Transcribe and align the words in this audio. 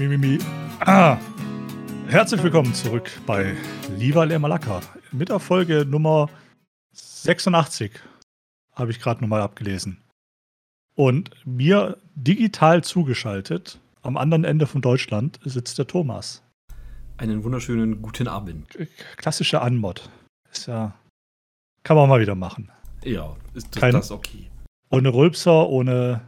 Mi, 0.00 0.08
mi, 0.08 0.16
mi. 0.16 0.38
Ah. 0.80 1.18
Herzlich 2.08 2.42
willkommen 2.42 2.72
zurück 2.72 3.10
bei 3.26 3.54
Liva 3.98 4.24
Le 4.24 4.38
Malaka. 4.38 4.80
Mit 5.12 5.28
der 5.28 5.38
Folge 5.40 5.84
Nummer 5.84 6.30
86 6.94 7.92
habe 8.72 8.92
ich 8.92 8.98
gerade 8.98 9.20
nochmal 9.20 9.42
abgelesen. 9.42 9.98
Und 10.94 11.28
mir 11.44 11.98
digital 12.14 12.82
zugeschaltet, 12.82 13.78
am 14.00 14.16
anderen 14.16 14.44
Ende 14.44 14.66
von 14.66 14.80
Deutschland, 14.80 15.38
sitzt 15.44 15.76
der 15.76 15.86
Thomas. 15.86 16.42
Einen 17.18 17.44
wunderschönen 17.44 18.00
guten 18.00 18.26
Abend. 18.26 18.68
Klassische 19.18 19.60
Anmod. 19.60 20.08
Ist 20.50 20.66
ja. 20.66 20.94
Kann 21.82 21.98
man 21.98 22.08
mal 22.08 22.20
wieder 22.22 22.36
machen. 22.36 22.70
Ja, 23.04 23.36
ist 23.52 23.76
das, 23.76 23.80
Kein- 23.82 23.92
das 23.92 24.10
okay. 24.10 24.50
Ohne 24.88 25.12
Rülpser, 25.12 25.68
ohne. 25.68 26.22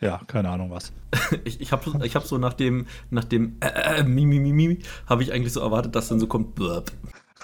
Ja, 0.00 0.20
keine 0.26 0.48
Ahnung 0.50 0.70
was. 0.70 0.92
Ich, 1.44 1.60
ich 1.60 1.72
habe 1.72 2.04
ich 2.04 2.16
hab 2.16 2.24
so 2.24 2.38
nach 2.38 2.54
dem, 2.54 2.86
nach 3.10 3.24
dem 3.24 3.56
äh, 3.60 4.00
äh, 4.00 4.02
mi, 4.02 4.26
mi, 4.26 4.40
mi, 4.40 4.52
mi, 4.52 4.78
habe 5.06 5.22
ich 5.22 5.32
eigentlich 5.32 5.52
so 5.52 5.60
erwartet, 5.60 5.94
dass 5.94 6.08
dann 6.08 6.18
so 6.18 6.26
kommt 6.26 6.54
Burp. 6.54 6.90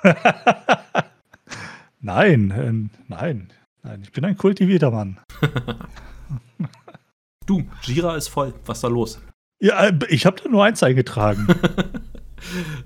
Nein, 2.00 2.50
äh, 2.50 2.72
nein, 3.08 3.48
nein. 3.82 4.00
Ich 4.02 4.12
bin 4.12 4.24
ein 4.24 4.36
kultivierter 4.36 4.92
Mann. 4.92 5.18
Du, 7.46 7.64
Jira 7.82 8.16
ist 8.16 8.28
voll. 8.28 8.54
Was 8.64 8.78
ist 8.78 8.84
da 8.84 8.88
los? 8.88 9.20
Ja, 9.60 9.86
äh, 9.86 9.98
ich 10.08 10.26
habe 10.26 10.40
da 10.40 10.48
nur 10.48 10.64
eins 10.64 10.82
eingetragen. 10.82 11.46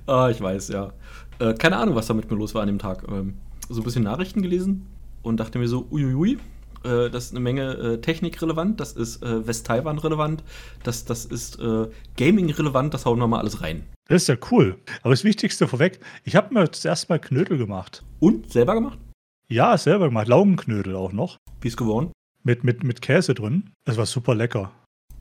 Ah, 0.07 0.31
ich 0.31 0.41
weiß, 0.41 0.69
ja. 0.69 0.93
Äh, 1.41 1.55
keine 1.55 1.77
Ahnung, 1.77 1.97
was 1.97 2.07
da 2.07 2.15
mit 2.15 2.31
mir 2.31 2.37
los 2.37 2.55
war 2.55 2.63
an 2.63 2.69
dem 2.69 2.79
Tag. 2.79 3.05
Ähm, 3.09 3.35
so 3.69 3.81
ein 3.81 3.85
bisschen 3.85 4.05
Nachrichten 4.05 4.43
gelesen 4.43 4.87
und 5.23 5.39
dachte 5.39 5.59
mir 5.59 5.67
so, 5.67 5.89
uiuiui, 5.91 6.39
äh, 6.85 7.11
das 7.11 7.27
ist 7.27 7.31
eine 7.33 7.41
Menge 7.41 7.73
äh, 7.75 8.01
Technik 8.01 8.41
relevant, 8.43 8.81
das 8.81 8.93
ist 8.93 9.23
äh, 9.23 9.47
West-Taiwan 9.47 9.99
relevant, 9.99 10.43
das, 10.83 11.05
das 11.05 11.25
ist 11.25 11.59
äh, 11.61 11.89
Gaming 12.17 12.51
relevant, 12.51 12.95
das 12.95 13.05
hauen 13.07 13.19
wir 13.19 13.27
mal 13.27 13.39
alles 13.41 13.63
rein. 13.63 13.85
Das 14.09 14.23
ist 14.23 14.29
ja 14.29 14.37
cool. 14.51 14.77
Aber 15.03 15.11
das 15.11 15.23
Wichtigste 15.25 15.69
vorweg, 15.69 16.01
ich 16.25 16.35
habe 16.37 16.53
mir 16.55 16.71
zuerst 16.73 17.09
mal 17.09 17.19
Knödel 17.19 17.59
gemacht. 17.59 18.03
Und 18.19 18.51
selber 18.53 18.75
gemacht? 18.75 18.99
Ja, 19.49 19.77
selber 19.79 20.07
gemacht. 20.07 20.29
Laugenknödel 20.29 20.97
auch 20.97 21.13
noch. 21.13 21.37
Wie 21.61 21.69
ist 21.69 21.77
geworden? 21.77 22.13
Mit, 22.43 22.65
mit, 22.65 22.83
mit 22.85 23.03
Käse 23.03 23.35
drin. 23.35 23.71
Das 23.85 23.97
war 23.97 24.07
super 24.07 24.35
lecker. 24.35 24.73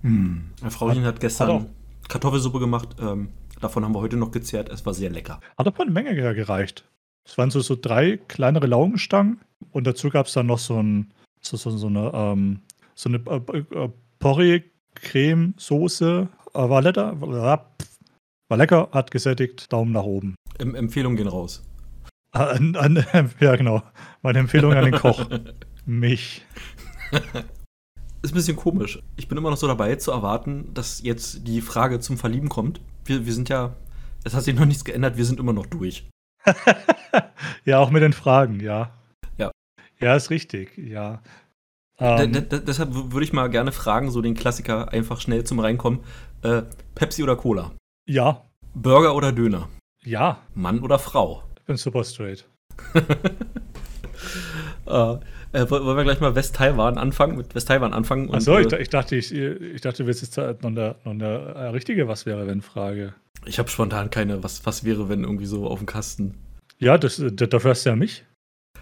Hm. 0.02 0.52
Mein 0.62 0.72
Frauchen 0.72 1.00
hat, 1.04 1.16
Hat 1.16 1.20
gestern 1.20 1.50
auch- 1.50 1.66
Kartoffelsuppe 2.08 2.60
gemacht. 2.60 2.96
Ähm, 3.00 3.30
davon 3.62 3.84
haben 3.84 3.94
wir 3.94 4.00
heute 4.00 4.18
noch 4.18 4.32
gezehrt. 4.32 4.70
Es 4.70 4.86
war 4.86 4.94
sehr 4.94 5.10
lecker. 5.10 5.40
Hat 5.58 5.68
aber 5.68 5.82
eine 5.82 5.92
Menge 5.92 6.16
ge- 6.16 6.34
gereicht. 6.34 6.86
Es 7.28 7.38
waren 7.38 7.52
so, 7.52 7.60
so 7.60 7.76
drei 7.80 8.18
kleinere 8.28 8.66
Laugenstangen 8.68 9.42
und 9.72 9.86
dazu 9.86 10.10
gab 10.10 10.26
es 10.28 10.34
dann 10.34 10.48
noch 10.48 10.58
so, 10.60 10.82
ein, 10.82 11.12
so, 11.42 11.58
so, 11.58 11.72
so 11.72 11.88
eine, 11.88 12.12
ähm, 12.14 12.62
so 12.96 13.10
eine 13.10 13.18
äh, 13.18 13.58
äh, 13.58 13.90
Porree-Creme-Soße. 14.20 16.30
Äh, 16.54 16.70
war 16.70 16.82
lecker. 16.82 17.20
War 17.22 18.58
lecker, 18.58 18.90
hat 18.92 19.12
gesättigt. 19.12 19.72
Daumen 19.72 19.92
nach 19.92 20.04
oben. 20.04 20.36
Em 20.58 20.76
Empfehlungen 20.76 21.18
gehen 21.18 21.28
raus. 21.28 21.64
An, 22.32 22.76
an, 22.76 23.06
ja, 23.40 23.56
genau. 23.56 23.82
Meine 24.22 24.40
Empfehlung 24.40 24.74
an 24.74 24.86
den 24.86 24.96
Koch. 24.96 25.30
Mich. 25.86 26.46
Ist 28.22 28.32
ein 28.32 28.36
bisschen 28.36 28.58
komisch. 28.58 29.02
Ich 29.16 29.28
bin 29.28 29.38
immer 29.38 29.50
noch 29.50 29.58
so 29.58 29.68
dabei 29.68 29.96
zu 29.96 30.12
erwarten, 30.12 30.74
dass 30.74 31.02
jetzt 31.02 31.48
die 31.48 31.62
Frage 31.62 32.00
zum 32.00 32.18
Verlieben 32.18 32.50
kommt. 32.50 32.82
Wir, 33.06 33.26
wir 33.26 33.34
sind 33.34 33.50
ja, 33.50 33.76
es 34.24 34.34
hat 34.34 34.44
sich 34.44 34.56
noch 34.56 34.66
nichts 34.66 34.84
geändert, 34.84 35.18
wir 35.18 35.26
sind 35.26 35.40
immer 35.40 35.54
noch 35.54 35.66
durch. 35.66 36.08
ja, 37.66 37.80
auch 37.80 37.90
mit 37.90 38.04
den 38.04 38.14
Fragen, 38.14 38.60
ja. 38.60 38.92
Ja. 40.02 40.16
Ist 40.16 40.30
richtig, 40.30 40.78
ja. 40.78 41.22
D- 42.00 42.06
Ähm, 42.06 42.32
d- 42.32 42.42
d- 42.42 42.62
deshalb 42.66 42.90
würde 42.94 43.24
ich 43.26 43.34
mal 43.34 43.50
gerne 43.50 43.72
fragen, 43.74 44.10
so 44.12 44.22
den 44.22 44.34
Klassiker 44.34 44.94
einfach 44.94 45.20
schnell 45.20 45.44
zum 45.44 45.60
Reinkommen. 45.60 46.00
Äh, 46.44 46.62
Pepsi 46.96 47.24
oder 47.24 47.36
Cola? 47.36 47.72
ja, 48.08 48.46
Burger 48.74 49.16
oder 49.16 49.32
Döner? 49.34 49.68
ja, 50.06 50.42
Mann 50.54 50.80
oder 50.80 50.98
Frau? 51.00 51.44
ich 51.60 51.66
bin 51.66 51.76
super 51.78 52.04
straight. 52.04 52.48
Äh, 54.88 55.18
äh, 55.54 55.70
wollen 55.70 55.98
wir 55.98 56.04
gleich 56.04 56.20
mal 56.20 56.36
West-Taiwan 56.36 56.98
anfangen, 56.98 57.38
mit 57.38 57.54
West-Taiwan 57.56 57.94
anfangen? 57.94 58.28
und, 58.28 58.36
Achso, 58.36 58.58
ich, 58.58 58.66
äh, 58.66 58.70
da- 58.70 58.78
ich 58.80 58.90
dachte, 58.90 59.16
ich, 59.16 59.32
ich 59.34 59.82
dachte, 59.82 60.04
du 60.04 60.08
willst 60.08 60.22
jetzt 60.22 60.38
noch 60.38 60.46
eine, 60.70 60.96
noch 61.04 61.12
eine 61.12 61.26
äh, 61.28 61.68
richtige 61.68 62.08
Was 62.08 62.26
wäre, 62.26 62.48
wenn 62.48 62.62
Frage. 62.62 63.14
Ich 63.46 63.60
habe 63.60 63.70
spontan 63.70 64.10
keine, 64.10 64.44
was, 64.44 64.66
was 64.66 64.84
wäre, 64.84 65.08
wenn 65.10 65.24
irgendwie 65.24 65.46
so 65.46 65.68
auf 65.68 65.80
dem 65.80 65.86
Kasten. 65.86 66.36
Ja, 66.80 66.98
das, 66.98 67.20
äh, 67.20 67.32
dafür 67.32 67.72
hast 67.72 67.86
du 67.86 67.92
ja 67.92 67.96
mich. 67.96 68.26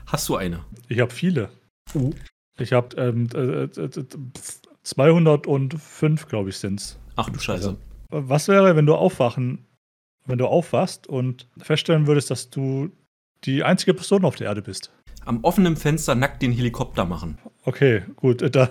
Hast 0.07 0.27
du 0.29 0.35
eine? 0.37 0.63
Ich 0.87 0.99
habe 0.99 1.11
viele. 1.13 1.49
Ich 2.59 2.73
habe 2.73 2.95
ähm, 2.97 3.27
äh, 3.35 3.63
äh, 3.63 3.65
äh, 3.85 4.05
205, 4.83 6.27
glaube 6.27 6.49
ich, 6.49 6.57
sind's. 6.57 6.97
Ach 7.15 7.29
du 7.29 7.39
Scheiße. 7.39 7.69
Also, 8.09 8.29
Was 8.29 8.47
wäre, 8.47 8.75
wenn 8.75 8.85
du 8.85 8.95
aufwachen, 8.95 9.65
wenn 10.25 10.37
du 10.37 10.47
aufwachst 10.47 11.07
und 11.07 11.47
feststellen 11.57 12.07
würdest, 12.07 12.31
dass 12.31 12.49
du 12.49 12.89
die 13.43 13.63
einzige 13.63 13.93
Person 13.93 14.25
auf 14.25 14.35
der 14.35 14.47
Erde 14.47 14.61
bist? 14.61 14.91
Am 15.25 15.43
offenen 15.43 15.75
Fenster 15.75 16.15
nackt 16.15 16.41
den 16.41 16.53
Helikopter 16.53 17.05
machen. 17.05 17.37
Okay, 17.65 18.03
gut, 18.15 18.41
äh, 18.41 18.49
da, 18.49 18.69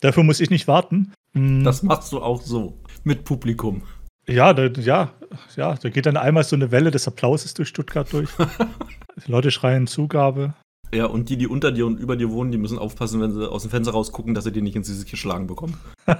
dafür 0.00 0.22
muss 0.22 0.40
ich 0.40 0.48
nicht 0.50 0.66
warten. 0.68 1.12
Hm, 1.34 1.64
Das 1.64 1.82
machst 1.82 2.12
du 2.12 2.22
auch 2.22 2.40
so. 2.40 2.78
Mit 3.04 3.24
Publikum. 3.24 3.82
ja, 4.26 4.52
da, 4.54 4.66
ja, 4.80 5.12
ja, 5.56 5.74
da 5.74 5.88
geht 5.90 6.06
dann 6.06 6.16
einmal 6.16 6.44
so 6.44 6.56
eine 6.56 6.70
Welle 6.70 6.90
des 6.90 7.06
Applauses 7.06 7.52
durch 7.54 7.68
Stuttgart 7.68 8.10
durch. 8.12 8.30
Die 9.26 9.30
Leute 9.30 9.50
schreien 9.50 9.86
Zugabe. 9.86 10.54
Ja, 10.92 11.06
und 11.06 11.28
die, 11.28 11.36
die 11.36 11.46
unter 11.46 11.70
dir 11.70 11.86
und 11.86 11.98
über 11.98 12.16
dir 12.16 12.30
wohnen, 12.30 12.50
die 12.50 12.58
müssen 12.58 12.78
aufpassen, 12.78 13.20
wenn 13.20 13.32
sie 13.32 13.50
aus 13.50 13.62
dem 13.62 13.70
Fenster 13.70 13.92
rausgucken, 13.92 14.34
dass 14.34 14.44
sie 14.44 14.52
dir 14.52 14.62
nicht 14.62 14.76
ins 14.76 14.88
Gesicht 14.88 15.10
geschlagen 15.10 15.46
bekommen. 15.46 15.76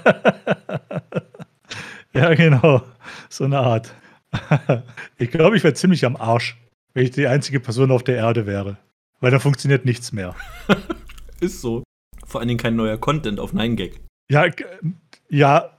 ja, 2.12 2.34
genau, 2.34 2.82
so 3.28 3.44
eine 3.44 3.58
Art. 3.58 3.94
ich 5.18 5.30
glaube, 5.30 5.56
ich 5.56 5.64
wäre 5.64 5.74
ziemlich 5.74 6.04
am 6.04 6.16
Arsch, 6.16 6.58
wenn 6.92 7.04
ich 7.04 7.12
die 7.12 7.26
einzige 7.26 7.60
Person 7.60 7.90
auf 7.90 8.02
der 8.02 8.16
Erde 8.16 8.46
wäre. 8.46 8.76
Weil 9.20 9.30
da 9.30 9.38
funktioniert 9.38 9.84
nichts 9.84 10.12
mehr. 10.12 10.34
Ist 11.40 11.60
so. 11.60 11.82
Vor 12.26 12.40
allen 12.40 12.48
Dingen 12.48 12.58
kein 12.58 12.76
neuer 12.76 12.98
Content 12.98 13.40
auf 13.40 13.52
9gag. 13.52 13.94
Ja, 14.30 14.46
ja, 15.30 15.70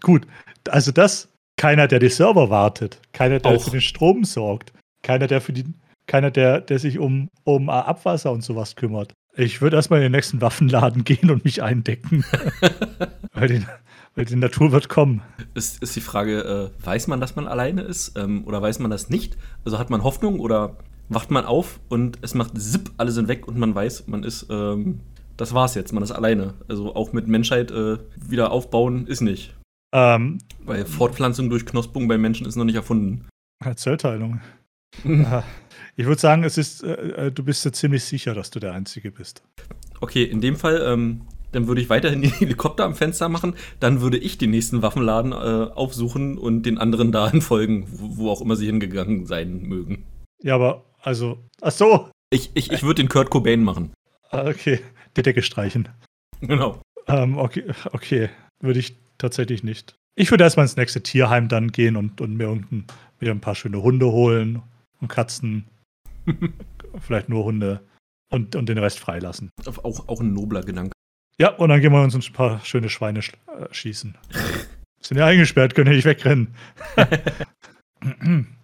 gut. 0.00 0.26
Also 0.68 0.92
das, 0.92 1.28
keiner, 1.56 1.88
der 1.88 1.98
die 1.98 2.10
Server 2.10 2.50
wartet, 2.50 3.00
keiner, 3.12 3.38
der 3.38 3.52
Auch. 3.52 3.64
für 3.64 3.70
den 3.70 3.80
Strom 3.80 4.24
sorgt, 4.24 4.72
keiner, 5.02 5.26
der 5.26 5.40
für 5.40 5.52
die, 5.52 5.64
keiner, 6.10 6.30
der, 6.32 6.60
der 6.60 6.78
sich 6.80 6.98
um, 6.98 7.30
um 7.44 7.70
Abwasser 7.70 8.32
und 8.32 8.42
sowas 8.42 8.74
kümmert. 8.74 9.14
Ich 9.36 9.62
würde 9.62 9.76
erstmal 9.76 10.00
in 10.00 10.04
den 10.04 10.12
nächsten 10.12 10.40
Waffenladen 10.40 11.04
gehen 11.04 11.30
und 11.30 11.44
mich 11.44 11.62
eindecken. 11.62 12.24
weil, 13.32 13.48
die, 13.48 13.66
weil 14.16 14.24
die 14.24 14.36
Natur 14.36 14.72
wird 14.72 14.88
kommen. 14.88 15.22
Ist, 15.54 15.80
ist 15.82 15.94
die 15.94 16.00
Frage, 16.00 16.72
äh, 16.82 16.84
weiß 16.84 17.06
man, 17.06 17.20
dass 17.20 17.36
man 17.36 17.46
alleine 17.46 17.82
ist? 17.82 18.18
Ähm, 18.18 18.44
oder 18.44 18.60
weiß 18.60 18.80
man 18.80 18.90
das 18.90 19.08
nicht? 19.08 19.38
Also 19.64 19.78
hat 19.78 19.88
man 19.88 20.02
Hoffnung 20.02 20.40
oder 20.40 20.78
wacht 21.08 21.30
man 21.30 21.44
auf 21.44 21.78
und 21.88 22.18
es 22.22 22.34
macht 22.34 22.60
zipp, 22.60 22.90
alle 22.96 23.12
sind 23.12 23.28
weg 23.28 23.46
und 23.46 23.56
man 23.56 23.74
weiß, 23.74 24.08
man 24.08 24.24
ist, 24.24 24.46
ähm, 24.50 25.00
das 25.36 25.54
war's 25.54 25.76
jetzt, 25.76 25.92
man 25.92 26.02
ist 26.02 26.12
alleine. 26.12 26.54
Also 26.68 26.94
auch 26.96 27.12
mit 27.12 27.28
Menschheit 27.28 27.70
äh, 27.70 27.98
wieder 28.16 28.50
aufbauen 28.50 29.06
ist 29.06 29.20
nicht. 29.20 29.54
Ähm, 29.92 30.38
Weil 30.64 30.84
Fortpflanzung 30.84 31.50
durch 31.50 31.66
Knospung 31.66 32.08
bei 32.08 32.18
Menschen 32.18 32.46
ist 32.46 32.56
noch 32.56 32.64
nicht 32.64 32.76
erfunden. 32.76 33.28
Zellteilung. 33.76 34.40
Äh, 35.04 35.42
Ich 36.00 36.06
würde 36.06 36.18
sagen, 36.18 36.44
es 36.44 36.56
ist, 36.56 36.82
äh, 36.82 37.26
äh, 37.26 37.30
du 37.30 37.44
bist 37.44 37.62
dir 37.62 37.72
ziemlich 37.72 38.04
sicher, 38.04 38.32
dass 38.32 38.50
du 38.50 38.58
der 38.58 38.72
Einzige 38.72 39.12
bist. 39.12 39.42
Okay, 40.00 40.24
in 40.24 40.40
dem 40.40 40.56
Fall, 40.56 40.80
ähm, 40.82 41.26
dann 41.52 41.68
würde 41.68 41.82
ich 41.82 41.90
weiterhin 41.90 42.22
den 42.22 42.30
Helikopter 42.30 42.86
am 42.86 42.94
Fenster 42.94 43.28
machen. 43.28 43.54
Dann 43.80 44.00
würde 44.00 44.16
ich 44.16 44.38
den 44.38 44.48
nächsten 44.48 44.80
Waffenladen 44.80 45.32
äh, 45.32 45.70
aufsuchen 45.74 46.38
und 46.38 46.62
den 46.62 46.78
anderen 46.78 47.12
dahin 47.12 47.42
folgen, 47.42 47.86
wo, 47.90 48.16
wo 48.16 48.30
auch 48.30 48.40
immer 48.40 48.56
sie 48.56 48.64
hingegangen 48.64 49.26
sein 49.26 49.60
mögen. 49.60 50.06
Ja, 50.42 50.54
aber, 50.54 50.86
also, 51.02 51.44
ach 51.60 51.72
so, 51.72 52.08
Ich, 52.32 52.50
ich, 52.54 52.72
ich 52.72 52.82
würde 52.82 53.02
den 53.02 53.10
Kurt 53.10 53.28
Cobain 53.28 53.62
machen. 53.62 53.92
Ah, 54.30 54.48
okay, 54.48 54.80
die 55.18 55.22
Decke 55.22 55.42
streichen. 55.42 55.86
Genau. 56.40 56.80
Ähm, 57.08 57.36
okay, 57.36 57.64
okay, 57.92 58.30
würde 58.62 58.80
ich 58.80 58.96
tatsächlich 59.18 59.62
nicht. 59.64 59.96
Ich 60.16 60.30
würde 60.30 60.44
erstmal 60.44 60.64
ins 60.64 60.78
nächste 60.78 61.02
Tierheim 61.02 61.48
dann 61.48 61.72
gehen 61.72 61.96
und, 61.96 62.22
und 62.22 62.38
mir, 62.38 62.58
mir 62.70 63.30
ein 63.30 63.42
paar 63.42 63.54
schöne 63.54 63.82
Hunde 63.82 64.06
holen 64.06 64.62
und 65.02 65.08
Katzen. 65.08 65.66
Vielleicht 67.00 67.28
nur 67.28 67.44
Hunde 67.44 67.80
und, 68.32 68.56
und 68.56 68.68
den 68.68 68.78
Rest 68.78 68.98
freilassen. 68.98 69.50
Auch, 69.64 70.08
auch 70.08 70.20
ein 70.20 70.32
nobler 70.32 70.62
Gedanke. 70.62 70.92
Ja, 71.38 71.54
und 71.54 71.68
dann 71.70 71.80
gehen 71.80 71.92
wir 71.92 72.02
uns 72.02 72.14
ein 72.14 72.32
paar 72.32 72.64
schöne 72.64 72.88
Schweine 72.90 73.22
sch 73.22 73.32
äh, 73.46 73.72
schießen. 73.72 74.16
Sind 75.00 75.16
ja 75.16 75.26
eingesperrt, 75.26 75.74
können 75.74 75.88
ja 75.88 75.96
nicht 75.96 76.04
wegrennen. 76.04 76.54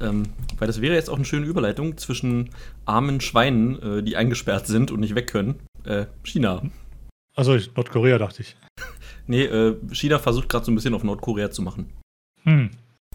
Ähm, 0.00 0.24
weil 0.58 0.66
das 0.66 0.80
wäre 0.80 0.94
jetzt 0.94 1.08
auch 1.08 1.16
eine 1.16 1.24
schöne 1.24 1.46
Überleitung 1.46 1.96
zwischen 1.96 2.50
armen 2.84 3.20
Schweinen, 3.20 3.80
äh, 3.80 4.02
die 4.02 4.16
eingesperrt 4.16 4.66
sind 4.66 4.90
und 4.90 5.00
nicht 5.00 5.14
weg 5.14 5.28
können. 5.30 5.60
Äh, 5.84 6.06
China. 6.22 6.62
Also 7.34 7.56
Nordkorea 7.74 8.18
dachte 8.18 8.42
ich. 8.42 8.56
Nee, 9.26 9.44
äh, 9.44 9.76
China 9.92 10.18
versucht 10.18 10.48
gerade 10.48 10.64
so 10.64 10.72
ein 10.72 10.74
bisschen 10.74 10.94
auf 10.94 11.02
Nordkorea 11.02 11.50
zu 11.50 11.62
machen. 11.62 11.90
Hm, 12.42 12.70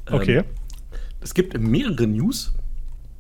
Ähm, 0.08 0.14
okay. 0.14 0.44
Es 1.20 1.34
gibt 1.36 1.58
mehrere 1.60 2.08
News, 2.08 2.54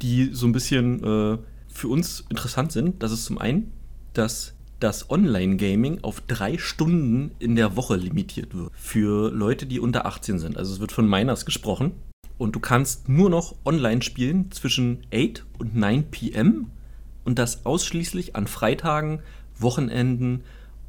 die 0.01 0.29
so 0.33 0.45
ein 0.47 0.51
bisschen 0.51 1.03
äh, 1.03 1.37
für 1.67 1.87
uns 1.87 2.25
interessant 2.29 2.71
sind. 2.71 3.01
Das 3.01 3.11
ist 3.11 3.25
zum 3.25 3.37
einen, 3.37 3.71
dass 4.13 4.53
dass 4.81 5.11
Online-Gaming 5.11 5.99
auf 6.01 6.21
drei 6.21 6.57
Stunden 6.57 7.31
in 7.39 7.55
der 7.55 7.75
Woche 7.75 7.95
limitiert 7.95 8.55
wird. 8.55 8.71
Für 8.73 9.31
Leute, 9.31 9.67
die 9.67 9.79
unter 9.79 10.05
18 10.05 10.39
sind. 10.39 10.57
Also 10.57 10.73
es 10.73 10.79
wird 10.79 10.91
von 10.91 11.07
Miners 11.07 11.45
gesprochen. 11.45 11.93
Und 12.37 12.55
du 12.55 12.59
kannst 12.59 13.07
nur 13.07 13.29
noch 13.29 13.55
online 13.63 14.01
spielen 14.01 14.51
zwischen 14.51 15.05
8 15.13 15.45
und 15.59 15.75
9 15.75 16.09
p.m. 16.09 16.71
Und 17.23 17.37
das 17.37 17.67
ausschließlich 17.67 18.35
an 18.35 18.47
Freitagen, 18.47 19.21
Wochenenden 19.59 20.43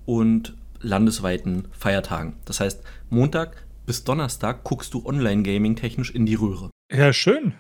und 0.07 0.55
landesweiten 0.81 1.69
Feiertagen. 1.73 2.35
Das 2.47 2.61
heißt, 2.61 2.83
Montag 3.11 3.67
bis 3.85 4.05
Donnerstag 4.05 4.65
guckst 4.65 4.95
du 4.95 5.05
Online-Gaming 5.05 5.77
technisch 5.77 6.11
in 6.11 6.25
die 6.25 6.37
Röhre. 6.37 6.71
Ja, 6.91 7.13
schön. 7.13 7.53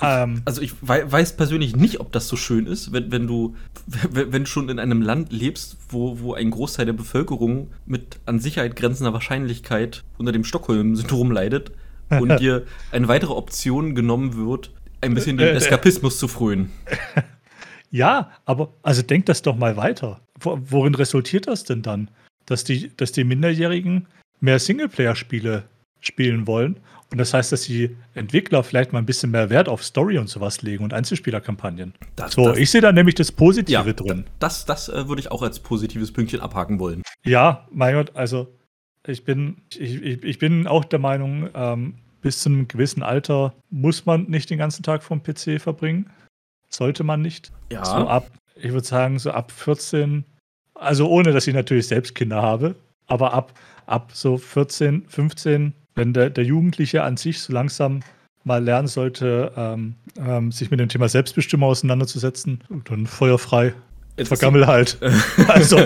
Ähm, 0.00 0.42
also 0.44 0.62
ich 0.62 0.74
weiß 0.80 1.36
persönlich 1.36 1.76
nicht, 1.76 2.00
ob 2.00 2.12
das 2.12 2.28
so 2.28 2.36
schön 2.36 2.66
ist, 2.66 2.92
wenn, 2.92 3.10
wenn 3.10 3.26
du 3.26 3.56
wenn 3.86 4.46
schon 4.46 4.68
in 4.68 4.78
einem 4.78 5.02
Land 5.02 5.32
lebst, 5.32 5.76
wo, 5.88 6.20
wo 6.20 6.34
ein 6.34 6.50
Großteil 6.50 6.86
der 6.86 6.92
Bevölkerung 6.92 7.68
mit 7.86 8.18
an 8.26 8.38
Sicherheit 8.38 8.76
grenzender 8.76 9.12
Wahrscheinlichkeit 9.12 10.04
unter 10.18 10.32
dem 10.32 10.44
Stockholm-Syndrom 10.44 11.30
leidet 11.30 11.72
und 12.10 12.36
dir 12.40 12.64
eine 12.92 13.08
weitere 13.08 13.32
Option 13.32 13.94
genommen 13.94 14.36
wird, 14.36 14.70
ein 15.00 15.14
bisschen 15.14 15.38
den 15.38 15.48
äh, 15.48 15.52
äh, 15.52 15.56
Eskapismus 15.56 16.18
zu 16.18 16.28
frönen. 16.28 16.70
Ja, 17.90 18.32
aber 18.44 18.74
also 18.82 19.00
denk 19.00 19.24
das 19.24 19.40
doch 19.40 19.56
mal 19.56 19.78
weiter. 19.78 20.20
Worin 20.40 20.94
resultiert 20.94 21.46
das 21.46 21.64
denn 21.64 21.80
dann? 21.80 22.10
Dass 22.44 22.62
die, 22.62 22.94
dass 22.94 23.12
die 23.12 23.24
Minderjährigen 23.24 24.06
mehr 24.40 24.58
Singleplayer-Spiele 24.58 25.64
spielen 26.00 26.46
wollen. 26.46 26.78
Und 27.10 27.18
das 27.18 27.32
heißt, 27.32 27.52
dass 27.52 27.62
die 27.62 27.96
Entwickler 28.14 28.62
vielleicht 28.62 28.92
mal 28.92 28.98
ein 28.98 29.06
bisschen 29.06 29.30
mehr 29.30 29.48
Wert 29.48 29.68
auf 29.68 29.82
Story 29.82 30.18
und 30.18 30.28
sowas 30.28 30.60
legen 30.60 30.84
und 30.84 30.92
Einzelspielerkampagnen. 30.92 31.94
Das, 32.16 32.34
so, 32.34 32.44
das, 32.48 32.58
ich 32.58 32.70
sehe 32.70 32.82
da 32.82 32.92
nämlich 32.92 33.14
das 33.14 33.32
Positive 33.32 33.72
ja, 33.72 33.92
drin. 33.92 34.24
Das, 34.38 34.66
das 34.66 34.88
äh, 34.90 35.08
würde 35.08 35.20
ich 35.20 35.30
auch 35.30 35.42
als 35.42 35.58
positives 35.58 36.12
Pünktchen 36.12 36.40
abhaken 36.40 36.78
wollen. 36.78 37.02
Ja, 37.24 37.66
mein 37.70 37.94
Gott, 37.94 38.14
also 38.14 38.48
ich 39.06 39.24
bin, 39.24 39.56
ich, 39.72 40.02
ich, 40.02 40.22
ich 40.22 40.38
bin 40.38 40.66
auch 40.66 40.84
der 40.84 40.98
Meinung, 40.98 41.48
ähm, 41.54 41.94
bis 42.20 42.42
zu 42.42 42.50
einem 42.50 42.68
gewissen 42.68 43.02
Alter 43.02 43.54
muss 43.70 44.04
man 44.04 44.24
nicht 44.24 44.50
den 44.50 44.58
ganzen 44.58 44.82
Tag 44.82 45.02
vom 45.02 45.22
PC 45.22 45.60
verbringen. 45.60 46.10
Sollte 46.68 47.04
man 47.04 47.22
nicht. 47.22 47.52
Ja. 47.72 47.84
So 47.84 48.06
ab, 48.06 48.30
ich 48.54 48.72
würde 48.72 48.86
sagen, 48.86 49.18
so 49.18 49.30
ab 49.30 49.50
14, 49.50 50.24
also 50.74 51.08
ohne 51.08 51.32
dass 51.32 51.46
ich 51.46 51.54
natürlich 51.54 51.86
selbst 51.86 52.14
Kinder 52.14 52.42
habe, 52.42 52.74
aber 53.06 53.32
ab, 53.32 53.58
ab 53.86 54.10
so 54.12 54.36
14, 54.36 55.08
15 55.08 55.72
wenn 55.98 56.12
der, 56.12 56.30
der 56.30 56.44
Jugendliche 56.44 57.02
an 57.02 57.16
sich 57.16 57.40
so 57.40 57.52
langsam 57.52 58.00
mal 58.44 58.62
lernen 58.62 58.88
sollte, 58.88 59.52
ähm, 59.56 59.96
ähm, 60.16 60.52
sich 60.52 60.70
mit 60.70 60.80
dem 60.80 60.88
Thema 60.88 61.08
Selbstbestimmung 61.08 61.68
auseinanderzusetzen, 61.68 62.62
dann 62.88 63.06
feuerfrei. 63.06 63.74
Jetzt 64.16 64.28
Vergammel 64.28 64.66
halt. 64.66 64.98
also. 65.48 65.78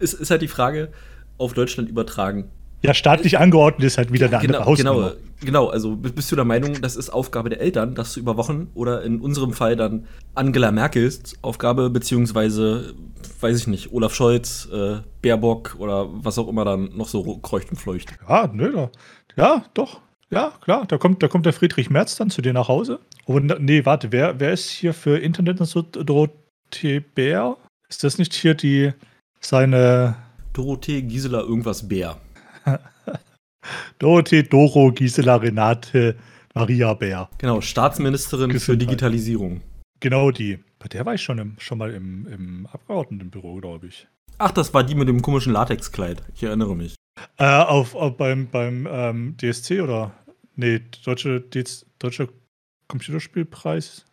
es 0.00 0.12
ist 0.12 0.30
halt 0.30 0.42
die 0.42 0.48
Frage, 0.48 0.90
auf 1.38 1.54
Deutschland 1.54 1.88
übertragen. 1.88 2.50
Ja, 2.86 2.94
staatlich 2.94 3.38
angeordnet 3.38 3.86
ist 3.86 3.98
halt 3.98 4.12
wieder 4.12 4.26
eine 4.26 4.38
genau, 4.38 4.58
andere 4.58 4.70
Hausnummer. 4.70 5.10
Genau, 5.40 5.66
genau, 5.66 5.66
also 5.68 5.96
bist 5.96 6.30
du 6.30 6.36
der 6.36 6.44
Meinung, 6.44 6.80
das 6.80 6.96
ist 6.96 7.10
Aufgabe 7.10 7.50
der 7.50 7.60
Eltern, 7.60 7.94
das 7.94 8.12
zu 8.12 8.20
überwachen? 8.20 8.68
Oder 8.74 9.02
in 9.02 9.20
unserem 9.20 9.52
Fall 9.52 9.76
dann 9.76 10.06
Angela 10.34 10.70
Merkels 10.70 11.34
Aufgabe, 11.42 11.90
beziehungsweise, 11.90 12.94
weiß 13.40 13.58
ich 13.58 13.66
nicht, 13.66 13.92
Olaf 13.92 14.14
Scholz, 14.14 14.68
äh, 14.72 14.98
Baerbock 15.22 15.76
oder 15.78 16.08
was 16.10 16.38
auch 16.38 16.48
immer 16.48 16.64
dann 16.64 16.96
noch 16.96 17.08
so 17.08 17.38
kreucht 17.38 17.70
und 17.70 17.76
fleucht? 17.76 18.16
Ja, 18.28 18.48
nö, 18.52 18.72
da, 18.72 18.90
ja, 19.36 19.64
doch. 19.74 20.00
Ja, 20.30 20.52
klar, 20.60 20.86
da 20.86 20.98
kommt, 20.98 21.22
da 21.22 21.28
kommt 21.28 21.46
der 21.46 21.52
Friedrich 21.52 21.88
Merz 21.88 22.16
dann 22.16 22.30
zu 22.30 22.42
dir 22.42 22.52
nach 22.52 22.68
Hause. 22.68 22.98
Und 23.26 23.60
nee, 23.60 23.84
warte, 23.84 24.10
wer, 24.10 24.40
wer 24.40 24.52
ist 24.52 24.70
hier 24.70 24.92
für 24.92 25.18
Internet 25.18 25.60
und 25.60 25.66
so 25.66 25.82
Dorothee 25.82 27.00
Bär? 27.00 27.56
Ist 27.88 28.02
das 28.02 28.18
nicht 28.18 28.34
hier 28.34 28.54
die 28.54 28.92
seine 29.40 30.16
Dorothee 30.52 31.02
Gisela 31.02 31.40
irgendwas 31.40 31.86
Bär? 31.86 32.16
Dorothee, 33.98 34.42
Doro, 34.42 34.92
Gisela, 34.92 35.36
Renate, 35.36 36.16
Maria 36.54 36.94
Bär. 36.94 37.28
Genau, 37.38 37.60
Staatsministerin 37.60 38.50
Gesundheit. 38.50 38.62
für 38.62 38.76
Digitalisierung. 38.76 39.60
Genau 40.00 40.30
die. 40.30 40.58
Bei 40.78 40.88
der 40.88 41.06
war 41.06 41.14
ich 41.14 41.22
schon, 41.22 41.38
im, 41.38 41.56
schon 41.58 41.78
mal 41.78 41.92
im, 41.92 42.26
im 42.26 42.66
Abgeordnetenbüro, 42.66 43.56
glaube 43.56 43.86
ich. 43.86 44.06
Ach, 44.38 44.50
das 44.50 44.74
war 44.74 44.84
die 44.84 44.94
mit 44.94 45.08
dem 45.08 45.22
komischen 45.22 45.52
Latexkleid. 45.52 46.22
Ich 46.34 46.42
erinnere 46.42 46.76
mich. 46.76 46.94
Äh, 47.38 47.46
auf, 47.46 47.94
auf, 47.94 48.16
beim 48.16 48.48
beim 48.48 48.86
ähm, 48.90 49.36
DSC 49.38 49.80
oder? 49.80 50.12
Nee, 50.54 50.82
Deutsche, 51.04 51.42
Deutscher 51.98 52.28
Computerspielpreis. 52.88 54.04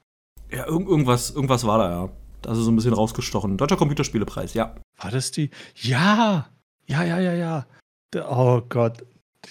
Ja, 0.52 0.68
irg 0.68 0.88
irgendwas, 0.88 1.32
irgendwas 1.32 1.66
war 1.66 1.80
da, 1.80 1.90
ja. 1.90 2.10
Also 2.48 2.62
so 2.62 2.72
ein 2.72 2.76
bisschen 2.76 2.94
rausgestochen. 2.94 3.58
Deutscher 3.58 3.78
Computerspielepreis, 3.78 4.54
ja. 4.54 4.76
War 4.98 5.12
das 5.12 5.32
die? 5.32 5.50
Ja! 5.76 6.50
Ja, 6.86 7.04
ja, 7.04 7.20
ja, 7.20 7.34
ja. 7.34 7.66
Oh 8.16 8.62
Gott, 8.68 9.04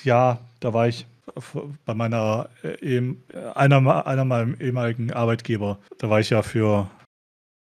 ja, 0.05 0.39
da 0.61 0.73
war 0.73 0.89
ich 0.89 1.07
bei 1.85 1.95
meiner 1.95 2.49
äh, 2.63 3.03
einer, 3.55 4.07
einer 4.07 4.25
meinem 4.25 4.57
ehemaligen 4.61 5.13
Arbeitgeber. 5.13 5.79
Da 5.99 6.11
war 6.11 6.21
ich 6.21 6.31
ja 6.31 6.43
für 6.43 6.91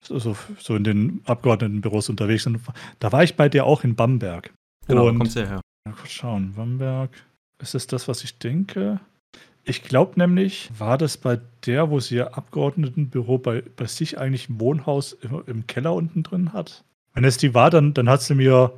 so, 0.03 0.37
so 0.59 0.77
in 0.77 0.85
den 0.85 1.23
Abgeordnetenbüros 1.25 2.09
unterwegs. 2.09 2.47
Und 2.47 2.61
da 2.99 3.13
war 3.13 3.23
ich 3.23 3.37
bei 3.37 3.49
dir 3.49 3.65
auch 3.65 3.85
in 3.85 3.95
Bamberg. 3.95 4.53
Genau, 4.87 5.09
und, 5.09 5.19
kommst 5.19 5.37
du 5.37 5.47
her. 5.47 5.61
Mal 5.85 5.95
kurz 5.95 6.11
schauen. 6.11 6.55
Bamberg. 6.55 7.11
Ist 7.61 7.75
das 7.75 7.87
das, 7.87 8.09
was 8.09 8.25
ich 8.25 8.39
denke? 8.39 9.01
Ich 9.65 9.85
glaube 9.85 10.19
nämlich, 10.19 10.71
war 10.77 10.99
das 10.99 11.17
bei 11.17 11.41
der, 11.67 11.91
wo 11.91 12.01
sie 12.01 12.17
ihr 12.17 12.37
Abgeordnetenbüro 12.37 13.39
bei, 13.39 13.63
bei 13.77 13.87
sich 13.87 14.19
eigentlich 14.19 14.49
ein 14.49 14.59
Wohnhaus 14.59 15.13
im, 15.13 15.43
im 15.47 15.67
Keller 15.69 15.95
unten 15.95 16.25
drin 16.25 16.53
hat? 16.53 16.85
Wenn 17.15 17.25
es 17.25 17.37
die 17.37 17.55
war, 17.55 17.71
dann, 17.71 17.95
dann 17.95 18.09
hat 18.09 18.23
sie 18.23 18.35
mir 18.35 18.73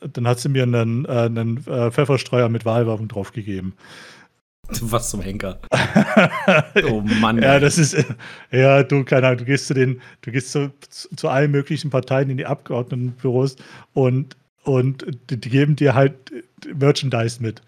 dann 0.00 0.26
hat 0.26 0.40
sie 0.40 0.48
mir 0.48 0.62
einen, 0.62 1.04
äh, 1.04 1.08
einen 1.08 1.66
äh, 1.66 1.90
Pfefferstreuer 1.90 2.48
mit 2.48 2.64
Wahlwerbung 2.64 3.08
draufgegeben. 3.08 3.74
Was 4.82 5.10
zum 5.10 5.20
Henker. 5.20 5.58
oh 6.88 7.00
Mann. 7.20 7.42
ja, 7.42 7.58
das 7.58 7.76
ist, 7.76 7.96
ja, 8.52 8.82
du, 8.84 9.04
keine 9.04 9.26
Ahnung, 9.26 9.38
du 9.38 9.44
gehst 9.44 9.66
zu 9.66 9.74
den, 9.74 10.00
du 10.22 10.30
gehst 10.30 10.52
zu, 10.52 10.70
zu 10.88 11.28
allen 11.28 11.50
möglichen 11.50 11.90
Parteien 11.90 12.30
in 12.30 12.36
die 12.36 12.46
Abgeordnetenbüros 12.46 13.56
und, 13.94 14.36
und 14.62 15.04
die, 15.28 15.40
die 15.40 15.50
geben 15.50 15.74
dir 15.74 15.94
halt 15.94 16.14
Merchandise 16.72 17.42
mit. 17.42 17.62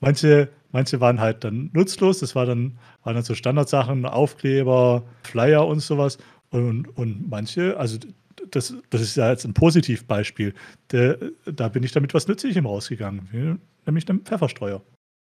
Manche, 0.00 0.48
manche 0.72 1.00
waren 1.00 1.20
halt 1.20 1.44
dann 1.44 1.70
nutzlos, 1.72 2.18
das 2.18 2.34
war 2.34 2.46
dann, 2.46 2.78
waren 3.04 3.14
dann 3.14 3.24
so 3.24 3.34
Standardsachen, 3.34 4.04
Aufkleber, 4.04 5.04
Flyer 5.22 5.66
und 5.66 5.80
sowas. 5.80 6.18
Und, 6.50 6.88
und 6.96 7.30
manche, 7.30 7.78
also 7.78 7.96
das, 8.50 8.74
das 8.90 9.00
ist 9.00 9.16
ja 9.16 9.30
jetzt 9.30 9.44
ein 9.44 9.54
Positivbeispiel. 9.54 10.54
Der, 10.92 11.18
da 11.46 11.68
bin 11.68 11.82
ich 11.82 11.92
damit 11.92 12.14
was 12.14 12.28
Nützlichem 12.28 12.66
rausgegangen, 12.66 13.60
nämlich 13.86 14.08
einem 14.08 14.24
Pfefferstreuer. 14.24 14.82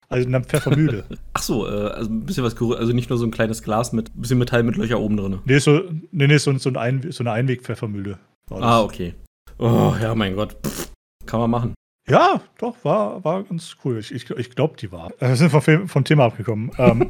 Also 0.08 0.28
einer 0.28 0.42
Pfeffermühle. 0.42 1.04
Ach 1.32 1.42
so, 1.42 1.66
äh, 1.66 1.70
also 1.70 2.10
ein 2.10 2.26
bisschen 2.26 2.44
was, 2.44 2.60
also 2.60 2.92
nicht 2.92 3.08
nur 3.08 3.18
so 3.18 3.24
ein 3.24 3.30
kleines 3.30 3.62
Glas 3.62 3.92
mit 3.94 4.14
ein 4.14 4.20
bisschen 4.20 4.38
Metall 4.38 4.62
mit 4.62 4.76
Löcher 4.76 5.00
oben 5.00 5.16
drin. 5.16 5.38
Nee, 5.46 5.58
so, 5.58 5.82
nee, 6.10 6.26
nee, 6.26 6.36
so, 6.36 6.56
so, 6.58 6.68
ein 6.68 6.76
Ein, 6.76 7.12
so 7.12 7.22
eine 7.22 7.32
Einweg-Pfeffermühle. 7.32 8.18
Ah, 8.50 8.82
okay. 8.82 9.14
Oh, 9.58 9.94
ja, 10.00 10.14
mein 10.14 10.36
Gott. 10.36 10.56
Pff, 10.62 10.90
kann 11.24 11.40
man 11.40 11.50
machen. 11.50 11.74
Ja, 12.08 12.42
doch, 12.58 12.76
war, 12.84 13.24
war 13.24 13.42
ganz 13.44 13.76
cool. 13.84 13.98
Ich, 13.98 14.12
ich, 14.12 14.28
ich 14.28 14.50
glaube, 14.50 14.76
die 14.76 14.92
war. 14.92 15.12
Wir 15.18 15.36
sind 15.36 15.50
vom, 15.50 15.88
vom 15.88 16.04
Thema 16.04 16.24
abgekommen. 16.26 16.72
ähm. 16.76 17.06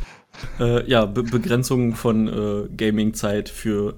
äh, 0.60 0.88
ja, 0.88 1.06
Be 1.06 1.22
Begrenzung 1.22 1.94
von 1.94 2.28
äh, 2.28 2.68
Gaming-Zeit 2.76 3.48
für 3.48 3.96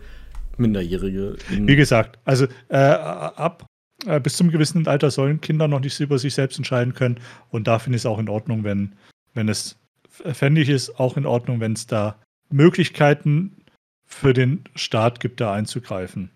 Minderjährige. 0.59 1.37
Wie 1.51 1.77
gesagt, 1.77 2.19
also 2.25 2.47
äh, 2.69 2.77
ab 2.77 3.67
äh, 4.05 4.21
bis 4.21 4.37
zum 4.37 4.51
gewissen 4.51 4.87
Alter 4.87 5.11
sollen 5.11 5.41
Kinder 5.41 5.69
noch 5.69 5.81
nicht 5.81 5.99
über 6.01 6.19
sich 6.19 6.35
selbst 6.35 6.59
entscheiden 6.59 6.95
können. 6.95 7.19
Und 7.51 7.67
da 7.67 7.79
finde 7.79 7.97
ich 7.97 8.03
es 8.03 8.07
auch 8.07 8.19
in 8.19 8.29
Ordnung, 8.29 8.65
wenn, 8.65 8.95
wenn 9.35 9.49
es, 9.49 9.79
fände 10.11 10.61
ich 10.61 10.69
es 10.69 10.95
auch 10.97 11.17
in 11.17 11.27
Ordnung, 11.27 11.61
wenn 11.61 11.73
es 11.73 11.87
da 11.87 12.21
Möglichkeiten 12.51 13.65
für 14.05 14.33
den 14.33 14.65
Staat 14.75 15.21
gibt, 15.21 15.41
da 15.41 15.53
einzugreifen. 15.53 16.31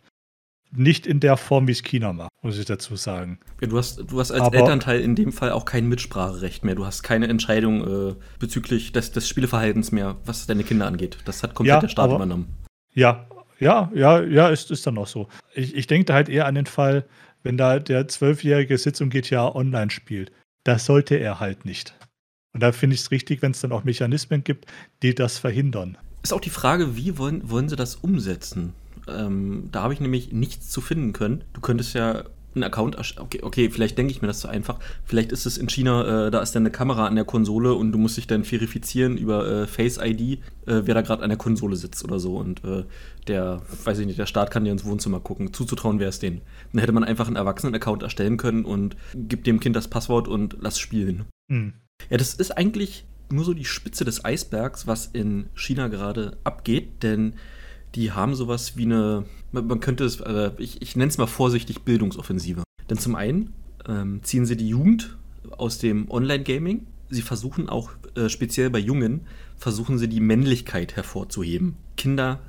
Nicht 0.72 1.06
in 1.06 1.18
der 1.18 1.36
Form, 1.36 1.66
wie 1.66 1.72
es 1.72 1.82
China 1.82 2.12
macht, 2.12 2.30
muss 2.42 2.56
ich 2.56 2.64
dazu 2.64 2.94
sagen. 2.94 3.40
Ja, 3.60 3.66
du, 3.66 3.76
hast, 3.76 4.04
du 4.08 4.20
hast 4.20 4.30
als 4.30 4.42
Aber, 4.42 4.56
Elternteil 4.56 5.00
in 5.00 5.16
dem 5.16 5.32
Fall 5.32 5.50
auch 5.50 5.64
kein 5.64 5.88
Mitspracherecht 5.88 6.64
mehr. 6.64 6.76
Du 6.76 6.86
hast 6.86 7.02
keine 7.02 7.26
Entscheidung 7.26 8.10
äh, 8.10 8.14
bezüglich 8.38 8.92
des, 8.92 9.10
des 9.10 9.28
Spieleverhaltens 9.28 9.90
mehr, 9.90 10.16
was 10.24 10.46
deine 10.46 10.62
Kinder 10.62 10.86
angeht. 10.86 11.18
Das 11.24 11.42
hat 11.42 11.54
komplett 11.54 11.74
ja, 11.74 11.80
der 11.80 11.88
Staat 11.88 12.04
aber, 12.04 12.16
übernommen. 12.16 12.56
Ja, 12.94 13.26
ja, 13.60 13.90
ja, 13.94 14.20
ja, 14.22 14.48
ist, 14.48 14.70
ist 14.70 14.86
dann 14.86 14.98
auch 14.98 15.06
so. 15.06 15.28
Ich, 15.54 15.74
ich 15.74 15.86
denke 15.86 16.12
halt 16.12 16.28
eher 16.28 16.46
an 16.46 16.54
den 16.54 16.66
Fall, 16.66 17.04
wenn 17.42 17.56
da 17.56 17.78
der 17.78 18.08
zwölfjährige 18.08 18.76
Sitzung 18.76 19.10
GTA 19.10 19.54
online 19.54 19.90
spielt. 19.90 20.32
Das 20.64 20.84
sollte 20.86 21.16
er 21.16 21.40
halt 21.40 21.64
nicht. 21.64 21.94
Und 22.52 22.62
da 22.62 22.72
finde 22.72 22.94
ich 22.94 23.02
es 23.02 23.10
richtig, 23.10 23.42
wenn 23.42 23.52
es 23.52 23.60
dann 23.60 23.72
auch 23.72 23.84
Mechanismen 23.84 24.42
gibt, 24.42 24.66
die 25.02 25.14
das 25.14 25.38
verhindern. 25.38 25.96
Ist 26.22 26.32
auch 26.32 26.40
die 26.40 26.50
Frage, 26.50 26.96
wie 26.96 27.16
wollen, 27.16 27.48
wollen 27.48 27.68
sie 27.68 27.76
das 27.76 27.96
umsetzen? 27.96 28.74
Ähm, 29.08 29.68
da 29.72 29.82
habe 29.82 29.94
ich 29.94 30.00
nämlich 30.00 30.32
nichts 30.32 30.68
zu 30.68 30.80
finden 30.80 31.12
können. 31.12 31.44
Du 31.52 31.60
könntest 31.60 31.94
ja 31.94 32.24
einen 32.54 32.64
Account 32.64 32.96
okay, 33.18 33.40
okay, 33.42 33.70
vielleicht 33.70 33.96
denke 33.96 34.12
ich 34.12 34.22
mir 34.22 34.28
das 34.28 34.40
zu 34.40 34.48
einfach. 34.48 34.78
Vielleicht 35.04 35.32
ist 35.32 35.46
es 35.46 35.56
in 35.56 35.68
China, 35.68 36.26
äh, 36.26 36.30
da 36.30 36.40
ist 36.40 36.54
dann 36.54 36.62
eine 36.62 36.70
Kamera 36.70 37.06
an 37.06 37.14
der 37.14 37.24
Konsole 37.24 37.74
und 37.74 37.92
du 37.92 37.98
musst 37.98 38.16
dich 38.16 38.26
dann 38.26 38.44
verifizieren 38.44 39.16
über 39.16 39.46
äh, 39.46 39.66
Face 39.66 39.98
ID, 40.02 40.20
äh, 40.20 40.38
wer 40.66 40.94
da 40.94 41.02
gerade 41.02 41.22
an 41.22 41.30
der 41.30 41.38
Konsole 41.38 41.76
sitzt 41.76 42.04
oder 42.04 42.18
so. 42.18 42.36
Und 42.36 42.64
äh, 42.64 42.84
der, 43.26 43.62
weiß 43.84 43.98
ich 44.00 44.06
nicht, 44.06 44.18
der 44.18 44.26
Staat 44.26 44.50
kann 44.50 44.64
dir 44.64 44.72
ins 44.72 44.84
Wohnzimmer 44.84 45.20
gucken. 45.20 45.52
Zuzutrauen 45.52 46.00
wäre 46.00 46.10
es 46.10 46.18
denen. 46.18 46.40
Dann 46.72 46.80
hätte 46.80 46.92
man 46.92 47.04
einfach 47.04 47.26
einen 47.26 47.36
Erwachsenen-Account 47.36 48.02
erstellen 48.02 48.36
können 48.36 48.64
und 48.64 48.96
gibt 49.14 49.46
dem 49.46 49.60
Kind 49.60 49.76
das 49.76 49.88
Passwort 49.88 50.28
und 50.28 50.56
lass 50.60 50.78
spielen. 50.78 51.26
Hm. 51.50 51.74
Ja, 52.08 52.16
das 52.16 52.34
ist 52.34 52.56
eigentlich 52.56 53.04
nur 53.30 53.44
so 53.44 53.54
die 53.54 53.64
Spitze 53.64 54.04
des 54.04 54.24
Eisbergs, 54.24 54.86
was 54.86 55.06
in 55.06 55.46
China 55.54 55.88
gerade 55.88 56.36
abgeht, 56.44 57.02
denn 57.02 57.34
die 57.94 58.12
haben 58.12 58.34
sowas 58.34 58.76
wie 58.76 58.84
eine, 58.84 59.24
man 59.52 59.80
könnte 59.80 60.04
es, 60.04 60.20
äh, 60.20 60.50
ich, 60.58 60.80
ich 60.82 60.96
nenne 60.96 61.08
es 61.08 61.18
mal 61.18 61.26
vorsichtig 61.26 61.82
Bildungsoffensive. 61.82 62.62
Denn 62.88 62.98
zum 62.98 63.14
einen 63.14 63.52
ähm, 63.88 64.22
ziehen 64.22 64.46
sie 64.46 64.56
die 64.56 64.68
Jugend 64.68 65.16
aus 65.56 65.78
dem 65.78 66.10
Online-Gaming. 66.10 66.86
Sie 67.08 67.22
versuchen 67.22 67.68
auch, 67.68 67.90
äh, 68.14 68.28
speziell 68.28 68.70
bei 68.70 68.78
Jungen, 68.78 69.22
versuchen 69.56 69.98
sie 69.98 70.08
die 70.08 70.20
Männlichkeit 70.20 70.96
hervorzuheben. 70.96 71.76
Kinder, 71.96 72.40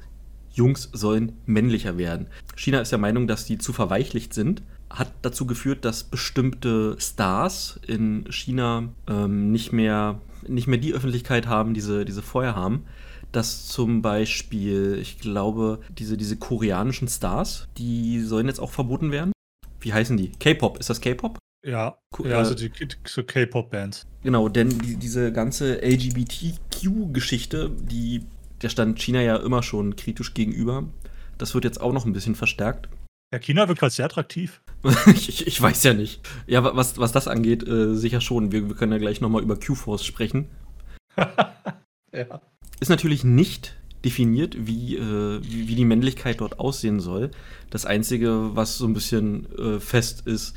Jungs 0.54 0.90
sollen 0.94 1.34
männlicher 1.46 1.98
werden. 1.98 2.28
China 2.56 2.82
ist 2.82 2.92
der 2.92 3.00
Meinung, 3.00 3.28
dass 3.28 3.46
die 3.46 3.58
zu 3.58 3.74
verweichlicht 3.74 4.34
sind. 4.34 4.62
Hat 4.90 5.12
dazu 5.22 5.46
geführt, 5.46 5.86
dass 5.86 6.04
bestimmte 6.04 6.98
Stars 7.00 7.80
in 7.88 8.26
China 8.30 8.90
ähm, 9.08 9.52
nicht, 9.52 9.72
mehr, 9.72 10.20
nicht 10.48 10.68
mehr 10.68 10.78
die 10.78 10.94
Öffentlichkeit 10.94 11.48
haben, 11.48 11.74
die 11.74 11.82
sie, 11.82 12.04
die 12.04 12.12
sie 12.12 12.22
vorher 12.22 12.56
haben 12.56 12.84
dass 13.32 13.68
zum 13.68 14.02
Beispiel, 14.02 14.98
ich 15.02 15.20
glaube, 15.20 15.80
diese, 15.90 16.18
diese 16.18 16.38
koreanischen 16.38 17.08
Stars, 17.08 17.68
die 17.78 18.22
sollen 18.22 18.48
jetzt 18.48 18.60
auch 18.60 18.72
verboten 18.72 19.12
werden. 19.12 19.32
Wie 19.80 19.94
heißen 19.94 20.18
die? 20.18 20.32
K-Pop, 20.32 20.80
ist 20.80 20.90
das 20.90 21.02
K-Pop? 21.02 21.38
Ja, 21.66 21.98
ja, 22.24 22.38
also 22.38 22.56
die 22.56 22.72
so 23.06 23.24
K-Pop-Bands. 23.24 24.08
Genau, 24.24 24.50
denn 24.50 24.70
die, 24.80 24.96
diese 24.96 25.32
ganze 25.32 25.82
LGBTQ-Geschichte, 25.82 27.70
die 27.70 28.26
der 28.62 28.70
stand 28.70 29.00
China 29.00 29.22
ja 29.22 29.38
immer 29.38 29.64
schon 29.64 29.96
kritisch 29.96 30.34
gegenüber. 30.34 30.86
Das 31.38 31.54
wird 31.54 31.64
jetzt 31.64 31.82
auch 31.82 31.94
noch 31.94 32.06
ein 32.06 32.14
bisschen 32.14 32.36
verstärkt. 32.36 32.90
Ja, 33.34 33.40
China 33.40 33.68
wirkt 33.68 33.82
halt 33.82 33.94
sehr 33.94 34.06
attraktiv. 34.06 34.62
ich, 35.16 35.30
ich, 35.30 35.48
ich, 35.48 35.62
weiß 35.62 35.84
ja 35.84 35.94
nicht. 35.94 36.22
Ja, 36.48 36.64
was, 36.76 36.98
was 36.98 37.12
das 37.12 37.28
angeht, 37.28 37.68
äh, 37.68 37.96
sicher 37.96 38.22
schon. 38.22 38.52
Wir, 38.52 38.68
wir 38.68 38.76
können 38.76 38.92
ja 38.92 38.98
gleich 38.98 39.22
nochmal 39.22 39.42
über 39.42 39.60
Q-Force 39.60 40.06
sprechen. 40.06 40.50
ja. 42.12 42.42
Ist 42.82 42.90
natürlich 42.90 43.24
nicht 43.24 43.76
definiert, 44.04 44.56
wie, 44.58 44.98
äh, 44.98 45.40
wie, 45.44 45.68
wie, 45.68 45.76
die 45.76 45.86
Männlichkeit 45.86 46.42
dort 46.42 46.60
aussehen 46.60 47.00
soll. 47.00 47.30
Das 47.70 47.86
Einzige, 47.86 48.56
was 48.56 48.80
so 48.80 48.88
ein 48.88 48.94
bisschen 48.94 49.46
äh, 49.56 49.80
fest 49.80 50.24
ist, 50.26 50.56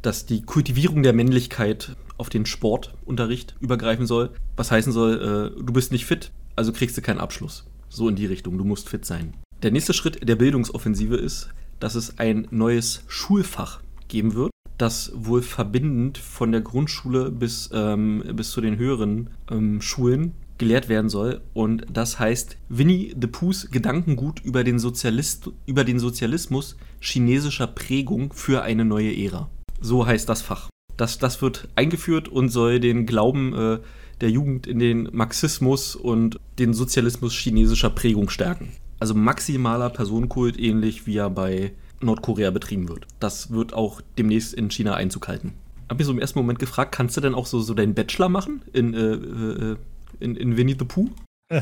dass 0.00 0.24
die 0.24 0.40
Kultivierung 0.40 1.02
der 1.02 1.12
Männlichkeit 1.12 1.94
auf 2.16 2.30
den 2.30 2.46
Sportunterricht 2.46 3.56
übergreifen 3.60 4.06
soll. 4.06 4.30
Was 4.56 4.70
heißen 4.70 4.90
soll, 4.90 5.52
äh, 5.54 5.62
du 5.62 5.72
bist 5.74 5.92
nicht 5.92 6.06
fit, 6.06 6.30
also 6.56 6.72
kriegst 6.72 6.96
du 6.96 7.02
keinen 7.02 7.20
Abschluss. 7.20 7.66
So 7.90 8.08
in 8.08 8.16
die 8.16 8.24
Richtung, 8.24 8.56
du 8.56 8.64
musst 8.64 8.88
fit 8.88 9.04
sein. 9.04 9.34
Der 9.62 9.70
nächste 9.70 9.92
Schritt 9.92 10.26
der 10.26 10.36
Bildungsoffensive 10.36 11.16
ist, 11.16 11.50
dass 11.78 11.94
es 11.94 12.18
ein 12.18 12.48
neues 12.50 13.02
Schulfach 13.06 13.82
geben 14.08 14.34
wird, 14.34 14.50
das 14.78 15.12
wohl 15.14 15.42
verbindend 15.42 16.16
von 16.16 16.52
der 16.52 16.62
Grundschule 16.62 17.30
bis, 17.30 17.68
ähm, 17.74 18.22
bis 18.32 18.52
zu 18.52 18.62
den 18.62 18.78
höheren 18.78 19.28
ähm, 19.50 19.82
Schulen 19.82 20.32
gelehrt 20.58 20.88
werden 20.88 21.08
soll. 21.08 21.40
Und 21.54 21.86
das 21.92 22.18
heißt 22.18 22.56
Winnie 22.68 23.14
the 23.20 23.26
Poohs 23.26 23.70
Gedankengut 23.70 24.40
über 24.40 24.64
den, 24.64 24.78
Sozialist, 24.78 25.50
über 25.66 25.84
den 25.84 25.98
Sozialismus 25.98 26.76
chinesischer 27.00 27.66
Prägung 27.66 28.32
für 28.32 28.62
eine 28.62 28.84
neue 28.84 29.16
Ära. 29.16 29.48
So 29.80 30.06
heißt 30.06 30.28
das 30.28 30.42
Fach. 30.42 30.68
Das, 30.96 31.18
das 31.18 31.42
wird 31.42 31.68
eingeführt 31.76 32.28
und 32.28 32.48
soll 32.48 32.80
den 32.80 33.06
Glauben 33.06 33.54
äh, 33.54 33.78
der 34.20 34.30
Jugend 34.30 34.66
in 34.66 34.78
den 34.78 35.08
Marxismus 35.12 35.94
und 35.94 36.40
den 36.58 36.72
Sozialismus 36.72 37.34
chinesischer 37.34 37.90
Prägung 37.90 38.30
stärken. 38.30 38.72
Also 38.98 39.14
maximaler 39.14 39.90
Personenkult, 39.90 40.58
ähnlich 40.58 41.06
wie 41.06 41.18
er 41.18 41.28
bei 41.28 41.72
Nordkorea 42.00 42.50
betrieben 42.50 42.88
wird. 42.88 43.06
Das 43.20 43.50
wird 43.50 43.74
auch 43.74 44.00
demnächst 44.16 44.54
in 44.54 44.70
China 44.70 44.94
Einzug 44.94 45.28
halten. 45.28 45.52
Hab 45.88 45.98
mich 45.98 46.06
so 46.06 46.12
im 46.12 46.18
ersten 46.18 46.38
Moment 46.38 46.58
gefragt, 46.58 46.92
kannst 46.92 47.16
du 47.16 47.20
denn 47.20 47.34
auch 47.34 47.46
so, 47.46 47.60
so 47.60 47.74
deinen 47.74 47.94
Bachelor 47.94 48.28
machen 48.28 48.62
in 48.72 48.94
äh, 48.94 48.98
äh, 48.98 49.76
in, 50.20 50.36
in 50.36 50.56
Winnie 50.56 50.76
the 50.78 50.84
Pooh. 50.84 51.10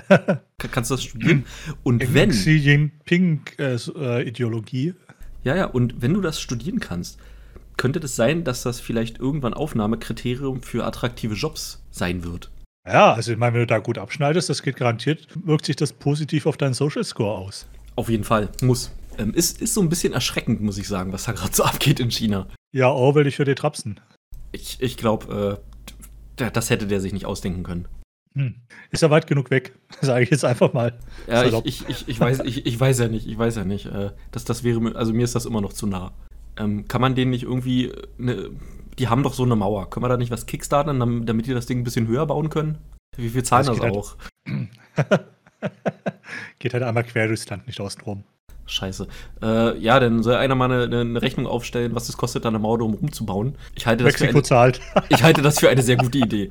Kannst 0.59 0.91
du 0.91 0.95
das 0.95 1.05
studieren? 1.05 1.45
Und 1.83 2.03
in 2.03 2.15
wenn. 2.15 2.31
Xi 2.31 2.57
Jinping-Ideologie. 2.57 4.89
Äh, 4.89 4.95
ja, 5.45 5.57
ja, 5.57 5.67
und 5.67 6.01
wenn 6.01 6.15
du 6.15 6.23
das 6.23 6.41
studieren 6.41 6.81
kannst, 6.81 7.19
könnte 7.77 8.01
das 8.01 8.17
sein, 8.17 8.45
dass 8.45 8.63
das 8.63 8.81
vielleicht 8.81 9.19
irgendwann 9.19 9.53
Aufnahmekriterium 9.53 10.63
für 10.63 10.85
attraktive 10.85 11.35
Jobs 11.35 11.83
sein 11.91 12.25
wird. 12.25 12.51
Ja, 12.87 13.13
also 13.13 13.33
ich 13.33 13.39
meine, 13.39 13.55
wenn 13.55 13.61
du 13.61 13.67
da 13.67 13.79
gut 13.79 13.99
abschneidest, 13.99 14.49
das 14.49 14.63
geht 14.63 14.77
garantiert, 14.77 15.29
wirkt 15.45 15.67
sich 15.67 15.77
das 15.77 15.93
positiv 15.93 16.47
auf 16.47 16.57
deinen 16.57 16.75
Social 16.75 17.05
Score 17.05 17.39
aus. 17.39 17.67
Auf 17.97 18.09
jeden 18.09 18.25
Fall, 18.25 18.51
muss. 18.63 18.91
Ähm, 19.19 19.33
ist, 19.33 19.63
ist 19.63 19.75
so 19.75 19.81
ein 19.81 19.89
bisschen 19.89 20.13
erschreckend, 20.13 20.61
muss 20.61 20.79
ich 20.79 20.89
sagen, 20.89 21.13
was 21.13 21.25
da 21.25 21.33
gerade 21.33 21.55
so 21.55 21.65
abgeht 21.65 22.01
in 22.01 22.11
China. 22.11 22.49
Ja, 22.73 22.91
oh, 22.91 23.15
will 23.15 23.27
ich 23.27 23.37
für 23.37 23.45
die 23.45 23.55
Trapsen. 23.55 24.01
Ich, 24.53 24.79
ich 24.81 24.97
glaube, 24.97 25.61
äh, 26.39 26.51
das 26.51 26.71
hätte 26.71 26.87
der 26.87 27.01
sich 27.01 27.13
nicht 27.13 27.27
ausdenken 27.27 27.63
können. 27.63 27.87
Hm. 28.37 28.57
Ist 28.91 29.03
er 29.03 29.11
weit 29.11 29.27
genug 29.27 29.51
weg? 29.51 29.75
Sage 30.01 30.25
ich 30.25 30.31
jetzt 30.31 30.45
einfach 30.45 30.73
mal. 30.73 30.99
Ja, 31.29 31.45
ich, 31.45 31.55
ich, 31.65 31.89
ich, 31.89 32.09
ich, 32.09 32.21
weiß, 32.21 32.41
ich, 32.41 32.67
ich 32.67 32.79
weiß 32.81 32.99
ja 32.99 33.09
nicht, 33.09 33.27
ich 33.29 33.39
weiß 33.39 33.57
ja 33.57 33.65
nicht. 33.65 33.87
Äh, 33.87 34.11
das, 34.33 34.45
das 34.45 34.65
wäre, 34.65 34.95
also 34.97 35.13
mir 35.13 35.25
ist 35.25 35.35
das 35.35 35.47
immer 35.47 35.61
noch 35.61 35.73
zu 35.73 35.87
nah. 35.87 36.13
Ähm, 36.57 36.87
kann 36.89 37.01
man 37.01 37.15
denen 37.15 37.31
nicht 37.31 37.45
irgendwie, 37.45 37.93
ne, 38.19 38.51
die 38.99 39.09
haben 39.09 39.23
doch 39.23 39.35
so 39.35 39.45
eine 39.45 39.57
Mauer. 39.57 39.91
Können 39.91 40.05
wir 40.05 40.09
da 40.09 40.17
nicht 40.17 40.31
was 40.31 40.47
kickstarten, 40.47 41.27
damit 41.27 41.47
die 41.47 41.55
das 41.55 41.67
Ding 41.67 41.81
ein 41.81 41.85
bisschen 41.85 42.07
höher 42.09 42.27
bauen 42.27 42.51
können? 42.51 42.79
Wie 43.17 43.29
viel 43.29 43.43
zahlen 43.45 43.67
das, 43.67 43.77
das 43.77 43.85
halt 43.85 43.97
auch? 43.97 44.17
Halt 44.97 45.25
geht 46.59 46.75
halt 46.75 46.83
einmal 46.83 47.05
quer 47.05 47.29
durchs 47.29 47.49
Land, 47.49 47.67
nicht 47.67 47.81
außen 47.81 48.03
rum. 48.03 48.25
Scheiße. 48.67 49.07
Äh, 49.43 49.79
ja, 49.79 50.01
dann 50.01 50.23
soll 50.23 50.37
einer 50.37 50.55
mal 50.55 50.71
eine, 50.71 51.01
eine, 51.01 51.23
Rechnung 51.23 51.47
aufstellen, 51.47 51.95
was 51.95 52.09
es 52.09 52.17
kostet, 52.17 52.45
da 52.45 52.49
eine 52.49 52.59
Mauer 52.59 52.79
drum 52.79 52.95
rumzubauen. 52.95 53.57
Ich 53.75 53.87
halte 53.87 54.05
das 54.05 54.15
Mexiko 54.15 54.31
für 54.31 54.37
eine, 54.37 54.43
zahlt. 54.43 54.81
ich 55.11 55.23
halte 55.23 55.43
das 55.43 55.61
für 55.61 55.69
eine 55.69 55.83
sehr 55.83 55.97
gute 55.97 56.19
Idee. 56.19 56.49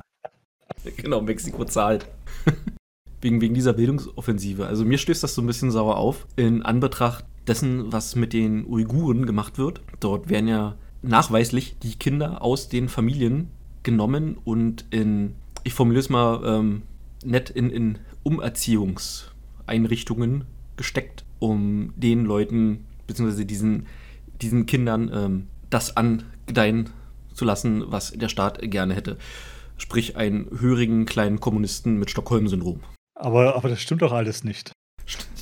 genau, 0.96 1.20
Mexiko 1.20 1.64
zahlt. 1.64 2.06
wegen, 3.24 3.40
wegen 3.40 3.54
dieser 3.54 3.72
Bildungsoffensive. 3.72 4.66
Also 4.66 4.84
mir 4.84 4.98
stößt 4.98 5.22
das 5.22 5.34
so 5.34 5.40
ein 5.42 5.46
bisschen 5.46 5.70
sauer 5.70 5.96
auf, 5.96 6.26
in 6.36 6.62
Anbetracht 6.62 7.24
dessen, 7.46 7.92
was 7.92 8.16
mit 8.16 8.32
den 8.32 8.66
Uiguren 8.66 9.26
gemacht 9.26 9.58
wird. 9.58 9.82
Dort 9.98 10.28
werden 10.28 10.48
ja 10.48 10.76
nachweislich 11.02 11.76
die 11.82 11.96
Kinder 11.96 12.42
aus 12.42 12.68
den 12.68 12.88
Familien 12.88 13.50
genommen 13.82 14.36
und 14.44 14.84
in, 14.90 15.34
ich 15.64 15.74
formuliere 15.74 16.00
es 16.00 16.10
mal 16.10 16.42
ähm, 16.44 16.82
nett, 17.24 17.50
in, 17.50 17.70
in 17.70 17.98
Umerziehungseinrichtungen 18.22 20.44
gesteckt, 20.76 21.24
um 21.38 21.92
den 21.96 22.24
Leuten, 22.24 22.86
beziehungsweise 23.06 23.46
diesen, 23.46 23.86
diesen 24.40 24.66
Kindern 24.66 25.10
ähm, 25.12 25.46
das 25.70 25.96
angedeihen 25.96 26.90
zu 27.32 27.44
lassen, 27.44 27.84
was 27.86 28.10
der 28.12 28.28
Staat 28.28 28.60
gerne 28.70 28.94
hätte. 28.94 29.18
Sprich, 29.76 30.16
einen 30.16 30.48
hörigen 30.58 31.04
kleinen 31.06 31.40
Kommunisten 31.40 31.98
mit 31.98 32.10
Stockholm-Syndrom. 32.10 32.80
Aber, 33.14 33.56
aber 33.56 33.68
das 33.68 33.80
stimmt 33.80 34.02
doch 34.02 34.12
alles 34.12 34.44
nicht. 34.44 34.72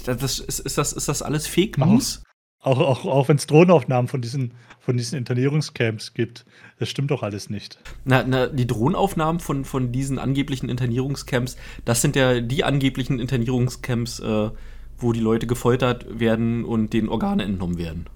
Das, 0.05 0.41
ist, 0.41 0.61
ist, 0.61 0.79
das, 0.79 0.93
ist 0.93 1.09
das 1.09 1.23
alles 1.23 1.47
Fake 1.47 1.79
News? 1.79 2.23
Auch, 2.65 2.79
auch, 2.79 3.05
auch 3.07 3.29
wenn 3.29 3.37
es 3.37 3.49
Drohnenaufnahmen 3.49 4.07
von 4.07 4.21
diesen, 4.21 4.55
von 4.79 4.97
diesen 4.97 5.19
Internierungscamps 5.19 6.15
gibt, 6.15 6.45
das 6.79 6.89
stimmt 6.89 7.11
doch 7.11 7.25
alles 7.25 7.51
nicht. 7.51 7.79
Na, 8.05 8.23
na, 8.25 8.47
die 8.47 8.69
Drohnenaufnahmen 8.69 9.41
von, 9.41 9.65
von 9.65 9.91
diesen 9.91 10.21
angeblichen 10.21 10.69
Internierungscamps, 10.69 11.57
das 11.85 12.03
sind 12.03 12.15
ja 12.15 12.41
die 12.41 12.63
angeblichen 12.63 13.19
Internierungscamps, 13.19 14.21
äh, 14.21 14.51
wo 14.97 15.13
die 15.13 15.21
Leute 15.21 15.49
gefoltert 15.49 16.21
werden 16.21 16.65
und 16.65 16.93
denen 16.93 17.09
Organe 17.09 17.43
entnommen 17.43 17.79
werden. 17.79 18.07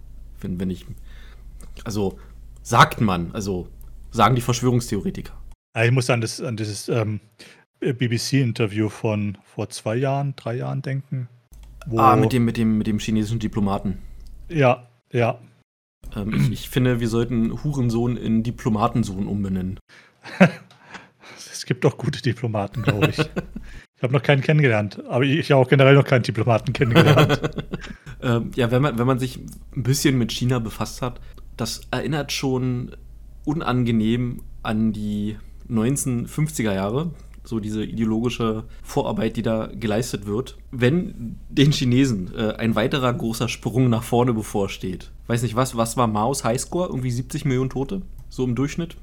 Wenn, 0.40 0.60
wenn 0.60 0.70
ich. 0.70 0.86
Also, 1.82 2.16
sagt 2.62 3.00
man, 3.00 3.32
also 3.32 3.66
sagen 4.12 4.36
die 4.36 4.42
Verschwörungstheoretiker. 4.42 5.32
Ich 5.84 5.90
muss 5.90 6.08
an, 6.08 6.20
das, 6.22 6.40
an 6.40 6.56
dieses 6.56 6.88
ähm, 6.88 7.20
BBC-Interview 7.80 8.88
von 8.88 9.36
vor 9.44 9.68
zwei 9.68 9.96
Jahren, 9.96 10.34
drei 10.36 10.56
Jahren 10.56 10.80
denken. 10.80 11.28
ah, 11.94 12.16
mit 12.16 12.32
dem, 12.32 12.44
mit, 12.44 12.56
dem, 12.56 12.78
mit 12.78 12.86
dem 12.86 12.98
chinesischen 12.98 13.38
Diplomaten. 13.38 13.98
Ja, 14.48 14.88
ja. 15.12 15.38
Ähm, 16.14 16.34
ich, 16.34 16.52
ich, 16.52 16.68
finde, 16.70 17.00
wir 17.00 17.08
sollten 17.08 17.62
Hurensohn 17.62 18.16
in 18.16 18.42
Diplomatensohn 18.42 19.26
umbenennen. 19.26 19.78
es 21.36 21.66
gibt 21.66 21.84
doch 21.84 21.98
gute 21.98 22.22
Diplomaten, 22.22 22.82
glaube 22.82 23.08
ich. 23.08 23.18
ich 23.18 24.02
habe 24.02 24.14
noch 24.14 24.22
keinen 24.22 24.40
kennengelernt, 24.40 25.02
aber 25.08 25.24
ich 25.24 25.50
habe 25.50 25.60
auch 25.60 25.68
generell 25.68 25.94
noch 25.94 26.04
keinen 26.04 26.22
Diplomaten 26.22 26.72
kennengelernt. 26.72 27.40
ähm, 28.22 28.50
ja, 28.54 28.70
wenn 28.70 28.80
man, 28.80 28.98
wenn 28.98 29.06
man 29.06 29.18
sich 29.18 29.38
ein 29.76 29.82
bisschen 29.82 30.16
mit 30.16 30.32
China 30.32 30.58
befasst 30.58 31.02
hat, 31.02 31.20
das 31.56 31.82
erinnert 31.90 32.32
schon 32.32 32.96
unangenehm 33.44 34.42
an 34.62 34.92
die 34.92 35.36
1950er 35.70 36.74
Jahre, 36.74 37.10
so 37.44 37.60
diese 37.60 37.84
ideologische 37.84 38.64
Vorarbeit, 38.82 39.36
die 39.36 39.42
da 39.42 39.68
geleistet 39.72 40.26
wird. 40.26 40.58
Wenn 40.70 41.38
den 41.48 41.72
Chinesen 41.72 42.32
äh, 42.36 42.54
ein 42.54 42.74
weiterer 42.74 43.12
großer 43.12 43.48
Sprung 43.48 43.88
nach 43.88 44.02
vorne 44.02 44.32
bevorsteht, 44.32 45.12
weiß 45.28 45.42
nicht 45.42 45.56
was, 45.56 45.76
was 45.76 45.96
war 45.96 46.06
Maos 46.06 46.44
Highscore? 46.44 46.88
Irgendwie 46.88 47.10
70 47.10 47.44
Millionen 47.44 47.70
Tote? 47.70 48.02
So 48.28 48.44
im 48.44 48.54
Durchschnitt? 48.54 48.96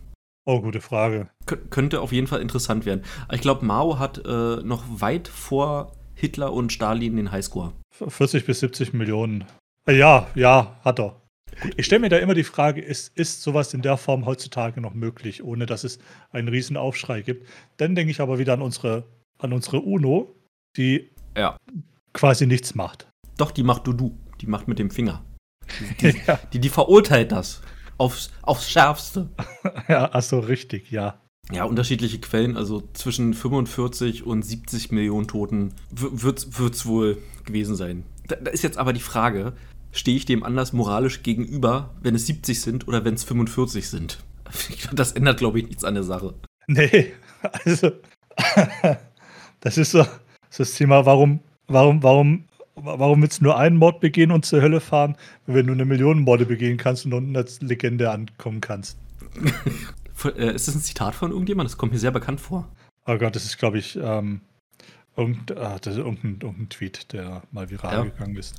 Oh, 0.45 0.61
gute 0.61 0.81
Frage. 0.81 1.29
Kön 1.45 1.69
könnte 1.69 2.01
auf 2.01 2.11
jeden 2.11 2.27
Fall 2.27 2.41
interessant 2.41 2.85
werden. 2.85 3.03
Ich 3.31 3.39
glaube, 3.39 3.65
Mao 3.65 3.97
hat 3.97 4.21
äh, 4.25 4.57
noch 4.57 4.83
weit 4.89 5.29
vor 5.29 5.93
Hitler 6.15 6.51
und 6.51 6.73
Stalin 6.73 7.15
den 7.15 7.31
Highscore. 7.31 7.71
40 7.91 8.45
bis 8.45 8.59
70 8.59 8.93
Millionen. 8.93 9.45
Äh, 9.87 9.97
ja, 9.97 10.27
ja, 10.35 10.79
hat 10.83 10.99
er. 10.99 11.22
Ich 11.77 11.85
stelle 11.85 12.01
mir 12.01 12.09
da 12.09 12.17
immer 12.17 12.33
die 12.33 12.43
Frage, 12.43 12.81
ist, 12.81 13.17
ist 13.17 13.41
sowas 13.41 13.73
in 13.73 13.81
der 13.81 13.97
Form 13.97 14.25
heutzutage 14.25 14.81
noch 14.81 14.93
möglich, 14.93 15.43
ohne 15.43 15.65
dass 15.65 15.83
es 15.83 15.99
einen 16.31 16.47
riesen 16.47 16.77
Aufschrei 16.77 17.21
gibt? 17.21 17.47
Dann 17.77 17.95
denke 17.95 18.11
ich 18.11 18.21
aber 18.21 18.39
wieder 18.39 18.53
an 18.53 18.61
unsere, 18.61 19.05
an 19.37 19.53
unsere 19.53 19.79
UNO, 19.79 20.35
die 20.77 21.11
ja. 21.37 21.57
quasi 22.13 22.47
nichts 22.47 22.75
macht. 22.75 23.07
Doch, 23.37 23.51
die 23.51 23.63
macht 23.63 23.87
Dudu. 23.87 24.17
Die 24.41 24.47
macht 24.47 24.67
mit 24.67 24.79
dem 24.79 24.91
Finger. 24.91 25.23
Die, 26.01 26.11
die, 26.11 26.21
ja. 26.27 26.39
die, 26.51 26.59
die, 26.59 26.69
verurteilt 26.69 27.31
das. 27.31 27.61
Aufs, 27.97 28.31
aufs 28.41 28.69
Schärfste. 28.69 29.29
ja, 29.87 30.11
achso, 30.13 30.39
richtig, 30.39 30.91
ja. 30.91 31.19
Ja, 31.51 31.65
unterschiedliche 31.65 32.19
Quellen, 32.19 32.55
also 32.55 32.87
zwischen 32.93 33.33
45 33.33 34.25
und 34.25 34.43
70 34.43 34.91
Millionen 34.91 35.27
Toten 35.27 35.73
wird 35.91 36.39
es 36.39 36.85
wohl 36.85 37.17
gewesen 37.45 37.75
sein. 37.75 38.05
Da, 38.27 38.37
da 38.37 38.49
ist 38.49 38.63
jetzt 38.63 38.77
aber 38.77 38.93
die 38.93 39.01
Frage, 39.01 39.53
stehe 39.93 40.17
ich 40.17 40.25
dem 40.25 40.43
anders 40.43 40.73
moralisch 40.73 41.23
gegenüber, 41.23 41.91
wenn 42.01 42.15
es 42.15 42.25
70 42.27 42.59
sind 42.61 42.87
oder 42.87 43.05
wenn 43.05 43.13
es 43.13 43.23
45 43.23 43.87
sind. 43.87 44.19
Das 44.91 45.13
ändert, 45.13 45.39
glaube 45.39 45.59
ich, 45.59 45.67
nichts 45.67 45.83
an 45.83 45.93
der 45.93 46.03
Sache. 46.03 46.33
Nee, 46.67 47.13
also 47.65 47.91
das 49.61 49.77
ist 49.77 49.91
so 49.91 50.05
das 50.55 50.73
Thema, 50.73 51.05
warum, 51.05 51.39
warum, 51.67 52.03
warum, 52.03 52.45
warum 52.75 53.21
willst 53.21 53.39
du 53.39 53.45
nur 53.45 53.57
einen 53.57 53.77
Mord 53.77 54.01
begehen 54.01 54.31
und 54.31 54.45
zur 54.45 54.61
Hölle 54.61 54.81
fahren, 54.81 55.15
wenn 55.47 55.67
du 55.67 55.73
eine 55.73 55.85
Million 55.85 56.21
Morde 56.21 56.45
begehen 56.45 56.77
kannst 56.77 57.05
und 57.05 57.13
unten 57.13 57.35
als 57.35 57.61
Legende 57.61 58.11
ankommen 58.11 58.61
kannst? 58.61 58.97
Äh, 60.25 60.53
ist 60.53 60.67
das 60.67 60.75
ein 60.75 60.81
Zitat 60.81 61.15
von 61.15 61.31
irgendjemand? 61.31 61.69
Das 61.69 61.77
kommt 61.77 61.91
mir 61.91 61.99
sehr 61.99 62.11
bekannt 62.11 62.39
vor. 62.39 62.67
Oh 63.05 63.17
Gott, 63.17 63.35
das 63.35 63.45
ist, 63.45 63.57
glaube 63.57 63.79
ich, 63.79 63.97
ähm, 64.01 64.41
Irgend, 65.15 65.51
ah, 65.51 65.77
das 65.79 65.93
ist 65.93 65.99
irgendein, 65.99 66.39
irgendein, 66.41 66.69
Tweet, 66.69 67.13
der 67.13 67.43
mal 67.51 67.69
viral 67.69 67.93
ja. 67.93 68.03
gegangen 68.03 68.35
ist. 68.35 68.55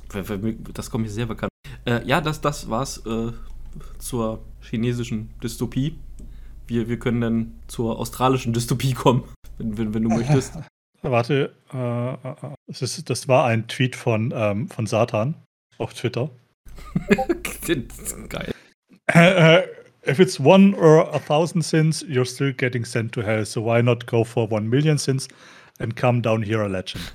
Das 0.73 0.89
kommt 0.89 1.03
mir 1.03 1.09
sehr 1.09 1.25
bekannt. 1.25 1.51
Äh, 1.85 2.05
ja, 2.05 2.21
das, 2.21 2.39
das 2.39 2.69
war's 2.69 3.05
äh, 3.05 3.31
zur 3.99 4.41
chinesischen 4.61 5.29
Dystopie. 5.43 5.99
Wir, 6.67 6.87
wir 6.87 6.97
können 6.97 7.21
dann 7.21 7.59
zur 7.67 7.99
australischen 7.99 8.53
Dystopie 8.53 8.93
kommen, 8.93 9.23
wenn, 9.57 9.77
wenn, 9.77 9.93
wenn 9.93 10.03
du 10.03 10.09
möchtest. 10.09 10.53
Warte, 11.01 11.53
äh, 11.73 12.13
äh, 12.13 12.17
das, 12.67 12.81
ist, 12.81 13.09
das 13.09 13.27
war 13.27 13.45
ein 13.45 13.67
Tweet 13.67 13.95
von, 13.95 14.33
ähm, 14.35 14.69
von 14.69 14.87
Satan 14.87 15.35
auf 15.77 15.93
Twitter. 15.93 16.31
Geil. 18.29 18.53
Äh, 19.13 19.57
äh, 19.57 19.67
if 20.07 20.19
it's 20.19 20.39
one 20.39 20.75
or 20.75 21.13
a 21.13 21.19
thousand 21.19 21.63
sins, 21.63 22.03
you're 22.03 22.25
still 22.25 22.53
getting 22.53 22.85
sent 22.85 23.11
to 23.11 23.21
hell. 23.21 23.45
So 23.45 23.63
why 23.63 23.81
not 23.83 24.07
go 24.07 24.23
for 24.23 24.51
one 24.51 24.67
million 24.69 24.97
sins? 24.97 25.27
And 25.79 25.95
come 25.95 26.21
down 26.21 26.43
here 26.43 26.61
a 26.63 26.67
legend. 26.67 27.13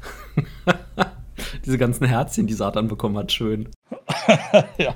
Diese 1.64 1.78
ganzen 1.78 2.06
Herzchen, 2.06 2.46
die 2.46 2.54
Satan 2.54 2.88
bekommen 2.88 3.16
hat, 3.16 3.32
schön. 3.32 3.68
ja. 4.78 4.94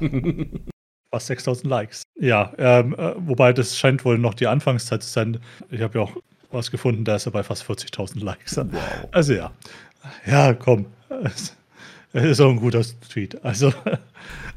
Fast 1.10 1.26
6000 1.28 1.66
Likes. 1.66 2.02
Ja, 2.20 2.52
ähm, 2.58 2.94
äh, 2.94 3.14
wobei 3.16 3.52
das 3.52 3.78
scheint 3.78 4.04
wohl 4.04 4.18
noch 4.18 4.34
die 4.34 4.46
Anfangszeit 4.46 5.02
zu 5.02 5.10
sein. 5.10 5.38
Ich 5.70 5.80
habe 5.80 5.98
ja 5.98 6.04
auch 6.04 6.16
was 6.50 6.70
gefunden, 6.70 7.04
da 7.04 7.16
ist 7.16 7.26
er 7.26 7.32
bei 7.32 7.42
fast 7.42 7.64
40.000 7.64 8.22
Likes. 8.22 8.56
Wow. 8.56 9.08
Also 9.12 9.34
ja. 9.34 9.52
Ja, 10.26 10.54
komm. 10.54 10.86
Es 11.24 11.56
ist 12.12 12.40
auch 12.40 12.50
ein 12.50 12.60
guter 12.60 12.82
Tweet. 13.08 13.42
Also, 13.44 13.72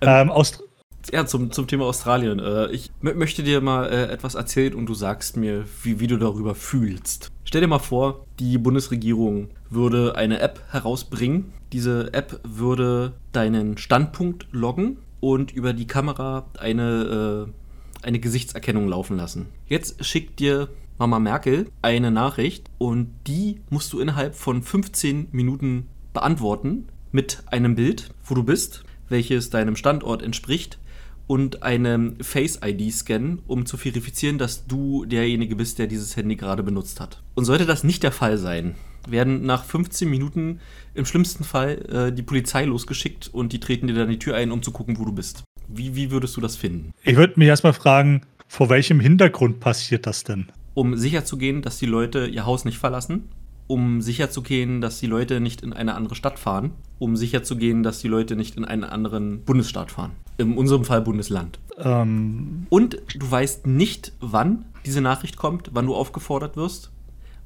ähm, 0.02 0.30
Aust 0.30 0.64
ja, 1.12 1.26
zum, 1.26 1.52
zum 1.52 1.68
Thema 1.68 1.86
Australien. 1.86 2.40
Äh, 2.40 2.72
ich 2.72 2.92
möchte 3.02 3.44
dir 3.44 3.62
mal 3.62 3.86
äh, 3.86 4.12
etwas 4.12 4.36
erzählen 4.36 4.74
und 4.74 4.88
du 4.88 4.94
sagst 4.94 5.38
mir, 5.38 5.66
wie, 5.84 6.00
wie 6.00 6.08
du 6.08 6.18
darüber 6.18 6.56
fühlst. 6.56 7.32
Stell 7.44 7.62
dir 7.62 7.68
mal 7.68 7.80
vor, 7.80 8.26
die 8.40 8.58
Bundesregierung 8.58 9.50
würde 9.70 10.16
eine 10.16 10.40
App 10.40 10.62
herausbringen. 10.72 11.54
Diese 11.72 12.14
App 12.14 12.40
würde 12.44 13.14
deinen 13.32 13.78
Standpunkt 13.78 14.48
loggen 14.52 14.98
und 15.20 15.52
über 15.52 15.74
die 15.74 15.88
Kamera 15.88 16.48
eine, 16.58 17.48
äh, 17.48 18.06
eine 18.06 18.20
Gesichtserkennung 18.20 18.88
laufen 18.88 19.18
lassen. 19.18 19.48
Jetzt 19.68 20.04
schickt 20.06 20.40
dir 20.40 20.70
Mama 20.98 21.20
Merkel 21.20 21.70
eine 21.82 22.12
Nachricht 22.12 22.70
und 22.78 23.14
die 23.28 23.62
musst 23.70 23.94
du 23.94 24.00
innerhalb 24.00 24.36
von 24.36 24.64
15 24.64 25.28
Minuten 25.32 25.88
beantworten 26.14 26.88
mit 27.12 27.44
einem 27.48 27.76
Bild, 27.76 28.10
wo 28.26 28.36
du 28.36 28.44
bist, 28.44 28.84
welches 29.10 29.50
deinem 29.50 29.76
Standort 29.76 30.22
entspricht 30.22 30.80
und 31.28 31.62
eine 31.62 32.14
Face-ID 32.22 32.92
scannen, 32.94 33.40
um 33.48 33.66
zu 33.66 33.78
verifizieren, 33.78 34.38
dass 34.38 34.66
du 34.66 35.06
derjenige 35.06 35.56
bist, 35.56 35.78
der 35.78 35.88
dieses 35.88 36.16
Handy 36.16 36.36
gerade 36.36 36.64
benutzt 36.64 37.00
hat. 37.00 37.22
Und 37.36 37.46
sollte 37.46 37.66
das 37.66 37.84
nicht 37.84 38.04
der 38.04 38.12
Fall 38.12 38.38
sein, 38.38 38.76
werden 39.08 39.46
nach 39.46 39.66
15 39.66 40.10
Minuten 40.10 40.60
im 40.94 41.06
schlimmsten 41.06 41.44
Fall 41.44 42.10
äh, 42.10 42.14
die 42.14 42.24
Polizei 42.24 42.66
losgeschickt 42.66 43.30
und 43.32 43.54
die 43.54 43.60
treten 43.60 43.88
dir 43.88 43.94
dann 43.94 44.10
die 44.10 44.20
Tür 44.20 44.36
ein, 44.36 44.52
um 44.52 44.64
zu 44.64 44.72
gucken, 44.72 44.98
wo 44.98 45.06
du 45.06 45.12
bist. 45.12 45.44
Wie, 45.68 45.96
wie 45.96 46.12
würdest 46.12 46.36
du 46.38 46.42
das 46.42 46.56
finden? 46.56 46.92
Ich 47.04 47.18
würde 47.18 47.34
mich 47.38 47.48
erstmal 47.48 47.74
fragen, 47.74 48.22
vor 48.48 48.70
welchem 48.70 49.00
Hintergrund 49.00 49.60
passiert 49.60 50.08
das 50.08 50.24
denn? 50.24 50.48
Um 50.74 50.96
sicherzugehen, 50.96 51.62
dass 51.62 51.78
die 51.78 51.86
Leute 51.86 52.28
ihr 52.28 52.46
Haus 52.46 52.64
nicht 52.64 52.78
verlassen 52.78 53.30
um 53.68 54.02
sicherzugehen, 54.02 54.82
dass 54.82 55.00
die 55.00 55.08
Leute 55.08 55.40
nicht 55.40 55.62
in 55.62 55.74
eine 55.74 55.96
andere 55.96 56.16
Stadt 56.16 56.40
fahren, 56.40 56.72
um 57.00 57.16
sicherzugehen, 57.16 57.84
dass 57.84 58.00
die 58.00 58.08
Leute 58.08 58.36
nicht 58.36 58.56
in 58.56 58.66
einen 58.66 58.86
anderen 58.86 59.44
Bundesstaat 59.44 59.92
fahren. 59.92 60.12
In 60.38 60.58
unserem 60.58 60.86
Fall 60.86 61.02
Bundesland. 61.02 61.60
Ähm. 61.78 62.66
Und 62.70 62.98
du 63.16 63.30
weißt 63.30 63.68
nicht, 63.68 64.14
wann 64.20 64.66
diese 64.86 65.02
Nachricht 65.02 65.38
kommt, 65.38 65.72
wann 65.74 65.86
du 65.86 65.96
aufgefordert 65.96 66.56
wirst. 66.56 66.92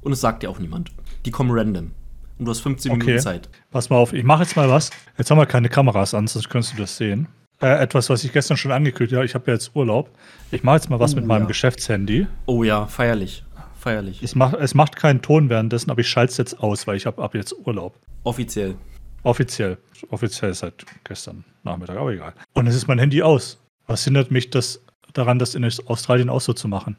Und 0.00 0.12
es 0.12 0.20
sagt 0.20 0.42
dir 0.42 0.50
auch 0.50 0.58
niemand. 0.58 0.92
Die 1.26 1.30
kommen 1.30 1.50
random. 1.52 1.90
Und 2.38 2.46
du 2.46 2.50
hast 2.50 2.60
15 2.60 2.92
okay. 2.92 3.00
Minuten 3.04 3.22
Zeit. 3.22 3.48
Pass 3.70 3.90
mal 3.90 3.96
auf, 3.96 4.12
ich 4.12 4.24
mache 4.24 4.42
jetzt 4.42 4.56
mal 4.56 4.68
was. 4.68 4.90
Jetzt 5.18 5.30
haben 5.30 5.38
wir 5.38 5.46
keine 5.46 5.68
Kameras 5.68 6.14
an, 6.14 6.26
sonst 6.26 6.48
könntest 6.48 6.74
du 6.74 6.78
das 6.78 6.96
sehen. 6.96 7.28
Äh, 7.60 7.80
etwas, 7.80 8.10
was 8.10 8.24
ich 8.24 8.32
gestern 8.32 8.56
schon 8.56 8.72
angekündigt 8.72 9.14
habe. 9.14 9.24
Ich 9.24 9.34
habe 9.34 9.44
ja 9.48 9.54
jetzt 9.54 9.72
Urlaub. 9.74 10.10
Ich 10.50 10.64
mache 10.64 10.76
jetzt 10.76 10.90
mal 10.90 10.98
was 10.98 11.12
oh, 11.12 11.16
mit 11.16 11.26
meinem 11.26 11.46
Geschäftshandy. 11.46 12.26
Oh 12.46 12.64
ja, 12.64 12.86
feierlich 12.86 13.44
feierlich. 13.82 14.22
Es 14.22 14.34
macht, 14.34 14.54
es 14.54 14.74
macht 14.74 14.96
keinen 14.96 15.22
Ton 15.22 15.48
währenddessen, 15.48 15.90
aber 15.90 16.00
ich 16.00 16.08
schalte 16.08 16.32
es 16.32 16.36
jetzt 16.38 16.60
aus, 16.60 16.86
weil 16.86 16.96
ich 16.96 17.06
habe 17.06 17.22
ab 17.22 17.34
jetzt 17.34 17.54
Urlaub. 17.66 17.98
Offiziell. 18.24 18.76
Offiziell. 19.22 19.78
Offiziell 20.10 20.54
seit 20.54 20.84
gestern 21.04 21.44
Nachmittag, 21.62 21.96
aber 21.96 22.12
egal. 22.12 22.34
Und 22.54 22.66
es 22.66 22.74
ist 22.74 22.88
mein 22.88 22.98
Handy 22.98 23.22
aus. 23.22 23.58
Was 23.86 24.04
hindert 24.04 24.30
mich 24.30 24.50
das 24.50 24.80
daran, 25.12 25.38
das 25.38 25.54
in 25.54 25.64
Australien 25.64 26.30
auch 26.30 26.40
so 26.40 26.52
zu 26.52 26.68
machen? 26.68 26.96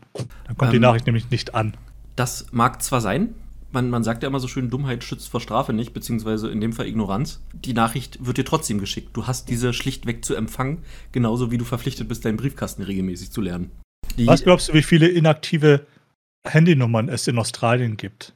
Dann 0.47 0.57
kommt 0.57 0.69
ähm, 0.69 0.73
die 0.73 0.79
Nachricht 0.79 1.05
nämlich 1.05 1.29
nicht 1.31 1.55
an. 1.55 1.75
Das 2.15 2.47
mag 2.51 2.81
zwar 2.83 3.01
sein, 3.01 3.33
man, 3.73 3.89
man, 3.89 4.03
sagt 4.03 4.21
ja 4.21 4.29
immer 4.29 4.39
so 4.39 4.47
schön, 4.47 4.69
Dummheit 4.69 5.03
schützt 5.03 5.29
vor 5.29 5.41
Strafe 5.41 5.73
nicht, 5.73 5.93
beziehungsweise 5.93 6.49
in 6.49 6.61
dem 6.61 6.73
Fall 6.73 6.85
Ignoranz. 6.85 7.41
Die 7.53 7.73
Nachricht 7.73 8.23
wird 8.23 8.37
dir 8.37 8.45
trotzdem 8.45 8.77
geschickt. 8.77 9.09
Du 9.13 9.25
hast 9.25 9.49
diese 9.49 9.73
schlichtweg 9.73 10.23
zu 10.23 10.35
empfangen, 10.35 10.83
genauso 11.11 11.51
wie 11.51 11.57
du 11.57 11.65
verpflichtet 11.65 12.07
bist, 12.07 12.23
deinen 12.23 12.37
Briefkasten 12.37 12.83
regelmäßig 12.83 13.31
zu 13.31 13.41
lernen. 13.41 13.71
Die 14.17 14.27
Was 14.27 14.43
glaubst 14.43 14.69
du, 14.69 14.73
wie 14.73 14.83
viele 14.83 15.07
inaktive 15.07 15.87
Handynummern 16.45 17.10
es 17.10 17.27
in 17.27 17.38
Australien 17.38 17.97
gibt. 17.97 18.34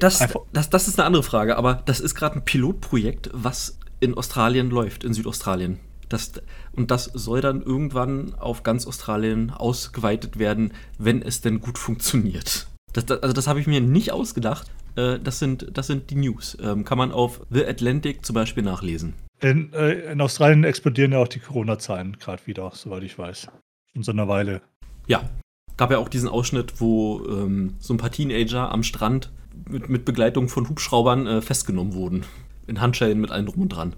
Das, 0.00 0.18
das, 0.52 0.70
das, 0.70 0.88
ist 0.88 0.98
eine 0.98 1.06
andere 1.06 1.22
Frage, 1.22 1.56
aber 1.56 1.82
das 1.86 2.00
ist 2.00 2.14
gerade 2.14 2.36
ein 2.36 2.44
Pilotprojekt, 2.44 3.30
was 3.32 3.78
in 4.00 4.14
Australien 4.14 4.70
läuft, 4.70 5.04
in 5.04 5.14
Südaustralien. 5.14 5.78
Das, 6.08 6.32
und 6.72 6.90
das 6.90 7.04
soll 7.04 7.40
dann 7.40 7.62
irgendwann 7.62 8.34
auf 8.34 8.62
ganz 8.62 8.86
Australien 8.86 9.50
ausgeweitet 9.50 10.38
werden, 10.38 10.72
wenn 10.98 11.22
es 11.22 11.40
denn 11.40 11.60
gut 11.60 11.78
funktioniert. 11.78 12.66
Das, 12.92 13.10
also 13.10 13.32
das 13.32 13.46
habe 13.46 13.60
ich 13.60 13.66
mir 13.66 13.80
nicht 13.80 14.12
ausgedacht. 14.12 14.70
Äh, 14.96 15.18
das, 15.18 15.38
sind, 15.38 15.76
das 15.76 15.86
sind 15.86 16.10
die 16.10 16.16
News. 16.16 16.56
Ähm, 16.60 16.84
kann 16.84 16.98
man 16.98 17.10
auf 17.12 17.40
The 17.50 17.64
Atlantic 17.64 18.24
zum 18.24 18.34
Beispiel 18.34 18.62
nachlesen. 18.62 19.14
In, 19.40 19.72
äh, 19.72 20.12
in 20.12 20.20
Australien 20.20 20.64
explodieren 20.64 21.12
ja 21.12 21.18
auch 21.18 21.28
die 21.28 21.40
Corona-Zahlen 21.40 22.18
gerade 22.18 22.46
wieder, 22.46 22.70
soweit 22.74 23.02
ich 23.02 23.18
weiß. 23.18 23.48
In 23.94 24.02
so 24.02 24.12
einer 24.12 24.28
Weile. 24.28 24.62
Ja, 25.06 25.28
gab 25.76 25.90
ja 25.90 25.98
auch 25.98 26.08
diesen 26.08 26.28
Ausschnitt, 26.28 26.80
wo 26.80 27.24
ähm, 27.26 27.74
so 27.78 27.94
ein 27.94 27.98
paar 27.98 28.10
Teenager 28.10 28.70
am 28.70 28.82
Strand 28.82 29.30
mit, 29.68 29.88
mit 29.88 30.04
Begleitung 30.04 30.48
von 30.48 30.68
Hubschraubern 30.68 31.26
äh, 31.26 31.42
festgenommen 31.42 31.94
wurden. 31.94 32.24
In 32.66 32.80
Handschellen 32.80 33.20
mit 33.20 33.30
allem 33.30 33.46
drum 33.46 33.62
und 33.62 33.68
dran. 33.70 33.96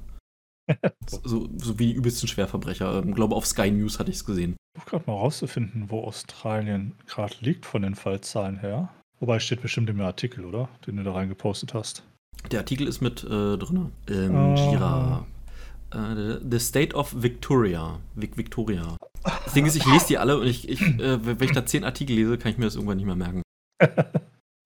so, 1.06 1.48
so 1.56 1.78
wie 1.78 1.86
die 1.88 1.92
übelsten 1.92 2.28
Schwerverbrecher. 2.28 2.98
Ich 2.98 3.04
ähm, 3.04 3.14
glaube, 3.14 3.34
auf 3.34 3.46
Sky 3.46 3.70
News 3.70 3.98
hatte 3.98 4.10
ich 4.10 4.16
es 4.16 4.24
gesehen. 4.24 4.56
Ich 4.76 4.82
versuche 4.82 4.90
gerade 4.90 5.10
mal 5.10 5.18
rauszufinden, 5.18 5.90
wo 5.90 6.02
Australien 6.02 6.92
gerade 7.06 7.34
liegt 7.40 7.66
von 7.66 7.82
den 7.82 7.94
Fallzahlen 7.94 8.58
her. 8.58 8.90
Wobei 9.20 9.38
steht 9.38 9.62
bestimmt 9.62 9.88
im 9.88 10.00
Artikel, 10.00 10.44
oder? 10.44 10.68
Den 10.86 10.96
du 10.96 11.02
da 11.02 11.12
reingepostet 11.12 11.72
hast. 11.72 12.02
Der 12.50 12.60
Artikel 12.60 12.86
ist 12.86 13.00
mit 13.00 13.24
äh, 13.24 13.56
drin. 13.56 13.92
Ähm, 14.08 14.34
uh. 14.34 14.54
Gira. 14.54 15.26
Uh, 15.94 16.38
the 16.48 16.58
State 16.58 16.94
of 16.94 17.14
Victoria. 17.22 17.98
Vic 18.14 18.36
Victoria. 18.36 18.96
Das 19.44 19.54
Ding 19.54 19.66
ist, 19.66 19.76
ich 19.76 19.86
lese 19.86 20.06
die 20.08 20.18
alle 20.18 20.38
und 20.38 20.46
ich, 20.46 20.68
ich 20.68 20.80
äh, 20.82 21.24
wenn 21.24 21.42
ich 21.42 21.52
da 21.52 21.66
zehn 21.66 21.84
Artikel 21.84 22.14
lese, 22.14 22.38
kann 22.38 22.52
ich 22.52 22.58
mir 22.58 22.64
das 22.64 22.74
irgendwann 22.74 22.96
nicht 22.96 23.06
mehr 23.06 23.16
merken. 23.16 23.42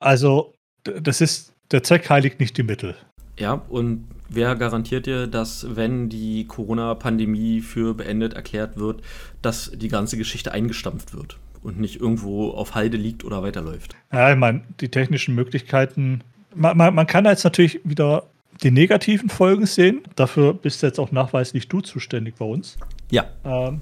Also, 0.03 0.55
das 0.83 1.21
ist, 1.21 1.53
der 1.73 1.83
Zweck 1.83 2.09
heiligt 2.09 2.41
nicht 2.41 2.57
die 2.57 2.63
Mittel. 2.63 2.97
Ja, 3.39 3.53
und 3.69 4.09
wer 4.31 4.57
garantiert 4.57 5.07
dir, 5.07 5.27
dass, 5.27 5.77
wenn 5.77 6.09
die 6.09 6.47
Corona-Pandemie 6.47 7.61
für 7.61 7.95
beendet 7.95 8.35
erklärt 8.35 8.79
wird, 8.79 9.03
dass 9.43 9.71
die 9.75 9.89
ganze 9.89 10.17
Geschichte 10.17 10.53
eingestampft 10.53 11.15
wird 11.15 11.39
und 11.63 11.79
nicht 11.79 12.01
irgendwo 12.01 12.51
auf 12.51 12.75
Halde 12.75 12.97
liegt 12.97 13.25
oder 13.25 13.43
weiterläuft? 13.43 13.95
Ja, 14.13 14.33
ich 14.33 14.39
meine, 14.39 14.63
die 14.81 14.89
technischen 14.89 15.35
Möglichkeiten. 15.35 16.23
Man, 16.55 16.77
man, 16.77 16.95
man 16.95 17.07
kann 17.07 17.27
jetzt 17.27 17.45
natürlich 17.45 17.81
wieder 17.85 18.25
die 18.63 18.71
negativen 18.71 19.29
Folgen 19.29 19.67
sehen. 19.67 20.01
Dafür 20.17 20.55
bist 20.55 20.83
jetzt 20.83 20.99
auch 20.99 21.13
nachweislich 21.13 21.69
du 21.69 21.81
zuständig 21.81 22.37
bei 22.37 22.45
uns. 22.45 22.79
Ja. 23.11 23.27
Ähm, 23.45 23.81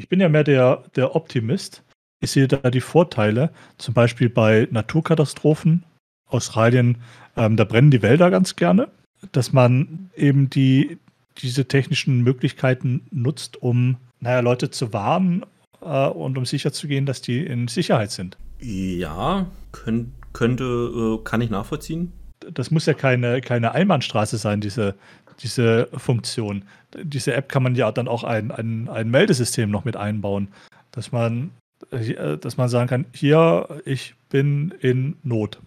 ich 0.00 0.08
bin 0.08 0.18
ja 0.18 0.30
mehr 0.30 0.44
der, 0.44 0.82
der 0.96 1.14
Optimist. 1.14 1.82
Ich 2.22 2.30
sehe 2.30 2.48
da 2.48 2.70
die 2.70 2.80
Vorteile, 2.80 3.50
zum 3.76 3.92
Beispiel 3.92 4.30
bei 4.30 4.66
Naturkatastrophen. 4.70 5.84
Australien, 6.26 6.98
ähm, 7.36 7.56
da 7.56 7.64
brennen 7.64 7.90
die 7.90 8.02
Wälder 8.02 8.30
ganz 8.30 8.56
gerne, 8.56 8.88
dass 9.32 9.52
man 9.52 10.10
eben 10.16 10.48
die, 10.48 10.98
diese 11.38 11.66
technischen 11.66 12.22
Möglichkeiten 12.22 13.06
nutzt, 13.10 13.60
um 13.62 13.98
naja, 14.20 14.40
Leute 14.40 14.70
zu 14.70 14.92
warnen 14.94 15.44
äh, 15.82 16.06
und 16.06 16.38
um 16.38 16.46
sicherzugehen, 16.46 17.04
dass 17.04 17.20
die 17.20 17.44
in 17.44 17.68
Sicherheit 17.68 18.10
sind. 18.10 18.38
Ja, 18.58 19.46
könnt, 19.72 20.12
könnte, 20.32 20.64
äh, 20.64 21.24
kann 21.24 21.42
ich 21.42 21.50
nachvollziehen. 21.50 22.12
Das 22.54 22.70
muss 22.70 22.86
ja 22.86 22.94
keine, 22.94 23.42
keine 23.42 23.72
Einbahnstraße 23.72 24.38
sein, 24.38 24.62
diese, 24.62 24.94
diese 25.42 25.88
Funktion. 25.94 26.64
Diese 27.02 27.34
App 27.34 27.48
kann 27.48 27.62
man 27.62 27.74
ja 27.74 27.90
dann 27.92 28.08
auch 28.08 28.24
ein, 28.24 28.50
ein, 28.50 28.88
ein 28.88 29.10
Meldesystem 29.10 29.70
noch 29.70 29.84
mit 29.84 29.96
einbauen, 29.96 30.48
dass 30.92 31.12
man, 31.12 31.50
äh, 31.90 32.36
dass 32.38 32.56
man 32.56 32.68
sagen 32.68 32.88
kann, 32.88 33.06
hier, 33.12 33.82
ich 33.84 34.14
bin 34.28 34.74
in 34.80 35.16
Not 35.22 35.60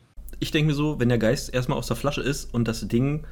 ich 0.43 0.51
denke 0.51 0.71
mir 0.71 0.75
so, 0.75 0.99
wenn 0.99 1.07
der 1.07 1.17
Geist 1.17 1.53
erstmal 1.53 1.77
aus 1.77 1.87
der 1.87 1.95
Flasche 1.95 2.21
ist 2.21 2.53
und 2.53 2.67
das 2.67 2.85
Ding 2.89 3.23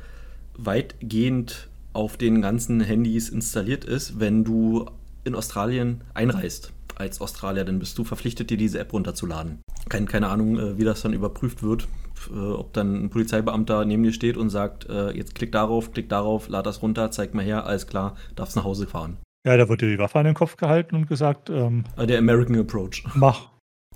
weitgehend 0.55 1.67
auf 1.91 2.15
den 2.15 2.41
ganzen 2.41 2.79
Handys 2.79 3.27
installiert 3.27 3.83
ist, 3.83 4.21
wenn 4.21 4.45
du 4.45 4.89
in 5.25 5.35
Australien 5.35 6.05
einreist 6.13 6.71
als 7.01 7.21
Australier, 7.21 7.65
dann 7.65 7.79
bist 7.79 7.97
du 7.97 8.03
verpflichtet, 8.03 8.49
dir 8.49 8.57
diese 8.57 8.79
App 8.79 8.93
runterzuladen. 8.93 9.61
Kein, 9.89 10.05
keine 10.05 10.29
Ahnung, 10.29 10.57
äh, 10.57 10.77
wie 10.77 10.83
das 10.83 11.01
dann 11.01 11.13
überprüft 11.13 11.63
wird, 11.63 11.87
äh, 12.31 12.37
ob 12.37 12.73
dann 12.73 13.05
ein 13.05 13.09
Polizeibeamter 13.09 13.85
neben 13.85 14.03
dir 14.03 14.13
steht 14.13 14.37
und 14.37 14.49
sagt, 14.49 14.89
äh, 14.89 15.11
jetzt 15.11 15.35
klick 15.35 15.51
darauf, 15.51 15.91
klick 15.91 16.09
darauf, 16.09 16.47
lad 16.47 16.65
das 16.65 16.81
runter, 16.81 17.11
zeig 17.11 17.33
mal 17.33 17.43
her, 17.43 17.65
alles 17.65 17.87
klar, 17.87 18.15
darfst 18.35 18.55
nach 18.55 18.63
Hause 18.63 18.87
fahren. 18.87 19.17
Ja, 19.45 19.57
da 19.57 19.67
wird 19.67 19.81
dir 19.81 19.89
die 19.89 19.97
Waffe 19.97 20.19
an 20.19 20.25
den 20.25 20.35
Kopf 20.35 20.55
gehalten 20.55 20.95
und 20.95 21.07
gesagt, 21.07 21.49
ähm, 21.49 21.83
der 21.97 22.19
American 22.19 22.59
Approach. 22.59 23.03
Mach. 23.15 23.49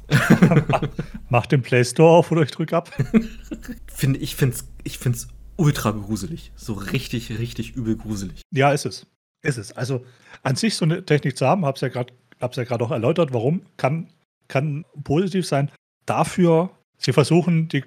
Mach 1.30 1.46
den 1.46 1.62
Play 1.62 1.84
Store 1.84 2.18
auf 2.18 2.32
oder 2.32 2.44
ich 2.44 2.52
drück 2.52 2.74
ab. 2.74 2.92
Find, 3.88 4.22
ich 4.22 4.36
finde 4.36 4.56
es 4.56 4.68
ich 4.84 5.00
find's 5.00 5.28
ultra 5.58 5.92
gruselig. 5.92 6.52
So 6.56 6.74
richtig, 6.74 7.38
richtig 7.40 7.76
übel 7.76 7.96
gruselig. 7.96 8.42
Ja, 8.52 8.72
ist 8.72 8.86
es. 8.86 9.08
Ist 9.44 9.58
es. 9.58 9.72
Also 9.74 10.06
an 10.44 10.56
sich 10.56 10.76
so 10.76 10.86
eine 10.86 11.06
Technik 11.06 11.38
zu 11.38 11.46
haben, 11.46 11.66
hab's 11.66 11.82
ja 11.82 11.90
gerade 11.90 12.14
hab's 12.42 12.58
ja 12.58 12.64
gerade 12.64 12.84
auch 12.84 12.92
erläutert, 12.92 13.34
warum, 13.34 13.62
kann, 13.78 14.08
kann 14.48 14.86
positiv 15.04 15.46
sein. 15.46 15.72
Dafür, 16.06 16.70
sie 16.98 17.14
versuchen, 17.14 17.68
die, 17.68 17.84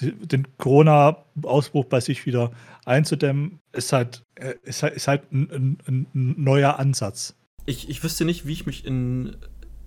den 0.00 0.46
Corona-Ausbruch 0.58 1.86
bei 1.86 2.00
sich 2.00 2.26
wieder 2.26 2.52
einzudämmen, 2.84 3.58
ist 3.72 3.92
halt, 3.92 4.22
äh, 4.36 4.54
ist 4.62 4.82
halt, 4.82 4.94
ist 4.94 5.08
halt 5.08 5.32
ein, 5.32 5.78
ein, 5.86 6.06
ein 6.14 6.34
neuer 6.42 6.78
Ansatz. 6.78 7.34
Ich, 7.66 7.88
ich 7.88 8.02
wüsste 8.02 8.24
nicht, 8.24 8.46
wie 8.46 8.52
ich 8.52 8.66
mich 8.66 8.84
in 8.84 9.36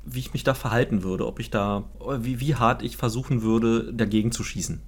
wie 0.06 0.20
ich 0.20 0.34
mich 0.34 0.44
da 0.44 0.54
verhalten 0.54 1.04
würde, 1.04 1.26
ob 1.26 1.40
ich 1.40 1.50
da, 1.50 1.90
wie, 2.20 2.40
wie 2.40 2.56
hart 2.56 2.84
ich 2.84 2.96
versuchen 2.96 3.42
würde, 3.42 3.92
dagegen 3.92 4.32
zu 4.32 4.44
schießen. 4.44 4.82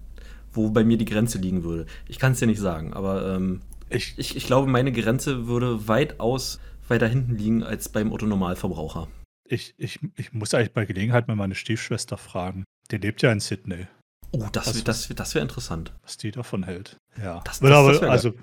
Wo 0.53 0.69
bei 0.69 0.83
mir 0.83 0.97
die 0.97 1.05
Grenze 1.05 1.39
liegen 1.39 1.63
würde. 1.63 1.87
Ich 2.07 2.19
kann 2.19 2.33
es 2.33 2.39
dir 2.39 2.45
nicht 2.45 2.59
sagen, 2.59 2.93
aber 2.93 3.35
ähm, 3.35 3.61
ich, 3.89 4.13
ich, 4.17 4.35
ich, 4.35 4.45
glaube, 4.45 4.69
meine 4.69 4.91
Grenze 4.91 5.47
würde 5.47 5.87
weitaus 5.87 6.59
weiter 6.89 7.07
hinten 7.07 7.35
liegen 7.35 7.63
als 7.63 7.89
beim 7.89 8.11
Otto-Normalverbraucher. 8.11 9.07
Ich, 9.49 9.73
ich, 9.77 9.99
ich 10.15 10.33
muss 10.33 10.53
eigentlich 10.53 10.73
bei 10.73 10.85
Gelegenheit 10.85 11.27
mal 11.27 11.35
meine 11.35 11.55
Stiefschwester 11.55 12.17
fragen. 12.17 12.65
Die 12.91 12.97
lebt 12.97 13.21
ja 13.21 13.31
in 13.31 13.39
Sydney. 13.39 13.87
Oh, 14.31 14.47
das, 14.51 14.67
was, 14.67 14.83
das, 14.83 15.07
das 15.07 15.35
wäre 15.35 15.43
interessant. 15.43 15.93
Was 16.03 16.17
die 16.17 16.31
davon 16.31 16.63
hält. 16.63 16.97
Ja. 17.21 17.41
Das, 17.45 17.59
das, 17.59 17.71
aber, 17.71 18.09
also, 18.09 18.33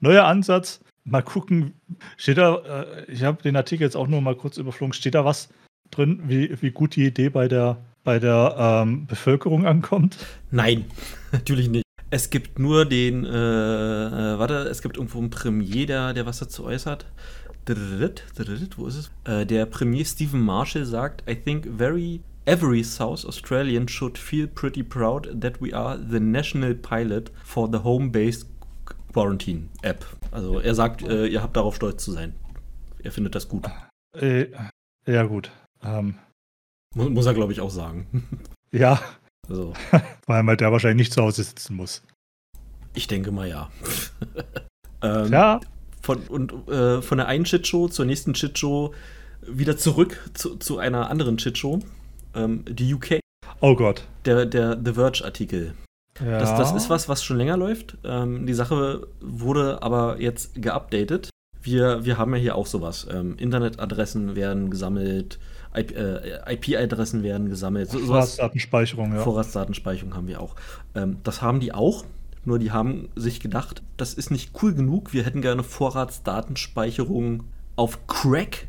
neuer 0.00 0.24
Ansatz. 0.24 0.80
Mal 1.04 1.22
gucken. 1.22 1.80
Steht 2.16 2.38
da, 2.38 2.56
äh, 2.58 3.10
ich 3.10 3.22
habe 3.24 3.42
den 3.42 3.56
Artikel 3.56 3.84
jetzt 3.84 3.96
auch 3.96 4.06
nur 4.06 4.20
mal 4.20 4.36
kurz 4.36 4.56
überflogen. 4.56 4.92
Steht 4.92 5.14
da 5.14 5.24
was 5.24 5.48
drin, 5.90 6.22
wie, 6.26 6.60
wie 6.62 6.70
gut 6.70 6.96
die 6.96 7.06
Idee 7.06 7.28
bei 7.28 7.48
der, 7.48 7.78
bei 8.04 8.18
der 8.18 8.54
ähm, 8.58 9.06
Bevölkerung 9.06 9.66
ankommt? 9.66 10.16
Nein, 10.50 10.84
natürlich 11.32 11.68
nicht. 11.68 11.82
Es 12.10 12.28
gibt 12.28 12.58
nur 12.58 12.84
den, 12.84 13.24
äh, 13.24 13.28
äh, 13.30 14.38
warte, 14.38 14.54
es 14.68 14.82
gibt 14.82 14.98
irgendwo 14.98 15.18
einen 15.18 15.30
Premier, 15.30 15.86
der, 15.86 16.12
der 16.12 16.26
was 16.26 16.40
dazu 16.40 16.64
äußert. 16.64 17.06
Wo 17.66 18.86
ist 18.86 18.96
es? 18.96 19.10
Äh, 19.24 19.46
der 19.46 19.66
Premier 19.66 20.04
Stephen 20.04 20.40
Marshall 20.40 20.84
sagt, 20.84 21.28
I 21.30 21.34
think 21.36 21.68
very 21.76 22.20
every 22.44 22.82
South 22.82 23.24
Australian 23.24 23.86
should 23.88 24.18
feel 24.18 24.46
pretty 24.46 24.82
proud 24.82 25.28
that 25.40 25.60
we 25.60 25.72
are 25.72 25.96
the 25.96 26.20
national 26.20 26.74
pilot 26.74 27.30
for 27.44 27.68
the 27.70 27.78
home-based 27.78 28.46
quarantine 29.12 29.68
app. 29.82 30.04
Also 30.30 30.58
er 30.58 30.74
sagt, 30.74 31.02
äh, 31.02 31.26
ihr 31.26 31.42
habt 31.42 31.56
darauf 31.56 31.76
stolz 31.76 32.04
zu 32.04 32.12
sein. 32.12 32.34
Er 33.02 33.12
findet 33.12 33.34
das 33.34 33.48
gut. 33.48 33.68
Äh, 34.16 34.46
ja, 35.06 35.24
gut. 35.24 35.50
Ähm, 35.82 36.14
muss, 36.94 37.10
muss 37.10 37.26
er, 37.26 37.34
glaube 37.34 37.52
ich, 37.52 37.60
auch 37.60 37.70
sagen. 37.70 38.06
Ja. 38.74 39.02
Also. 39.50 39.74
Weil 40.26 40.42
man 40.44 40.56
der 40.56 40.72
wahrscheinlich 40.72 41.08
nicht 41.08 41.12
zu 41.12 41.20
Hause 41.20 41.44
sitzen 41.44 41.76
muss. 41.76 42.02
Ich 42.94 43.06
denke 43.06 43.30
mal 43.30 43.46
ja. 43.46 43.70
ähm, 45.02 45.30
ja. 45.30 45.60
Von, 46.02 46.18
und 46.28 46.68
äh, 46.68 47.00
von 47.00 47.18
der 47.18 47.28
einen 47.28 47.46
Shitshow 47.46 47.88
zur 47.88 48.04
nächsten 48.04 48.34
Shitshow 48.34 48.92
wieder 49.46 49.76
zurück 49.76 50.18
zu, 50.34 50.56
zu 50.56 50.78
einer 50.78 51.10
anderen 51.10 51.38
Shitshow. 51.38 51.80
Ähm, 52.34 52.64
die 52.68 52.92
UK. 52.92 53.20
Oh 53.60 53.74
Gott. 53.76 54.02
Der, 54.24 54.46
der 54.46 54.78
The 54.84 54.94
Verge-Artikel. 54.94 55.74
Ja. 56.20 56.38
Das, 56.38 56.56
das 56.56 56.72
ist 56.72 56.90
was, 56.90 57.08
was 57.08 57.24
schon 57.24 57.36
länger 57.36 57.56
läuft. 57.56 57.96
Ähm, 58.04 58.46
die 58.46 58.54
Sache 58.54 59.06
wurde 59.20 59.82
aber 59.82 60.20
jetzt 60.20 60.60
geupdatet. 60.60 61.30
Wir, 61.62 62.04
wir 62.04 62.18
haben 62.18 62.34
ja 62.34 62.40
hier 62.40 62.56
auch 62.56 62.66
sowas. 62.66 63.06
Ähm, 63.10 63.36
Internetadressen 63.38 64.34
werden 64.34 64.70
gesammelt, 64.70 65.38
IP-Adressen 65.74 67.20
IP 67.20 67.24
werden 67.24 67.48
gesammelt. 67.48 67.90
So, 67.90 68.00
Vorratsdatenspeicherung, 68.00 69.14
ja. 69.14 69.20
Vorratsdatenspeicherung 69.20 70.14
haben 70.14 70.26
wir 70.26 70.40
auch. 70.40 70.56
Ähm, 70.94 71.18
das 71.22 71.40
haben 71.40 71.60
die 71.60 71.72
auch, 71.72 72.04
nur 72.44 72.58
die 72.58 72.70
haben 72.70 73.08
sich 73.14 73.40
gedacht, 73.40 73.82
das 73.96 74.14
ist 74.14 74.30
nicht 74.30 74.52
cool 74.62 74.74
genug. 74.74 75.12
Wir 75.12 75.24
hätten 75.24 75.42
gerne 75.42 75.62
Vorratsdatenspeicherung 75.62 77.44
auf 77.76 78.06
Crack 78.06 78.68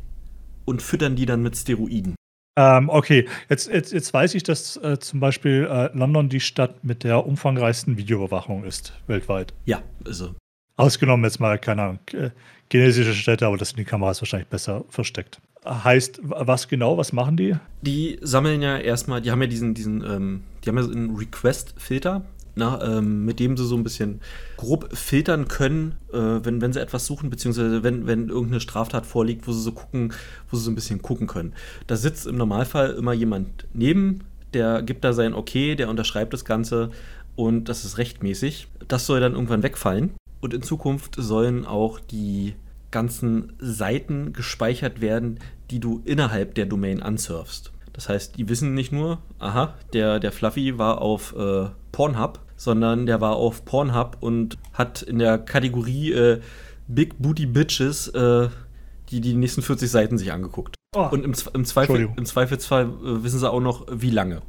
und 0.66 0.82
füttern 0.82 1.16
die 1.16 1.26
dann 1.26 1.42
mit 1.42 1.58
Steroiden. 1.58 2.16
Ähm, 2.56 2.90
okay, 2.90 3.28
jetzt, 3.50 3.68
jetzt, 3.68 3.92
jetzt 3.94 4.14
weiß 4.14 4.36
ich, 4.36 4.44
dass 4.44 4.78
äh, 4.78 5.00
zum 5.00 5.20
Beispiel 5.20 5.68
äh, 5.70 5.90
London 5.98 6.30
die 6.30 6.40
Stadt 6.40 6.84
mit 6.84 7.04
der 7.04 7.26
umfangreichsten 7.26 7.98
Videoüberwachung 7.98 8.64
ist, 8.64 8.94
weltweit. 9.08 9.54
Ja, 9.66 9.82
also. 10.06 10.36
Ausgenommen 10.76 11.24
jetzt 11.24 11.40
mal, 11.40 11.58
keine 11.58 11.82
Ahnung, 11.82 12.00
äh, 12.14 12.30
chinesische 12.72 13.14
Städte, 13.14 13.48
aber 13.48 13.58
das 13.58 13.70
sind 13.70 13.80
die 13.80 13.86
Kameras 13.86 14.22
wahrscheinlich 14.22 14.50
besser 14.50 14.84
versteckt. 14.90 15.40
Heißt, 15.66 16.20
was 16.24 16.68
genau, 16.68 16.98
was 16.98 17.14
machen 17.14 17.38
die? 17.38 17.56
Die 17.82 18.20
sammeln 18.22 18.62
ja 18.62 18.78
erstmal, 18.78 19.22
die 19.22 19.32
haben 19.32 19.42
ja 19.42 19.48
diesen, 19.48 19.74
diesen, 19.74 20.04
ähm, 20.04 20.44
die 20.64 20.70
haben 20.70 20.78
ja 20.78 20.84
einen 20.84 21.16
Request-Filter, 21.16 22.24
ähm, 22.56 23.26
mit 23.26 23.40
dem 23.40 23.58
sie 23.58 23.66
so 23.66 23.76
ein 23.76 23.84
bisschen 23.84 24.22
grob 24.58 24.96
filtern 24.96 25.48
können, 25.48 25.96
äh, 26.12 26.18
wenn, 26.18 26.62
wenn 26.62 26.74
sie 26.74 26.82
etwas 26.82 27.06
suchen, 27.06 27.30
beziehungsweise 27.30 27.84
wenn, 27.84 28.06
wenn 28.06 28.30
irgendeine 28.30 28.62
Straftat 28.62 29.06
vorliegt, 29.06 29.48
wo 29.48 29.52
sie 29.52 29.62
so 29.62 29.72
gucken, 29.72 30.14
wo 30.50 30.58
sie 30.58 30.64
so 30.64 30.72
ein 30.72 30.76
bisschen 30.76 31.02
gucken 31.02 31.28
können. 31.28 31.54
Da 31.88 31.96
sitzt 31.96 32.28
im 32.28 32.38
Normalfall 32.38 32.92
immer 32.92 33.14
jemand 33.14 33.68
neben, 33.74 34.22
der 34.54 34.84
gibt 34.84 35.04
da 35.04 35.14
sein 35.14 35.34
Okay, 35.34 35.76
der 35.76 35.90
unterschreibt 35.90 36.34
das 36.34 36.46
Ganze 36.46 36.92
und 37.36 37.70
das 37.70 37.86
ist 37.86 37.98
rechtmäßig. 37.98 38.68
Das 38.88 39.06
soll 39.06 39.20
dann 39.20 39.34
irgendwann 39.34 39.64
wegfallen. 39.64 40.12
Und 40.42 40.54
in 40.54 40.62
Zukunft 40.62 41.16
sollen 41.18 41.66
auch 41.66 42.00
die 42.00 42.54
ganzen 42.92 43.54
Seiten 43.60 44.34
gespeichert 44.34 45.02
werden, 45.02 45.40
die 45.72 45.80
du 45.80 46.02
innerhalb 46.06 46.54
der 46.54 46.68
Domain 46.68 47.02
ansurfst. 47.02 47.73
Das 47.94 48.10
heißt, 48.10 48.38
die 48.38 48.50
wissen 48.50 48.74
nicht 48.74 48.92
nur, 48.92 49.20
aha, 49.40 49.76
der, 49.94 50.20
der 50.20 50.32
Fluffy 50.32 50.78
war 50.80 51.02
auf 51.02 51.36
äh, 51.38 51.70
Pornhub, 51.92 52.40
sondern 52.56 53.06
der 53.06 53.22
war 53.22 53.36
auf 53.36 53.66
Pornhub 53.66 54.18
und 54.20 54.58
hat 54.74 55.04
in 55.04 55.20
der 55.20 55.38
Kategorie 55.38 56.12
äh, 56.12 56.42
Big 56.88 57.20
Booty 57.20 57.46
Bitches 57.46 58.08
äh, 58.10 58.50
die, 59.10 59.22
die 59.22 59.36
nächsten 59.36 59.62
40 59.62 59.90
Seiten 59.90 60.18
sich 60.18 60.32
angeguckt. 60.32 60.76
Oh. 60.96 61.08
Und 61.12 61.24
im, 61.24 61.36
im, 61.54 61.66
Zweifel, 61.66 62.10
im 62.16 62.26
Zweifelsfall 62.26 62.86
äh, 62.86 63.24
wissen 63.24 63.40
sie 63.40 63.50
auch 63.50 63.62
noch, 63.62 63.86
wie 63.92 64.10
lange. 64.10 64.42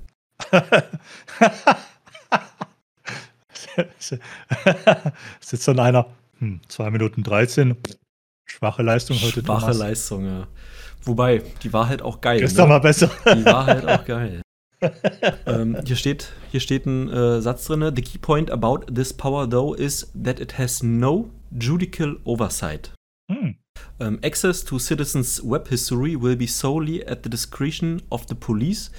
Sitzt 5.41 5.69
dann 5.69 5.79
einer, 5.81 6.07
hm, 6.39 6.61
2 6.69 6.91
Minuten 6.91 7.23
13, 7.23 7.77
Schwache 8.47 8.83
Leistung 8.83 9.17
heute. 9.17 9.41
Schwache 9.43 9.61
Thomas. 9.61 9.79
Leistung, 9.79 10.27
ja. 10.27 10.47
Wobei, 11.05 11.43
die 11.63 11.73
war 11.73 11.89
halt 11.89 12.03
auch 12.03 12.21
geil. 12.21 12.41
Gestern 12.41 12.69
ne? 12.69 12.75
war 12.75 12.81
besser. 12.81 13.11
Die 13.25 13.45
war 13.45 13.67
halt 13.67 13.87
auch 13.87 14.05
geil. 14.05 14.43
ähm, 15.47 15.79
hier, 15.87 15.97
steht, 15.97 16.33
hier 16.51 16.61
steht 16.61 16.87
ein 16.87 17.09
äh, 17.09 17.41
Satz 17.41 17.67
drin: 17.67 17.93
The 17.95 18.03
key 18.03 18.19
point 18.19 18.51
about 18.51 18.93
this 18.93 19.13
power, 19.13 19.49
though, 19.49 19.75
is 19.75 20.11
that 20.15 20.41
it 20.41 20.59
has 20.59 20.83
no 20.83 21.31
judicial 21.51 22.19
oversight. 22.25 22.93
Hm. 23.31 23.57
Um, 23.99 24.19
access 24.23 24.65
to 24.65 24.79
citizens' 24.79 25.43
web 25.43 25.69
history 25.69 26.21
will 26.21 26.37
be 26.37 26.47
solely 26.47 27.05
at 27.07 27.23
the 27.23 27.31
discretion 27.31 28.03
of 28.11 28.27
the 28.29 28.35
police, 28.35 28.91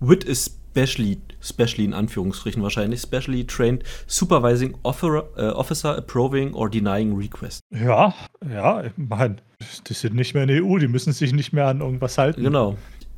with 0.00 0.26
especially, 0.28 0.58
specially 0.74 1.84
in 1.84 1.94
Anführungsstrichen 1.94 2.62
wahrscheinlich, 2.62 3.00
specially 3.00 3.44
trained 3.44 3.84
supervising 4.06 4.76
offer, 4.82 5.24
uh, 5.36 5.56
officer 5.56 5.96
approving 5.96 6.54
or 6.54 6.68
denying 6.68 7.16
request. 7.16 7.60
Ja, 7.70 8.14
ja, 8.50 8.84
ich 8.84 8.92
meine, 8.96 9.36
die 9.88 9.94
sind 9.94 10.14
nicht 10.14 10.34
mehr 10.34 10.44
in 10.44 10.48
der 10.48 10.64
EU, 10.64 10.78
die 10.78 10.88
müssen 10.88 11.12
sich 11.12 11.32
nicht 11.32 11.52
mehr 11.52 11.66
an 11.66 11.80
irgendwas 11.80 12.18
halten. 12.18 12.42
Genau. 12.42 12.76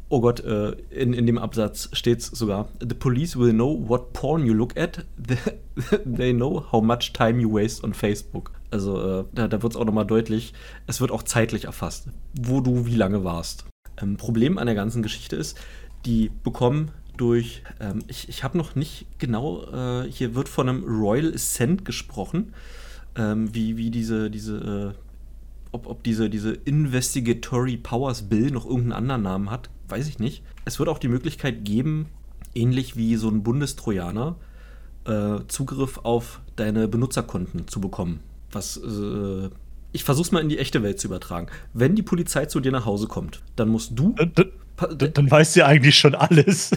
Oh 0.08 0.20
Gott, 0.20 0.38
äh, 0.40 0.70
in, 0.90 1.12
in 1.12 1.26
dem 1.26 1.36
Absatz 1.36 1.88
steht 1.92 2.20
es 2.20 2.26
sogar: 2.26 2.68
The 2.80 2.94
police 2.94 3.36
will 3.36 3.52
know 3.52 3.88
what 3.88 4.12
porn 4.12 4.46
you 4.46 4.54
look 4.54 4.76
at. 4.76 5.04
They 6.04 6.32
know 6.32 6.64
how 6.70 6.80
much 6.80 7.12
time 7.12 7.40
you 7.40 7.52
waste 7.52 7.82
on 7.82 7.92
Facebook. 7.92 8.52
Also 8.70 9.20
äh, 9.20 9.24
da, 9.32 9.48
da 9.48 9.62
wird 9.62 9.72
es 9.72 9.76
auch 9.76 9.84
nochmal 9.84 10.06
deutlich, 10.06 10.52
es 10.86 11.00
wird 11.00 11.10
auch 11.10 11.22
zeitlich 11.22 11.64
erfasst, 11.64 12.08
wo 12.40 12.60
du 12.60 12.86
wie 12.86 12.94
lange 12.94 13.24
warst. 13.24 13.64
Ähm, 14.00 14.16
Problem 14.16 14.58
an 14.58 14.66
der 14.66 14.76
ganzen 14.76 15.02
Geschichte 15.02 15.34
ist, 15.34 15.58
die 16.04 16.30
bekommen 16.44 16.92
durch, 17.16 17.62
ähm, 17.80 18.00
ich, 18.08 18.28
ich 18.28 18.44
habe 18.44 18.58
noch 18.58 18.74
nicht 18.74 19.06
genau, 19.18 19.64
äh, 19.64 20.10
hier 20.10 20.34
wird 20.34 20.48
von 20.48 20.68
einem 20.68 20.84
Royal 20.84 21.32
Ascent 21.34 21.84
gesprochen, 21.84 22.54
ähm, 23.16 23.54
wie, 23.54 23.76
wie 23.76 23.90
diese, 23.90 24.30
diese 24.30 24.94
äh, 24.94 25.06
ob, 25.72 25.86
ob 25.86 26.02
diese, 26.02 26.30
diese 26.30 26.52
Investigatory 26.52 27.76
Powers 27.76 28.28
Bill 28.28 28.50
noch 28.50 28.64
irgendeinen 28.64 28.92
anderen 28.92 29.22
Namen 29.22 29.50
hat, 29.50 29.68
weiß 29.88 30.08
ich 30.08 30.18
nicht. 30.18 30.42
Es 30.64 30.78
wird 30.78 30.88
auch 30.88 30.98
die 30.98 31.08
Möglichkeit 31.08 31.64
geben, 31.64 32.06
ähnlich 32.54 32.96
wie 32.96 33.16
so 33.16 33.28
ein 33.28 33.42
Bundestrojaner, 33.42 34.36
äh, 35.04 35.38
Zugriff 35.48 35.98
auf 36.02 36.40
deine 36.56 36.88
Benutzerkonten 36.88 37.68
zu 37.68 37.80
bekommen. 37.80 38.20
Was 38.52 38.78
äh, 38.78 39.50
ich 39.92 40.04
versuch's 40.04 40.32
mal 40.32 40.40
in 40.40 40.48
die 40.48 40.58
echte 40.58 40.82
Welt 40.82 41.00
zu 41.00 41.08
übertragen. 41.08 41.48
Wenn 41.72 41.94
die 41.94 42.02
Polizei 42.02 42.46
zu 42.46 42.60
dir 42.60 42.72
nach 42.72 42.84
Hause 42.84 43.06
kommt, 43.06 43.42
dann 43.56 43.68
musst 43.68 43.92
du. 43.94 44.14
Dann, 44.76 44.98
dann, 44.98 45.12
dann 45.12 45.30
weiß 45.30 45.54
sie 45.54 45.62
eigentlich 45.62 45.98
schon 45.98 46.14
alles. 46.14 46.72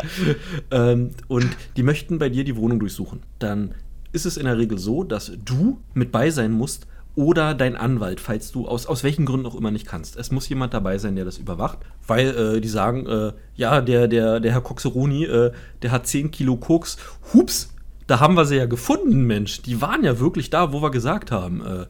ähm, 0.70 1.10
und 1.28 1.48
die 1.76 1.82
möchten 1.82 2.18
bei 2.18 2.28
dir 2.28 2.44
die 2.44 2.56
Wohnung 2.56 2.78
durchsuchen. 2.78 3.22
Dann 3.38 3.74
ist 4.12 4.26
es 4.26 4.36
in 4.36 4.44
der 4.44 4.58
Regel 4.58 4.78
so, 4.78 5.02
dass 5.02 5.32
du 5.44 5.80
mit 5.94 6.12
bei 6.12 6.30
sein 6.30 6.52
musst, 6.52 6.86
oder 7.16 7.54
dein 7.54 7.76
Anwalt, 7.76 8.20
falls 8.20 8.50
du 8.50 8.66
aus, 8.66 8.86
aus 8.86 9.04
welchen 9.04 9.24
Gründen 9.24 9.46
auch 9.46 9.54
immer 9.54 9.70
nicht 9.70 9.86
kannst. 9.86 10.16
Es 10.16 10.32
muss 10.32 10.48
jemand 10.48 10.74
dabei 10.74 10.98
sein, 10.98 11.14
der 11.14 11.24
das 11.24 11.38
überwacht, 11.38 11.78
weil 12.06 12.56
äh, 12.56 12.60
die 12.60 12.68
sagen, 12.68 13.06
äh, 13.06 13.32
ja, 13.54 13.80
der, 13.80 14.08
der, 14.08 14.40
der 14.40 14.52
Herr 14.52 14.60
Coxeroni, 14.60 15.24
äh, 15.24 15.52
der 15.82 15.92
hat 15.92 16.06
10 16.06 16.32
Kilo 16.32 16.56
Koks. 16.56 16.96
Hups, 17.32 17.72
da 18.06 18.18
haben 18.18 18.34
wir 18.34 18.44
sie 18.46 18.56
ja 18.56 18.66
gefunden, 18.66 19.26
Mensch. 19.26 19.62
Die 19.62 19.80
waren 19.80 20.02
ja 20.02 20.18
wirklich 20.18 20.50
da, 20.50 20.72
wo 20.72 20.82
wir 20.82 20.90
gesagt 20.90 21.30
haben. 21.30 21.64
Äh. 21.64 21.86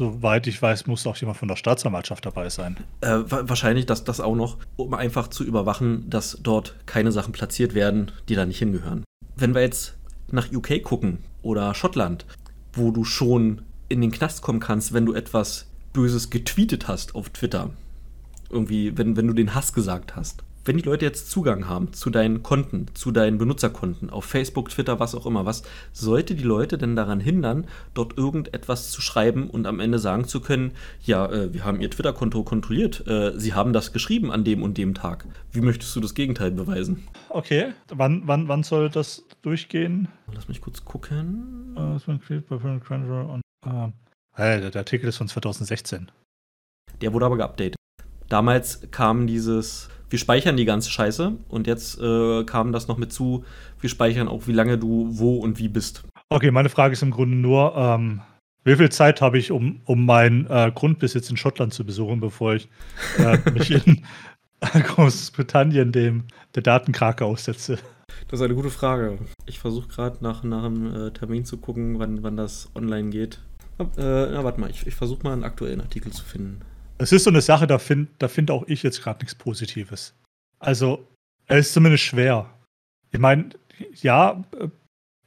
Soweit 0.00 0.46
ich 0.46 0.62
weiß, 0.62 0.86
muss 0.86 1.06
auch 1.06 1.16
jemand 1.18 1.36
von 1.36 1.46
der 1.46 1.56
Staatsanwaltschaft 1.56 2.24
dabei 2.24 2.48
sein. 2.48 2.78
Äh, 3.02 3.18
wahrscheinlich 3.28 3.84
das, 3.84 4.02
das 4.02 4.18
auch 4.18 4.34
noch, 4.34 4.56
um 4.76 4.94
einfach 4.94 5.28
zu 5.28 5.44
überwachen, 5.44 6.08
dass 6.08 6.38
dort 6.42 6.74
keine 6.86 7.12
Sachen 7.12 7.32
platziert 7.32 7.74
werden, 7.74 8.10
die 8.26 8.34
da 8.34 8.46
nicht 8.46 8.58
hingehören. 8.58 9.04
Wenn 9.36 9.54
wir 9.54 9.60
jetzt 9.60 9.98
nach 10.30 10.50
UK 10.50 10.82
gucken 10.82 11.18
oder 11.42 11.74
Schottland, 11.74 12.24
wo 12.72 12.92
du 12.92 13.04
schon 13.04 13.60
in 13.90 14.00
den 14.00 14.10
Knast 14.10 14.40
kommen 14.40 14.58
kannst, 14.58 14.94
wenn 14.94 15.04
du 15.04 15.12
etwas 15.12 15.66
Böses 15.92 16.30
getweetet 16.30 16.88
hast 16.88 17.14
auf 17.14 17.28
Twitter. 17.28 17.68
Irgendwie, 18.48 18.96
wenn, 18.96 19.18
wenn 19.18 19.26
du 19.26 19.34
den 19.34 19.54
Hass 19.54 19.74
gesagt 19.74 20.16
hast. 20.16 20.42
Wenn 20.70 20.76
die 20.76 20.84
Leute 20.84 21.04
jetzt 21.04 21.28
Zugang 21.28 21.68
haben 21.68 21.92
zu 21.92 22.10
deinen 22.10 22.44
Konten, 22.44 22.86
zu 22.94 23.10
deinen 23.10 23.38
Benutzerkonten, 23.38 24.08
auf 24.08 24.24
Facebook, 24.24 24.68
Twitter, 24.68 25.00
was 25.00 25.16
auch 25.16 25.26
immer, 25.26 25.44
was 25.44 25.64
sollte 25.92 26.36
die 26.36 26.44
Leute 26.44 26.78
denn 26.78 26.94
daran 26.94 27.18
hindern, 27.18 27.66
dort 27.92 28.16
irgendetwas 28.16 28.92
zu 28.92 29.00
schreiben 29.00 29.50
und 29.50 29.66
am 29.66 29.80
Ende 29.80 29.98
sagen 29.98 30.28
zu 30.28 30.40
können, 30.40 30.70
ja, 31.02 31.26
äh, 31.26 31.52
wir 31.52 31.64
haben 31.64 31.80
ihr 31.80 31.90
Twitter-Konto 31.90 32.44
kontrolliert, 32.44 33.04
äh, 33.08 33.36
sie 33.36 33.52
haben 33.52 33.72
das 33.72 33.92
geschrieben 33.92 34.30
an 34.30 34.44
dem 34.44 34.62
und 34.62 34.78
dem 34.78 34.94
Tag. 34.94 35.26
Wie 35.50 35.60
möchtest 35.60 35.96
du 35.96 35.98
das 35.98 36.14
Gegenteil 36.14 36.52
beweisen? 36.52 37.08
Okay, 37.30 37.72
wann, 37.88 38.22
wann, 38.26 38.46
wann 38.46 38.62
soll 38.62 38.90
das 38.90 39.24
durchgehen? 39.42 40.06
Lass 40.32 40.46
mich 40.46 40.60
kurz 40.60 40.84
gucken. 40.84 41.74
Uh, 41.76 41.98
der 44.36 44.76
Artikel 44.76 45.08
ist 45.08 45.16
von 45.16 45.26
2016. 45.26 46.12
Der 47.00 47.12
wurde 47.12 47.26
aber 47.26 47.38
geupdatet. 47.38 47.74
Damals 48.28 48.88
kam 48.92 49.26
dieses, 49.26 49.88
wir 50.10 50.18
speichern 50.18 50.56
die 50.56 50.64
ganze 50.64 50.90
Scheiße 50.90 51.36
und 51.48 51.66
jetzt 51.66 52.00
äh, 52.00 52.44
kam 52.44 52.72
das 52.72 52.88
noch 52.88 52.98
mit 52.98 53.12
zu, 53.12 53.44
wir 53.80 53.88
speichern 53.88 54.28
auch, 54.28 54.46
wie 54.46 54.52
lange 54.52 54.76
du 54.76 55.06
wo 55.10 55.36
und 55.38 55.58
wie 55.58 55.68
bist. 55.68 56.02
Okay, 56.28 56.50
meine 56.50 56.68
Frage 56.68 56.92
ist 56.92 57.02
im 57.02 57.12
Grunde 57.12 57.36
nur, 57.36 57.74
ähm, 57.76 58.20
wie 58.64 58.76
viel 58.76 58.90
Zeit 58.90 59.20
habe 59.20 59.38
ich, 59.38 59.50
um, 59.50 59.80
um 59.84 60.04
meinen 60.04 60.46
äh, 60.50 60.70
Grundbesitz 60.74 61.30
in 61.30 61.36
Schottland 61.36 61.72
zu 61.72 61.84
besuchen, 61.84 62.20
bevor 62.20 62.54
ich 62.54 62.68
äh, 63.18 63.38
mich 63.52 63.70
in 63.70 64.02
Großbritannien 64.60 65.92
dem 65.92 66.24
der 66.54 66.62
Datenkrake 66.62 67.24
aussetze? 67.24 67.78
Das 68.28 68.40
ist 68.40 68.44
eine 68.44 68.54
gute 68.54 68.70
Frage. 68.70 69.18
Ich 69.46 69.58
versuche 69.58 69.88
gerade 69.88 70.18
nach, 70.20 70.42
nach 70.42 70.64
einem 70.64 71.08
äh, 71.08 71.10
Termin 71.12 71.44
zu 71.44 71.56
gucken, 71.56 71.98
wann, 71.98 72.22
wann 72.22 72.36
das 72.36 72.70
online 72.74 73.10
geht. 73.10 73.40
Äh, 73.78 73.86
na, 73.96 74.44
warte 74.44 74.60
mal, 74.60 74.70
ich, 74.70 74.86
ich 74.86 74.94
versuche 74.94 75.22
mal 75.22 75.32
einen 75.32 75.44
aktuellen 75.44 75.80
Artikel 75.80 76.12
zu 76.12 76.24
finden. 76.24 76.60
Es 77.00 77.12
ist 77.12 77.24
so 77.24 77.30
eine 77.30 77.40
Sache, 77.40 77.66
da 77.66 77.78
finde 77.78 78.10
da 78.18 78.28
find 78.28 78.50
auch 78.50 78.64
ich 78.66 78.82
jetzt 78.82 79.02
gerade 79.02 79.20
nichts 79.20 79.34
Positives. 79.34 80.14
Also, 80.58 81.08
es 81.46 81.68
ist 81.68 81.72
zumindest 81.72 82.04
schwer. 82.04 82.50
Ich 83.10 83.18
meine, 83.18 83.48
ja, 84.02 84.44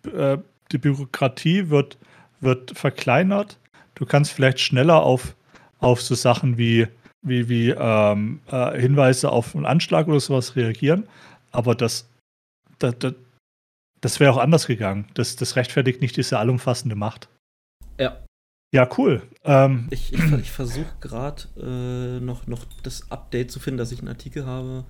äh, 0.06 0.10
äh, 0.10 0.38
die 0.72 0.78
Bürokratie 0.78 1.70
wird, 1.70 1.98
wird 2.42 2.78
verkleinert. 2.78 3.58
Du 3.96 4.06
kannst 4.06 4.32
vielleicht 4.32 4.60
schneller 4.60 5.02
auf, 5.02 5.36
auf 5.80 6.00
so 6.00 6.14
Sachen 6.14 6.60
wie, 6.60 6.88
wie, 7.24 7.50
wie 7.50 7.70
ähm, 7.72 8.40
äh, 8.52 8.80
Hinweise 8.80 9.32
auf 9.32 9.56
einen 9.56 9.66
Anschlag 9.66 10.08
oder 10.08 10.20
sowas 10.20 10.56
reagieren. 10.56 11.08
Aber 11.52 11.74
das, 11.74 12.08
das, 12.78 13.00
das, 13.00 13.16
das 14.00 14.20
wäre 14.20 14.32
auch 14.32 14.38
anders 14.38 14.68
gegangen. 14.68 15.08
Das, 15.16 15.38
das 15.38 15.56
rechtfertigt 15.56 16.02
nicht 16.02 16.18
diese 16.18 16.38
allumfassende 16.38 16.96
Macht. 16.96 17.30
Ja, 18.00 18.24
ja, 18.74 18.90
cool. 18.98 19.22
Ähm, 19.44 19.88
ich, 19.92 20.14
ich, 20.14 20.32
ich 20.34 20.52
versuche 20.52 20.94
gerade 21.00 21.44
äh, 21.58 22.20
noch, 22.20 22.48
noch 22.48 22.66
das 22.82 23.12
Update 23.12 23.52
zu 23.52 23.60
finden, 23.60 23.78
dass 23.78 23.92
ich 23.92 24.00
einen 24.00 24.08
Artikel 24.08 24.46
habe. 24.46 24.84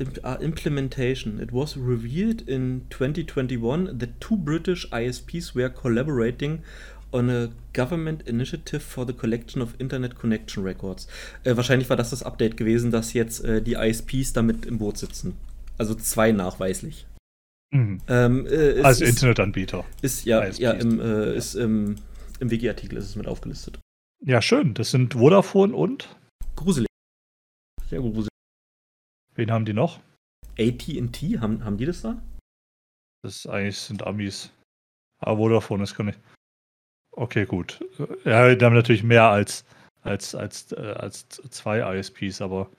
Uh, 0.00 0.34
implementation. 0.40 1.38
It 1.38 1.52
was 1.52 1.76
revealed 1.76 2.42
in 2.48 2.86
2021 2.90 3.96
that 3.96 4.20
two 4.20 4.36
British 4.36 4.88
ISPs 4.92 5.54
were 5.54 5.70
collaborating 5.70 6.64
on 7.12 7.30
a 7.30 7.50
government 7.72 8.22
initiative 8.22 8.80
for 8.80 9.06
the 9.06 9.12
collection 9.12 9.62
of 9.62 9.74
Internet 9.78 10.16
Connection 10.16 10.64
Records. 10.64 11.06
Äh, 11.44 11.56
wahrscheinlich 11.56 11.88
war 11.88 11.96
das 11.96 12.10
das 12.10 12.24
Update 12.24 12.56
gewesen, 12.56 12.90
dass 12.90 13.12
jetzt 13.12 13.44
äh, 13.44 13.62
die 13.62 13.74
ISPs 13.74 14.32
damit 14.32 14.66
im 14.66 14.78
Boot 14.78 14.98
sitzen. 14.98 15.36
Also 15.78 15.94
zwei 15.94 16.32
nachweislich. 16.32 17.06
Mhm. 17.70 18.00
Ähm, 18.08 18.46
äh, 18.50 18.80
also 18.82 19.04
Internetanbieter. 19.04 19.84
Ist 20.02 20.24
ja, 20.24 20.44
ja 20.48 20.72
im, 20.72 20.98
äh, 20.98 21.36
ist 21.36 21.54
im 21.54 21.96
im 22.40 22.50
Wiki-Artikel 22.50 22.98
ist 22.98 23.06
es 23.06 23.16
mit 23.16 23.26
aufgelistet. 23.26 23.78
Ja, 24.24 24.40
schön. 24.40 24.74
Das 24.74 24.90
sind 24.90 25.14
Vodafone 25.14 25.74
und? 25.74 26.16
Gruselig. 26.56 26.88
Sehr 27.88 28.00
gruselig. 28.00 28.28
Wen 29.34 29.50
haben 29.50 29.64
die 29.64 29.72
noch? 29.72 30.00
AT&T, 30.58 31.38
haben, 31.40 31.64
haben 31.64 31.76
die 31.76 31.86
das 31.86 32.02
da? 32.02 32.22
Das 33.22 33.36
ist 33.36 33.46
eigentlich 33.46 33.78
sind 33.78 34.06
Amis. 34.06 34.52
Aber 35.18 35.38
Vodafone 35.38 35.82
ist 35.82 35.96
gar 35.96 36.04
nicht. 36.04 36.18
Okay, 37.12 37.46
gut. 37.46 37.84
Ja, 38.24 38.54
die 38.54 38.64
haben 38.64 38.74
natürlich 38.74 39.02
mehr 39.02 39.24
als, 39.24 39.64
als, 40.02 40.34
als, 40.34 40.72
äh, 40.72 40.94
als 40.96 41.26
zwei 41.50 41.98
ISPs, 41.98 42.40
aber 42.40 42.70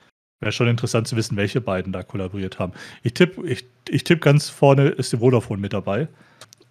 wäre 0.42 0.52
schon 0.52 0.68
interessant 0.68 1.08
zu 1.08 1.16
wissen, 1.16 1.38
welche 1.38 1.62
beiden 1.62 1.94
da 1.94 2.04
kollaboriert 2.04 2.60
haben. 2.60 2.74
Ich 3.04 3.14
tippe 3.14 3.48
ich, 3.48 3.66
ich 3.90 4.04
tipp 4.04 4.22
ganz 4.22 4.50
vorne 4.50 4.90
ist 4.90 5.14
die 5.14 5.18
Vodafone 5.18 5.62
mit 5.62 5.74
dabei, 5.74 6.08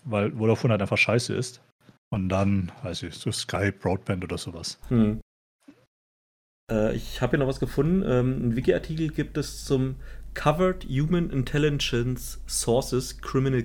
weil 0.04 0.32
Vodafone 0.32 0.72
halt 0.72 0.82
einfach 0.82 0.98
scheiße 0.98 1.34
ist. 1.34 1.62
Und 2.10 2.28
dann, 2.28 2.70
weiß 2.82 3.02
ich, 3.04 3.14
so 3.14 3.32
Sky 3.32 3.72
Broadband 3.72 4.24
oder 4.24 4.38
sowas. 4.38 4.78
Hm. 4.88 5.20
Äh, 6.70 6.94
ich 6.94 7.20
habe 7.20 7.30
hier 7.30 7.38
noch 7.40 7.48
was 7.48 7.60
gefunden. 7.60 8.02
Ähm, 8.06 8.48
ein 8.48 8.56
Wiki-Artikel 8.56 9.08
gibt 9.08 9.36
es 9.36 9.64
zum 9.64 9.96
Covered 10.34 10.84
Human 10.84 11.30
Intelligence 11.30 12.40
Sources 12.46 13.20
Criminal 13.20 13.64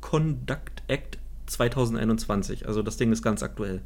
Conduct 0.00 0.82
Act 0.88 1.18
2021. 1.46 2.66
Also 2.66 2.82
das 2.82 2.96
Ding 2.96 3.12
ist 3.12 3.22
ganz 3.22 3.42
aktuell. 3.42 3.82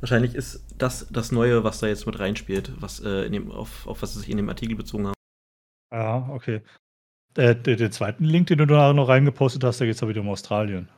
Wahrscheinlich 0.00 0.34
ist 0.34 0.64
das 0.76 1.06
das 1.10 1.32
Neue, 1.32 1.64
was 1.64 1.78
da 1.78 1.86
jetzt 1.86 2.06
mit 2.06 2.18
reinspielt, 2.18 2.72
was, 2.80 3.00
äh, 3.00 3.30
dem, 3.30 3.50
auf, 3.50 3.86
auf 3.86 4.02
was 4.02 4.14
sie 4.14 4.20
sich 4.20 4.30
in 4.30 4.36
dem 4.36 4.48
Artikel 4.48 4.76
bezogen 4.76 5.06
haben. 5.06 5.14
Ja, 5.92 6.28
okay. 6.30 6.60
Äh, 7.36 7.56
den, 7.56 7.78
den, 7.78 7.92
zweiten 7.92 8.24
Link, 8.24 8.48
den 8.48 8.58
du 8.58 8.66
da 8.66 8.92
noch 8.92 9.08
reingepostet 9.08 9.64
hast, 9.64 9.80
da 9.80 9.86
geht 9.86 9.94
es 9.94 10.02
aber 10.02 10.10
wieder 10.10 10.20
um 10.20 10.28
Australien. 10.28 10.88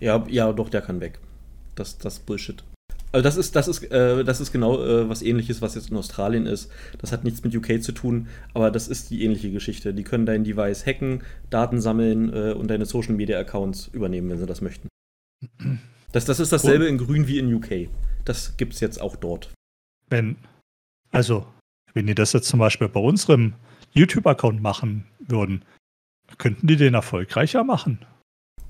Ja, 0.00 0.24
ja, 0.28 0.52
doch, 0.52 0.68
der 0.68 0.82
kann 0.82 1.00
weg 1.00 1.18
das, 1.74 1.98
das 1.98 2.18
Bullshit. 2.18 2.62
Also 3.12 3.22
das 3.22 3.36
ist, 3.36 3.54
das 3.56 3.68
ist, 3.68 3.82
äh, 3.90 4.24
das 4.24 4.40
ist 4.40 4.52
genau 4.52 4.82
äh, 4.82 5.08
was 5.08 5.20
ähnliches, 5.20 5.60
was 5.60 5.74
jetzt 5.74 5.90
in 5.90 5.96
Australien 5.98 6.46
ist. 6.46 6.70
Das 6.98 7.12
hat 7.12 7.24
nichts 7.24 7.44
mit 7.44 7.54
UK 7.54 7.82
zu 7.82 7.92
tun, 7.92 8.28
aber 8.54 8.70
das 8.70 8.88
ist 8.88 9.10
die 9.10 9.22
ähnliche 9.22 9.50
Geschichte. 9.50 9.92
Die 9.92 10.02
können 10.02 10.24
dein 10.24 10.44
Device 10.44 10.86
hacken, 10.86 11.22
Daten 11.50 11.80
sammeln 11.80 12.32
äh, 12.32 12.52
und 12.52 12.68
deine 12.68 12.86
Social 12.86 13.14
Media 13.14 13.38
Accounts 13.38 13.88
übernehmen, 13.88 14.30
wenn 14.30 14.38
sie 14.38 14.46
das 14.46 14.62
möchten. 14.62 14.88
Das, 16.12 16.24
das 16.24 16.40
ist 16.40 16.52
dasselbe 16.52 16.86
in 16.86 16.96
Grün 16.96 17.26
wie 17.26 17.38
in 17.38 17.52
UK. 17.52 17.88
Das 18.24 18.56
gibt 18.56 18.72
es 18.74 18.80
jetzt 18.80 19.00
auch 19.00 19.16
dort. 19.16 19.52
Wenn, 20.08 20.36
also, 21.10 21.46
wenn 21.92 22.06
die 22.06 22.14
das 22.14 22.32
jetzt 22.32 22.48
zum 22.48 22.60
Beispiel 22.60 22.88
bei 22.88 23.00
unserem 23.00 23.54
YouTube-Account 23.92 24.62
machen 24.62 25.04
würden, 25.18 25.64
könnten 26.38 26.66
die 26.66 26.76
den 26.76 26.94
erfolgreicher 26.94 27.62
machen. 27.64 27.98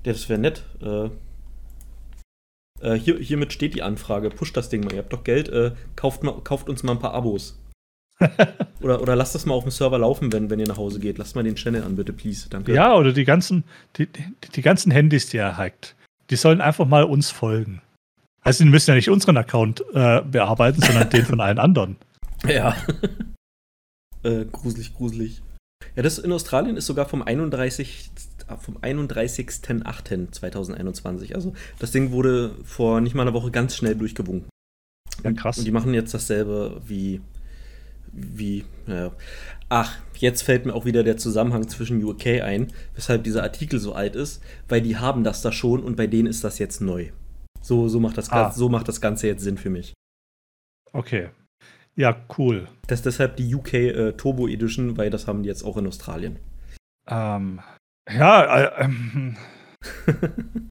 Ja, 0.05 0.11
das 0.11 0.27
wäre 0.27 0.39
nett. 0.39 0.63
Äh, 0.81 1.09
äh, 2.83 2.93
hier, 2.95 3.17
hiermit 3.17 3.53
steht 3.53 3.73
die 3.73 3.81
Anfrage. 3.81 4.29
Pusht 4.29 4.57
das 4.57 4.69
Ding 4.69 4.83
mal. 4.83 4.93
Ihr 4.93 4.99
habt 4.99 5.13
doch 5.13 5.23
Geld. 5.23 5.49
Äh, 5.49 5.71
kauft, 5.95 6.23
mal, 6.23 6.33
kauft 6.43 6.69
uns 6.69 6.83
mal 6.83 6.93
ein 6.93 6.99
paar 6.99 7.13
Abos. 7.13 7.57
oder, 8.81 9.01
oder 9.01 9.15
lasst 9.15 9.35
das 9.35 9.45
mal 9.45 9.55
auf 9.55 9.63
dem 9.63 9.71
Server 9.71 9.97
laufen, 9.97 10.31
wenn, 10.31 10.49
wenn 10.49 10.59
ihr 10.59 10.67
nach 10.67 10.77
Hause 10.77 10.99
geht. 10.99 11.17
Lasst 11.17 11.35
mal 11.35 11.43
den 11.43 11.55
Channel 11.55 11.83
an, 11.83 11.95
bitte, 11.95 12.13
please. 12.13 12.49
Danke. 12.49 12.73
Ja, 12.73 12.95
oder 12.95 13.11
die 13.13 13.25
ganzen, 13.25 13.63
die, 13.97 14.07
die, 14.55 14.61
ganzen 14.61 14.91
Handys, 14.91 15.29
die 15.29 15.37
er 15.37 15.57
hackt, 15.57 15.95
die 16.29 16.35
sollen 16.35 16.61
einfach 16.61 16.85
mal 16.85 17.03
uns 17.03 17.31
folgen. 17.31 17.81
Also, 18.41 18.63
die 18.63 18.69
müssen 18.69 18.91
ja 18.91 18.95
nicht 18.95 19.09
unseren 19.09 19.37
Account 19.37 19.83
äh, 19.93 20.21
bearbeiten, 20.21 20.81
sondern 20.81 21.09
den 21.09 21.25
von 21.25 21.39
allen 21.41 21.59
anderen. 21.59 21.95
Ja. 22.47 22.75
äh, 24.23 24.45
gruselig, 24.51 24.93
gruselig. 24.93 25.41
Ja, 25.95 26.01
das 26.01 26.17
in 26.17 26.31
Australien 26.31 26.77
ist 26.77 26.87
sogar 26.87 27.07
vom 27.07 27.21
31 27.21 28.09
vom 28.59 28.77
31.08.2021. 28.77 31.33
Also 31.33 31.53
das 31.79 31.91
Ding 31.91 32.11
wurde 32.11 32.51
vor 32.63 33.01
nicht 33.01 33.15
mal 33.15 33.23
einer 33.23 33.33
Woche 33.33 33.49
ganz 33.51 33.75
schnell 33.75 33.95
durchgewunken. 33.95 34.47
Ja, 35.23 35.33
krass. 35.33 35.57
Und 35.57 35.65
die 35.65 35.71
machen 35.71 35.93
jetzt 35.93 36.13
dasselbe 36.13 36.81
wie. 36.85 37.19
wie 38.11 38.63
ja. 38.87 39.11
Ach, 39.69 39.97
jetzt 40.17 40.43
fällt 40.43 40.65
mir 40.65 40.73
auch 40.73 40.85
wieder 40.85 41.03
der 41.03 41.17
Zusammenhang 41.17 41.67
zwischen 41.67 42.01
UK 42.03 42.41
ein, 42.43 42.71
weshalb 42.95 43.23
dieser 43.23 43.43
Artikel 43.43 43.79
so 43.79 43.93
alt 43.93 44.15
ist, 44.15 44.41
weil 44.67 44.81
die 44.81 44.97
haben 44.97 45.23
das 45.23 45.41
da 45.41 45.51
schon 45.51 45.81
und 45.81 45.95
bei 45.95 46.07
denen 46.07 46.27
ist 46.27 46.43
das 46.43 46.59
jetzt 46.59 46.81
neu. 46.81 47.09
So, 47.61 47.87
so, 47.87 47.99
macht, 47.99 48.17
das, 48.17 48.29
ah. 48.29 48.51
so 48.51 48.69
macht 48.69 48.89
das 48.89 49.01
Ganze 49.01 49.27
jetzt 49.27 49.41
Sinn 49.41 49.57
für 49.57 49.69
mich. 49.69 49.93
Okay. 50.91 51.29
Ja, 51.95 52.15
cool. 52.37 52.67
Das 52.87 52.99
ist 52.99 53.05
deshalb 53.05 53.37
die 53.37 53.53
UK 53.53 53.73
äh, 53.73 54.13
Turbo 54.13 54.47
Edition, 54.47 54.97
weil 54.97 55.09
das 55.09 55.27
haben 55.27 55.43
die 55.43 55.49
jetzt 55.49 55.63
auch 55.63 55.77
in 55.77 55.87
Australien. 55.87 56.39
Ähm, 57.07 57.61
ja, 58.11 58.77
äh, 58.77 58.85
ähm. 58.85 59.37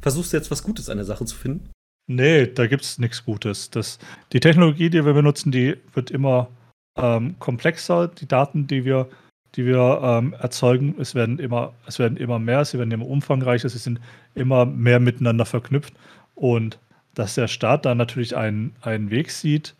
Versuchst 0.00 0.32
du 0.32 0.36
jetzt 0.36 0.50
was 0.50 0.62
Gutes 0.62 0.88
an 0.88 0.96
der 0.96 1.06
Sache 1.06 1.24
zu 1.24 1.36
finden? 1.36 1.70
Nee, 2.06 2.46
da 2.46 2.66
gibt 2.66 2.82
es 2.82 2.98
nichts 2.98 3.24
Gutes. 3.24 3.70
Das, 3.70 3.98
die 4.32 4.40
Technologie, 4.40 4.90
die 4.90 5.04
wir 5.04 5.12
benutzen, 5.12 5.52
die 5.52 5.76
wird 5.94 6.10
immer 6.10 6.48
ähm, 6.96 7.38
komplexer. 7.38 8.08
Die 8.08 8.26
Daten, 8.26 8.66
die 8.66 8.84
wir, 8.84 9.08
die 9.54 9.66
wir 9.66 10.00
ähm, 10.02 10.32
erzeugen, 10.34 10.96
es 10.98 11.14
werden, 11.14 11.38
immer, 11.38 11.74
es 11.86 11.98
werden 11.98 12.16
immer 12.16 12.38
mehr, 12.38 12.64
sie 12.64 12.78
werden 12.78 12.90
immer 12.90 13.06
umfangreicher, 13.06 13.68
sie 13.68 13.78
sind 13.78 14.00
immer 14.34 14.66
mehr 14.66 15.00
miteinander 15.00 15.44
verknüpft. 15.44 15.94
Und 16.34 16.78
dass 17.20 17.34
der 17.34 17.48
Staat 17.48 17.84
da 17.84 17.94
natürlich 17.94 18.36
einen, 18.36 18.74
einen 18.80 19.10
Weg 19.10 19.30
sieht, 19.30 19.74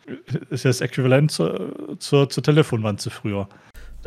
ist 0.49 0.63
ja 0.63 0.69
das 0.69 0.81
Äquivalent 0.81 1.31
zur, 1.31 1.97
zur, 1.99 2.29
zur 2.29 2.43
Telefonwand 2.43 3.01
zu 3.01 3.09
früher. 3.09 3.49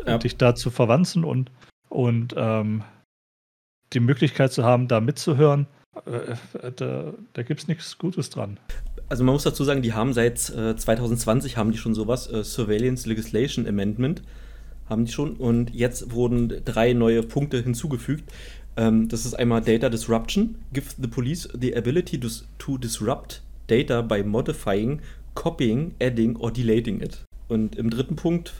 Ja. 0.05 0.17
Dich 0.17 0.37
da 0.37 0.55
zu 0.55 0.71
verwanzen 0.71 1.23
und 1.23 1.51
und 1.89 2.33
ähm, 2.35 2.83
die 3.93 3.99
Möglichkeit 3.99 4.51
zu 4.51 4.63
haben, 4.63 4.87
da 4.87 4.99
mitzuhören, 4.99 5.67
äh, 6.05 6.35
da, 6.75 7.13
da 7.33 7.43
gibt 7.43 7.61
es 7.61 7.67
nichts 7.67 7.97
Gutes 7.97 8.29
dran. 8.29 8.59
Also 9.07 9.23
man 9.23 9.33
muss 9.33 9.43
dazu 9.43 9.63
sagen, 9.63 9.81
die 9.81 9.93
haben 9.93 10.13
seit 10.13 10.49
äh, 10.49 10.75
2020 10.75 11.55
haben 11.55 11.71
die 11.71 11.77
schon 11.77 11.93
sowas, 11.93 12.29
äh, 12.29 12.43
Surveillance 12.43 13.07
Legislation 13.07 13.67
Amendment 13.67 14.23
haben 14.89 15.05
die 15.05 15.11
schon 15.11 15.37
und 15.37 15.73
jetzt 15.73 16.11
wurden 16.11 16.61
drei 16.65 16.93
neue 16.93 17.23
Punkte 17.23 17.61
hinzugefügt. 17.61 18.31
Ähm, 18.77 19.07
das 19.07 19.25
ist 19.25 19.33
einmal 19.33 19.61
Data 19.61 19.89
Disruption, 19.89 20.55
give 20.73 20.95
the 21.01 21.07
police 21.07 21.47
the 21.59 21.75
ability 21.75 22.19
to, 22.19 22.27
to 22.57 22.77
disrupt 22.77 23.41
data 23.67 24.01
by 24.01 24.23
modifying, 24.23 25.01
copying, 25.33 25.95
adding 26.01 26.35
or 26.37 26.51
deleting 26.51 27.01
it. 27.01 27.23
Und 27.47 27.75
im 27.75 27.89
dritten 27.89 28.15
Punkt 28.15 28.53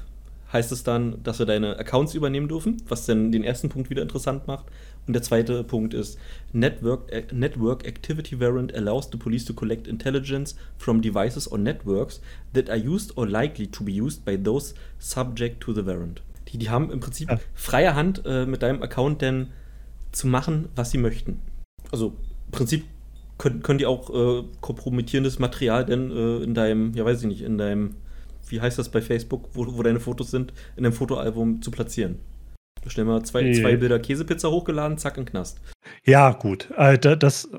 heißt 0.54 0.72
es 0.72 0.84
dann, 0.84 1.22
dass 1.24 1.40
wir 1.40 1.46
deine 1.46 1.78
Accounts 1.80 2.14
übernehmen 2.14 2.48
dürfen, 2.48 2.78
was 2.88 3.06
dann 3.06 3.32
den 3.32 3.44
ersten 3.44 3.68
Punkt 3.70 3.90
wieder 3.90 4.02
interessant 4.02 4.48
macht. 4.48 4.66
Und 5.06 5.14
der 5.14 5.22
zweite 5.22 5.64
Punkt 5.64 5.94
ist, 5.94 6.18
Network, 6.54 7.12
Network 7.34 7.86
Activity 7.86 8.40
Variant 8.40 8.74
allows 8.74 9.10
the 9.12 9.18
police 9.18 9.44
to 9.46 9.54
collect 9.54 9.88
intelligence 9.88 10.56
from 10.78 11.02
devices 11.02 11.52
or 11.52 11.58
networks 11.58 12.22
that 12.54 12.70
are 12.70 12.78
used 12.78 13.18
or 13.18 13.28
likely 13.28 13.68
to 13.68 13.84
be 13.84 13.92
used 13.92 14.24
by 14.24 14.38
those 14.38 14.74
subject 14.98 15.62
to 15.62 15.74
the 15.74 15.86
variant. 15.86 16.22
Die, 16.48 16.58
die 16.58 16.70
haben 16.70 16.92
im 16.92 17.00
Prinzip 17.00 17.30
ja. 17.30 17.40
freie 17.54 17.96
Hand 17.96 18.24
äh, 18.26 18.46
mit 18.46 18.62
deinem 18.62 18.82
Account 18.82 19.22
denn 19.22 19.48
zu 20.16 20.28
machen, 20.28 20.70
was 20.76 20.92
sie 20.92 20.98
möchten. 20.98 21.40
Also 21.92 22.16
im 22.46 22.52
Prinzip 22.52 22.86
können, 23.38 23.62
können 23.62 23.80
die 23.80 23.86
auch 23.86 24.10
äh, 24.10 24.44
kompromittierendes 24.62 25.40
Material 25.40 25.86
denn 25.86 26.12
äh, 26.12 26.44
in 26.44 26.54
deinem, 26.54 26.94
ja 26.94 27.06
weiß 27.06 27.22
ich 27.22 27.28
nicht, 27.28 27.42
in 27.42 27.58
deinem 27.58 27.96
wie 28.48 28.62
heißt 28.62 28.78
das 28.78 28.90
bei 28.90 29.02
Facebook, 29.02 29.50
wo, 29.54 29.66
wo 29.76 29.84
deine 29.84 30.00
Fotos 30.00 30.32
sind, 30.32 30.54
in 30.76 30.86
einem 30.86 30.94
Fotoalbum 30.94 31.62
zu 31.62 31.72
platzieren. 31.72 32.20
Schnell 32.88 33.06
mal 33.06 33.24
zwei, 33.24 33.52
zwei 33.54 33.78
Bilder 33.78 33.98
Käsepizza 33.98 34.50
hochgeladen, 34.50 35.00
zack, 35.00 35.18
in 35.18 35.26
Knast. 35.26 35.60
Ja, 36.06 36.32
gut. 36.34 36.70
Äh, 36.78 37.00
das, 37.00 37.50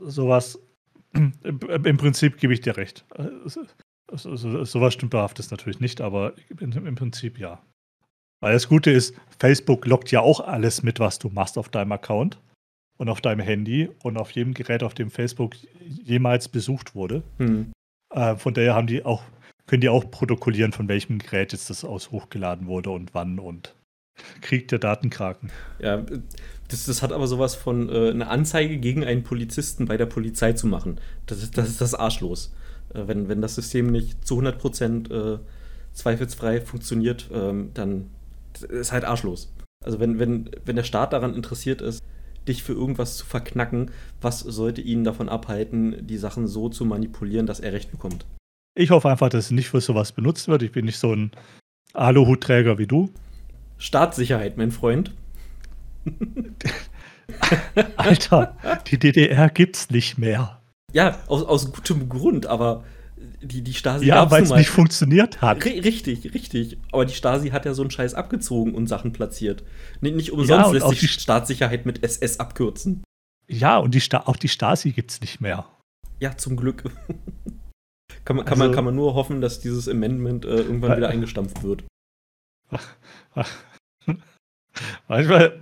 sowas, 0.00 0.58
im 1.12 1.96
Prinzip 1.98 2.38
gebe 2.38 2.54
ich 2.54 2.62
dir 2.62 2.76
recht. 2.78 3.04
Sowas 4.10 4.94
stümperhaftes 4.94 5.50
natürlich 5.50 5.80
nicht, 5.80 6.00
aber 6.00 6.32
im 6.58 6.94
Prinzip 6.94 7.38
ja. 7.38 7.62
Weil 8.44 8.52
das 8.52 8.68
Gute 8.68 8.90
ist, 8.90 9.14
Facebook 9.38 9.86
lockt 9.86 10.10
ja 10.10 10.20
auch 10.20 10.40
alles 10.40 10.82
mit, 10.82 11.00
was 11.00 11.18
du 11.18 11.30
machst 11.30 11.56
auf 11.56 11.70
deinem 11.70 11.92
Account 11.92 12.38
und 12.98 13.08
auf 13.08 13.22
deinem 13.22 13.40
Handy 13.40 13.88
und 14.02 14.18
auf 14.18 14.32
jedem 14.32 14.52
Gerät, 14.52 14.82
auf 14.82 14.92
dem 14.92 15.10
Facebook 15.10 15.54
jemals 15.80 16.48
besucht 16.48 16.94
wurde. 16.94 17.22
Hm. 17.38 17.72
Äh, 18.14 18.36
von 18.36 18.52
daher 18.52 18.74
haben 18.74 18.86
die 18.86 19.02
auch 19.02 19.22
können 19.66 19.80
die 19.80 19.88
auch 19.88 20.10
protokollieren, 20.10 20.72
von 20.72 20.88
welchem 20.88 21.16
Gerät 21.16 21.52
jetzt 21.52 21.70
das 21.70 21.86
aus 21.86 22.10
hochgeladen 22.10 22.66
wurde 22.66 22.90
und 22.90 23.14
wann 23.14 23.38
und 23.38 23.74
Krieg 24.42 24.68
der 24.68 24.78
Datenkraken. 24.78 25.50
Ja, 25.78 26.04
das, 26.68 26.84
das 26.84 27.00
hat 27.00 27.12
aber 27.12 27.26
sowas 27.26 27.54
von 27.54 27.88
äh, 27.88 28.10
eine 28.10 28.28
Anzeige 28.28 28.76
gegen 28.76 29.06
einen 29.06 29.22
Polizisten 29.22 29.86
bei 29.86 29.96
der 29.96 30.04
Polizei 30.04 30.52
zu 30.52 30.66
machen. 30.66 31.00
Das 31.24 31.42
ist 31.42 31.56
das, 31.56 31.70
ist 31.70 31.80
das 31.80 31.94
arschlos. 31.94 32.52
Äh, 32.92 33.08
wenn, 33.08 33.30
wenn 33.30 33.40
das 33.40 33.54
System 33.54 33.86
nicht 33.86 34.26
zu 34.26 34.38
100% 34.38 35.34
äh, 35.34 35.38
zweifelsfrei 35.94 36.60
funktioniert, 36.60 37.30
ähm, 37.32 37.70
dann 37.72 38.10
ist 38.68 38.92
halt 38.92 39.04
arschlos. 39.04 39.52
Also 39.84 40.00
wenn, 40.00 40.18
wenn, 40.18 40.50
wenn 40.64 40.76
der 40.76 40.84
Staat 40.84 41.12
daran 41.12 41.34
interessiert 41.34 41.80
ist, 41.80 42.02
dich 42.48 42.62
für 42.62 42.72
irgendwas 42.72 43.16
zu 43.16 43.26
verknacken, 43.26 43.90
was 44.20 44.40
sollte 44.40 44.80
ihn 44.80 45.04
davon 45.04 45.28
abhalten, 45.28 46.06
die 46.06 46.18
Sachen 46.18 46.46
so 46.46 46.68
zu 46.68 46.84
manipulieren, 46.84 47.46
dass 47.46 47.60
er 47.60 47.72
Recht 47.72 47.90
bekommt? 47.90 48.26
Ich 48.76 48.90
hoffe 48.90 49.08
einfach, 49.08 49.28
dass 49.28 49.46
es 49.46 49.50
nicht 49.50 49.68
für 49.68 49.80
sowas 49.80 50.12
benutzt 50.12 50.48
wird. 50.48 50.62
Ich 50.62 50.72
bin 50.72 50.84
nicht 50.84 50.98
so 50.98 51.12
ein 51.14 51.30
Aluhutträger 51.92 52.78
wie 52.78 52.86
du. 52.86 53.10
Staatssicherheit, 53.78 54.56
mein 54.56 54.72
Freund. 54.72 55.12
Alter, 57.96 58.56
die 58.88 58.98
DDR 58.98 59.48
gibt's 59.48 59.90
nicht 59.90 60.18
mehr. 60.18 60.60
Ja, 60.92 61.18
aus, 61.26 61.42
aus 61.44 61.72
gutem 61.72 62.08
Grund, 62.08 62.46
aber 62.46 62.84
die, 63.44 63.62
die 63.62 63.74
Stasi. 63.74 64.06
Ja, 64.06 64.30
weil 64.30 64.42
es 64.42 64.50
nicht 64.50 64.70
funktioniert 64.70 65.40
hat. 65.42 65.64
richtig, 65.64 66.34
richtig. 66.34 66.78
Aber 66.92 67.04
die 67.04 67.14
Stasi 67.14 67.50
hat 67.50 67.64
ja 67.64 67.74
so 67.74 67.82
einen 67.82 67.90
Scheiß 67.90 68.14
abgezogen 68.14 68.74
und 68.74 68.86
Sachen 68.86 69.12
platziert. 69.12 69.64
Nicht, 70.00 70.16
nicht 70.16 70.32
umsonst 70.32 70.66
ja, 70.66 70.72
lässt 70.72 70.88
sich 70.88 71.00
die 71.00 71.08
Staatssicherheit 71.08 71.86
mit 71.86 72.02
SS 72.02 72.40
abkürzen. 72.40 73.04
Ja, 73.46 73.78
und 73.78 73.94
die 73.94 74.02
auch 74.12 74.36
die 74.36 74.48
Stasi 74.48 74.92
gibt's 74.92 75.20
nicht 75.20 75.40
mehr. 75.40 75.66
Ja, 76.20 76.36
zum 76.36 76.56
Glück. 76.56 76.84
Kann 78.24 78.36
man, 78.36 78.46
kann, 78.46 78.54
also, 78.54 78.64
man, 78.64 78.74
kann 78.74 78.84
man 78.86 78.94
nur 78.94 79.14
hoffen, 79.14 79.42
dass 79.42 79.60
dieses 79.60 79.86
Amendment 79.86 80.46
äh, 80.46 80.56
irgendwann 80.56 80.92
äh, 80.92 80.96
wieder 80.96 81.08
eingestampft 81.10 81.62
wird. 81.62 81.84
Manchmal, 85.08 85.60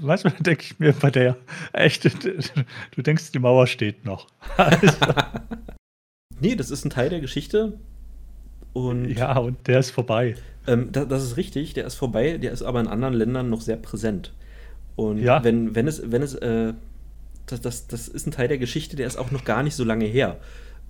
manchmal 0.00 0.32
denke 0.40 0.62
ich 0.62 0.78
mir 0.78 0.92
bei 0.92 1.10
der, 1.10 1.36
echt, 1.72 2.04
du 2.94 3.02
denkst, 3.02 3.32
die 3.32 3.38
Mauer 3.38 3.66
steht 3.66 4.04
noch. 4.04 4.28
Nee, 6.44 6.56
das 6.56 6.70
ist 6.70 6.84
ein 6.84 6.90
Teil 6.90 7.10
der 7.10 7.20
Geschichte. 7.20 7.74
Und 8.72 9.08
ja, 9.08 9.38
und 9.38 9.66
der 9.66 9.78
ist 9.78 9.90
vorbei. 9.90 10.34
Ähm, 10.66 10.90
das, 10.92 11.08
das, 11.08 11.22
ist 11.22 11.36
richtig, 11.36 11.74
der 11.74 11.86
ist 11.86 11.94
vorbei, 11.94 12.38
der 12.38 12.52
ist 12.52 12.62
aber 12.62 12.80
in 12.80 12.88
anderen 12.88 13.14
Ländern 13.14 13.50
noch 13.50 13.60
sehr 13.60 13.76
präsent. 13.76 14.32
Und 14.96 15.18
ja. 15.18 15.42
wenn, 15.44 15.74
wenn 15.74 15.86
es, 15.86 16.10
wenn 16.10 16.22
es, 16.22 16.34
äh, 16.34 16.74
das, 17.46 17.60
das, 17.60 17.86
das 17.86 18.08
ist 18.08 18.26
ein 18.26 18.30
Teil 18.30 18.48
der 18.48 18.58
Geschichte, 18.58 18.96
der 18.96 19.06
ist 19.06 19.16
auch 19.16 19.30
noch 19.30 19.44
gar 19.44 19.62
nicht 19.62 19.74
so 19.74 19.84
lange 19.84 20.06
her 20.06 20.38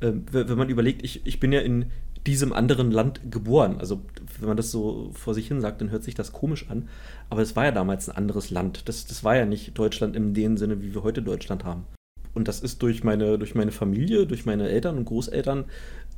äh, 0.01 0.13
wenn 0.31 0.59
man 0.59 0.69
überlegt, 0.69 1.05
ich, 1.05 1.27
ich 1.27 1.41
bin 1.41 1.53
ja 1.53 1.61
in 1.61 1.87
diesem 2.27 2.53
anderen 2.53 2.91
Land 2.91 3.21
geboren. 3.31 3.77
Also, 3.79 4.03
wenn 4.39 4.49
man 4.49 4.57
das 4.57 4.71
so 4.71 5.11
vor 5.13 5.35
sich 5.35 5.49
hin 5.49 5.61
sagt, 5.61 5.81
dann 5.81 5.91
hört 5.91 6.03
sich 6.03 6.15
das 6.15 6.33
komisch 6.33 6.71
an. 6.71 6.89
Aber 7.29 7.43
es 7.43 7.55
war 7.55 7.65
ja 7.65 7.73
damals 7.73 8.09
ein 8.09 8.17
anderes 8.17 8.51
Land. 8.51 8.89
Das, 8.89 9.07
das 9.07 9.25
war 9.25 9.37
ja 9.37 9.45
nicht 9.45 9.77
Deutschland 9.79 10.17
in 10.17 10.33
dem 10.33 10.57
Sinne, 10.57 10.81
wie 10.83 10.95
wir 10.95 11.03
heute 11.03 11.23
Deutschland 11.23 11.65
haben. 11.65 11.85
Und 12.35 12.49
das 12.49 12.61
ist 12.61 12.83
durch 12.83 13.05
meine, 13.05 13.39
durch 13.39 13.55
meine 13.55 13.73
Familie, 13.73 14.27
durch 14.27 14.45
meine 14.45 14.69
Eltern 14.69 14.99
und 14.99 15.05
Großeltern 15.05 15.65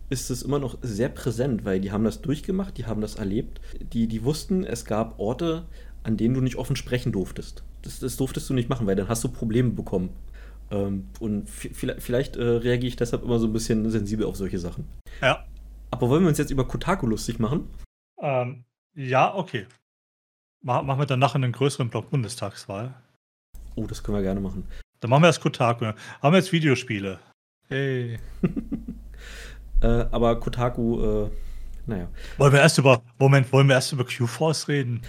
ist 0.09 0.31
es 0.31 0.43
immer 0.43 0.59
noch 0.59 0.79
sehr 0.83 1.09
präsent, 1.09 1.65
weil 1.65 1.81
die 1.81 1.93
haben 1.93 2.05
das 2.05 2.23
durchgemacht, 2.23 2.79
die 2.79 2.87
haben 2.87 3.01
das 3.01 3.17
erlebt. 3.17 3.61
Die, 3.93 4.07
die 4.07 4.25
wussten, 4.25 4.65
es 4.65 4.85
gab 4.85 5.19
Orte, 5.19 5.67
an 6.05 6.17
denen 6.17 6.35
du 6.35 6.41
nicht 6.41 6.57
offen 6.57 6.77
sprechen 6.77 7.13
durftest. 7.13 7.65
Das, 7.83 7.99
das 7.99 8.17
durftest 8.17 8.49
du 8.49 8.55
nicht 8.55 8.69
machen, 8.69 8.87
weil 8.87 8.97
dann 8.97 9.09
hast 9.09 9.25
du 9.25 9.29
Probleme 9.29 9.71
bekommen. 9.71 10.11
Ähm, 10.71 11.09
und 11.21 11.49
vielleicht, 11.49 12.03
vielleicht 12.03 12.37
äh, 12.37 12.43
reagiere 12.43 12.89
ich 12.89 12.97
deshalb 12.97 13.23
immer 13.23 13.39
so 13.39 13.47
ein 13.47 13.53
bisschen 13.53 13.89
sensibel 13.91 14.27
auf 14.27 14.37
solche 14.37 14.59
Sachen. 14.59 14.87
Ja. 15.21 15.45
Aber 15.91 16.09
wollen 16.09 16.23
wir 16.23 16.29
uns 16.29 16.39
jetzt 16.39 16.51
über 16.51 16.67
Kotaku 16.67 17.07
lustig 17.07 17.39
machen? 17.39 17.69
Ähm, 18.21 18.65
ja, 18.95 19.35
okay. 19.35 19.67
Mach, 20.63 20.83
machen 20.83 21.01
wir 21.01 21.07
dann 21.07 21.21
nachher 21.21 21.37
einen 21.37 21.53
größeren 21.53 21.91
Block 21.91 22.11
Bundestagswahl. 22.11 22.95
Oh, 23.75 23.87
das 23.87 24.03
können 24.03 24.19
wir 24.19 24.23
gerne 24.23 24.41
machen. 24.41 24.67
Dann 25.01 25.11
machen 25.11 25.23
wir 25.23 25.29
das 25.29 25.41
Kotaku. 25.41 25.85
Haben 25.85 26.33
wir 26.33 26.39
jetzt 26.39 26.53
Videospiele. 26.53 27.19
Hey. 27.69 28.19
äh, 29.83 29.87
aber 29.87 30.39
Kotaku, 30.41 31.27
äh, 31.27 31.31
naja. 31.87 32.09
Wollen 32.39 32.53
wir 32.53 32.61
erst 32.61 32.79
über, 32.79 33.03
Moment, 33.19 33.53
wollen 33.53 33.69
wir 33.69 33.75
erst 33.75 33.93
über 33.93 34.05
Q-Force 34.05 34.69
reden? 34.69 35.03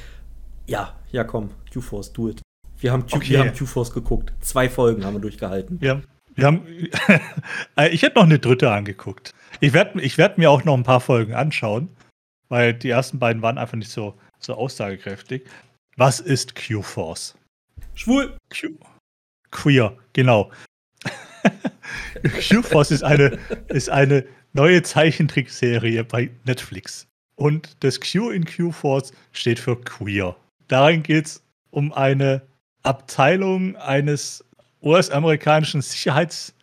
Ja, 0.68 0.96
ja, 1.12 1.24
komm, 1.24 1.52
Q-Force, 1.72 2.14
do 2.14 2.30
it. 2.30 2.42
Wir 2.80 2.92
haben, 2.92 3.06
Q, 3.08 3.16
Okay. 3.16 3.30
wir 3.30 3.40
haben 3.40 3.54
Q-Force 3.54 3.92
geguckt. 3.92 4.34
Zwei 4.42 4.70
Folgen 4.70 5.04
haben 5.06 5.16
wir 5.16 5.22
durchgehalten. 5.22 5.82
Wir, 5.82 6.04
wir 6.36 6.46
haben. 6.46 6.66
Äh, 7.76 7.90
ich 7.90 8.02
hätte 8.02 8.16
noch 8.16 8.24
eine 8.24 8.40
dritte 8.40 8.72
angeguckt. 8.72 9.34
Ich 9.60 9.74
werde 9.74 10.02
ich 10.02 10.18
werd 10.18 10.40
mir 10.40 10.50
auch 10.50 10.64
noch 10.64 10.76
ein 10.76 10.84
paar 10.84 11.00
Folgen 11.00 11.36
anschauen, 11.36 11.90
weil 12.50 12.74
die 12.74 12.90
ersten 12.90 13.20
beiden 13.20 13.44
waren 13.44 13.60
einfach 13.60 13.78
nicht 13.78 13.92
so, 13.92 14.16
so 14.40 14.56
aussagekräftig. 14.56 15.46
Was 15.96 16.20
ist 16.20 16.56
Q-Force? 16.56 17.36
Schwul! 17.94 18.36
Q 18.50 18.78
Queer, 19.52 19.96
genau. 20.14 20.52
Q-Force 22.50 22.92
ist 22.92 23.04
eine, 23.04 23.38
ist 23.70 23.90
eine 23.90 24.26
neue 24.54 24.82
Zeichentrickserie 24.84 26.04
bei 26.04 26.30
Netflix. 26.46 27.08
Und 27.36 27.78
das 27.82 28.00
Q 28.00 28.32
in 28.32 28.46
Q-Force 28.46 29.14
steht 29.32 29.60
für 29.60 29.80
Queer. 29.80 30.36
Darin 30.68 31.04
geht 31.04 31.28
es 31.28 31.44
um 31.70 31.94
eine 31.94 32.42
Abteilung 32.84 33.76
eines 33.76 34.44
US-amerikanischen 34.82 35.82
Sicherheits- 35.82 36.54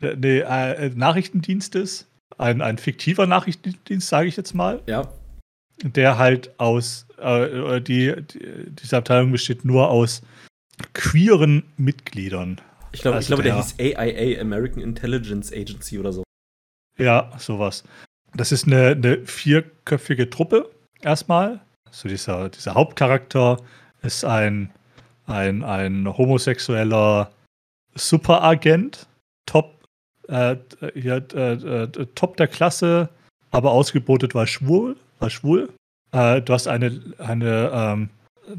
nee, 0.00 0.40
äh, 0.40 0.90
Nachrichtendienstes. 0.94 2.06
Ein, 2.38 2.62
ein 2.62 2.78
fiktiver 2.78 3.26
Nachrichtendienst, 3.26 4.08
sage 4.08 4.28
ich 4.28 4.36
jetzt 4.36 4.54
mal 4.54 4.80
Ja, 4.86 5.12
der 5.82 6.16
halt 6.16 6.58
aus, 6.58 7.06
äh, 7.18 7.80
die, 7.80 8.14
die, 8.22 8.70
diese 8.70 8.96
Abteilung 8.96 9.32
besteht 9.32 9.64
nur 9.64 9.90
aus 9.90 10.22
queeren 10.94 11.62
Mitgliedern. 11.76 12.60
ich, 12.92 13.00
glaub, 13.02 13.12
ich 13.12 13.16
Also 13.16 13.26
glaube, 13.28 13.42
der, 13.42 13.54
der- 13.54 13.62
hieß 13.62 13.96
AIA, 13.98 14.40
American 14.40 14.82
Intelligence 14.82 15.52
Agency 15.52 15.98
oder 15.98 16.12
so. 16.12 16.22
Ja, 16.98 17.30
sowas. 17.38 17.84
Das 18.34 18.52
ist 18.52 18.66
eine, 18.66 18.88
eine 18.88 19.24
vierköpfige 19.26 20.28
Truppe 20.30 20.70
erstmal. 21.02 21.60
So 21.90 22.08
dieser, 22.08 22.48
dieser 22.50 22.74
Hauptcharakter 22.74 23.56
ist 24.02 24.24
ein, 24.24 24.70
ein, 25.26 25.64
ein 25.64 26.06
homosexueller 26.16 27.30
Superagent, 27.94 29.06
top, 29.46 29.82
äh, 30.28 30.56
ja, 30.94 31.16
äh, 31.16 31.52
äh, 31.54 32.06
top 32.14 32.36
der 32.36 32.48
Klasse, 32.48 33.08
aber 33.50 33.72
ausgebotet 33.72 34.34
war 34.34 34.46
schwul, 34.46 34.96
war 35.18 35.30
schwul. 35.30 35.70
Äh, 36.12 36.40
du 36.42 36.52
hast 36.52 36.68
eine, 36.68 37.00
eine 37.18 37.70
ähm, 37.74 38.10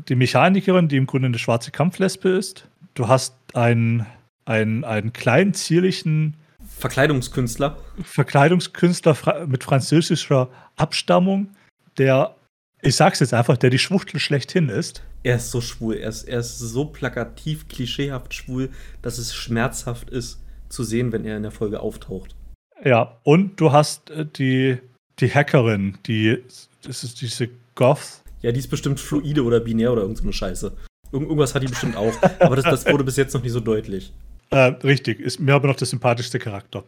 die 0.09 0.15
Mechanikerin, 0.15 0.87
die 0.87 0.97
im 0.97 1.07
Grunde 1.07 1.27
eine 1.27 1.39
schwarze 1.39 1.71
Kampflesbe 1.71 2.29
ist. 2.29 2.67
Du 2.93 3.07
hast 3.07 3.35
einen, 3.53 4.05
einen, 4.45 4.83
einen 4.83 5.13
kleinen, 5.13 5.53
zierlichen 5.53 6.35
Verkleidungskünstler. 6.77 7.77
Verkleidungskünstler 8.03 9.45
mit 9.47 9.63
französischer 9.63 10.49
Abstammung, 10.75 11.49
der, 11.97 12.35
ich 12.81 12.95
sag's 12.95 13.19
jetzt 13.19 13.33
einfach, 13.33 13.57
der 13.57 13.69
die 13.69 13.79
Schwuchtel 13.79 14.19
schlechthin 14.19 14.69
ist. 14.69 15.03
Er 15.23 15.35
ist 15.35 15.51
so 15.51 15.61
schwul. 15.61 15.95
Er 15.95 16.09
ist, 16.09 16.23
er 16.23 16.39
ist 16.39 16.57
so 16.57 16.85
plakativ, 16.85 17.67
klischeehaft 17.67 18.33
schwul, 18.33 18.69
dass 19.01 19.19
es 19.19 19.35
schmerzhaft 19.35 20.09
ist 20.09 20.41
zu 20.69 20.83
sehen, 20.83 21.11
wenn 21.11 21.25
er 21.25 21.37
in 21.37 21.43
der 21.43 21.51
Folge 21.51 21.79
auftaucht. 21.79 22.35
Ja, 22.83 23.17
und 23.23 23.59
du 23.59 23.71
hast 23.71 24.09
äh, 24.09 24.25
die, 24.25 24.79
die 25.19 25.31
Hackerin, 25.31 25.97
die, 26.07 26.43
das 26.81 27.03
ist 27.03 27.21
diese 27.21 27.49
Goth. 27.75 28.20
Ja, 28.41 28.51
die 28.51 28.59
ist 28.59 28.69
bestimmt 28.69 28.99
fluide 28.99 29.43
oder 29.43 29.59
binär 29.59 29.91
oder 29.91 30.01
irgend 30.01 30.17
so 30.17 30.23
eine 30.23 30.33
Scheiße. 30.33 30.71
Irgend, 31.11 31.27
irgendwas 31.29 31.53
hat 31.55 31.63
die 31.63 31.67
bestimmt 31.67 31.95
auch. 31.95 32.13
Aber 32.39 32.55
das, 32.55 32.65
das 32.65 32.85
wurde 32.91 33.03
bis 33.03 33.17
jetzt 33.17 33.33
noch 33.33 33.43
nicht 33.43 33.51
so 33.53 33.59
deutlich. 33.59 34.13
Äh, 34.53 34.73
richtig, 34.83 35.21
ist 35.21 35.39
mir 35.39 35.53
aber 35.53 35.69
noch 35.69 35.77
der 35.77 35.87
sympathischste 35.87 36.37
Charakter. 36.37 36.83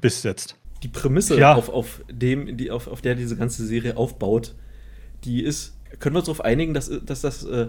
Bis 0.00 0.22
jetzt. 0.22 0.54
Die 0.84 0.88
Prämisse, 0.88 1.36
Ja. 1.36 1.56
auf, 1.56 1.68
auf, 1.68 2.02
dem, 2.08 2.56
die, 2.56 2.70
auf, 2.70 2.86
auf 2.86 3.00
der 3.00 3.16
diese 3.16 3.34
ganze 3.36 3.66
Serie 3.66 3.96
aufbaut, 3.96 4.54
die 5.24 5.42
ist, 5.42 5.76
können 5.98 6.14
wir 6.14 6.20
uns 6.20 6.26
darauf 6.26 6.44
einigen, 6.44 6.72
dass, 6.72 6.88
dass 7.04 7.20
das 7.22 7.42
äh, 7.42 7.66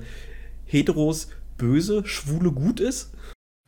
Heteros 0.66 1.30
böse, 1.58 2.06
Schwule 2.06 2.52
gut 2.52 2.80
ist? 2.80 3.14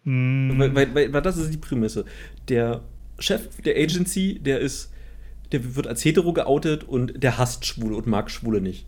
Mm, 0.03 0.59
Weil, 0.59 0.75
weil, 0.75 0.93
weil, 0.93 1.11
weil 1.13 1.21
das 1.23 1.37
ist 1.37 1.51
die 1.51 1.57
Prämisse. 1.57 2.05
Der 2.49 2.81
Chef 3.17 3.47
der 3.63 3.75
Agency, 3.75 4.37
der 4.37 4.59
ist, 4.59 4.91
der 5.51 5.75
wird 5.75 5.87
als 5.87 6.05
hetero 6.05 6.33
geoutet 6.33 6.83
und 6.83 7.23
der 7.23 7.39
hasst 7.39 7.65
Schwule 7.65 7.95
und 7.95 8.05
mag 8.05 8.29
Schwule 8.29 8.61
nicht. 8.61 8.85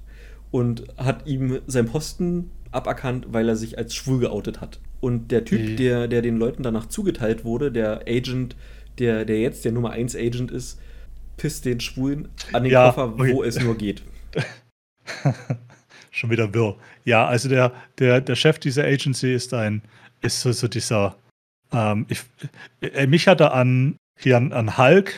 Und 0.55 0.85
hat 0.97 1.27
ihm 1.27 1.59
seinen 1.67 1.89
Posten 1.89 2.49
aberkannt, 2.71 3.27
weil 3.31 3.49
er 3.49 3.57
sich 3.57 3.77
als 3.77 3.93
schwul 3.93 4.19
geoutet 4.19 4.61
hat. 4.61 4.79
Und 5.01 5.29
der 5.31 5.43
Typ, 5.43 5.59
Mhm. 5.61 5.75
der, 5.75 6.07
der 6.07 6.21
den 6.21 6.37
Leuten 6.37 6.63
danach 6.63 6.85
zugeteilt 6.85 7.43
wurde, 7.43 7.71
der 7.73 8.03
Agent, 8.07 8.55
der, 8.97 9.25
der 9.25 9.39
jetzt 9.41 9.65
der 9.65 9.73
Nummer 9.73 9.91
1 9.91 10.15
Agent 10.15 10.51
ist, 10.51 10.79
pisst 11.35 11.65
den 11.65 11.81
Schwulen 11.81 12.29
an 12.53 12.63
den 12.63 12.71
Ja, 12.71 12.85
Koffer, 12.87 13.09
okay. 13.09 13.33
wo 13.33 13.43
es 13.43 13.59
nur 13.59 13.75
geht. 13.75 14.01
Schon 16.11 16.29
wieder 16.29 16.53
wirr. 16.53 16.77
Ja, 17.03 17.27
also 17.27 17.49
der, 17.49 17.73
der, 17.99 18.21
der 18.21 18.35
Chef 18.35 18.57
dieser 18.59 18.85
Agency 18.85 19.33
ist 19.33 19.53
ein, 19.53 19.81
ist 20.21 20.39
so, 20.41 20.51
so 20.53 20.67
dieser, 20.69 21.15
ähm, 21.73 22.05
ich, 22.07 22.21
äh, 22.81 23.05
mich 23.07 23.27
hat 23.27 23.41
er 23.41 23.53
an, 23.53 23.97
hier 24.19 24.37
an, 24.37 24.53
an 24.53 24.77
Hulk, 24.77 25.13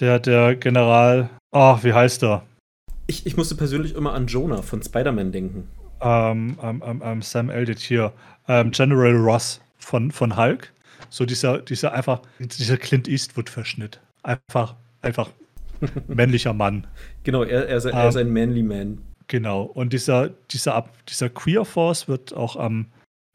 der, 0.00 0.18
der 0.18 0.56
General, 0.56 1.28
ach, 1.54 1.84
wie 1.84 1.92
heißt 1.92 2.22
er? 2.24 2.42
Ich, 3.06 3.26
ich 3.26 3.36
musste 3.36 3.54
persönlich 3.54 3.94
immer 3.94 4.14
an 4.14 4.26
Jonah 4.26 4.62
von 4.62 4.82
Spider-Man 4.82 5.32
denken. 5.32 5.68
Ähm, 6.00 6.58
ähm, 6.62 6.82
ähm, 6.84 7.02
ähm, 7.04 7.22
Sam 7.22 7.50
Elliott 7.50 7.78
hier, 7.78 8.12
ähm, 8.48 8.70
General 8.72 9.14
Ross 9.16 9.60
von, 9.78 10.10
von 10.10 10.36
Hulk. 10.36 10.72
So 11.08 11.24
dieser, 11.24 11.58
dieser 11.58 11.92
einfach, 11.92 12.20
dieser 12.38 12.76
Clint 12.76 13.06
Eastwood-Verschnitt. 13.08 14.00
Einfach, 14.22 14.74
einfach 15.02 15.30
männlicher 16.08 16.52
Mann. 16.52 16.86
Genau, 17.22 17.42
er, 17.44 17.68
er, 17.68 17.76
ist, 17.76 17.86
ein- 17.86 17.94
er 17.94 18.08
ist 18.08 18.16
ein 18.16 18.32
Manly 18.32 18.62
Man. 18.62 18.98
Genau. 19.28 19.62
Und 19.62 19.92
dieser, 19.92 20.30
dieser, 20.50 20.88
dieser 21.08 21.28
Queer 21.28 21.64
Force 21.64 22.08
wird 22.08 22.34
auch 22.34 22.56
am, 22.56 22.86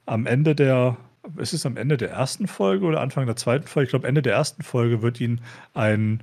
am 0.05 0.25
Ende 0.25 0.55
der, 0.55 0.97
ist 1.37 1.53
es 1.53 1.65
am 1.65 1.77
Ende 1.77 1.97
der 1.97 2.11
ersten 2.11 2.47
Folge 2.47 2.85
oder 2.85 3.01
Anfang 3.01 3.25
der 3.25 3.35
zweiten 3.35 3.67
Folge? 3.67 3.85
Ich 3.85 3.89
glaube, 3.91 4.07
Ende 4.07 4.21
der 4.21 4.33
ersten 4.33 4.63
Folge 4.63 5.01
wird 5.01 5.19
ihnen 5.21 5.41
ein 5.73 6.21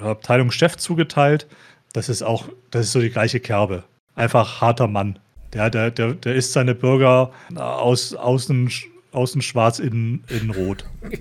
Abteilungschef 0.00 0.76
zugeteilt. 0.76 1.46
Das 1.92 2.08
ist 2.08 2.22
auch, 2.22 2.48
das 2.70 2.86
ist 2.86 2.92
so 2.92 3.00
die 3.00 3.10
gleiche 3.10 3.40
Kerbe. 3.40 3.84
Einfach 4.14 4.60
harter 4.60 4.86
Mann. 4.86 5.18
Der, 5.52 5.70
der, 5.70 5.90
der, 5.90 6.14
der 6.14 6.34
isst 6.34 6.52
seine 6.52 6.74
Bürger 6.74 7.32
aus, 7.56 8.14
außen, 8.14 8.70
außen 9.12 9.42
schwarz, 9.42 9.80
innen, 9.80 10.24
innen 10.28 10.50
rot. 10.50 10.84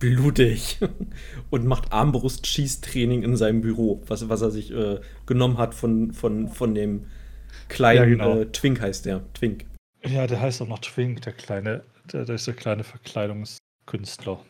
blutig 0.00 0.78
und 1.50 1.66
macht 1.66 1.92
Armbrust-Schießtraining 1.92 3.22
in 3.22 3.36
seinem 3.36 3.60
Büro, 3.60 4.02
was, 4.08 4.28
was 4.28 4.40
er 4.42 4.50
sich 4.50 4.72
äh, 4.72 4.98
genommen 5.26 5.58
hat 5.58 5.74
von, 5.74 6.12
von, 6.12 6.48
von 6.48 6.74
dem 6.74 7.06
kleinen 7.68 7.98
Ja, 7.98 8.04
genau. 8.06 8.40
äh, 8.40 8.46
Twink 8.46 8.80
heißt 8.80 9.06
der. 9.06 9.22
Twink. 9.34 9.66
Ja, 10.02 10.26
der 10.26 10.40
heißt 10.40 10.62
auch 10.62 10.68
noch 10.68 10.80
Twink, 10.80 11.22
der 11.22 11.34
kleine, 11.34 11.84
der, 12.12 12.24
der 12.24 12.34
ist 12.34 12.46
der 12.46 12.54
kleine 12.54 12.82
Verkleidungskünstler. 12.82 14.40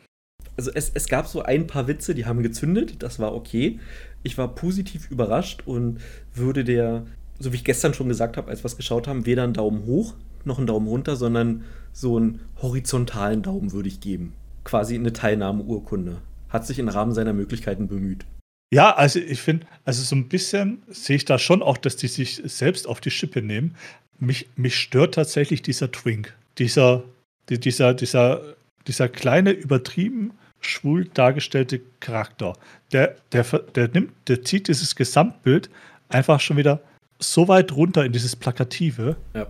Also 0.57 0.71
es, 0.75 0.91
es 0.95 1.09
gab 1.09 1.27
so 1.27 1.43
ein 1.43 1.67
paar 1.67 1.89
Witze, 1.89 2.15
die 2.15 2.27
haben 2.27 2.43
gezündet, 2.43 3.03
das 3.03 3.19
war 3.19 3.35
okay. 3.35 3.79
Ich 4.23 4.37
war 4.37 4.55
positiv 4.55 5.11
überrascht 5.11 5.63
und 5.65 5.99
würde 6.35 6.65
der, 6.65 7.07
so 7.39 7.53
wie 7.53 7.57
ich 7.57 7.65
gestern 7.65 7.95
schon 7.95 8.09
gesagt 8.09 8.37
habe, 8.37 8.51
als 8.51 8.63
wir 8.63 8.67
es 8.67 8.77
geschaut 8.77 9.09
haben, 9.09 9.27
weder 9.27 9.45
einen 9.45 9.55
Daumen 9.55 9.87
hoch 9.87 10.15
noch 10.45 10.59
einen 10.59 10.67
Daumen 10.67 10.89
runter, 10.89 11.17
sondern 11.17 11.65
so 11.93 12.17
einen 12.17 12.41
horizontalen 12.61 13.43
Daumen 13.43 13.73
würde 13.73 13.89
ich 13.89 14.01
geben. 14.01 14.35
Quasi 14.65 14.95
eine 14.95 15.13
Teilnahmeurkunde. 15.13 16.19
Hat 16.49 16.67
sich 16.67 16.79
im 16.79 16.89
Rahmen 16.89 17.13
seiner 17.13 17.33
Möglichkeiten 17.33 17.89
bemüht. 17.89 18.25
Ja, 18.73 18.95
also 18.95 19.19
ich 19.19 19.41
finde, 19.41 19.67
also 19.85 20.03
so 20.03 20.15
ein 20.15 20.29
bisschen 20.29 20.83
sehe 20.89 21.17
ich 21.17 21.25
da 21.25 21.39
schon 21.39 21.63
auch, 21.63 21.77
dass 21.77 21.97
die 21.97 22.09
sich 22.09 22.41
selbst 22.45 22.87
auf 22.87 23.01
die 23.01 23.11
Schippe 23.11 23.43
nehmen. 23.43 23.75
Mich, 24.19 24.49
mich 24.57 24.77
stört 24.77 25.15
tatsächlich 25.15 25.63
dieser 25.63 25.91
Twink. 25.91 26.37
Dieser, 26.59 27.03
die, 27.49 27.59
dieser, 27.59 27.95
dieser, 27.95 28.55
dieser 28.87 29.09
kleine, 29.09 29.51
übertrieben 29.53 30.33
schwul 30.61 31.07
dargestellte 31.15 31.81
Charakter. 32.01 32.53
Der, 32.93 33.17
der, 33.33 33.45
der 33.75 33.89
nimmt, 33.89 34.13
der 34.29 34.43
zieht 34.43 34.69
dieses 34.69 34.95
Gesamtbild 34.95 35.71
einfach 36.09 36.41
schon 36.41 36.57
wieder 36.57 36.81
so 37.19 37.49
weit 37.49 37.73
runter 37.73 38.05
in 38.05 38.13
dieses 38.13 38.37
Plakative, 38.37 39.17
Ja. 39.35 39.47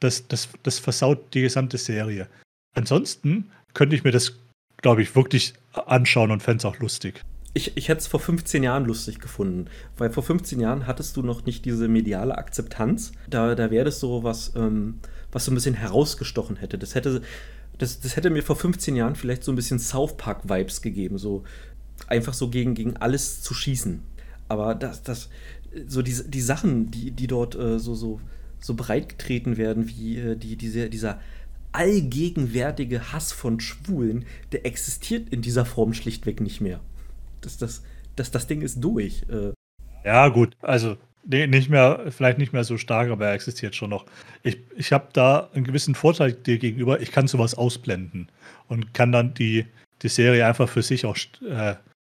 das, 0.00 0.26
das, 0.28 0.48
das 0.62 0.78
versaut 0.78 1.34
die 1.34 1.42
gesamte 1.42 1.78
Serie. 1.78 2.28
Ansonsten 2.74 3.50
könnte 3.74 3.96
ich 3.96 4.04
mir 4.04 4.12
das, 4.12 4.38
glaube 4.78 5.02
ich, 5.02 5.14
wirklich 5.14 5.54
anschauen 5.72 6.30
und 6.30 6.42
fände 6.42 6.58
es 6.58 6.64
auch 6.64 6.78
lustig. 6.78 7.22
Ich, 7.54 7.74
ich 7.76 7.88
hätte 7.88 8.00
es 8.00 8.06
vor 8.06 8.20
15 8.20 8.62
Jahren 8.62 8.84
lustig 8.84 9.18
gefunden, 9.18 9.68
weil 9.96 10.10
vor 10.10 10.22
15 10.22 10.60
Jahren 10.60 10.86
hattest 10.86 11.16
du 11.16 11.22
noch 11.22 11.46
nicht 11.46 11.64
diese 11.64 11.88
mediale 11.88 12.36
Akzeptanz. 12.36 13.12
Da, 13.30 13.54
da 13.54 13.70
wäre 13.70 13.86
das 13.86 13.98
so 13.98 14.22
was, 14.22 14.54
ähm, 14.56 14.98
was 15.32 15.46
so 15.46 15.52
ein 15.52 15.54
bisschen 15.54 15.74
herausgestochen 15.74 16.56
hätte. 16.56 16.76
Das 16.76 16.94
hätte, 16.94 17.22
das, 17.78 18.00
das 18.00 18.16
hätte 18.16 18.30
mir 18.30 18.42
vor 18.42 18.56
15 18.56 18.96
Jahren 18.96 19.16
vielleicht 19.16 19.44
so 19.44 19.52
ein 19.52 19.56
bisschen 19.56 19.78
South 19.78 20.16
Park-Vibes 20.16 20.82
gegeben, 20.82 21.18
so 21.18 21.44
einfach 22.06 22.34
so 22.34 22.48
gegen, 22.48 22.74
gegen 22.74 22.96
alles 22.96 23.42
zu 23.42 23.54
schießen. 23.54 24.00
Aber 24.48 24.74
das, 24.74 25.02
das, 25.02 25.28
so 25.86 26.02
die, 26.02 26.14
die 26.28 26.40
Sachen, 26.40 26.90
die, 26.90 27.10
die 27.10 27.26
dort 27.26 27.54
äh, 27.54 27.78
so, 27.78 27.94
so, 27.94 28.20
so 28.60 28.74
breit 28.74 29.08
getreten 29.08 29.56
werden, 29.56 29.88
wie 29.88 30.18
äh, 30.18 30.36
die, 30.36 30.56
diese, 30.56 30.88
dieser 30.88 31.20
allgegenwärtige 31.72 33.12
Hass 33.12 33.32
von 33.32 33.60
Schwulen, 33.60 34.24
der 34.52 34.64
existiert 34.64 35.28
in 35.28 35.42
dieser 35.42 35.66
Form 35.66 35.92
schlichtweg 35.92 36.40
nicht 36.40 36.60
mehr. 36.60 36.80
Das, 37.42 37.58
das, 37.58 37.82
das, 38.14 38.30
das 38.30 38.46
Ding 38.46 38.62
ist 38.62 38.82
durch. 38.82 39.24
Äh. 39.28 39.52
Ja, 40.04 40.28
gut, 40.28 40.56
also 40.62 40.96
nee, 41.26 41.46
nicht 41.46 41.68
mehr, 41.68 42.06
vielleicht 42.10 42.38
nicht 42.38 42.52
mehr 42.52 42.64
so 42.64 42.78
stark, 42.78 43.10
aber 43.10 43.26
er 43.26 43.34
existiert 43.34 43.74
schon 43.74 43.90
noch. 43.90 44.06
Ich, 44.42 44.58
ich 44.76 44.92
habe 44.92 45.08
da 45.12 45.50
einen 45.54 45.64
gewissen 45.64 45.94
Vorteil 45.94 46.32
dir 46.32 46.58
gegenüber. 46.58 47.00
Ich 47.00 47.12
kann 47.12 47.28
sowas 47.28 47.54
ausblenden 47.54 48.30
und 48.68 48.94
kann 48.94 49.12
dann 49.12 49.34
die, 49.34 49.66
die 50.02 50.08
Serie 50.08 50.46
einfach 50.46 50.68
für 50.68 50.82
sich 50.82 51.04
auch 51.04 51.16
äh, 51.48 51.74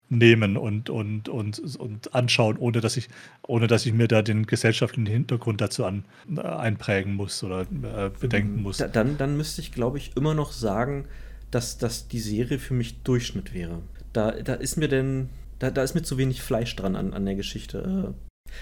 nehmen 0.09 0.57
und, 0.57 0.91
und, 0.91 1.29
und, 1.29 1.59
und 1.77 2.15
anschauen, 2.15 2.57
ohne 2.59 2.81
dass 2.81 2.97
ich, 2.97 3.09
ohne 3.43 3.67
dass 3.67 3.87
ich 3.87 3.93
mir 3.93 4.09
da 4.09 4.23
den 4.23 4.47
gesellschaftlichen 4.47 5.07
Hintergrund 5.07 5.61
dazu 5.61 5.85
an, 5.85 6.05
äh, 6.37 6.41
einprägen 6.41 7.15
muss 7.15 7.43
oder 7.43 7.63
äh, 7.63 8.11
bedenken 8.21 8.63
muss. 8.63 8.79
Da, 8.79 8.89
dann, 8.89 9.19
dann 9.19 9.37
müsste 9.37 9.61
ich, 9.61 9.73
glaube 9.73 9.99
ich, 9.99 10.17
immer 10.17 10.35
noch 10.35 10.53
sagen, 10.53 11.07
dass, 11.51 11.79
dass 11.79 12.09
die 12.09 12.21
Serie 12.21 12.59
für 12.59 12.75
mich 12.75 13.03
Durchschnitt 13.03 13.55
wäre. 13.55 13.83
Da, 14.13 14.33
da 14.33 14.55
ist 14.55 14.77
mir 14.77 14.89
denn, 14.89 15.29
da, 15.59 15.71
da 15.71 15.83
ist 15.83 15.95
mir 15.95 16.03
zu 16.03 16.19
wenig 16.19 16.43
Fleisch 16.43 16.75
dran 16.77 16.97
an, 16.97 17.13
an 17.13 17.25
der 17.25 17.35
Geschichte. 17.35 18.15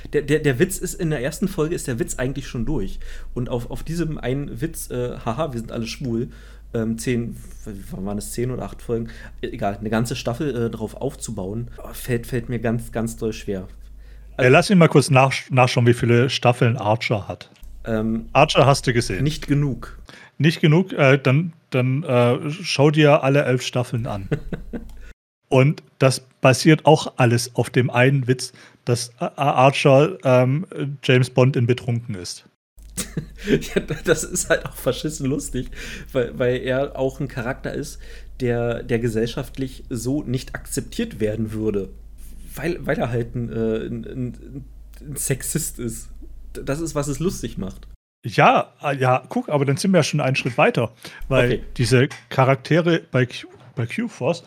Äh, 0.05 0.09
der, 0.11 0.23
der, 0.23 0.39
der 0.41 0.59
Witz 0.59 0.79
ist, 0.79 0.95
in 0.95 1.11
der 1.11 1.23
ersten 1.23 1.49
Folge 1.49 1.75
ist 1.75 1.87
der 1.87 1.99
Witz 1.99 2.17
eigentlich 2.17 2.47
schon 2.47 2.65
durch. 2.67 2.99
Und 3.35 3.49
auf, 3.49 3.71
auf 3.71 3.83
diesem 3.83 4.19
einen 4.19 4.61
Witz, 4.61 4.91
äh, 4.91 5.19
haha, 5.25 5.53
wir 5.53 5.61
sind 5.61 5.73
alle 5.73 5.87
schwul, 5.87 6.29
ähm, 6.75 6.99
zehn, 6.99 7.37
waren 7.91 8.19
es 8.19 8.33
zehn 8.33 8.51
oder 8.51 8.65
acht 8.65 8.83
Folgen, 8.83 9.09
egal, 9.43 9.77
eine 9.79 9.91
ganze 9.91 10.17
Staffel 10.17 10.67
äh, 10.67 10.71
drauf 10.71 10.97
aufzubauen, 10.97 11.71
fällt, 11.93 12.27
fällt 12.27 12.49
mir 12.49 12.59
ganz, 12.59 12.93
ganz 12.93 13.17
doll 13.17 13.33
schwer. 13.33 13.69
Also, 14.37 14.51
lass 14.51 14.69
mich 14.69 14.79
mal 14.79 14.89
kurz 14.89 15.11
nach, 15.11 15.33
nachschauen, 15.51 15.87
wie 15.87 15.95
viele 15.95 16.29
Staffeln 16.29 16.77
Archer 16.77 17.29
hat. 17.29 17.51
Ähm, 17.85 18.27
Archer 18.33 18.67
hast 18.67 18.87
du 18.87 18.93
gesehen. 18.93 19.23
Nicht 19.23 19.47
genug. 19.47 19.99
Nicht 20.39 20.61
genug, 20.61 20.93
äh, 20.93 21.19
dann, 21.19 21.53
dann 21.71 22.03
äh, 22.03 22.51
schau 22.51 22.91
dir 22.91 23.23
alle 23.23 23.45
elf 23.45 23.63
Staffeln 23.63 24.07
an. 24.07 24.29
Und 25.49 25.85
das 26.01 26.21
basiert 26.41 26.85
auch 26.85 27.13
alles 27.17 27.55
auf 27.55 27.71
dem 27.71 27.91
einen 27.91 28.27
Witz, 28.27 28.53
dass 28.85 29.13
Archer 29.19 30.19
ähm, 30.25 30.67
James 31.03 31.31
Bond 31.31 31.57
in 31.57 31.67
betrunken 31.67 32.15
ist. 32.15 32.45
ja, 33.49 33.83
das 34.05 34.25
ist 34.25 34.51
halt 34.51 34.67
auch 34.67 34.77
verschissen 34.77 35.27
lustig, 35.27 35.71
weil, 36.13 36.39
weil 36.39 36.57
er 36.59 36.99
auch 36.99 37.21
ein 37.21 37.29
Charakter 37.29 37.73
ist, 37.73 37.99
der, 38.41 38.83
der 38.83 38.99
gesellschaftlich 38.99 39.85
so 39.91 40.23
nicht 40.23 40.55
akzeptiert 40.55 41.21
werden 41.21 41.53
würde. 41.53 41.91
Weil, 42.55 42.85
weil 42.87 42.99
er 42.99 43.11
halt 43.11 43.35
ein, 43.35 43.51
äh, 43.51 43.87
ein, 43.87 44.05
ein, 44.05 44.65
ein 45.01 45.17
Sexist 45.17 45.79
ist. 45.79 46.09
Das 46.53 46.81
ist, 46.81 46.95
was 46.95 47.09
es 47.09 47.19
lustig 47.19 47.59
macht. 47.59 47.89
Ja, 48.25 48.73
äh, 48.83 48.97
ja, 48.97 49.25
guck, 49.29 49.49
aber 49.49 49.65
dann 49.65 49.77
sind 49.77 49.93
wir 49.93 49.99
ja 49.99 50.05
schon 50.05 50.21
einen 50.21 50.37
Schritt 50.37 50.57
weiter. 50.57 50.93
Weil 51.29 51.55
okay. 51.55 51.65
diese 51.77 52.09
Charaktere 52.29 53.03
bei, 53.11 53.27
Q, 53.27 53.49
bei 53.75 53.87
Q-Force, 53.87 54.45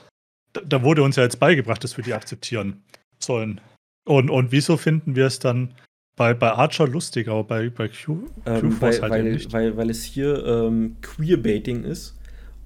da, 0.54 0.62
da, 0.62 0.84
wurde 0.84 1.04
uns 1.04 1.16
ja 1.16 1.24
jetzt 1.24 1.40
beigebracht, 1.40 1.84
dass 1.84 1.98
wir 1.98 2.04
die 2.04 2.14
akzeptieren 2.14 2.82
sollen. 3.20 3.62
Und, 4.08 4.30
und 4.30 4.52
wieso 4.52 4.78
finden 4.78 5.16
wir 5.16 5.26
es 5.26 5.40
dann 5.40 5.74
bei, 6.16 6.34
bei 6.34 6.52
Archer 6.52 6.88
lustig, 6.88 7.28
aber 7.28 7.44
bei, 7.44 7.70
bei 7.70 7.90
Q, 7.90 8.24
ähm, 8.46 8.82
weil, 8.82 9.02
halt 9.02 9.12
weil, 9.12 9.24
nicht. 9.24 9.52
Weil, 9.52 9.76
weil 9.76 9.90
es 9.90 10.04
hier 10.04 10.46
ähm, 10.46 10.96
Queerbaiting 11.02 11.84
ist, 11.84 12.18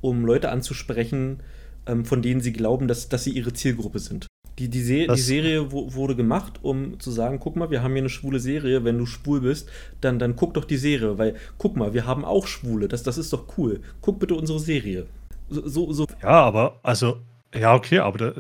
um 0.02 0.24
Leute 0.24 0.50
anzusprechen, 0.52 1.42
ähm, 1.88 2.06
von 2.06 2.22
denen 2.22 2.42
sie 2.42 2.54
glauben, 2.54 2.88
dass, 2.88 3.10
dass 3.10 3.24
sie 3.24 3.32
ihre 3.32 3.54
Zielgruppe 3.54 4.00
sind. 4.00 4.28
Die, 4.60 4.70
die, 4.70 4.82
Se 4.82 5.08
das, 5.08 5.16
die 5.16 5.22
Serie 5.24 5.72
wurde 5.72 6.16
gemacht, 6.16 6.60
um 6.62 7.00
zu 7.00 7.10
sagen, 7.10 7.40
guck 7.40 7.56
mal, 7.56 7.72
wir 7.72 7.82
haben 7.82 7.94
hier 7.94 8.02
eine 8.02 8.10
schwule 8.10 8.40
Serie, 8.40 8.84
wenn 8.84 9.00
du 9.00 9.08
schwul 9.08 9.42
bist, 9.42 9.68
dann, 10.02 10.20
dann 10.20 10.36
guck 10.36 10.54
doch 10.54 10.66
die 10.66 10.78
Serie, 10.78 11.18
weil 11.18 11.36
guck 11.58 11.76
mal, 11.76 11.96
wir 11.96 12.06
haben 12.06 12.24
auch 12.24 12.46
Schwule, 12.46 12.88
das, 12.88 13.02
das 13.02 13.18
ist 13.18 13.34
doch 13.34 13.58
cool. 13.58 13.82
Guck 14.02 14.20
bitte 14.20 14.36
unsere 14.36 14.60
Serie. 14.60 15.08
So, 15.50 15.68
so, 15.68 15.92
so. 15.94 16.08
Ja, 16.22 16.30
aber, 16.30 16.80
also, 16.84 17.18
ja, 17.56 17.74
okay, 17.74 18.00
aber 18.00 18.18
da 18.18 18.34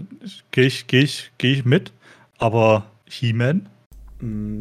gehe 0.51 0.65
ich, 0.65 0.85
geh 0.85 0.99
ich, 0.99 1.31
geh 1.39 1.53
ich 1.53 1.65
mit, 1.65 1.91
aber 2.37 2.90
He-Man 3.11 3.67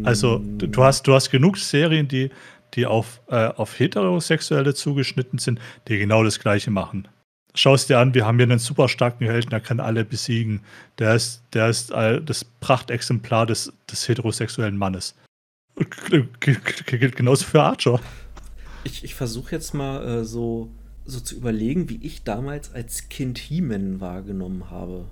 also 0.04 0.38
du 0.38 0.82
hast, 0.82 1.06
du 1.06 1.14
hast 1.14 1.30
genug 1.30 1.58
Serien, 1.58 2.08
die, 2.08 2.30
die 2.74 2.86
auf, 2.86 3.20
äh, 3.28 3.48
auf 3.48 3.78
Heterosexuelle 3.78 4.74
zugeschnitten 4.74 5.38
sind, 5.38 5.60
die 5.88 5.98
genau 5.98 6.24
das 6.24 6.38
gleiche 6.38 6.70
machen. 6.70 7.08
Schau 7.54 7.74
es 7.74 7.86
dir 7.86 7.98
an, 7.98 8.14
wir 8.14 8.24
haben 8.26 8.38
hier 8.38 8.44
einen 8.44 8.60
super 8.60 8.88
starken 8.88 9.26
Helden, 9.26 9.50
der 9.50 9.60
kann 9.60 9.80
alle 9.80 10.04
besiegen. 10.04 10.60
Der 10.98 11.14
ist, 11.14 11.42
der 11.52 11.68
ist 11.68 11.90
äh, 11.90 12.22
das 12.22 12.44
Prachtexemplar 12.44 13.44
des, 13.44 13.72
des 13.90 14.08
heterosexuellen 14.08 14.76
Mannes. 14.76 15.14
Gilt 16.40 17.16
genauso 17.16 17.44
für 17.44 17.62
Archer. 17.62 18.00
Ich, 18.84 19.04
ich 19.04 19.14
versuche 19.14 19.52
jetzt 19.52 19.74
mal 19.74 20.20
äh, 20.20 20.24
so, 20.24 20.70
so 21.04 21.20
zu 21.20 21.36
überlegen, 21.36 21.88
wie 21.88 21.98
ich 22.02 22.22
damals 22.22 22.72
als 22.72 23.08
Kind 23.08 23.38
He-Man 23.38 24.00
wahrgenommen 24.00 24.70
habe. 24.70 25.06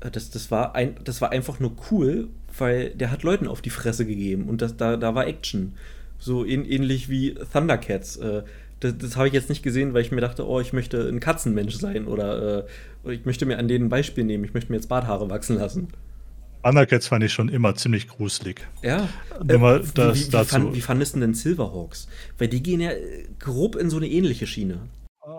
Äh, 0.00 0.10
das, 0.10 0.30
das, 0.30 0.50
war 0.50 0.74
ein, 0.74 0.96
das 1.04 1.20
war 1.20 1.30
einfach 1.30 1.60
nur 1.60 1.76
cool, 1.90 2.28
weil 2.58 2.90
der 2.90 3.10
hat 3.10 3.22
Leuten 3.22 3.48
auf 3.48 3.62
die 3.62 3.70
Fresse 3.70 4.06
gegeben 4.06 4.48
und 4.48 4.62
das, 4.62 4.76
da, 4.76 4.96
da 4.96 5.14
war 5.14 5.26
Action. 5.26 5.74
So 6.18 6.44
in, 6.44 6.64
ähnlich 6.64 7.08
wie 7.08 7.34
Thundercats. 7.52 8.16
Äh, 8.16 8.42
das, 8.80 8.98
das 8.98 9.16
habe 9.16 9.28
ich 9.28 9.34
jetzt 9.34 9.48
nicht 9.48 9.62
gesehen, 9.62 9.94
weil 9.94 10.02
ich 10.02 10.12
mir 10.12 10.20
dachte, 10.20 10.46
oh, 10.46 10.60
ich 10.60 10.72
möchte 10.72 11.08
ein 11.08 11.20
Katzenmensch 11.20 11.76
sein 11.76 12.06
oder, 12.06 12.66
äh, 13.04 13.12
ich 13.12 13.24
möchte 13.24 13.46
mir 13.46 13.58
an 13.58 13.68
denen 13.68 13.86
ein 13.86 13.88
Beispiel 13.88 14.24
nehmen, 14.24 14.44
ich 14.44 14.54
möchte 14.54 14.70
mir 14.70 14.76
jetzt 14.76 14.88
Barthaare 14.88 15.28
wachsen 15.30 15.56
lassen. 15.56 15.88
Thundercats 16.64 17.08
fand 17.08 17.22
ich 17.24 17.32
schon 17.32 17.50
immer 17.50 17.74
ziemlich 17.74 18.08
gruselig. 18.08 18.66
Ja. 18.82 19.08
Immer 19.48 19.76
äh, 19.76 19.84
das 19.94 20.18
wie, 20.18 20.26
wie, 20.26 20.30
dazu. 20.30 20.50
Fand, 20.50 20.74
wie 20.74 20.80
fandest 20.80 21.14
du 21.14 21.20
denn 21.20 21.34
Silverhawks? 21.34 22.08
Weil 22.38 22.48
die 22.48 22.62
gehen 22.62 22.80
ja 22.80 22.92
äh, 22.92 23.26
grob 23.38 23.76
in 23.76 23.90
so 23.90 23.98
eine 23.98 24.08
ähnliche 24.08 24.46
Schiene. 24.46 24.78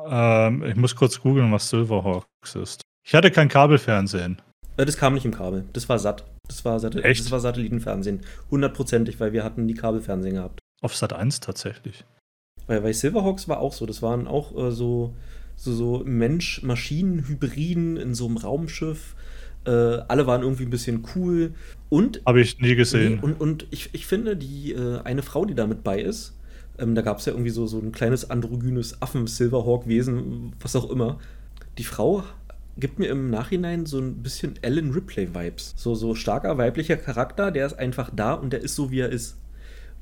Ähm, 0.07 0.63
ich 0.63 0.75
muss 0.75 0.95
kurz 0.95 1.19
googeln, 1.19 1.51
was 1.51 1.69
Silverhawks 1.69 2.55
ist. 2.55 2.81
Ich 3.03 3.15
hatte 3.15 3.31
kein 3.31 3.49
Kabelfernsehen. 3.49 4.39
Äh, 4.77 4.85
das 4.85 4.97
kam 4.97 5.15
nicht 5.15 5.25
im 5.25 5.33
Kabel. 5.33 5.65
Das 5.73 5.89
war 5.89 5.97
satt. 5.97 6.23
Das 6.47 6.65
war, 6.65 6.79
Sat 6.79 6.95
Echt? 6.95 7.21
Das 7.21 7.31
war 7.31 7.39
Satellitenfernsehen. 7.39 8.21
Hundertprozentig, 8.51 9.19
weil 9.19 9.33
wir 9.33 9.43
hatten 9.43 9.65
nie 9.65 9.73
Kabelfernsehen 9.73 10.35
gehabt. 10.35 10.59
Auf 10.81 10.95
Sat 10.95 11.13
1 11.13 11.39
tatsächlich. 11.39 12.05
Weil, 12.67 12.83
weil 12.83 12.93
Silverhawks 12.93 13.47
war 13.47 13.59
auch 13.59 13.73
so. 13.73 13.85
Das 13.85 14.01
waren 14.01 14.27
auch 14.27 14.55
äh, 14.55 14.71
so, 14.71 15.13
so, 15.55 15.73
so 15.73 16.03
Mensch-Maschinen-Hybriden 16.05 17.97
in 17.97 18.13
so 18.13 18.25
einem 18.25 18.37
Raumschiff. 18.37 19.15
Äh, 19.65 19.69
alle 19.71 20.27
waren 20.27 20.41
irgendwie 20.43 20.63
ein 20.63 20.69
bisschen 20.69 21.05
cool. 21.15 21.53
Und. 21.89 22.21
Habe 22.25 22.41
ich 22.41 22.59
nie 22.59 22.75
gesehen. 22.75 23.19
Und, 23.19 23.39
und 23.39 23.67
ich, 23.71 23.89
ich 23.93 24.05
finde, 24.05 24.37
die 24.37 24.73
äh, 24.73 24.99
eine 25.01 25.23
Frau, 25.23 25.45
die 25.45 25.55
da 25.55 25.67
mit 25.67 25.83
bei 25.83 25.99
ist, 26.01 26.35
ähm, 26.77 26.95
da 26.95 27.01
gab 27.01 27.19
es 27.19 27.25
ja 27.25 27.33
irgendwie 27.33 27.51
so, 27.51 27.67
so 27.67 27.79
ein 27.79 27.91
kleines 27.91 28.29
androgynes 28.29 29.01
Affen-Silverhawk-Wesen, 29.01 30.53
was 30.59 30.75
auch 30.75 30.89
immer. 30.89 31.19
Die 31.77 31.83
Frau 31.83 32.23
gibt 32.77 32.99
mir 32.99 33.07
im 33.07 33.29
Nachhinein 33.29 33.85
so 33.85 33.99
ein 33.99 34.21
bisschen 34.21 34.61
Ellen 34.61 34.91
Ripley-Vibes. 34.91 35.73
So, 35.77 35.95
so 35.95 36.15
starker 36.15 36.57
weiblicher 36.57 36.97
Charakter, 36.97 37.51
der 37.51 37.65
ist 37.65 37.79
einfach 37.79 38.09
da 38.13 38.33
und 38.33 38.51
der 38.51 38.61
ist 38.61 38.75
so, 38.75 38.91
wie 38.91 38.99
er 38.99 39.09
ist. 39.09 39.37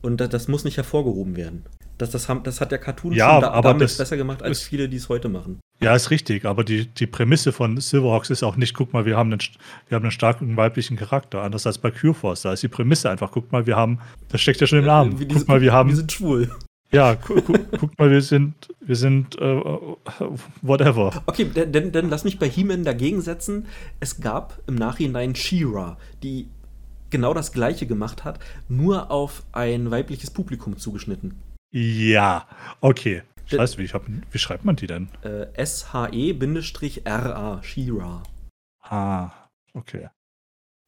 Und 0.01 0.17
das, 0.19 0.29
das 0.29 0.47
muss 0.47 0.63
nicht 0.63 0.77
hervorgehoben 0.77 1.35
werden. 1.35 1.63
Das, 1.97 2.09
das, 2.09 2.27
haben, 2.27 2.43
das 2.43 2.59
hat 2.59 2.71
der 2.71 2.79
Cartoon 2.79 3.13
ja, 3.13 3.31
schon 3.31 3.41
da, 3.41 3.51
aber 3.51 3.69
damit 3.69 3.97
besser 3.97 4.17
gemacht, 4.17 4.41
als 4.41 4.59
ist, 4.59 4.63
viele, 4.63 4.89
die 4.89 4.97
es 4.97 5.09
heute 5.09 5.29
machen. 5.29 5.59
Ja, 5.79 5.95
ist 5.95 6.09
richtig, 6.09 6.45
aber 6.45 6.63
die, 6.63 6.87
die 6.87 7.05
Prämisse 7.05 7.51
von 7.51 7.79
Silverhawks 7.79 8.31
ist 8.31 8.41
auch 8.41 8.55
nicht, 8.55 8.73
guck 8.73 8.93
mal, 8.93 9.05
wir 9.05 9.15
haben 9.15 9.31
einen, 9.31 9.41
wir 9.87 9.95
haben 9.95 10.03
einen 10.03 10.11
starken 10.11 10.57
weiblichen 10.57 10.97
Charakter, 10.97 11.43
anders 11.43 11.67
als 11.67 11.77
bei 11.77 11.91
Q-Force. 11.91 12.41
Da 12.41 12.53
ist 12.53 12.63
die 12.63 12.67
Prämisse 12.67 13.09
einfach, 13.09 13.31
guck 13.31 13.51
mal, 13.51 13.67
wir 13.67 13.75
haben, 13.75 13.99
das 14.29 14.41
steckt 14.41 14.59
ja 14.59 14.67
schon 14.67 14.79
im 14.79 14.85
Namen. 14.85 15.21
Äh, 15.21 15.25
guck 15.31 15.47
mal, 15.47 15.61
wir 15.61 15.71
haben. 15.71 15.89
Wir 15.89 15.97
sind 15.97 16.11
schwul. 16.11 16.49
Ja, 16.93 17.15
gu 17.15 17.41
gu 17.41 17.57
guck 17.79 17.97
mal, 17.97 18.11
wir 18.11 18.21
sind, 18.21 18.69
wir 18.79 18.95
sind, 18.95 19.35
äh, 19.41 19.61
whatever. 20.61 21.23
Okay, 21.25 21.49
dann, 21.53 21.91
dann 21.91 22.09
lass 22.09 22.23
mich 22.23 22.37
bei 22.37 22.47
He-Man 22.47 22.83
dagegen 22.83 23.21
setzen. 23.21 23.65
Es 23.99 24.21
gab 24.21 24.59
im 24.67 24.75
Nachhinein 24.75 25.33
She-Ra, 25.33 25.97
die 26.21 26.49
genau 27.09 27.33
das 27.33 27.51
Gleiche 27.51 27.87
gemacht 27.87 28.23
hat, 28.23 28.39
nur 28.69 29.09
auf 29.09 29.41
ein 29.53 29.89
weibliches 29.89 30.29
Publikum 30.29 30.77
zugeschnitten. 30.77 31.41
Ja, 31.71 32.47
okay. 32.79 33.23
Scheiße, 33.47 33.79
wie, 33.79 33.87
hab, 33.87 34.03
wie 34.31 34.37
schreibt 34.37 34.63
man 34.63 34.75
die 34.75 34.85
denn? 34.85 35.09
Äh, 35.23 35.47
S-H-E-R-A, 35.53 36.43
She-Ra. 37.63 38.23
Ah, 38.81 39.31
okay. 39.73 40.09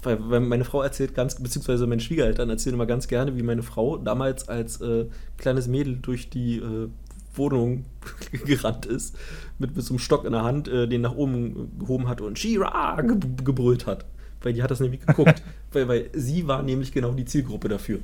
Weil, 0.06 0.40
meine 0.40 0.66
Frau 0.66 0.82
erzählt 0.82 1.16
ganz, 1.16 1.36
beziehungsweise 1.42 1.88
meine 1.88 2.02
Schwiegereltern 2.02 2.50
erzählen 2.50 2.76
immer 2.76 2.86
ganz 2.86 3.08
gerne, 3.08 3.36
wie 3.36 3.44
meine 3.44 3.64
Frau 3.64 3.98
damals 3.98 4.48
als 4.48 4.82
äh, 4.82 5.06
kleines 5.38 5.68
Mädel 5.68 5.98
durch 5.98 6.30
die 6.30 6.58
äh, 6.58 6.90
Wohnung 7.34 7.86
gerannt 8.46 8.86
ist, 8.86 9.18
mit, 9.60 9.76
mit 9.76 9.86
so 9.86 9.94
einem 9.94 10.00
Stock 10.00 10.26
in 10.26 10.32
der 10.32 10.44
Hand, 10.44 10.68
äh, 10.68 10.88
den 10.88 11.02
nach 11.02 11.16
oben 11.16 11.78
gehoben 11.80 12.08
hat 12.08 12.22
und 12.22 12.40
Shira 12.40 13.02
ge 13.02 13.18
gebrüllt 13.44 13.86
hat. 13.88 14.06
Weil 14.42 14.54
die 14.54 14.62
hat 14.62 14.72
das 14.72 14.80
nämlich 14.80 15.06
geguckt. 15.06 15.42
weil, 15.72 15.88
weil 15.88 16.10
sie 16.14 16.48
war 16.48 16.62
nämlich 16.62 16.92
genau 16.92 17.12
die 17.12 17.26
Zielgruppe 17.26 17.68
dafür. 17.68 18.00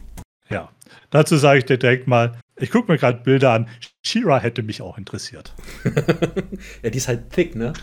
Ja, 0.49 0.69
dazu 1.11 1.37
sage 1.37 1.59
ich 1.59 1.65
dir 1.65 1.77
direkt 1.77 2.07
mal, 2.07 2.37
ich 2.57 2.71
gucke 2.71 2.91
mir 2.91 2.97
gerade 2.97 3.23
Bilder 3.23 3.53
an. 3.53 3.69
Shira 4.05 4.39
hätte 4.39 4.63
mich 4.63 4.81
auch 4.81 4.97
interessiert. 4.97 5.53
ja, 6.83 6.89
die 6.89 6.97
ist 6.97 7.07
halt 7.07 7.29
thick, 7.29 7.55
ne? 7.55 7.73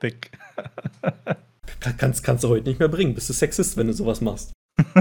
thick. 0.00 0.30
Kannst, 1.98 2.22
kannst 2.22 2.44
du 2.44 2.48
heute 2.48 2.68
nicht 2.68 2.78
mehr 2.78 2.88
bringen. 2.88 3.14
Bist 3.14 3.28
du 3.28 3.32
Sexist, 3.32 3.76
wenn 3.76 3.86
du 3.86 3.92
sowas 3.92 4.20
machst. 4.20 4.52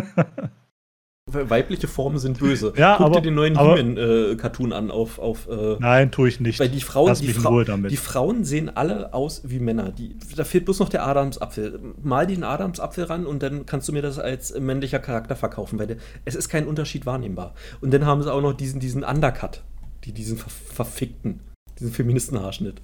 Weibliche 1.33 1.87
Formen 1.87 2.17
sind 2.19 2.39
böse. 2.39 2.73
Ja, 2.75 2.97
Guck 2.97 3.05
aber, 3.07 3.15
dir 3.15 3.29
den 3.29 3.35
neuen 3.35 3.57
He-Man-Cartoon 3.57 4.71
äh, 4.71 4.75
an 4.75 4.91
auf. 4.91 5.19
auf 5.19 5.47
äh, 5.47 5.77
Nein, 5.79 6.11
tue 6.11 6.27
ich 6.27 6.39
nicht. 6.39 6.59
Weil 6.59 6.69
die 6.69 6.81
Frauen, 6.81 7.07
Lass 7.07 7.21
die, 7.21 7.31
Fra 7.31 7.49
Ruhe 7.49 7.63
damit. 7.65 7.91
die 7.91 7.97
Frauen 7.97 8.43
sehen 8.43 8.75
alle 8.75 9.13
aus 9.13 9.43
wie 9.45 9.59
Männer. 9.59 9.91
Die, 9.91 10.17
da 10.35 10.43
fehlt 10.43 10.65
bloß 10.65 10.79
noch 10.79 10.89
der 10.89 11.05
Adamsapfel. 11.05 11.79
Mal 12.01 12.27
den 12.27 12.43
Adamsapfel 12.43 13.05
ran 13.05 13.25
und 13.25 13.43
dann 13.43 13.65
kannst 13.65 13.87
du 13.87 13.93
mir 13.93 14.01
das 14.01 14.19
als 14.19 14.57
männlicher 14.59 14.99
Charakter 14.99 15.35
verkaufen, 15.35 15.79
weil 15.79 15.87
der, 15.87 15.97
es 16.25 16.35
ist 16.35 16.49
kein 16.49 16.67
Unterschied 16.67 17.05
wahrnehmbar. 17.05 17.53
Und 17.81 17.93
dann 17.93 18.05
haben 18.05 18.21
sie 18.23 18.33
auch 18.33 18.41
noch 18.41 18.53
diesen, 18.53 18.79
diesen 18.79 19.03
Undercut, 19.03 19.63
die, 20.03 20.11
diesen 20.11 20.37
ver 20.37 20.49
verfickten, 20.49 21.41
diesen 21.79 21.91
Feministenhaarschnitt. 21.93 22.81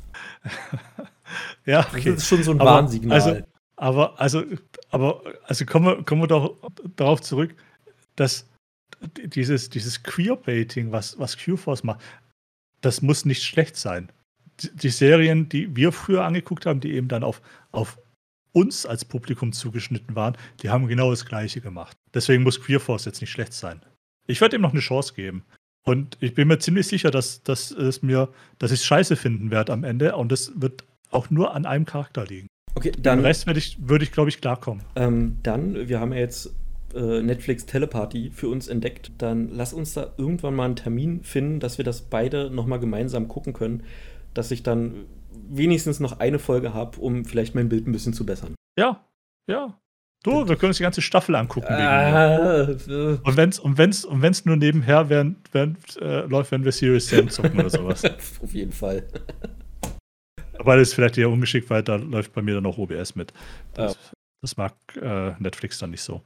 ja, 1.66 1.80
okay. 1.80 2.12
Das 2.12 2.20
ist 2.20 2.28
schon 2.28 2.44
so 2.44 2.52
ein 2.52 2.60
Warnsignal. 2.60 3.20
Also, 3.20 3.42
aber, 3.78 4.20
also, 4.20 4.44
aber, 4.90 5.22
also 5.44 5.66
kommen 5.66 5.86
wir, 5.86 6.04
kommen 6.04 6.22
wir 6.22 6.28
doch 6.28 6.58
darauf 6.96 7.22
zurück, 7.22 7.56
dass 8.16 8.50
dieses, 9.16 9.70
dieses 9.70 10.04
Queerbaiting, 10.04 10.92
was, 10.92 11.18
was 11.20 11.38
Q-Force 11.38 11.84
macht, 11.84 12.02
das 12.82 13.02
muss 13.02 13.26
nicht 13.26 13.44
schlecht 13.44 13.76
sein. 13.76 14.12
Die, 14.62 14.76
die, 14.76 14.90
Serien, 14.90 15.48
die 15.50 15.76
wir 15.76 15.92
früher 15.92 16.26
angeguckt 16.26 16.66
haben, 16.66 16.80
die 16.80 16.94
eben 16.94 17.08
dann 17.08 17.24
auf, 17.24 17.42
auf 17.72 18.00
uns 18.54 18.88
als 18.88 19.06
Publikum 19.06 19.54
zugeschnitten 19.54 20.16
waren, 20.16 20.36
die 20.64 20.72
haben 20.72 20.88
genau 20.88 21.12
das 21.12 21.26
Gleiche 21.26 21.62
gemacht. 21.62 21.96
Deswegen 22.14 22.42
muss 22.42 22.60
Queer 22.60 22.80
Force 22.80 23.06
jetzt 23.06 23.22
nicht 23.22 23.32
schlecht 23.32 23.54
sein. 23.54 23.82
Ich 24.26 24.42
werde 24.42 24.56
ihm 24.56 24.64
noch 24.64 24.72
eine 24.72 24.80
Chance 24.80 25.14
geben. 25.14 25.44
Und 25.86 26.18
ich 26.20 26.34
bin 26.34 26.48
mir 26.48 26.58
ziemlich 26.58 26.88
sicher, 26.88 27.12
dass, 27.12 27.44
dass 27.44 27.70
es 27.72 28.02
mir, 28.02 28.34
dass 28.58 28.72
ich 28.72 28.80
es 28.80 28.86
scheiße 28.86 29.16
finden 29.16 29.52
werde 29.52 29.72
am 29.74 29.84
Ende. 29.84 30.16
Und 30.16 30.32
das 30.32 30.60
wird 30.60 30.84
auch 31.12 31.30
nur 31.30 31.54
an 31.54 31.66
einem 31.66 31.86
Charakter 31.86 32.26
liegen. 32.26 32.48
Okay, 32.76 32.92
dann. 33.00 33.20
Den 33.20 33.26
Rest 33.26 33.48
würde 33.48 33.60
ich, 33.60 33.78
würd 33.80 34.04
ich 34.04 34.12
glaube 34.12 34.30
ich, 34.30 34.40
klarkommen. 34.42 34.84
Ähm, 34.96 35.38
dann, 35.44 35.88
wir 35.88 36.00
haben 36.00 36.14
ja 36.14 36.20
jetzt 36.20 36.54
äh, 36.94 37.22
Netflix 37.22 37.66
Teleparty 37.66 38.32
für 38.32 38.50
uns 38.50 38.68
entdeckt. 38.68 39.12
Dann 39.18 39.50
lass 39.50 39.74
uns 39.74 39.94
da 39.94 40.14
irgendwann 40.18 40.56
mal 40.56 40.66
einen 40.66 40.76
Termin 40.76 41.24
finden, 41.24 41.60
dass 41.60 41.78
wir 41.78 41.86
das 41.86 42.02
beide 42.02 42.50
nochmal 42.50 42.80
gemeinsam 42.80 43.28
gucken 43.28 43.54
können. 43.54 43.84
Dass 44.34 44.52
ich 44.52 44.64
dann 44.64 45.06
wenigstens 45.50 46.00
noch 46.00 46.20
eine 46.20 46.40
Folge 46.40 46.74
habe, 46.74 47.00
um 47.00 47.26
vielleicht 47.26 47.56
mein 47.56 47.70
Bild 47.70 47.88
ein 47.88 47.92
bisschen 47.92 48.14
zu 48.14 48.26
bessern. 48.26 48.56
Ja, 48.78 49.06
ja. 49.50 49.80
Du, 50.24 50.48
wir 50.48 50.56
können 50.56 50.72
uns 50.72 50.78
die 50.78 50.84
ganze 50.84 51.02
Staffel 51.02 51.36
angucken. 51.36 51.68
Ah, 51.70 52.64
äh. 52.64 53.18
Und 53.24 53.38
wenn 53.38 53.50
es 53.50 53.60
und 53.60 53.78
wenn's, 53.78 54.04
und 54.04 54.22
wenn's 54.22 54.46
nur 54.46 54.56
nebenher 54.56 55.10
während, 55.10 55.38
während, 55.54 55.78
äh, 56.02 56.22
läuft, 56.26 56.52
wenn 56.52 56.66
wir 56.66 56.72
Serious 56.72 57.08
Sam 57.08 57.30
zocken 57.30 57.60
oder 57.60 57.70
sowas. 57.70 58.04
Auf 58.44 58.54
jeden 58.54 58.72
Fall. 58.72 59.04
Weil 60.68 60.82
es 60.82 60.94
vielleicht 60.94 61.18
eher 61.18 61.30
ungeschickt, 61.30 61.70
weil 61.70 61.82
da 61.82 61.96
läuft 61.96 62.34
bei 62.34 62.42
mir 62.42 62.56
dann 62.56 62.66
auch 62.66 62.78
OBS 62.78 63.16
mit. 63.16 63.32
Das, 63.74 63.94
ja. 63.94 64.00
das 64.42 64.58
mag 64.58 64.74
äh, 65.02 65.32
Netflix 65.40 65.80
dann 65.80 65.92
nicht 65.92 66.02
so. 66.02 66.22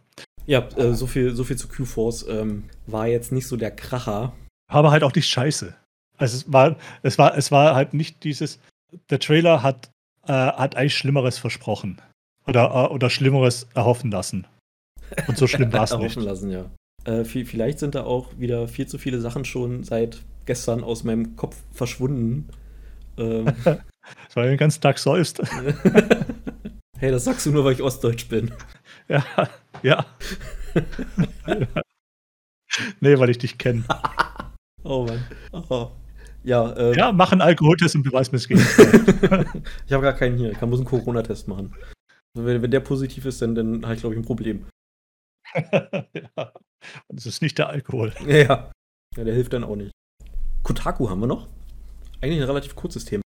Ja, 0.48 0.68
äh, 0.78 0.94
so, 0.94 1.06
viel, 1.06 1.36
so 1.36 1.44
viel 1.44 1.58
zu 1.58 1.68
Q-Force. 1.68 2.26
Ähm, 2.28 2.64
war 2.88 3.08
jetzt 3.08 3.32
nicht 3.32 3.48
so 3.48 3.56
der 3.56 3.70
Kracher. 3.70 4.34
Aber 4.68 4.90
halt 4.90 5.04
auch 5.04 5.14
nicht 5.14 5.28
scheiße. 5.28 5.76
Also 6.18 6.38
es 6.38 6.52
war, 6.52 6.76
es 7.04 7.20
war, 7.20 7.38
es 7.38 7.52
war 7.52 7.76
halt 7.76 7.94
nicht 7.94 8.24
dieses. 8.24 8.60
Der 9.12 9.20
Trailer 9.20 9.62
hat, 9.62 9.92
äh, 10.28 10.34
hat 10.34 10.76
eigentlich 10.76 10.98
Schlimmeres 10.98 11.38
versprochen. 11.38 12.02
Oder, 12.48 12.72
äh, 12.90 12.94
oder 12.94 13.12
Schlimmeres 13.12 13.68
erhoffen 13.76 14.10
lassen. 14.10 14.48
Und 15.28 15.38
so 15.38 15.46
schlimm 15.46 15.72
war 15.74 15.84
es 15.84 15.92
nicht. 15.92 16.00
Erhoffen 16.00 16.24
lassen, 16.24 16.50
ja. 16.50 16.66
Äh, 17.04 17.26
vielleicht 17.26 17.78
sind 17.78 17.94
da 17.94 18.06
auch 18.06 18.40
wieder 18.40 18.68
viel 18.68 18.88
zu 18.88 18.98
viele 18.98 19.22
Sachen 19.22 19.46
schon 19.46 19.84
seit 19.84 20.24
gestern 20.46 20.84
aus 20.84 21.04
meinem 21.04 21.36
Kopf 21.36 21.58
verschwunden. 21.72 22.50
Ähm. 23.18 23.54
das 24.28 24.36
war 24.36 24.46
den 24.46 24.58
ganzen 24.58 24.82
Tag 24.82 24.98
säust. 24.98 25.42
hey, 26.98 27.12
das 27.12 27.26
sagst 27.26 27.46
du 27.46 27.52
nur, 27.52 27.66
weil 27.66 27.74
ich 27.74 27.82
ostdeutsch 27.82 28.28
bin. 28.28 28.54
Ja, 29.08 29.24
ja. 29.84 30.06
nee, 33.00 33.18
weil 33.20 33.30
ich 33.30 33.38
dich 33.38 33.58
kenne. 33.58 33.84
oh 34.84 35.06
Mann. 35.06 35.24
Oh. 35.70 35.92
Ja, 36.44 36.76
ähm, 36.76 36.94
ja, 36.96 37.12
mach 37.12 37.32
einen 37.32 37.42
Alkoholtest 37.42 37.96
und 37.96 38.04
beweis 38.04 38.32
mir 38.32 38.40
ich 38.40 38.50
habe 39.94 40.04
gar 40.04 40.14
keinen 40.14 40.38
hier. 40.38 40.52
Ich 40.52 40.58
bloß 40.58 40.80
einen 40.80 40.88
Corona-Test 40.88 41.48
machen. 41.48 41.76
Also 42.34 42.48
wenn, 42.48 42.62
wenn 42.62 42.72
der 42.72 42.80
positiv 42.80 43.26
ist, 43.26 43.42
dann, 43.42 43.54
dann 43.54 43.84
habe 43.84 43.94
ich, 43.94 44.00
glaube 44.00 44.16
ich, 44.16 44.20
ein 44.20 44.26
Problem. 44.26 44.66
ja. 45.54 46.52
Und 47.08 47.20
es 47.20 47.26
ist 47.26 47.42
nicht 47.42 47.58
der 47.58 47.70
Alkohol. 47.70 48.14
Ja, 48.26 48.38
ja. 48.38 48.72
Ja, 49.18 49.24
der 49.24 49.34
hilft 49.34 49.54
dann 49.54 49.64
auch 49.64 49.76
nicht. 49.76 49.92
Kotaku 50.64 51.10
haben 51.10 51.20
wir 51.20 51.28
noch. 51.28 51.48
Eigentlich 52.22 52.40
ein 52.40 52.48
relativ 52.48 52.76
kurzes 52.76 53.06
Thema. 53.06 53.22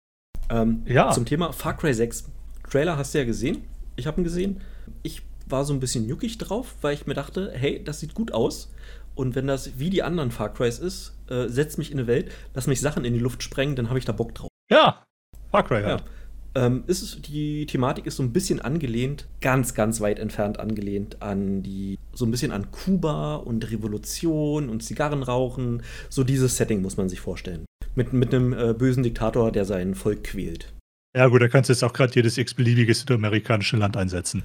Ähm, 0.51 0.83
ja. 0.85 1.11
Zum 1.11 1.25
Thema 1.25 1.53
Far 1.53 1.77
Cry 1.77 1.93
6. 1.93 2.25
Trailer 2.69 2.97
hast 2.97 3.13
du 3.13 3.19
ja 3.19 3.25
gesehen. 3.25 3.63
Ich 3.95 4.05
habe 4.05 4.21
ihn 4.21 4.23
gesehen. 4.23 4.61
Ich 5.01 5.23
war 5.47 5.65
so 5.65 5.73
ein 5.73 5.79
bisschen 5.79 6.07
juckig 6.07 6.37
drauf, 6.37 6.75
weil 6.81 6.93
ich 6.93 7.07
mir 7.07 7.13
dachte, 7.13 7.51
hey, 7.53 7.83
das 7.83 7.99
sieht 7.99 8.13
gut 8.13 8.33
aus. 8.33 8.71
Und 9.15 9.35
wenn 9.35 9.47
das 9.47 9.79
wie 9.79 9.89
die 9.89 10.03
anderen 10.03 10.31
Far 10.31 10.53
Crys 10.53 10.79
ist, 10.79 11.17
äh, 11.29 11.47
setzt 11.47 11.77
mich 11.77 11.91
in 11.91 11.99
eine 11.99 12.07
Welt, 12.07 12.31
lass 12.53 12.67
mich 12.67 12.79
Sachen 12.81 13.03
in 13.05 13.13
die 13.13 13.19
Luft 13.19 13.43
sprengen, 13.43 13.75
dann 13.75 13.89
habe 13.89 13.99
ich 13.99 14.05
da 14.05 14.13
Bock 14.13 14.33
drauf. 14.35 14.49
Ja, 14.69 15.03
Far 15.51 15.63
Cry 15.63 15.83
halt. 15.83 16.01
Ja. 16.01 16.05
Ähm, 16.53 16.83
ist 16.87 17.27
die 17.27 17.65
Thematik 17.65 18.05
ist 18.05 18.17
so 18.17 18.23
ein 18.23 18.33
bisschen 18.33 18.59
angelehnt, 18.59 19.27
ganz, 19.39 19.73
ganz 19.73 20.01
weit 20.01 20.19
entfernt 20.19 20.59
angelehnt 20.59 21.21
an 21.21 21.63
die, 21.63 21.97
so 22.13 22.25
ein 22.25 22.31
bisschen 22.31 22.51
an 22.51 22.71
Kuba 22.71 23.35
und 23.35 23.71
Revolution 23.71 24.69
und 24.69 24.83
Zigarrenrauchen. 24.83 25.83
So 26.09 26.25
dieses 26.25 26.57
Setting 26.57 26.81
muss 26.81 26.97
man 26.97 27.07
sich 27.07 27.21
vorstellen. 27.21 27.65
Mit, 27.95 28.13
mit 28.13 28.33
einem 28.33 28.53
äh, 28.53 28.73
bösen 28.73 29.03
Diktator, 29.03 29.51
der 29.51 29.65
sein 29.65 29.95
Volk 29.95 30.23
quält. 30.23 30.73
Ja, 31.15 31.27
gut, 31.27 31.41
da 31.41 31.49
kannst 31.49 31.69
du 31.69 31.73
jetzt 31.73 31.83
auch 31.83 31.93
gerade 31.93 32.13
jedes 32.13 32.37
x-beliebige 32.37 32.93
südamerikanische 32.93 33.75
Land 33.75 33.97
einsetzen. 33.97 34.43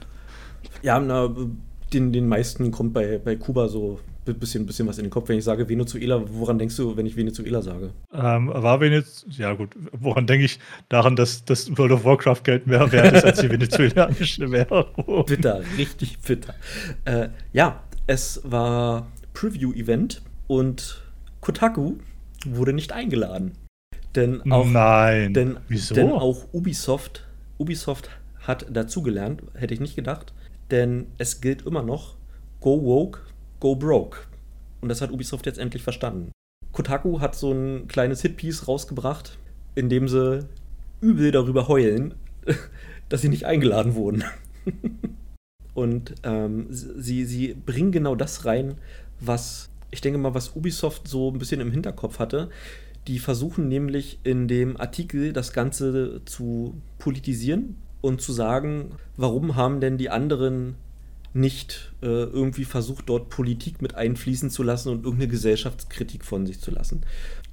Ja, 0.82 0.98
na, 0.98 1.32
den, 1.92 2.12
den 2.12 2.28
meisten 2.28 2.70
kommt 2.72 2.92
bei, 2.92 3.18
bei 3.18 3.36
Kuba 3.36 3.68
so 3.68 4.00
ein 4.26 4.38
bisschen, 4.38 4.66
bisschen 4.66 4.88
was 4.88 4.98
in 4.98 5.04
den 5.04 5.10
Kopf. 5.10 5.28
Wenn 5.28 5.38
ich 5.38 5.44
sage 5.44 5.68
Venezuela, 5.68 6.22
woran 6.26 6.58
denkst 6.58 6.76
du, 6.76 6.96
wenn 6.96 7.06
ich 7.06 7.16
Venezuela 7.16 7.62
sage? 7.62 7.92
Ähm, 8.12 8.48
war 8.48 8.80
Venezuela, 8.80 9.50
ja 9.50 9.54
gut, 9.54 9.70
woran 9.92 10.26
denke 10.26 10.44
ich? 10.44 10.58
Daran, 10.88 11.14
dass 11.14 11.44
das 11.44 11.76
World 11.78 11.92
of 11.92 12.04
Warcraft 12.04 12.42
Geld 12.42 12.66
mehr 12.66 12.90
wert 12.90 13.14
ist 13.14 13.24
als 13.24 13.40
die 13.40 13.50
venezuelanische 13.50 14.50
Währung. 14.50 15.24
Bitter, 15.26 15.62
richtig 15.78 16.18
bitter. 16.18 16.54
Äh, 17.04 17.28
ja, 17.52 17.84
es 18.08 18.40
war 18.44 19.06
Preview-Event 19.34 20.22
und 20.48 21.02
Kotaku 21.40 21.94
wurde 22.54 22.72
nicht 22.72 22.92
eingeladen. 22.92 23.52
Denn 24.14 24.50
auch, 24.50 24.66
Nein. 24.66 25.34
Denn, 25.34 25.58
Wieso? 25.68 25.94
Denn 25.94 26.10
auch 26.10 26.46
Ubisoft, 26.52 27.26
Ubisoft 27.58 28.10
hat 28.40 28.66
dazugelernt, 28.70 29.42
hätte 29.54 29.74
ich 29.74 29.80
nicht 29.80 29.96
gedacht. 29.96 30.32
Denn 30.70 31.06
es 31.18 31.40
gilt 31.40 31.62
immer 31.62 31.82
noch, 31.82 32.16
go 32.60 32.82
woke, 32.82 33.20
go 33.60 33.76
broke. 33.76 34.18
Und 34.80 34.88
das 34.88 35.00
hat 35.00 35.10
Ubisoft 35.10 35.46
jetzt 35.46 35.58
endlich 35.58 35.82
verstanden. 35.82 36.32
Kotaku 36.72 37.20
hat 37.20 37.34
so 37.34 37.52
ein 37.52 37.88
kleines 37.88 38.22
Hitpiece 38.22 38.68
rausgebracht, 38.68 39.38
in 39.74 39.88
dem 39.88 40.08
sie 40.08 40.46
übel 41.00 41.30
darüber 41.30 41.68
heulen, 41.68 42.14
dass 43.08 43.22
sie 43.22 43.28
nicht 43.28 43.44
eingeladen 43.44 43.94
wurden. 43.94 44.24
Und 45.74 46.14
ähm, 46.22 46.66
sie, 46.70 47.24
sie 47.24 47.54
bringen 47.54 47.92
genau 47.92 48.14
das 48.14 48.44
rein, 48.46 48.76
was 49.20 49.68
ich 49.96 50.02
denke 50.02 50.18
mal, 50.18 50.34
was 50.34 50.54
Ubisoft 50.54 51.08
so 51.08 51.30
ein 51.30 51.38
bisschen 51.38 51.62
im 51.62 51.72
Hinterkopf 51.72 52.18
hatte. 52.18 52.50
Die 53.06 53.18
versuchen 53.18 53.66
nämlich 53.66 54.18
in 54.24 54.46
dem 54.46 54.78
Artikel 54.78 55.32
das 55.32 55.54
Ganze 55.54 56.20
zu 56.26 56.74
politisieren 56.98 57.76
und 58.02 58.20
zu 58.20 58.34
sagen, 58.34 58.90
warum 59.16 59.56
haben 59.56 59.80
denn 59.80 59.96
die 59.96 60.10
anderen 60.10 60.74
nicht 61.32 61.94
äh, 62.02 62.06
irgendwie 62.06 62.66
versucht, 62.66 63.08
dort 63.08 63.30
Politik 63.30 63.80
mit 63.80 63.94
einfließen 63.94 64.50
zu 64.50 64.62
lassen 64.62 64.90
und 64.90 65.04
irgendeine 65.04 65.28
Gesellschaftskritik 65.28 66.24
von 66.24 66.44
sich 66.44 66.60
zu 66.60 66.70
lassen. 66.70 67.00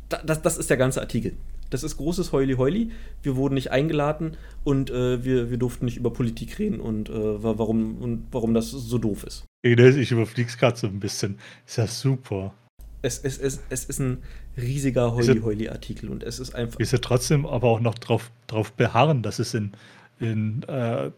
Da, 0.10 0.22
das, 0.26 0.42
das 0.42 0.58
ist 0.58 0.70
der 0.70 0.78
ganze 0.78 1.00
Artikel. 1.00 1.34
Das 1.70 1.84
ist 1.84 1.96
großes 1.96 2.34
Heuli-Heuli. 2.34 2.92
Wir 3.22 3.36
wurden 3.38 3.56
nicht 3.56 3.72
eingeladen 3.72 4.36
und 4.66 4.90
äh, 4.90 5.24
wir, 5.24 5.50
wir 5.50 5.58
durften 5.58 5.86
nicht 5.86 5.98
über 5.98 6.12
Politik 6.12 6.60
reden 6.60 6.82
und, 6.82 7.10
äh, 7.10 7.44
warum, 7.44 7.98
und 8.00 8.28
warum 8.32 8.54
das 8.54 8.72
so 8.72 8.98
doof 8.98 9.24
ist. 9.24 9.46
Ich 9.64 10.12
überflieg's 10.12 10.58
gerade 10.58 10.78
so 10.78 10.88
ein 10.88 11.00
bisschen. 11.00 11.40
Ist 11.66 11.78
ja 11.78 11.88
super. 11.88 12.54
Es, 13.02 13.20
es, 13.20 13.38
es, 13.38 13.62
es 13.70 13.86
ist 13.86 14.00
ein 14.00 14.22
riesiger 14.58 15.14
Heuli-Heuli-Artikel 15.14 16.10
und 16.10 16.24
es 16.24 16.40
ist 16.40 16.54
einfach. 16.54 16.80
Ist 16.80 16.92
ja 16.92 17.00
trotzdem 17.00 17.46
aber 17.46 17.70
auch 17.70 17.80
noch 17.80 17.96
drauf, 17.96 18.32
drauf 18.48 18.74
beharren, 18.74 19.24
dass 19.24 19.40
es 19.40 19.54
in, 19.54 19.72
in 20.20 20.64
äh, 20.64 21.12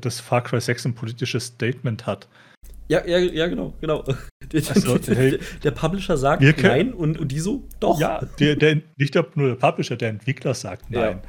das 0.00 0.20
Far 0.20 0.42
Cry 0.44 0.60
6 0.60 0.86
ein 0.86 0.94
politisches 0.94 1.46
Statement 1.46 2.06
hat. 2.06 2.28
Ja, 2.88 3.06
ja, 3.06 3.18
ja, 3.18 3.46
genau, 3.46 3.74
genau. 3.80 4.04
Der, 4.52 4.62
Also, 4.70 4.98
hey, 5.14 5.38
der 5.62 5.70
Publisher 5.72 6.16
sagt 6.16 6.42
nein 6.62 6.94
und, 6.94 7.18
und 7.18 7.28
die 7.28 7.40
so, 7.40 7.68
doch. 7.80 8.00
Ja, 8.00 8.24
der, 8.38 8.56
der, 8.56 8.80
nicht 8.96 9.14
nur 9.14 9.48
der 9.48 9.54
Publisher, 9.56 9.96
der 9.96 10.08
Entwickler 10.08 10.54
sagt 10.54 10.90
Ja. 10.90 11.00
nein. 11.00 11.20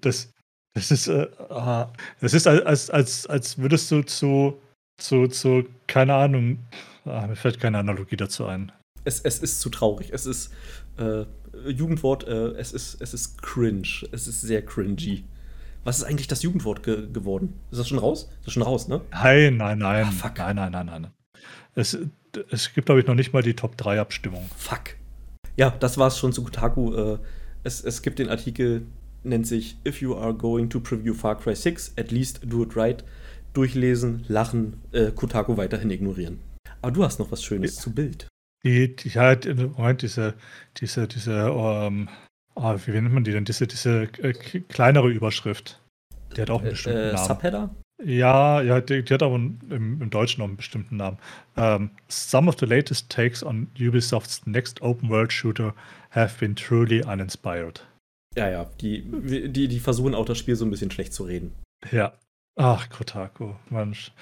Das, 0.00 0.32
das 0.74 0.90
ist, 0.92 1.08
äh, 1.08 1.26
ah, 1.48 1.92
das 2.20 2.34
ist 2.34 2.46
als, 2.46 2.90
als, 2.90 3.26
als 3.26 3.58
würdest 3.58 3.90
du 3.90 4.02
zu, 4.02 4.60
zu, 5.02 5.26
zu, 5.26 5.64
keine 5.86 6.14
Ahnung, 6.14 6.58
ah, 7.04 7.26
mir 7.26 7.36
fällt 7.36 7.60
keine 7.60 7.78
Analogie 7.78 8.16
dazu 8.16 8.46
ein. 8.46 8.72
Es, 9.04 9.20
es 9.20 9.38
ist 9.40 9.60
zu 9.60 9.68
traurig. 9.68 10.10
Es 10.12 10.26
ist 10.26 10.52
äh, 10.98 11.24
Jugendwort, 11.68 12.26
äh, 12.26 12.52
es, 12.52 12.72
ist, 12.72 13.00
es 13.00 13.14
ist 13.14 13.42
cringe. 13.42 14.06
Es 14.12 14.28
ist 14.28 14.40
sehr 14.40 14.64
cringy. 14.64 15.24
Was 15.84 15.98
ist 15.98 16.04
eigentlich 16.04 16.28
das 16.28 16.42
Jugendwort 16.42 16.82
ge 16.84 17.08
geworden? 17.12 17.54
Ist 17.70 17.78
das 17.78 17.88
schon 17.88 17.98
raus? 17.98 18.28
Ist 18.38 18.46
das 18.46 18.54
schon 18.54 18.62
raus, 18.62 18.86
ne? 18.86 19.00
Nein, 19.10 19.56
nein, 19.56 19.78
nein. 19.78 20.06
Ah, 20.06 20.12
fuck. 20.12 20.38
Nein, 20.38 20.56
nein, 20.56 20.70
nein, 20.70 20.86
nein. 20.86 21.06
Es, 21.74 21.98
es 22.50 22.72
gibt, 22.72 22.86
glaube 22.86 23.00
ich, 23.00 23.06
noch 23.06 23.14
nicht 23.14 23.32
mal 23.32 23.42
die 23.42 23.54
Top 23.54 23.76
3 23.76 24.00
Abstimmung. 24.00 24.48
Fuck. 24.56 24.96
Ja, 25.56 25.70
das 25.70 25.98
war's 25.98 26.18
schon 26.18 26.32
zu 26.32 26.44
Kotaku. 26.44 26.94
Äh, 26.94 27.18
es, 27.64 27.82
es 27.82 28.02
gibt 28.02 28.20
den 28.20 28.28
Artikel, 28.28 28.86
nennt 29.24 29.46
sich 29.46 29.76
If 29.86 30.00
you 30.00 30.14
are 30.14 30.34
going 30.34 30.70
to 30.70 30.80
preview 30.80 31.14
Far 31.14 31.36
Cry 31.36 31.54
6, 31.54 31.94
at 31.98 32.10
least 32.12 32.40
do 32.44 32.62
it 32.62 32.76
right. 32.76 33.04
Durchlesen, 33.52 34.24
lachen, 34.28 34.82
äh, 34.92 35.10
Kotaku 35.10 35.56
weiterhin 35.56 35.90
ignorieren. 35.90 36.40
Aber 36.80 36.92
du 36.92 37.04
hast 37.04 37.18
noch 37.18 37.30
was 37.30 37.42
Schönes 37.44 37.76
Ja. 37.76 37.82
zu 37.82 37.94
Bild. 37.94 38.28
Die, 38.64 38.94
die 38.96 39.08
ja, 39.10 39.34
die- 39.34 39.54
Moment, 39.54 40.02
diese, 40.02 40.34
diese, 40.76 41.06
diese, 41.08 41.32
ähm, 41.32 42.08
ah, 42.54 42.76
wie 42.86 42.90
nennt 42.92 43.12
man 43.12 43.24
die 43.24 43.32
denn? 43.32 43.44
Diese, 43.44 43.66
diese 43.66 44.04
äh, 44.22 44.32
kleinere 44.68 45.10
Überschrift. 45.10 45.80
Die 46.36 46.40
hat 46.40 46.50
auch 46.50 46.60
einen 46.62 46.70
bestimmten 46.70 46.98
Äh, 46.98 47.10
äh, 47.10 47.12
Namen. 47.14 47.26
Subheader? 47.28 47.74
Ja, 48.04 48.60
ja, 48.62 48.80
die, 48.80 49.04
die 49.04 49.14
hat 49.14 49.22
aber 49.22 49.36
im, 49.36 49.58
im 49.70 50.10
Deutschen 50.10 50.40
noch 50.40 50.48
einen 50.48 50.56
bestimmten 50.56 50.96
Namen. 50.96 51.18
Ähm, 51.56 51.90
some 52.08 52.48
of 52.48 52.56
the 52.58 52.66
latest 52.66 53.10
takes 53.10 53.44
on 53.44 53.68
Ubisofts 53.78 54.44
next 54.46 54.80
open 54.82 55.08
world 55.08 55.32
shooter 55.32 55.74
have 56.10 56.38
been 56.40 56.56
truly 56.56 57.02
uninspired. 57.04 57.86
Ja, 58.34 58.48
ja. 58.48 58.70
Die, 58.80 59.02
die, 59.52 59.68
die 59.68 59.78
versuchen 59.78 60.14
auch 60.14 60.24
das 60.24 60.38
Spiel 60.38 60.56
so 60.56 60.64
ein 60.64 60.70
bisschen 60.70 60.90
schlecht 60.90 61.12
zu 61.12 61.24
reden. 61.24 61.52
Ja. 61.92 62.12
Ach, 62.56 62.88
Kotaku, 62.90 63.54
Mensch. 63.70 64.12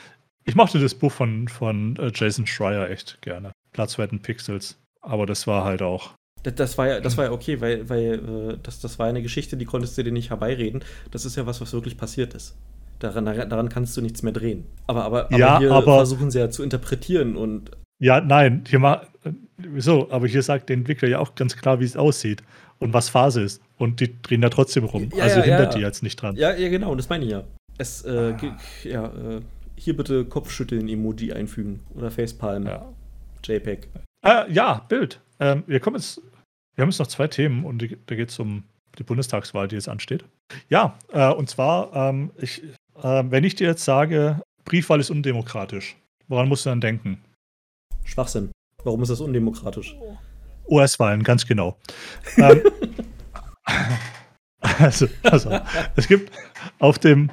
Ich 0.45 0.55
mochte 0.55 0.79
das 0.81 0.95
Buch 0.95 1.13
von, 1.13 1.49
von 1.49 1.97
äh, 1.97 2.11
Jason 2.15 2.47
Schreier 2.47 2.89
echt 2.89 3.21
gerne. 3.23 3.53
Platzwerten 3.73 4.21
Pixels. 4.21 4.79
Aber 5.01 5.27
das 5.27 5.47
war 5.47 5.65
halt 5.65 5.83
auch. 5.83 6.11
Das, 6.43 6.55
das, 6.55 6.79
war 6.79 6.89
ja, 6.89 7.01
das 7.01 7.17
war 7.17 7.27
ja 7.27 7.33
okay, 7.33 7.61
weil, 7.61 7.89
weil 7.89 8.15
äh, 8.53 8.59
das, 8.63 8.81
das 8.81 8.99
war 8.99 9.07
eine 9.07 9.23
Geschichte, 9.23 9.57
die 9.57 9.65
konntest 9.65 9.97
du 9.99 10.05
dir 10.05 10.13
nicht 10.13 10.31
herbeireden. 10.31 10.83
Das 11.11 11.25
ist 11.25 11.37
ja 11.37 11.47
was, 11.47 11.61
was 11.61 11.73
wirklich 11.73 11.97
passiert 11.97 12.35
ist. 12.35 12.57
Daran, 12.99 13.25
daran 13.25 13.69
kannst 13.69 13.97
du 13.97 14.03
nichts 14.03 14.23
mehr 14.23 14.33
drehen. 14.33 14.67
Aber, 14.87 15.05
aber, 15.05 15.27
aber 15.27 15.39
Ja, 15.39 15.59
hier 15.59 15.73
aber- 15.73 15.97
versuchen 15.97 16.31
sie 16.31 16.39
ja 16.39 16.51
zu 16.51 16.63
interpretieren 16.63 17.37
und 17.37 17.71
Ja, 17.99 18.21
nein, 18.21 18.65
hier 18.69 18.79
mal. 18.79 19.07
Wieso? 19.57 20.11
Aber 20.11 20.27
hier 20.27 20.43
sagt 20.43 20.71
der 20.71 20.77
Entwickler 20.77 21.09
ja 21.09 21.19
auch 21.19 21.35
ganz 21.35 21.57
klar, 21.57 21.81
wie 21.81 21.85
es 21.85 21.97
aussieht 21.97 22.43
und 22.79 22.95
was 22.95 23.11
Phase 23.11 23.43
ist. 23.43 23.63
Und 23.77 24.01
die 24.01 24.21
drehen 24.23 24.41
da 24.41 24.49
trotzdem 24.49 24.85
rum. 24.85 25.11
Ja, 25.15 25.25
also 25.25 25.39
ja, 25.39 25.45
hindert 25.45 25.75
ja. 25.75 25.79
die 25.79 25.85
jetzt 25.85 26.03
nicht 26.03 26.17
dran. 26.17 26.37
Ja, 26.37 26.55
ja, 26.55 26.69
genau, 26.69 26.95
das 26.95 27.09
meine 27.09 27.25
ich 27.25 27.31
ja. 27.31 27.45
Es, 27.81 28.03
äh, 28.05 28.35
Ah. 28.39 28.57
ja, 28.85 29.07
äh, 29.07 29.41
hier 29.75 29.97
bitte 29.97 30.27
Kopfschütteln-Emoji 30.27 31.33
einfügen. 31.33 31.81
Oder 31.95 32.11
Facepalm, 32.11 32.67
Ja. 32.67 32.93
JPEG. 33.43 33.89
Äh, 34.23 34.53
ja, 34.53 34.85
Bild. 34.91 35.19
Ähm, 35.39 35.65
wir 35.67 35.81
kommen 35.81 35.97
jetzt, 35.97 36.21
wir 36.75 36.83
haben 36.83 36.91
jetzt 36.91 36.99
noch 36.99 37.07
zwei 37.07 37.27
Themen 37.27 37.65
und 37.65 37.81
die, 37.81 37.97
da 38.05 38.15
geht 38.17 38.29
es 38.29 38.39
um 38.39 38.65
die 38.99 39.03
Bundestagswahl, 39.03 39.67
die 39.67 39.77
jetzt 39.77 39.89
ansteht. 39.89 40.25
Ja, 40.69 40.99
äh, 41.11 41.31
und 41.33 41.49
zwar, 41.49 41.95
ähm, 41.97 42.31
ich, 42.37 42.63
äh, 43.03 43.25
wenn 43.31 43.45
ich 43.45 43.55
dir 43.55 43.69
jetzt 43.69 43.85
sage, 43.87 44.43
Briefwahl 44.67 45.01
ist 45.01 45.09
undemokratisch, 45.09 45.97
woran 46.29 46.49
musst 46.49 46.67
du 46.67 46.69
dann 46.71 46.83
denken? 46.83 47.25
Schwachsinn. 48.05 48.51
Warum 48.85 49.01
ist 49.01 49.09
das 49.09 49.23
undemokratisch? 49.23 49.97
US-Wahlen, 50.69 51.23
ganz 51.23 51.47
genau. 51.47 51.79
ähm, 52.37 52.61
also, 54.61 55.09
also, 55.23 55.59
es 55.97 56.07
gibt 56.09 56.31
auf 56.79 56.99
dem, 56.99 57.31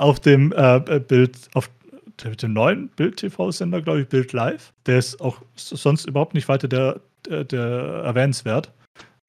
auf 0.00 0.20
dem 0.20 0.52
äh, 0.56 1.00
Bild, 1.00 1.36
auf 1.54 1.70
dem 2.40 2.52
neuen 2.52 2.88
Bild-TV-Sender, 2.88 3.82
glaube 3.82 4.02
ich, 4.02 4.08
Bild 4.08 4.32
Live, 4.32 4.72
der 4.86 4.98
ist 4.98 5.20
auch 5.20 5.42
sonst 5.54 6.06
überhaupt 6.06 6.34
nicht 6.34 6.48
weiter 6.48 6.68
der, 6.68 7.00
der, 7.28 7.44
der 7.44 7.60
erwähnenswert, 8.04 8.72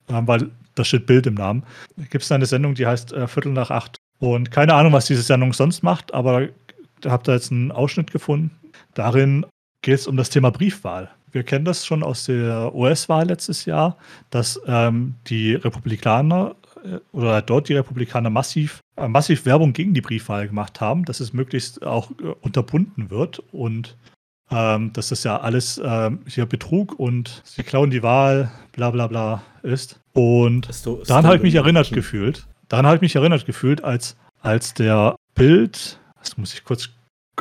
ähm, 0.10 0.28
weil 0.28 0.50
da 0.76 0.84
steht 0.84 1.06
Bild 1.06 1.28
im 1.28 1.34
Namen. 1.34 1.64
Gibt 2.10 2.24
es 2.24 2.32
eine 2.32 2.46
Sendung, 2.46 2.76
die 2.76 2.88
heißt 2.88 3.12
äh, 3.14 3.28
Viertel 3.28 3.52
nach 3.52 3.72
acht. 3.72 3.98
Und 4.20 4.52
keine 4.52 4.74
Ahnung, 4.74 4.94
was 4.94 5.06
diese 5.06 5.22
Sendung 5.22 5.54
sonst 5.54 5.84
macht, 5.84 6.14
aber 6.14 6.48
da 7.02 7.12
habt 7.12 7.28
ihr 7.28 7.34
jetzt 7.34 7.52
einen 7.52 7.72
Ausschnitt 7.72 8.12
gefunden. 8.12 8.52
Darin 8.94 9.46
geht 9.82 9.96
es 9.96 10.08
um 10.08 10.18
das 10.18 10.30
Thema 10.30 10.52
Briefwahl. 10.52 11.10
Wir 11.32 11.44
kennen 11.44 11.66
das 11.66 11.86
schon 11.86 12.04
aus 12.04 12.26
der 12.26 12.74
US-Wahl 12.74 13.28
letztes 13.28 13.66
Jahr, 13.66 13.98
dass 14.30 14.60
ähm, 14.66 15.16
die 15.28 15.54
Republikaner 15.56 16.56
äh, 16.84 17.00
oder 17.12 17.42
dort 17.42 17.70
die 17.70 17.74
Republikaner 17.74 18.30
massiv, 18.30 18.80
äh, 18.80 18.87
massiv 19.08 19.46
Werbung 19.46 19.74
gegen 19.74 19.94
die 19.94 20.02
Briefwahl 20.02 20.48
gemacht 20.48 20.82
haben, 20.82 21.06
dass 21.06 21.20
es 21.20 21.34
möglichst 21.34 21.84
auch 21.86 22.12
äh, 22.12 22.34
unterbunden 22.42 23.10
wird 23.10 23.40
und 23.52 23.96
ähm, 24.50 24.94
dass 24.94 25.10
das 25.10 25.24
ja 25.24 25.40
alles 25.42 25.80
ähm, 25.84 26.20
hier 26.28 26.46
Betrug 26.46 26.98
und 26.98 27.42
sie 27.46 27.64
klauen 27.64 27.90
die 27.90 28.02
Wahl, 28.02 28.50
bla 28.72 28.90
bla 28.92 29.08
bla 29.08 29.44
ist. 29.62 30.00
Und 30.14 30.74
so- 30.74 31.04
daran 31.06 31.26
habe 31.26 31.36
ich 31.36 31.42
mich 31.44 31.56
erinnert 31.56 31.92
gefühlt. 31.92 32.48
Daran 32.70 32.86
habe 32.86 32.96
ich 32.96 33.02
mich 33.02 33.16
erinnert 33.16 33.46
gefühlt, 33.46 33.84
als, 33.84 34.16
als 34.42 34.74
der 34.74 35.16
Bild, 35.36 36.00
das 36.20 36.38
muss 36.38 36.54
ich 36.54 36.64
kurz 36.64 36.90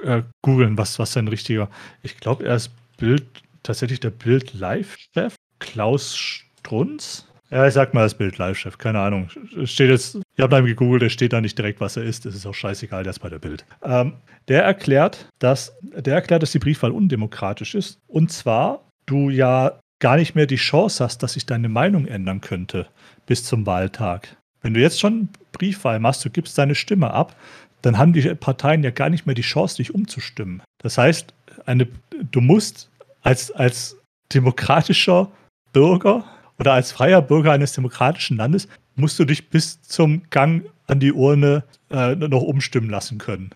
äh, 0.03 0.23
googeln, 0.43 0.77
was, 0.77 0.99
was 0.99 1.13
sein 1.13 1.29
richtiger, 1.29 1.69
ich 2.03 2.19
glaube, 2.19 2.45
er 2.45 2.57
ist 2.57 2.71
Bild, 2.97 3.25
tatsächlich 3.63 4.01
der 4.01 4.11
Bild-Live-Chef, 4.11 5.35
Klaus 5.59 6.17
Strunz. 6.17 7.27
Ja, 7.51 7.67
ich 7.67 7.75
sag 7.75 7.95
mal, 7.95 8.03
er 8.03 8.07
ist 8.07 8.19
Bild-Live-Chef, 8.19 8.77
keine 8.79 9.01
Ahnung. 9.01 9.29
Es 9.63 9.71
Steht 9.71 9.91
jetzt, 9.91 10.19
ich 10.37 10.43
habe 10.43 10.59
ihn 10.59 10.67
gegoogelt, 10.67 11.03
es 11.03 11.13
steht 11.13 11.33
da 11.33 11.41
nicht 11.41 11.57
direkt, 11.57 11.81
was 11.81 11.97
er 11.97 12.03
ist, 12.03 12.25
das 12.25 12.35
ist 12.35 12.45
auch 12.45 12.55
scheißegal, 12.55 13.05
der 13.05 13.11
ist 13.11 13.21
bei 13.21 13.29
der 13.29 13.39
Bild. 13.39 13.65
Ähm, 13.83 14.15
der 14.49 14.65
erklärt, 14.65 15.29
dass, 15.39 15.77
der 15.83 16.15
erklärt, 16.15 16.43
dass 16.43 16.53
die 16.53 16.59
Briefwahl 16.59 16.91
undemokratisch 16.91 17.75
ist. 17.75 17.99
Und 18.09 18.33
zwar, 18.33 18.83
du 19.07 19.31
ja 19.31 19.79
gar 20.01 20.17
nicht 20.17 20.35
mehr 20.35 20.47
die 20.47 20.57
Chance 20.57 21.03
hast, 21.03 21.23
dass 21.23 21.35
sich 21.35 21.47
deine 21.47 21.69
Meinung 21.69 22.07
ändern 22.07 22.41
könnte 22.41 22.87
bis 23.27 23.45
zum 23.45 23.65
Wahltag. 23.67 24.37
Wenn 24.63 24.75
du 24.75 24.81
jetzt 24.81 25.01
schon 25.01 25.29
Briefwahl 25.53 26.01
machst, 26.01 26.25
du 26.25 26.31
gibst 26.31 26.59
deine 26.59 26.75
Stimme 26.75 27.13
ab, 27.13 27.37
dann 27.83 27.99
haben 27.99 28.13
die 28.13 28.23
Parteien 28.35 28.83
ja 28.83 28.91
gar 28.91 29.09
nicht 29.09 29.27
mehr 29.27 29.35
die 29.35 29.43
Chance, 29.43 29.77
dich 29.77 29.95
umzustimmen. 29.95 30.63
Das 30.79 30.99
heißt, 30.99 31.33
eine, 31.65 31.87
du 32.33 32.41
musst 32.41 32.91
als, 33.23 33.53
als 33.53 33.97
demokratischer 34.33 35.31
Bürger 35.73 36.25
oder 36.59 36.73
als 36.73 36.93
freier 36.93 37.23
Bürger 37.23 37.53
eines 37.53 37.73
demokratischen 37.73 38.37
Landes, 38.37 38.69
musst 38.95 39.19
du 39.19 39.25
dich 39.25 39.51
bis 39.51 39.83
zum 39.83 40.23
Gang 40.31 40.65
an 40.87 41.01
die 41.01 41.13
Urne 41.13 41.65
äh, 41.91 42.15
noch 42.15 42.43
umstimmen 42.43 42.91
lassen 42.91 43.19
können. 43.19 43.51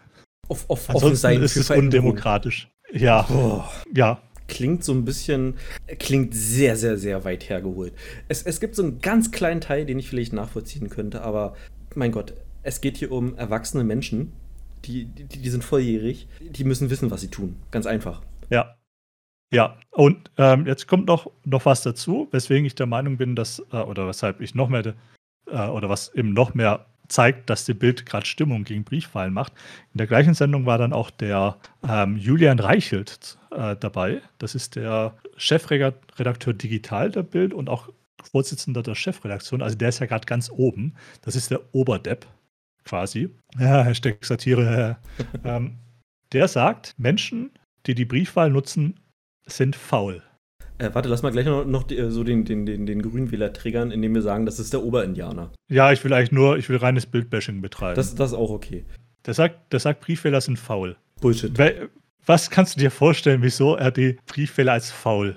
Auf, 0.48 0.68
auf, 0.68 0.90
Ansonsten 0.90 1.42
ist 1.42 1.56
es 1.56 1.70
undemokratisch. 1.70 2.68
Ja, 2.92 3.26
Oh. 3.30 3.62
ja. 3.94 4.20
klingt 4.48 4.82
so 4.82 4.92
ein 4.92 5.04
bisschen, 5.04 5.54
klingt 6.00 6.34
sehr, 6.34 6.76
sehr, 6.76 6.98
sehr 6.98 7.24
weit 7.24 7.48
hergeholt. 7.48 7.92
Es, 8.28 8.42
es 8.42 8.58
gibt 8.58 8.74
so 8.74 8.82
einen 8.82 9.00
ganz 9.00 9.30
kleinen 9.30 9.60
Teil, 9.60 9.86
den 9.86 9.98
ich 9.98 10.08
vielleicht 10.08 10.32
nachvollziehen 10.32 10.90
könnte, 10.90 11.22
aber 11.22 11.54
mein 11.94 12.10
Gott, 12.10 12.34
es 12.62 12.80
geht 12.80 12.96
hier 12.96 13.12
um 13.12 13.36
erwachsene 13.38 13.84
Menschen, 13.84 14.32
die, 14.84 15.04
die, 15.04 15.24
die 15.24 15.50
sind 15.50 15.62
volljährig, 15.62 16.26
die 16.40 16.64
müssen 16.64 16.90
wissen, 16.90 17.10
was 17.10 17.20
sie 17.20 17.28
tun. 17.28 17.56
Ganz 17.70 17.86
einfach. 17.86 18.22
Ja. 18.50 18.74
Ja, 19.52 19.76
und 19.90 20.30
ähm, 20.38 20.66
jetzt 20.66 20.86
kommt 20.86 21.06
noch, 21.06 21.30
noch 21.44 21.66
was 21.66 21.82
dazu, 21.82 22.28
weswegen 22.30 22.64
ich 22.64 22.76
der 22.76 22.86
Meinung 22.86 23.16
bin, 23.16 23.34
dass, 23.34 23.60
äh, 23.72 23.76
oder 23.76 24.06
weshalb 24.06 24.40
ich 24.40 24.54
noch 24.54 24.68
mehr, 24.68 24.94
äh, 25.46 25.66
oder 25.66 25.88
was 25.88 26.14
eben 26.14 26.32
noch 26.32 26.54
mehr 26.54 26.86
zeigt, 27.08 27.50
dass 27.50 27.64
die 27.64 27.74
Bild 27.74 28.06
gerade 28.06 28.24
Stimmung 28.24 28.64
gegen 28.64 28.84
Briefwahlen 28.84 29.32
macht. 29.32 29.52
In 29.92 29.98
der 29.98 30.06
gleichen 30.06 30.34
Sendung 30.34 30.66
war 30.66 30.78
dann 30.78 30.92
auch 30.92 31.10
der 31.10 31.58
ähm, 31.86 32.16
Julian 32.16 32.60
Reichelt 32.60 33.38
äh, 33.50 33.76
dabei. 33.76 34.22
Das 34.38 34.54
ist 34.54 34.76
der 34.76 35.16
Chefredakteur 35.36 36.54
Digital 36.54 37.10
der 37.10 37.24
Bild 37.24 37.52
und 37.52 37.68
auch 37.68 37.88
Vorsitzender 38.22 38.82
der 38.82 38.94
Chefredaktion. 38.94 39.62
Also 39.62 39.76
der 39.76 39.88
ist 39.88 39.98
ja 39.98 40.06
gerade 40.06 40.26
ganz 40.26 40.50
oben. 40.50 40.94
Das 41.22 41.34
ist 41.34 41.50
der 41.50 41.60
Oberdepp 41.74 42.26
quasi. 42.84 43.30
Ja, 43.58 43.82
Hashtag 43.82 44.24
Satire. 44.24 44.98
ähm, 45.44 45.78
der 46.32 46.46
sagt, 46.46 46.94
Menschen, 46.96 47.50
die 47.86 47.96
die 47.96 48.04
Briefwahl 48.04 48.50
nutzen, 48.50 49.00
sind 49.52 49.76
faul. 49.76 50.22
Äh, 50.78 50.90
warte, 50.94 51.08
lass 51.08 51.22
mal 51.22 51.30
gleich 51.30 51.44
noch, 51.46 51.64
noch 51.66 51.82
die, 51.82 51.98
äh, 51.98 52.10
so 52.10 52.24
den, 52.24 52.44
den, 52.44 52.64
den, 52.64 52.86
den 52.86 53.02
Grünwähler 53.02 53.52
triggern, 53.52 53.90
indem 53.90 54.14
wir 54.14 54.22
sagen, 54.22 54.46
das 54.46 54.58
ist 54.58 54.72
der 54.72 54.82
Oberindianer. 54.82 55.50
Ja, 55.70 55.92
ich 55.92 56.02
will 56.04 56.12
eigentlich 56.12 56.32
nur, 56.32 56.56
ich 56.56 56.68
will 56.68 56.76
reines 56.78 57.06
Bildbashing 57.06 57.60
betreiben. 57.60 57.96
Das, 57.96 58.14
das 58.14 58.30
ist 58.32 58.36
auch 58.38 58.50
okay. 58.50 58.84
der, 59.26 59.34
sagt, 59.34 59.72
der 59.72 59.80
sagt, 59.80 60.00
Briefwähler 60.00 60.40
sind 60.40 60.58
faul. 60.58 60.96
Bullshit. 61.20 61.56
Wel- 61.58 61.88
Was 62.24 62.48
kannst 62.48 62.76
du 62.76 62.80
dir 62.80 62.90
vorstellen, 62.90 63.42
wieso 63.42 63.76
er 63.76 63.90
die 63.90 64.16
Briefwähler 64.26 64.72
als 64.72 64.90
faul 64.90 65.36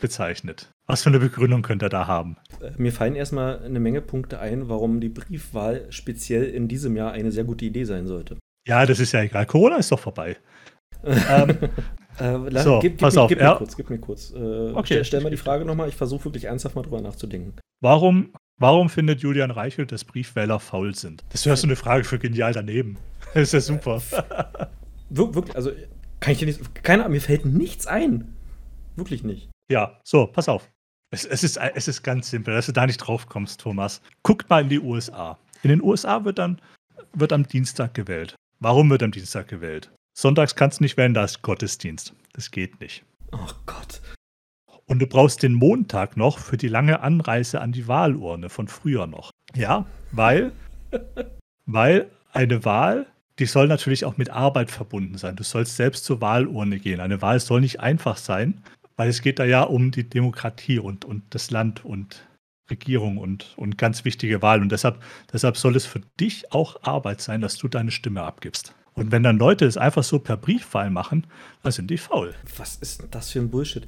bezeichnet? 0.00 0.68
Was 0.86 1.04
für 1.04 1.10
eine 1.10 1.20
Begründung 1.20 1.62
könnte 1.62 1.86
er 1.86 1.90
da 1.90 2.06
haben? 2.08 2.36
Äh, 2.60 2.72
Mir 2.76 2.92
fallen 2.92 3.14
erstmal 3.14 3.62
eine 3.62 3.78
Menge 3.78 4.00
Punkte 4.00 4.40
ein, 4.40 4.68
warum 4.68 5.00
die 5.00 5.08
Briefwahl 5.10 5.86
speziell 5.90 6.44
in 6.44 6.66
diesem 6.66 6.96
Jahr 6.96 7.12
eine 7.12 7.30
sehr 7.30 7.44
gute 7.44 7.64
Idee 7.64 7.84
sein 7.84 8.08
sollte. 8.08 8.36
Ja, 8.66 8.84
das 8.84 8.98
ist 8.98 9.12
ja 9.12 9.22
egal. 9.22 9.46
Corona 9.46 9.76
ist 9.76 9.92
doch 9.92 9.98
vorbei. 10.00 10.36
ähm, 11.04 11.56
Äh, 12.18 12.62
so, 12.62 12.78
gib, 12.80 12.92
gib, 12.92 13.00
pass 13.00 13.14
mir, 13.14 13.22
auf. 13.22 13.28
Gib 13.28 13.40
mir 13.40 13.54
kurz, 13.56 13.76
gib 13.76 13.90
mir 13.90 13.98
kurz. 13.98 14.32
Äh, 14.32 14.72
okay, 14.72 14.84
stell, 14.84 15.04
stell 15.04 15.20
mal 15.22 15.30
die 15.30 15.36
Frage 15.36 15.64
nochmal. 15.64 15.88
Ich 15.88 15.96
versuche 15.96 16.24
wirklich 16.26 16.44
ernsthaft 16.44 16.76
mal 16.76 16.82
drüber 16.82 17.00
nachzudenken. 17.00 17.54
Warum, 17.80 18.32
warum 18.58 18.88
findet 18.88 19.20
Julian 19.20 19.50
Reichelt, 19.50 19.92
dass 19.92 20.04
Briefwähler 20.04 20.60
faul 20.60 20.94
sind? 20.94 21.24
Das 21.30 21.46
wäre 21.46 21.56
so 21.56 21.66
eine 21.66 21.76
Frage 21.76 22.04
für 22.04 22.18
genial 22.18 22.52
daneben. 22.52 22.98
Das 23.34 23.44
ist 23.44 23.52
ja 23.52 23.60
super. 23.60 24.02
Wir, 25.08 25.34
wirklich, 25.34 25.56
also 25.56 25.70
kann 26.20 26.32
ich 26.32 26.40
dir 26.40 26.44
nicht. 26.44 26.84
Keine 26.84 27.04
Ahnung, 27.04 27.14
mir 27.14 27.20
fällt 27.22 27.46
nichts 27.46 27.86
ein. 27.86 28.36
Wirklich 28.94 29.24
nicht. 29.24 29.48
Ja, 29.70 29.98
so, 30.04 30.26
pass 30.26 30.50
auf. 30.50 30.70
Es, 31.10 31.24
es, 31.24 31.42
ist, 31.42 31.56
es 31.56 31.88
ist 31.88 32.02
ganz 32.02 32.28
simpel, 32.28 32.52
dass 32.54 32.66
du 32.66 32.72
da 32.72 32.86
nicht 32.86 32.98
drauf 32.98 33.26
kommst, 33.26 33.60
Thomas. 33.60 34.02
Guckt 34.22 34.50
mal 34.50 34.62
in 34.62 34.68
die 34.68 34.80
USA. 34.80 35.38
In 35.62 35.70
den 35.70 35.82
USA 35.82 36.26
wird 36.26 36.38
dann 36.38 36.60
wird 37.14 37.32
am 37.32 37.46
Dienstag 37.46 37.94
gewählt. 37.94 38.34
Warum 38.60 38.90
wird 38.90 39.02
am 39.02 39.12
Dienstag 39.12 39.48
gewählt? 39.48 39.90
Sonntags 40.14 40.54
kannst 40.54 40.80
du 40.80 40.84
nicht 40.84 40.96
wählen, 40.96 41.14
da 41.14 41.24
ist 41.24 41.42
Gottesdienst. 41.42 42.14
Das 42.32 42.50
geht 42.50 42.80
nicht. 42.80 43.04
Oh 43.32 43.50
Gott. 43.66 44.00
Und 44.86 44.98
du 44.98 45.06
brauchst 45.06 45.42
den 45.42 45.54
Montag 45.54 46.16
noch 46.16 46.38
für 46.38 46.56
die 46.56 46.68
lange 46.68 47.00
Anreise 47.00 47.60
an 47.60 47.72
die 47.72 47.88
Wahlurne 47.88 48.48
von 48.48 48.68
früher 48.68 49.06
noch. 49.06 49.30
Ja, 49.54 49.86
weil, 50.10 50.52
weil 51.66 52.10
eine 52.32 52.64
Wahl, 52.64 53.06
die 53.38 53.46
soll 53.46 53.68
natürlich 53.68 54.04
auch 54.04 54.18
mit 54.18 54.30
Arbeit 54.30 54.70
verbunden 54.70 55.16
sein. 55.16 55.36
Du 55.36 55.44
sollst 55.44 55.76
selbst 55.76 56.04
zur 56.04 56.20
Wahlurne 56.20 56.78
gehen. 56.78 57.00
Eine 57.00 57.22
Wahl 57.22 57.40
soll 57.40 57.60
nicht 57.60 57.80
einfach 57.80 58.16
sein, 58.16 58.62
weil 58.96 59.08
es 59.08 59.22
geht 59.22 59.38
da 59.38 59.44
ja 59.44 59.62
um 59.62 59.90
die 59.90 60.08
Demokratie 60.08 60.78
und, 60.78 61.04
und 61.04 61.22
das 61.30 61.50
Land 61.50 61.84
und 61.84 62.26
Regierung 62.70 63.18
und, 63.18 63.54
und 63.56 63.78
ganz 63.78 64.04
wichtige 64.04 64.42
Wahl. 64.42 64.60
Und 64.60 64.72
deshalb, 64.72 65.02
deshalb 65.32 65.56
soll 65.56 65.76
es 65.76 65.86
für 65.86 66.00
dich 66.20 66.52
auch 66.52 66.82
Arbeit 66.82 67.20
sein, 67.20 67.40
dass 67.40 67.56
du 67.56 67.68
deine 67.68 67.90
Stimme 67.90 68.22
abgibst. 68.22 68.74
Und 68.94 69.10
wenn 69.10 69.22
dann 69.22 69.38
Leute 69.38 69.64
es 69.64 69.76
einfach 69.76 70.02
so 70.02 70.18
per 70.18 70.36
Briefwahl 70.36 70.90
machen, 70.90 71.26
dann 71.62 71.72
sind 71.72 71.90
die 71.90 71.98
faul. 71.98 72.34
Was 72.58 72.76
ist 72.76 73.04
das 73.10 73.30
für 73.30 73.38
ein 73.38 73.50
Bullshit? 73.50 73.86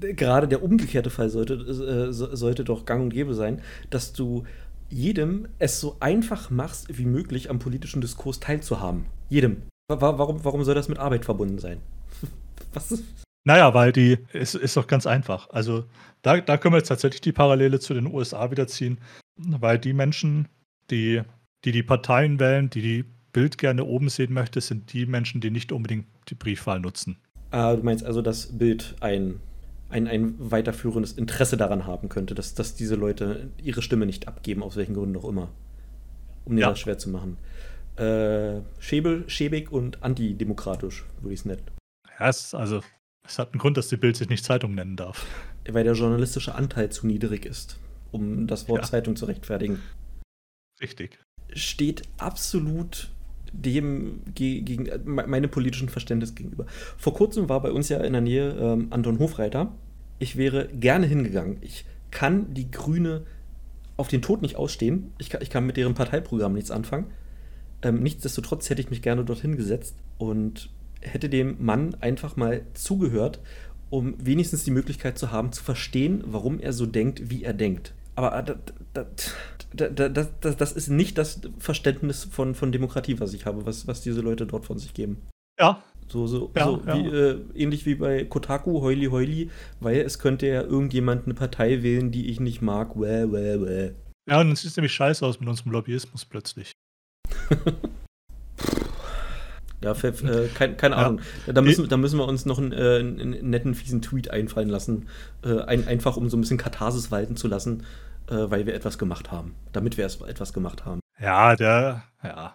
Gerade 0.00 0.48
der 0.48 0.62
umgekehrte 0.62 1.10
Fall 1.10 1.28
sollte, 1.28 1.54
äh, 1.54 2.12
sollte 2.12 2.64
doch 2.64 2.86
gang 2.86 3.02
und 3.02 3.10
gäbe 3.10 3.34
sein, 3.34 3.60
dass 3.90 4.12
du 4.12 4.44
jedem 4.90 5.48
es 5.58 5.80
so 5.80 5.96
einfach 6.00 6.48
machst 6.50 6.98
wie 6.98 7.04
möglich 7.04 7.50
am 7.50 7.58
politischen 7.58 8.00
Diskurs 8.00 8.40
teilzuhaben. 8.40 9.04
Jedem. 9.28 9.62
Warum, 9.88 10.44
warum 10.44 10.64
soll 10.64 10.74
das 10.74 10.88
mit 10.88 10.98
Arbeit 10.98 11.24
verbunden 11.24 11.58
sein? 11.58 11.78
Was 12.72 12.92
ist, 12.92 13.04
naja, 13.44 13.72
weil 13.72 13.92
die, 13.92 14.18
es 14.32 14.54
ist 14.54 14.76
doch 14.76 14.86
ganz 14.86 15.06
einfach. 15.06 15.48
Also 15.50 15.84
da, 16.22 16.40
da 16.40 16.58
können 16.58 16.74
wir 16.74 16.78
jetzt 16.78 16.88
tatsächlich 16.88 17.22
die 17.22 17.32
Parallele 17.32 17.80
zu 17.80 17.94
den 17.94 18.06
USA 18.06 18.50
wieder 18.50 18.66
ziehen, 18.66 18.98
weil 19.36 19.78
die 19.78 19.94
Menschen, 19.94 20.48
die 20.90 21.22
die, 21.64 21.72
die 21.72 21.82
Parteien 21.82 22.38
wählen, 22.38 22.70
die 22.70 22.82
die 22.82 23.04
Bild 23.38 23.56
gerne 23.56 23.84
oben 23.84 24.08
sehen 24.08 24.32
möchte, 24.32 24.60
sind 24.60 24.92
die 24.92 25.06
Menschen, 25.06 25.40
die 25.40 25.52
nicht 25.52 25.70
unbedingt 25.70 26.06
die 26.26 26.34
Briefwahl 26.34 26.80
nutzen. 26.80 27.18
Ah, 27.52 27.76
du 27.76 27.84
meinst 27.84 28.04
also, 28.04 28.20
dass 28.20 28.58
Bild 28.58 28.96
ein, 28.98 29.38
ein, 29.90 30.08
ein 30.08 30.34
weiterführendes 30.38 31.12
Interesse 31.12 31.56
daran 31.56 31.86
haben 31.86 32.08
könnte, 32.08 32.34
dass, 32.34 32.56
dass 32.56 32.74
diese 32.74 32.96
Leute 32.96 33.48
ihre 33.62 33.80
Stimme 33.80 34.06
nicht 34.06 34.26
abgeben, 34.26 34.64
aus 34.64 34.74
welchen 34.74 34.94
Gründen 34.94 35.16
auch 35.16 35.28
immer. 35.28 35.50
Um 36.46 36.56
dir 36.56 36.62
ja. 36.62 36.70
das 36.70 36.80
schwer 36.80 36.98
zu 36.98 37.10
machen. 37.10 37.36
Äh, 37.94 38.60
schäbel, 38.80 39.22
schäbig 39.28 39.70
und 39.70 40.02
antidemokratisch, 40.02 41.04
würde 41.20 41.34
ich 41.34 41.38
es 41.38 41.46
nennen. 41.46 41.62
Ja, 42.18 42.28
es, 42.28 42.54
also 42.54 42.82
es 43.24 43.38
hat 43.38 43.52
einen 43.52 43.60
Grund, 43.60 43.76
dass 43.76 43.86
die 43.86 43.98
Bild 43.98 44.16
sich 44.16 44.28
nicht 44.28 44.44
Zeitung 44.44 44.74
nennen 44.74 44.96
darf. 44.96 45.24
Weil 45.68 45.84
der 45.84 45.92
journalistische 45.92 46.56
Anteil 46.56 46.90
zu 46.90 47.06
niedrig 47.06 47.46
ist, 47.46 47.78
um 48.10 48.48
das 48.48 48.68
Wort 48.68 48.82
ja. 48.82 48.88
Zeitung 48.88 49.14
zu 49.14 49.26
rechtfertigen. 49.26 49.80
Richtig. 50.80 51.20
Steht 51.54 52.02
absolut 52.18 53.12
dem 53.52 54.20
gegen 54.34 54.88
meine 55.04 55.48
politischen 55.48 55.88
Verständnis 55.88 56.34
gegenüber. 56.34 56.66
Vor 56.96 57.14
kurzem 57.14 57.48
war 57.48 57.62
bei 57.62 57.72
uns 57.72 57.88
ja 57.88 57.98
in 57.98 58.12
der 58.12 58.22
Nähe 58.22 58.50
ähm, 58.50 58.88
Anton 58.90 59.18
Hofreiter. 59.18 59.72
Ich 60.18 60.36
wäre 60.36 60.68
gerne 60.68 61.06
hingegangen. 61.06 61.58
Ich 61.60 61.84
kann 62.10 62.54
die 62.54 62.70
Grüne 62.70 63.22
auf 63.96 64.08
den 64.08 64.22
Tod 64.22 64.42
nicht 64.42 64.56
ausstehen. 64.56 65.12
Ich 65.18 65.30
kann, 65.30 65.42
ich 65.42 65.50
kann 65.50 65.66
mit 65.66 65.76
deren 65.76 65.94
Parteiprogramm 65.94 66.54
nichts 66.54 66.70
anfangen. 66.70 67.06
Ähm, 67.82 68.02
nichtsdestotrotz 68.02 68.70
hätte 68.70 68.80
ich 68.80 68.90
mich 68.90 69.02
gerne 69.02 69.24
dorthin 69.24 69.56
gesetzt 69.56 69.96
und 70.18 70.70
hätte 71.00 71.28
dem 71.28 71.56
Mann 71.58 71.94
einfach 72.00 72.36
mal 72.36 72.62
zugehört, 72.74 73.40
um 73.90 74.14
wenigstens 74.18 74.64
die 74.64 74.70
Möglichkeit 74.70 75.18
zu 75.18 75.30
haben, 75.30 75.52
zu 75.52 75.62
verstehen, 75.62 76.22
warum 76.26 76.60
er 76.60 76.72
so 76.72 76.86
denkt, 76.86 77.30
wie 77.30 77.44
er 77.44 77.54
denkt. 77.54 77.94
Aber 78.14 78.42
das, 78.42 78.56
das, 78.92 79.34
das, 79.74 80.28
das 80.40 80.72
ist 80.72 80.88
nicht 80.88 81.18
das 81.18 81.40
Verständnis 81.58 82.24
von, 82.24 82.54
von 82.54 82.72
Demokratie, 82.72 83.20
was 83.20 83.34
ich 83.34 83.46
habe, 83.46 83.66
was, 83.66 83.86
was 83.86 84.00
diese 84.00 84.20
Leute 84.20 84.46
dort 84.46 84.64
von 84.64 84.78
sich 84.78 84.94
geben. 84.94 85.22
Ja. 85.58 85.82
So, 86.08 86.26
so, 86.26 86.50
ja, 86.56 86.64
so 86.64 86.82
ja. 86.86 86.96
Wie, 86.96 87.06
äh, 87.06 87.40
ähnlich 87.54 87.84
wie 87.84 87.96
bei 87.96 88.24
Kotaku, 88.24 88.80
Heuli 88.80 89.06
Heuli, 89.06 89.50
weil 89.80 90.00
es 90.00 90.18
könnte 90.18 90.46
ja 90.46 90.62
irgendjemand 90.62 91.26
eine 91.26 91.34
Partei 91.34 91.82
wählen, 91.82 92.10
die 92.10 92.30
ich 92.30 92.40
nicht 92.40 92.62
mag. 92.62 92.98
Wäh, 92.98 93.30
wäh, 93.30 93.60
wäh. 93.60 93.92
Ja, 94.28 94.40
und 94.40 94.52
es 94.52 94.62
sieht 94.62 94.74
nämlich 94.76 94.92
scheiße 94.92 95.24
aus 95.24 95.38
mit 95.38 95.48
unserem 95.48 95.72
Lobbyismus 95.72 96.24
plötzlich. 96.24 96.72
Ja, 99.80 99.92
äh, 99.92 100.48
kein, 100.54 100.76
keine 100.76 100.96
Ahnung. 100.96 101.20
Da 101.46 101.62
müssen, 101.62 101.88
da 101.88 101.96
müssen 101.96 102.18
wir 102.18 102.26
uns 102.26 102.44
noch 102.46 102.58
einen, 102.58 102.72
äh, 102.72 102.98
einen 102.98 103.50
netten, 103.50 103.74
fiesen 103.74 104.02
Tweet 104.02 104.30
einfallen 104.30 104.68
lassen. 104.68 105.06
Äh, 105.44 105.60
ein, 105.60 105.86
einfach, 105.86 106.16
um 106.16 106.28
so 106.28 106.36
ein 106.36 106.40
bisschen 106.40 106.58
Katharsis 106.58 107.12
walten 107.12 107.36
zu 107.36 107.46
lassen, 107.46 107.84
weil 108.28 108.66
wir 108.66 108.74
etwas 108.74 108.98
gemacht 108.98 109.30
haben. 109.30 109.54
Damit 109.72 109.96
wir 109.96 110.04
etwas 110.04 110.52
gemacht 110.52 110.84
haben. 110.84 111.00
Ja, 111.20 111.56
der, 111.56 112.04
ja. 112.22 112.54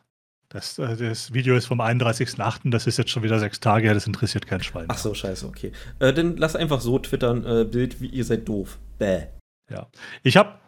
Das, 0.50 0.78
äh, 0.78 0.96
das 0.96 1.34
Video 1.34 1.56
ist 1.56 1.66
vom 1.66 1.82
31.08., 1.82 2.70
das 2.70 2.86
ist 2.86 2.98
jetzt 2.98 3.10
schon 3.10 3.24
wieder 3.24 3.40
sechs 3.40 3.60
Tage 3.60 3.88
her, 3.88 3.94
das 3.94 4.06
interessiert 4.06 4.46
kein 4.46 4.62
Schwein. 4.62 4.86
Ach 4.88 4.98
so, 4.98 5.14
scheiße, 5.14 5.48
okay. 5.48 5.72
Äh, 6.00 6.14
dann 6.14 6.38
lass 6.38 6.56
einfach 6.56 6.80
so 6.80 7.00
twittern, 7.00 7.72
Bild, 7.72 8.02
wie 8.02 8.08
ihr 8.08 8.24
seid 8.24 8.48
doof. 8.48 8.78
Bäh. 9.00 9.24
Ja. 9.72 9.88
Ich 10.22 10.38
habe, 10.38 10.60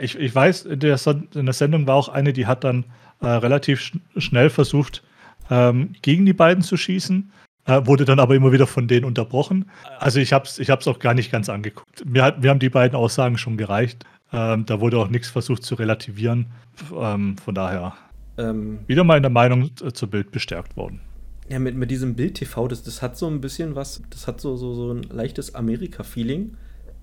ich, 0.00 0.18
ich 0.18 0.34
weiß, 0.34 0.64
in 0.64 0.80
der, 0.80 0.98
in 1.34 1.44
der 1.46 1.52
Sendung 1.52 1.86
war 1.86 1.96
auch 1.96 2.08
eine, 2.08 2.32
die 2.32 2.46
hat 2.46 2.64
dann 2.64 2.86
relativ 3.20 3.80
sch 3.80 3.98
schnell 4.16 4.50
versucht, 4.50 5.02
ähm, 5.50 5.94
gegen 6.02 6.26
die 6.26 6.32
beiden 6.32 6.62
zu 6.62 6.76
schießen. 6.76 7.30
Äh, 7.66 7.84
wurde 7.84 8.04
dann 8.04 8.20
aber 8.20 8.36
immer 8.36 8.52
wieder 8.52 8.68
von 8.68 8.86
denen 8.86 9.04
unterbrochen. 9.04 9.68
Also 9.98 10.20
ich 10.20 10.32
habe 10.32 10.44
es 10.44 10.58
ich 10.60 10.70
auch 10.70 10.98
gar 11.00 11.14
nicht 11.14 11.32
ganz 11.32 11.48
angeguckt. 11.48 12.04
Mir, 12.06 12.22
hat, 12.22 12.40
mir 12.40 12.50
haben 12.50 12.60
die 12.60 12.70
beiden 12.70 12.96
Aussagen 12.96 13.38
schon 13.38 13.56
gereicht. 13.56 14.04
Ähm, 14.32 14.66
da 14.66 14.80
wurde 14.80 14.98
auch 14.98 15.08
nichts 15.08 15.28
versucht 15.28 15.62
zu 15.62 15.76
relativieren. 15.76 16.46
Ähm, 16.94 17.36
von 17.38 17.54
daher 17.54 17.94
ähm, 18.38 18.80
wieder 18.86 19.04
mal 19.04 19.16
in 19.16 19.22
der 19.22 19.30
Meinung 19.30 19.70
äh, 19.82 19.92
zur 19.92 20.10
Bild 20.10 20.30
bestärkt 20.30 20.76
worden. 20.76 21.00
Ja, 21.48 21.58
mit, 21.58 21.76
mit 21.76 21.90
diesem 21.90 22.14
Bild-TV, 22.14 22.68
das, 22.68 22.82
das 22.82 23.02
hat 23.02 23.16
so 23.16 23.28
ein 23.28 23.40
bisschen 23.40 23.76
was, 23.76 24.02
das 24.10 24.26
hat 24.26 24.40
so, 24.40 24.56
so, 24.56 24.74
so 24.74 24.92
ein 24.92 25.02
leichtes 25.04 25.54
Amerika-Feeling. 25.54 26.56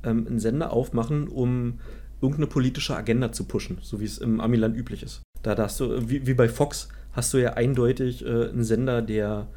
Ähm, 0.03 0.27
einen 0.27 0.39
Sender 0.39 0.73
aufmachen, 0.73 1.27
um 1.29 1.79
irgendeine 2.21 2.47
politische 2.47 2.95
Agenda 2.95 3.31
zu 3.31 3.45
pushen, 3.45 3.77
so 3.81 3.99
wie 3.99 4.05
es 4.05 4.17
im 4.17 4.41
Amiland 4.41 4.75
üblich 4.75 5.03
ist. 5.03 5.23
Da, 5.43 5.55
da 5.55 5.63
hast 5.63 5.79
du, 5.79 6.09
wie, 6.09 6.27
wie 6.27 6.33
bei 6.33 6.49
Fox, 6.49 6.89
hast 7.13 7.33
du 7.33 7.37
ja 7.37 7.53
eindeutig 7.53 8.25
äh, 8.25 8.49
einen 8.49 8.63
Sender, 8.63 9.01
der 9.01 9.47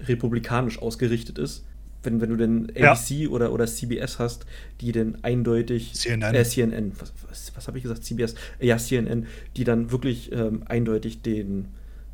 republikanisch 0.00 0.80
ausgerichtet 0.80 1.38
ist. 1.38 1.64
Wenn, 2.06 2.20
wenn 2.20 2.30
du 2.30 2.36
denn 2.36 2.70
ABC 2.76 3.14
ja. 3.14 3.28
oder, 3.28 3.52
oder 3.52 3.66
CBS 3.66 4.18
hast, 4.18 4.46
die 4.80 4.92
dann 4.92 5.18
eindeutig. 5.22 5.92
CNN. 5.94 6.34
Äh, 6.34 6.44
CNN. 6.44 6.92
Was, 6.98 7.12
was, 7.28 7.52
was 7.54 7.68
habe 7.68 7.78
ich 7.78 7.82
gesagt? 7.82 8.04
CBS. 8.04 8.34
Ja, 8.60 8.78
CNN, 8.78 9.26
die 9.56 9.64
dann 9.64 9.90
wirklich 9.90 10.32
ähm, 10.32 10.62
eindeutig 10.66 11.22
den 11.22 11.68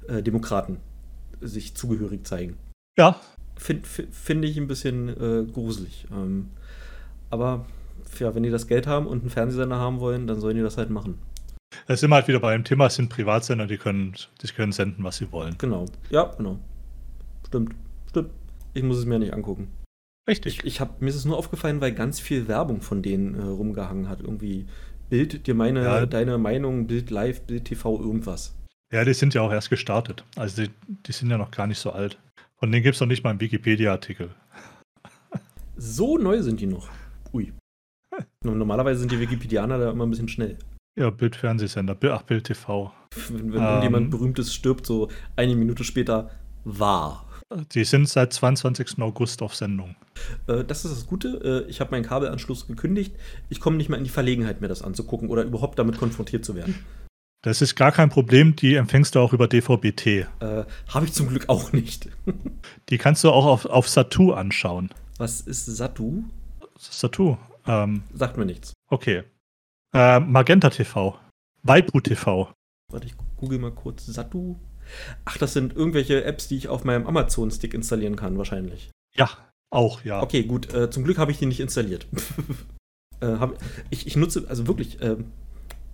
äh, 0.09 0.23
Demokraten 0.23 0.79
sich 1.41 1.75
zugehörig 1.75 2.27
zeigen. 2.27 2.57
Ja. 2.99 3.21
Finde 3.57 3.87
find 3.87 4.45
ich 4.45 4.57
ein 4.57 4.67
bisschen 4.67 5.09
äh, 5.09 5.45
gruselig. 5.45 6.07
Ähm, 6.11 6.49
aber 7.31 7.67
ja, 8.19 8.35
wenn 8.35 8.43
die 8.43 8.51
das 8.51 8.67
Geld 8.67 8.87
haben 8.87 9.07
und 9.07 9.21
einen 9.21 9.31
Fernsehsender 9.31 9.77
haben 9.77 10.01
wollen, 10.01 10.27
dann 10.27 10.41
sollen 10.41 10.57
die 10.57 10.63
das 10.63 10.77
halt 10.77 10.91
machen. 10.91 11.19
Da 11.87 11.97
sind 11.97 12.11
wir 12.11 12.17
halt 12.17 12.29
wieder 12.29 12.41
bei 12.41 12.53
dem 12.53 12.65
Thema, 12.65 12.87
es 12.87 12.97
sind 12.97 13.09
Privatsender, 13.09 13.67
die 13.67 13.79
können, 13.79 14.15
die 14.43 14.47
können 14.49 14.73
senden, 14.73 15.05
was 15.05 15.17
sie 15.17 15.33
wollen. 15.33 15.57
Genau. 15.59 15.87
Ja, 16.11 16.25
genau. 16.37 16.59
Stimmt. 17.47 17.75
Stimmt. 18.09 18.31
Ich 18.75 18.83
muss 18.83 18.99
es 18.99 19.07
mir 19.07 19.19
nicht 19.19 19.33
angucken. 19.33 19.69
Richtig. 20.29 20.59
Ich, 20.59 20.65
ich 20.65 20.81
hab, 20.81 21.01
mir 21.01 21.09
ist 21.09 21.17
es 21.17 21.25
nur 21.25 21.37
aufgefallen, 21.37 21.81
weil 21.81 21.93
ganz 21.93 22.21
viel 22.21 22.49
Werbung 22.49 22.81
von 22.81 23.03
denen 23.03 23.35
äh, 23.35 23.43
rumgehangen 23.43 24.09
hat. 24.09 24.21
Irgendwie 24.21 24.67
Bild 25.11 25.47
dir 25.47 25.55
meine, 25.55 25.83
ja. 25.83 26.07
deine 26.07 26.39
Meinung, 26.39 26.87
Bild 26.87 27.11
Live, 27.11 27.43
Bild 27.43 27.67
TV, 27.67 28.01
irgendwas. 28.01 28.55
Ja, 28.93 29.05
die 29.05 29.15
sind 29.15 29.35
ja 29.35 29.43
auch 29.43 29.53
erst 29.53 29.71
gestartet. 29.71 30.25
Also 30.37 30.63
die, 30.63 30.71
die 30.87 31.13
sind 31.13 31.31
ja 31.31 31.39
noch 31.39 31.51
gar 31.51 31.67
nicht 31.67 31.79
so 31.79 31.91
alt. 31.91 32.19
Von 32.57 32.71
denen 32.71 32.85
gibt 32.85 32.95
es 32.95 33.01
noch 33.01 33.09
nicht 33.09 33.25
mal 33.25 33.31
einen 33.31 33.41
Wikipedia-Artikel. 33.41 34.31
So 35.75 36.19
neu 36.19 36.43
sind 36.43 36.61
die 36.61 36.67
noch. 36.67 36.89
Ui. 37.33 37.53
Normalerweise 38.45 39.01
sind 39.01 39.11
die 39.11 39.19
Wikipedianer 39.19 39.79
da 39.79 39.91
immer 39.91 40.07
ein 40.07 40.11
bisschen 40.11 40.29
schnell. 40.29 40.59
Ja, 40.99 41.09
Bildfernsehsender, 41.11 41.97
ach, 42.11 42.23
Bild 42.23 42.45
TV. 42.45 42.93
Wenn, 43.31 43.53
wenn 43.55 43.63
ähm, 43.63 43.83
jemand 43.83 44.11
Berühmtes 44.11 44.55
stirbt, 44.55 44.85
so 44.85 45.09
eine 45.35 45.57
Minute 45.57 45.83
später, 45.83 46.31
war. 46.65 47.27
Die 47.73 47.85
sind 47.85 48.09
seit 48.09 48.33
22. 48.33 49.01
August 49.01 49.43
auf 49.43 49.55
Sendung. 49.55 49.97
Äh, 50.47 50.65
das 50.65 50.85
ist 50.85 50.93
das 50.95 51.07
Gute. 51.07 51.65
Äh, 51.67 51.71
ich 51.71 51.81
habe 51.81 51.91
meinen 51.91 52.05
Kabelanschluss 52.05 52.67
gekündigt. 52.67 53.15
Ich 53.49 53.61
komme 53.61 53.77
nicht 53.77 53.89
mehr 53.89 53.99
in 53.99 54.05
die 54.05 54.11
Verlegenheit, 54.11 54.61
mir 54.61 54.69
das 54.69 54.83
anzugucken 54.83 55.29
oder 55.29 55.43
überhaupt 55.43 55.79
damit 55.79 55.99
konfrontiert 55.99 56.45
zu 56.45 56.55
werden. 56.55 56.85
Das 57.43 57.61
ist 57.61 57.75
gar 57.75 57.91
kein 57.91 58.09
Problem, 58.09 58.55
die 58.55 58.77
empfängst 58.77 59.17
du 59.17 59.19
auch 59.21 59.33
über 59.33 59.49
DVB-T. 59.49 60.27
Äh, 60.39 60.65
Habe 60.89 61.07
ich 61.07 61.13
zum 61.13 61.29
Glück 61.29 61.49
auch 61.49 61.73
nicht. 61.73 62.09
die 62.89 62.99
kannst 62.99 63.25
du 63.25 63.31
auch 63.31 63.47
auf, 63.47 63.67
auf 63.67 63.89
Satu 63.89 64.33
anschauen. 64.33 64.91
Was 65.19 65.41
ist 65.41 65.67
Satu? 65.67 66.23
Satu. 66.79 67.37
Ähm, 67.67 68.05
Sagt 68.15 68.37
mir 68.37 68.47
nichts. 68.47 68.73
Okay. 68.89 69.25
Äh, 69.93 70.21
Magenta 70.21 70.71
TV. 70.71 71.19
Waipu 71.65 72.01
TV. 72.01 72.53
Warte, 72.89 73.07
ich 73.07 73.15
google 73.37 73.59
mal 73.59 73.73
kurz. 73.73 74.07
Satu. 74.07 74.57
Ach, 75.25 75.39
das 75.39 75.53
sind 75.53 75.75
irgendwelche 75.75 76.25
Apps, 76.25 76.49
die 76.49 76.57
ich 76.57 76.69
auf 76.69 76.85
meinem 76.85 77.07
Amazon-Stick 77.07 77.75
installieren 77.75 78.17
kann, 78.17 78.39
wahrscheinlich. 78.39 78.91
Ja, 79.15 79.31
auch, 79.71 80.05
ja. 80.05 80.23
Okay, 80.23 80.45
gut. 80.45 80.73
Äh, 80.73 80.91
zum 80.91 81.05
Glück 81.05 81.19
habe 81.19 81.31
ich 81.33 81.39
die 81.39 81.47
nicht 81.47 81.61
installiert. 81.61 82.07
äh, 83.21 83.27
hab, 83.27 83.59
ich, 83.91 84.07
ich 84.07 84.17
nutze, 84.17 84.45
also 84.49 84.67
wirklich, 84.67 85.01
äh, 85.01 85.17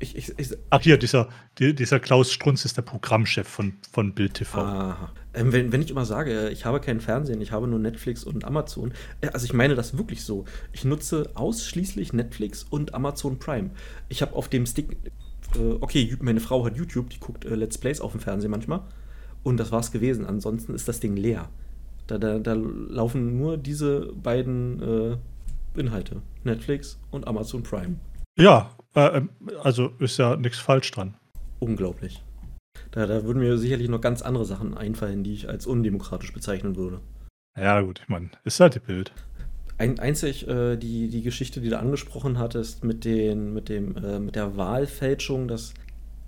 ich, 0.00 0.16
ich, 0.16 0.38
ich, 0.38 0.56
Ach 0.70 0.80
hier, 0.80 0.96
dieser, 0.96 1.28
die, 1.58 1.74
dieser 1.74 1.98
Klaus 1.98 2.32
Strunz 2.32 2.64
ist 2.64 2.76
der 2.76 2.82
Programmchef 2.82 3.48
von, 3.48 3.74
von 3.90 4.14
Bild 4.14 4.34
TV. 4.34 4.58
Aha. 4.58 5.12
Ähm, 5.34 5.52
wenn, 5.52 5.72
wenn 5.72 5.82
ich 5.82 5.90
immer 5.90 6.04
sage, 6.04 6.50
ich 6.50 6.64
habe 6.64 6.80
keinen 6.80 7.00
Fernsehen, 7.00 7.40
ich 7.40 7.52
habe 7.52 7.66
nur 7.66 7.78
Netflix 7.78 8.24
und 8.24 8.44
Amazon, 8.44 8.92
äh, 9.20 9.28
also 9.28 9.44
ich 9.44 9.52
meine 9.52 9.74
das 9.74 9.98
wirklich 9.98 10.24
so. 10.24 10.44
Ich 10.72 10.84
nutze 10.84 11.30
ausschließlich 11.34 12.12
Netflix 12.12 12.64
und 12.64 12.94
Amazon 12.94 13.38
Prime. 13.38 13.70
Ich 14.08 14.22
habe 14.22 14.34
auf 14.34 14.48
dem 14.48 14.66
Stick, 14.66 14.96
äh, 15.56 15.76
okay, 15.80 16.16
meine 16.20 16.40
Frau 16.40 16.64
hat 16.64 16.76
YouTube, 16.76 17.10
die 17.10 17.20
guckt 17.20 17.44
äh, 17.44 17.54
Let's 17.54 17.78
Plays 17.78 18.00
auf 18.00 18.12
dem 18.12 18.20
Fernsehen 18.20 18.50
manchmal. 18.50 18.82
Und 19.42 19.58
das 19.58 19.72
war's 19.72 19.92
gewesen. 19.92 20.26
Ansonsten 20.26 20.74
ist 20.74 20.88
das 20.88 21.00
Ding 21.00 21.16
leer. 21.16 21.48
Da, 22.06 22.18
da, 22.18 22.38
da 22.38 22.54
laufen 22.54 23.38
nur 23.38 23.56
diese 23.56 24.12
beiden 24.14 24.82
äh, 24.82 25.16
Inhalte. 25.78 26.22
Netflix 26.44 26.98
und 27.10 27.26
Amazon 27.26 27.62
Prime. 27.62 27.96
Ja, 28.36 28.70
äh, 28.94 29.22
also 29.62 29.90
ist 29.98 30.18
ja 30.18 30.36
nichts 30.36 30.58
falsch 30.58 30.90
dran. 30.90 31.14
Unglaublich. 31.60 32.22
Da, 32.90 33.06
da 33.06 33.24
würden 33.24 33.40
mir 33.40 33.58
sicherlich 33.58 33.88
noch 33.88 34.00
ganz 34.00 34.22
andere 34.22 34.44
Sachen 34.44 34.76
einfallen, 34.76 35.24
die 35.24 35.34
ich 35.34 35.48
als 35.48 35.66
undemokratisch 35.66 36.32
bezeichnen 36.32 36.76
würde. 36.76 37.00
Ja, 37.56 37.80
gut, 37.80 38.00
ich 38.02 38.08
meine, 38.08 38.30
ist 38.44 38.60
halt 38.60 38.76
die 38.76 38.80
Bild. 38.80 39.12
Ein, 39.78 40.00
einzig 40.00 40.48
äh, 40.48 40.76
die, 40.76 41.08
die 41.08 41.22
Geschichte, 41.22 41.60
die 41.60 41.68
du 41.68 41.78
angesprochen 41.78 42.38
hattest 42.38 42.82
mit, 42.82 43.04
den, 43.04 43.54
mit, 43.54 43.68
dem, 43.68 43.96
äh, 43.96 44.18
mit 44.18 44.34
der 44.34 44.56
Wahlfälschung, 44.56 45.46
das 45.46 45.72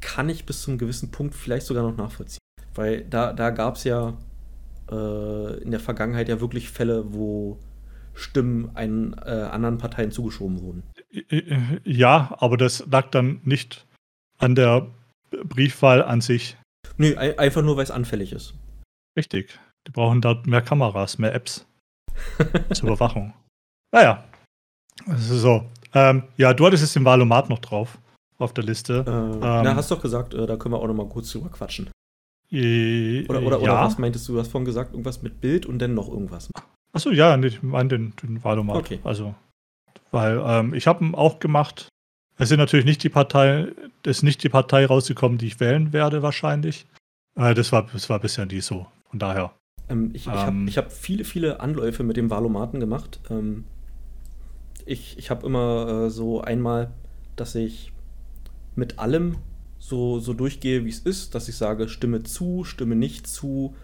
kann 0.01 0.29
ich 0.29 0.47
bis 0.47 0.63
zum 0.63 0.79
gewissen 0.79 1.11
Punkt 1.11 1.35
vielleicht 1.35 1.67
sogar 1.67 1.83
noch 1.83 1.97
nachvollziehen. 1.97 2.39
Weil 2.75 3.03
da, 3.03 3.33
da 3.33 3.51
gab 3.51 3.75
es 3.75 3.85
ja 3.85 4.17
äh, 4.91 5.63
in 5.63 5.73
der 5.73 5.81
Vergangenheit 5.81 6.29
ja 6.29 6.41
wirklich 6.41 6.71
Fälle, 6.71 7.13
wo 7.13 7.59
Stimmen 8.15 8.71
einen 8.77 9.15
äh, 9.15 9.31
anderen 9.31 9.79
Parteien 9.79 10.13
zugeschoben 10.13 10.61
wurden. 10.63 10.83
Ja, 11.85 12.37
aber 12.39 12.57
das 12.57 12.85
lag 12.89 13.11
dann 13.11 13.41
nicht 13.43 13.87
an 14.39 14.55
der 14.55 14.87
Briefwahl 15.31 16.05
an 16.05 16.21
sich. 16.21 16.57
Nö, 16.99 17.17
einfach 17.17 17.63
nur, 17.63 17.77
weil 17.77 17.85
es 17.85 17.91
anfällig 17.91 18.33
ist. 18.33 18.55
Richtig. 19.17 19.59
Die 19.87 19.93
brauchen 19.93 20.21
dort 20.21 20.47
mehr 20.47 20.63
Kameras, 20.63 21.19
mehr 21.19 21.35
Apps 21.35 21.67
zur 22.73 22.89
Überwachung. 22.89 23.33
Naja. 23.93 24.25
So. 25.17 25.65
Ähm, 25.95 26.25
ja, 26.37 26.55
du 26.55 26.67
hattest 26.67 26.83
jetzt 26.83 26.97
den 26.97 27.05
Valomat 27.05 27.49
noch 27.49 27.59
drauf 27.59 27.99
auf 28.39 28.55
der 28.55 28.65
Liste. 28.65 29.05
Äh, 29.07 29.11
ähm, 29.11 29.39
na, 29.41 29.75
hast 29.75 29.91
doch 29.91 30.01
gesagt, 30.01 30.35
äh, 30.35 30.47
da 30.47 30.57
können 30.57 30.75
wir 30.75 30.79
auch 30.79 30.87
noch 30.87 30.95
mal 30.95 31.09
kurz 31.09 31.31
drüber 31.31 31.51
quatschen. 31.51 31.91
Äh, 32.51 33.27
oder, 33.29 33.43
oder, 33.43 33.57
ja. 33.59 33.63
oder 33.63 33.81
was 33.83 33.99
meintest 33.99 34.29
du? 34.29 34.35
Du 34.35 34.41
hast 34.41 34.49
vorhin 34.49 34.65
gesagt, 34.65 34.93
irgendwas 34.93 35.23
mit 35.23 35.41
Bild 35.41 35.67
und 35.67 35.79
dann 35.79 35.95
noch 35.95 36.09
irgendwas. 36.09 36.49
Achso, 36.93 37.11
ja, 37.11 37.39
ich 37.39 37.63
meine 37.63 37.89
den, 37.89 38.15
den 38.23 38.43
Valomat. 38.43 38.77
Okay. 38.77 38.99
Also, 39.05 39.35
weil 40.11 40.43
ähm, 40.45 40.75
ich 40.75 40.87
habe 40.87 41.05
ihn 41.05 41.15
auch 41.15 41.39
gemacht. 41.39 41.89
Es 42.39 42.49
sind 42.49 42.59
natürlich 42.59 42.87
nicht 42.87 43.03
die 43.05 43.11
Partei, 43.11 43.69
ist 44.03 44.23
nicht 44.23 44.43
die 44.43 44.49
Partei 44.49 44.87
rausgekommen, 44.87 45.39
die 45.39 45.47
ich 45.47 45.61
wählen 45.61 45.93
werde, 45.93 46.23
wahrscheinlich. 46.23 46.87
Äh, 47.37 47.55
das, 47.55 47.71
war, 47.71 47.87
das 47.93 48.09
war 48.09 48.19
bisher 48.19 48.47
nie 48.47 48.61
so. 48.61 48.87
Von 49.11 49.19
daher. 49.19 49.53
Ähm, 49.91 50.11
ich 50.15 50.23
ich 50.23 50.29
ähm, 50.29 50.35
habe 50.39 50.71
hab 50.71 50.93
viele, 50.93 51.25
viele 51.25 51.61
Anläufe 51.61 52.03
mit 52.03 52.17
dem 52.17 52.31
Valomaten 52.31 52.81
gemacht. 52.81 53.21
Ähm, 53.29 53.65
ich 54.87 55.19
ich 55.19 55.31
habe 55.31 55.47
immer 55.47 56.07
äh, 56.07 56.11
so 56.11 56.41
einmal, 56.41 56.91
dass 57.37 57.55
ich 57.55 57.93
mit 58.77 58.99
allem 58.99 59.37
so, 59.79 60.21
so 60.21 60.35
durchgehe, 60.35 60.85
wie 60.85 60.91
es 60.91 61.01
ist, 61.01 61.35
dass 61.35 61.49
ich 61.49 61.57
sage, 61.57 61.89
stimme 61.89 62.23
zu, 62.23 62.65
stimme 62.65 62.95
nicht 62.95 63.27
zu, 63.27 63.75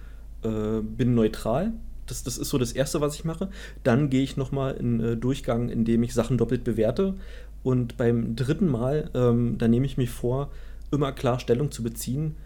äh, 0.43 0.81
bin 0.81 1.15
neutral. 1.15 1.73
Das, 2.07 2.23
das 2.23 2.39
ist 2.39 2.51
so 2.51 2.59
das 2.59 2.73
Erste, 2.73 3.01
was 3.01 3.17
ich 3.17 3.25
mache. 3.25 3.49
Dann 3.83 4.11
gehe 4.11 4.23
ich 4.23 4.37
nochmal 4.37 4.75
in 4.75 5.01
äh, 5.01 5.17
Durchgang, 5.17 5.69
in 5.69 5.85
dem 5.85 6.03
ich 6.03 6.15
Sachen 6.15 6.39
doppelt 6.39 6.63
bewerte. 6.63 7.15
Und 7.65 7.97
beim 7.97 8.37
dritten 8.37 8.69
Mal, 8.69 9.11
ähm, 9.15 9.59
da 9.59 9.67
nehme 9.67 9.87
ich 9.87 9.97
mir 9.97 10.07
vor, 10.07 10.51
immer 10.93 11.11
klar 11.11 11.41
Stellung 11.41 11.73
zu 11.73 11.83
beziehen 11.83 12.37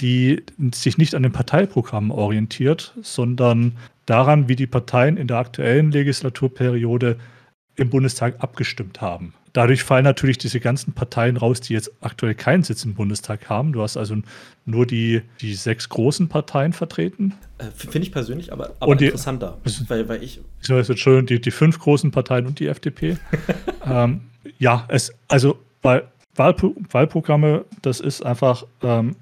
die 0.00 0.44
sich 0.74 0.98
nicht 0.98 1.14
an 1.14 1.22
den 1.22 1.32
Parteiprogrammen 1.32 2.10
orientiert, 2.10 2.94
sondern 3.02 3.76
daran, 4.06 4.48
wie 4.48 4.56
die 4.56 4.66
Parteien 4.66 5.16
in 5.16 5.26
der 5.26 5.38
aktuellen 5.38 5.90
Legislaturperiode 5.90 7.18
im 7.76 7.90
Bundestag 7.90 8.36
abgestimmt 8.40 9.00
haben. 9.00 9.34
Dadurch 9.58 9.82
fallen 9.82 10.04
natürlich 10.04 10.38
diese 10.38 10.60
ganzen 10.60 10.92
Parteien 10.92 11.36
raus, 11.36 11.60
die 11.60 11.72
jetzt 11.72 11.90
aktuell 12.00 12.36
keinen 12.36 12.62
Sitz 12.62 12.84
im 12.84 12.94
Bundestag 12.94 13.50
haben. 13.50 13.72
Du 13.72 13.82
hast 13.82 13.96
also 13.96 14.14
nur 14.66 14.86
die, 14.86 15.22
die 15.40 15.52
sechs 15.54 15.88
großen 15.88 16.28
Parteien 16.28 16.72
vertreten. 16.72 17.34
Äh, 17.58 17.64
Finde 17.74 18.06
ich 18.06 18.12
persönlich 18.12 18.52
aber, 18.52 18.76
aber 18.78 18.94
die, 18.94 19.06
interessanter. 19.06 19.58
Weil, 19.88 20.08
weil 20.08 20.22
ich. 20.22 20.40
Ich 20.62 20.68
weiß 20.68 20.86
jetzt 20.86 21.00
schon, 21.00 21.26
die, 21.26 21.40
die 21.40 21.50
fünf 21.50 21.80
großen 21.80 22.12
Parteien 22.12 22.46
und 22.46 22.60
die 22.60 22.68
FDP. 22.68 23.18
ähm, 23.84 24.20
ja, 24.60 24.84
es, 24.86 25.12
also 25.26 25.58
weil 25.82 26.06
Wahlpro 26.36 26.76
Wahlprogramme, 26.92 27.64
das 27.82 27.98
ist 27.98 28.24
einfach 28.24 28.64
ähm, 28.84 29.16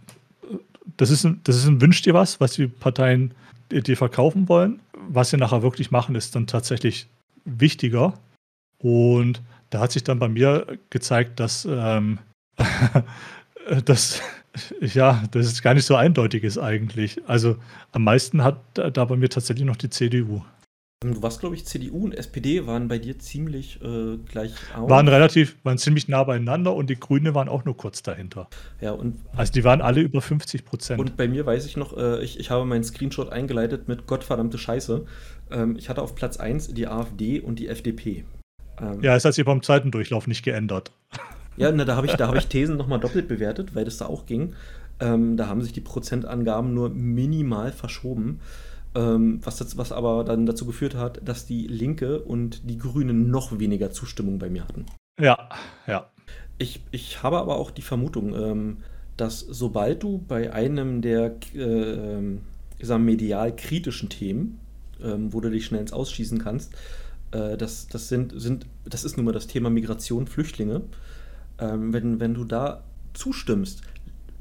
das 0.99 1.09
ist 1.09 1.25
ein, 1.25 1.41
das 1.45 1.57
ist 1.57 1.65
ein 1.65 1.81
Wünsch 1.81 2.03
dir 2.03 2.13
was, 2.13 2.41
was 2.41 2.53
die 2.53 2.67
Parteien 2.67 3.33
dir 3.71 3.97
verkaufen 3.97 4.51
wollen. 4.51 4.81
Was 5.09 5.31
sie 5.31 5.39
nachher 5.39 5.63
wirklich 5.63 5.91
machen, 5.91 6.15
ist 6.15 6.35
dann 6.35 6.47
tatsächlich 6.47 7.07
wichtiger. 7.47 8.19
Und 8.77 9.41
da 9.71 9.81
hat 9.81 9.93
sich 9.93 10.05
dann 10.05 10.19
bei 10.19 10.29
mir 10.29 10.79
gezeigt, 10.91 11.41
dass, 11.41 11.67
ähm, 11.71 12.19
dass 13.85 14.23
Ja, 14.81 15.23
das 15.31 15.47
ist 15.47 15.63
gar 15.63 15.75
nicht 15.75 15.85
so 15.85 15.97
eindeutig 15.97 16.45
ist 16.45 16.59
eigentlich. 16.59 17.21
Also 17.29 17.57
am 17.93 18.05
meisten 18.05 18.43
hat 18.43 18.59
da 18.75 19.05
bei 19.05 19.17
mir 19.17 19.29
tatsächlich 19.29 19.67
noch 19.67 19.77
die 19.77 19.91
CDU. 19.91 20.43
Du 21.05 21.23
warst, 21.23 21.41
glaube 21.41 21.55
ich, 21.55 21.67
CDU 21.67 22.05
und 22.05 22.13
SPD 22.13 22.67
waren 22.67 22.89
bei 22.89 22.99
dir 22.99 23.19
ziemlich 23.19 23.83
äh, 23.83 24.17
gleich 24.17 24.55
auf. 24.75 24.89
Waren 24.89 25.09
relativ, 25.09 25.57
waren 25.63 25.77
ziemlich 25.77 26.09
nah 26.09 26.25
beieinander 26.25 26.75
und 26.75 26.89
die 26.89 26.99
Grüne 26.99 27.35
waren 27.35 27.51
auch 27.51 27.67
nur 27.67 27.77
kurz 27.77 28.03
dahinter. 28.03 28.49
Ja, 28.81 28.93
und. 28.93 29.17
Also 29.37 29.53
die 29.53 29.63
waren 29.63 29.83
alle 29.83 30.01
über 30.01 30.23
50 30.23 30.65
Prozent. 30.65 30.99
Und 30.99 31.19
bei 31.19 31.29
mir 31.29 31.45
weiß 31.45 31.67
ich 31.67 31.77
noch, 31.77 31.95
äh, 31.97 32.25
ich, 32.25 32.41
ich 32.41 32.51
habe 32.51 32.65
meinen 32.65 32.83
Screenshot 32.83 33.29
eingeleitet 33.29 33.89
mit 33.89 34.07
Gottverdammte 34.07 34.57
Scheiße. 34.57 35.05
Ähm, 35.51 35.77
ich 35.77 35.91
hatte 35.91 36.01
auf 36.01 36.15
Platz 36.15 36.39
1 36.39 36.69
die 36.69 36.87
AfD 36.87 37.41
und 37.41 37.59
die 37.59 37.69
FDP. 37.69 38.25
Ähm, 38.81 39.03
ja, 39.03 39.17
es 39.17 39.25
hat 39.25 39.35
sich 39.35 39.45
beim 39.45 39.63
zweiten 39.63 39.91
Durchlauf 39.91 40.27
nicht 40.27 40.43
geändert. 40.43 40.93
Ja, 41.59 41.73
na, 41.73 41.87
da 41.87 41.97
habe 41.97 42.07
ich, 42.07 42.13
hab 42.13 42.35
ich 42.35 42.47
Thesen 42.49 42.77
nochmal 42.77 43.01
doppelt 43.01 43.29
bewertet, 43.29 43.75
weil 43.75 43.87
das 43.87 43.97
da 43.97 44.05
auch 44.05 44.27
ging. 44.27 44.53
Ähm, 45.01 45.39
da 45.39 45.47
haben 45.47 45.63
sich 45.63 45.73
die 45.73 45.81
Prozentangaben 45.81 46.75
nur 46.75 46.91
minimal 46.91 47.73
verschoben. 47.73 48.41
Ähm, 48.95 49.41
was, 49.43 49.57
das, 49.57 49.77
was 49.77 49.93
aber 49.93 50.25
dann 50.25 50.45
dazu 50.47 50.67
geführt 50.67 50.95
hat, 50.95 51.21
dass 51.27 51.47
die 51.47 51.67
Linke 51.67 52.21
und 52.21 52.69
die 52.69 52.77
Grünen 52.79 53.31
noch 53.31 53.59
weniger 53.59 53.91
Zustimmung 53.91 54.39
bei 54.39 54.51
mir 54.51 54.65
hatten. 54.65 54.87
Ja, 55.19 55.49
ja. 55.87 56.11
Ich, 56.59 56.83
ich 56.91 57.23
habe 57.23 57.39
aber 57.39 57.57
auch 57.57 57.71
die 57.71 57.83
Vermutung, 57.83 58.35
ähm, 58.35 58.77
dass 59.17 59.41
sobald 59.41 60.03
du 60.03 60.19
bei 60.27 60.53
einem 60.53 61.03
der 61.03 61.37
äh, 61.55 62.99
medial 62.99 63.57
kritischen 63.57 64.09
Themen, 64.09 64.61
ähm, 65.03 65.33
wo 65.33 65.41
du 65.41 65.51
dich 65.51 65.67
schnell 65.67 65.81
ins 65.81 65.93
Ausschießen 65.93 66.39
kannst, 66.39 66.75
äh, 67.33 67.57
das, 67.57 67.89
das, 67.89 68.09
sind, 68.09 68.33
sind, 68.41 68.67
das 68.85 69.05
ist 69.05 69.17
nun 69.17 69.27
mal 69.27 69.33
das 69.33 69.47
Thema 69.47 69.71
Migration, 69.71 70.27
Flüchtlinge, 70.27 70.83
ähm, 71.59 71.93
wenn, 71.93 72.21
wenn 72.21 72.35
du 72.35 72.45
da 72.45 72.85
zustimmst, 73.15 73.83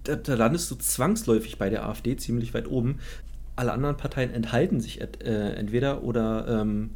da, 0.04 0.16
da, 0.16 0.36
landest 0.36 0.70
du 0.72 0.76
zwangsläufig 0.76 1.58
bei 1.58 1.70
der 1.70 1.86
AfD 1.88 2.16
ziemlich 2.18 2.54
weit 2.54 2.68
oben, 2.68 3.00
alle 3.56 3.72
anderen 3.72 3.98
Parteien 3.98 4.32
enthalten 4.32 4.80
sich 4.82 5.02
äh, 5.02 5.06
entweder 5.24 6.04
oder, 6.04 6.62
ähm, 6.62 6.92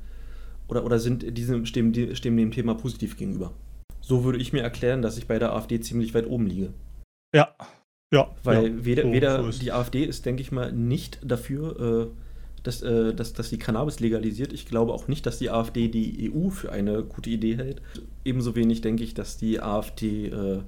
oder, 0.68 0.84
oder 0.84 1.00
sind 1.00 1.38
diesem, 1.38 1.66
stehen, 1.66 2.16
stehen 2.16 2.38
dem 2.38 2.52
Thema 2.52 2.76
positiv 2.76 3.18
gegenüber. 3.18 3.54
So 4.02 4.24
würde 4.24 4.40
ich 4.40 4.54
mir 4.54 4.62
erklären, 4.62 5.02
dass 5.02 5.18
ich 5.18 5.28
bei 5.28 5.40
der 5.40 5.54
AfD 5.54 5.80
ziemlich 5.80 6.14
weit 6.14 6.28
oben 6.28 6.48
liege. 6.48 6.74
Ja, 7.34 7.56
ja. 8.12 8.36
Weil 8.44 8.68
ja, 8.68 8.86
weder, 8.86 9.04
so, 9.04 9.14
weder 9.14 9.52
so 9.52 9.60
die 9.60 9.72
AfD 9.72 10.04
ist, 10.04 10.26
denke 10.26 10.42
ich 10.42 10.52
mal, 10.52 10.72
nicht 10.72 11.20
dafür, 11.24 12.10
äh, 12.10 12.29
dass, 12.64 12.82
äh, 12.82 13.14
dass, 13.14 13.34
dass 13.34 13.50
die 13.50 13.58
Cannabis 13.58 14.00
legalisiert. 14.00 14.54
Ich 14.54 14.66
glaube 14.66 14.94
auch 14.94 15.08
nicht, 15.08 15.26
dass 15.26 15.40
die 15.40 15.50
AfD 15.50 15.88
die 15.88 16.32
EU 16.32 16.50
für 16.50 16.72
eine 16.72 17.04
gute 17.04 17.30
Idee 17.30 17.58
hält. 17.58 17.82
Ebenso 18.26 18.56
wenig 18.56 18.82
denke 18.82 19.04
ich, 19.04 19.14
dass 19.14 19.38
die 19.38 19.62
AfD 19.62 20.28
äh, 20.28 20.60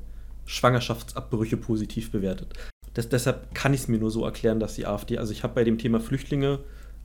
Schwangerschaftsabbrüche 0.46 1.58
positiv 1.58 2.12
bewertet. 2.12 2.54
Das, 2.94 3.10
deshalb 3.10 3.54
kann 3.56 3.74
ich 3.74 3.82
es 3.82 3.88
mir 3.88 4.00
nur 4.00 4.12
so 4.12 4.26
erklären, 4.26 4.60
dass 4.60 4.76
die 4.76 4.86
AfD, 4.86 5.18
also 5.18 5.32
ich 5.32 5.44
habe 5.44 5.54
bei 5.54 5.64
dem 5.64 5.78
Thema 5.78 6.00
Flüchtlinge 6.00 6.60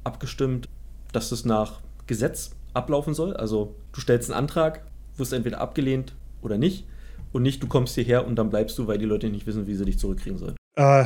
abgestimmt, 0.05 0.69
dass 1.13 1.33
es 1.33 1.45
nach 1.45 1.81
Gesetz 2.07 2.51
ablaufen 2.75 3.15
soll. 3.15 3.37
Also 3.37 3.77
du 3.93 4.01
stellst 4.01 4.31
einen 4.31 4.39
Antrag, 4.39 4.83
wirst 5.17 5.33
entweder 5.33 5.61
abgelehnt 5.61 6.15
oder 6.43 6.59
nicht. 6.59 6.87
Und 7.33 7.43
nicht, 7.43 7.63
du 7.63 7.67
kommst 7.67 7.95
hierher 7.95 8.27
und 8.27 8.37
dann 8.37 8.51
bleibst 8.51 8.79
du, 8.79 8.87
weil 8.87 8.99
die 8.99 9.05
Leute 9.05 9.29
nicht 9.29 9.47
wissen, 9.47 9.67
wie 9.67 9.75
sie 9.75 9.85
dich 9.85 9.99
zurückkriegen 9.99 10.39
sollen. 10.39 10.57
Äh, 10.77 11.05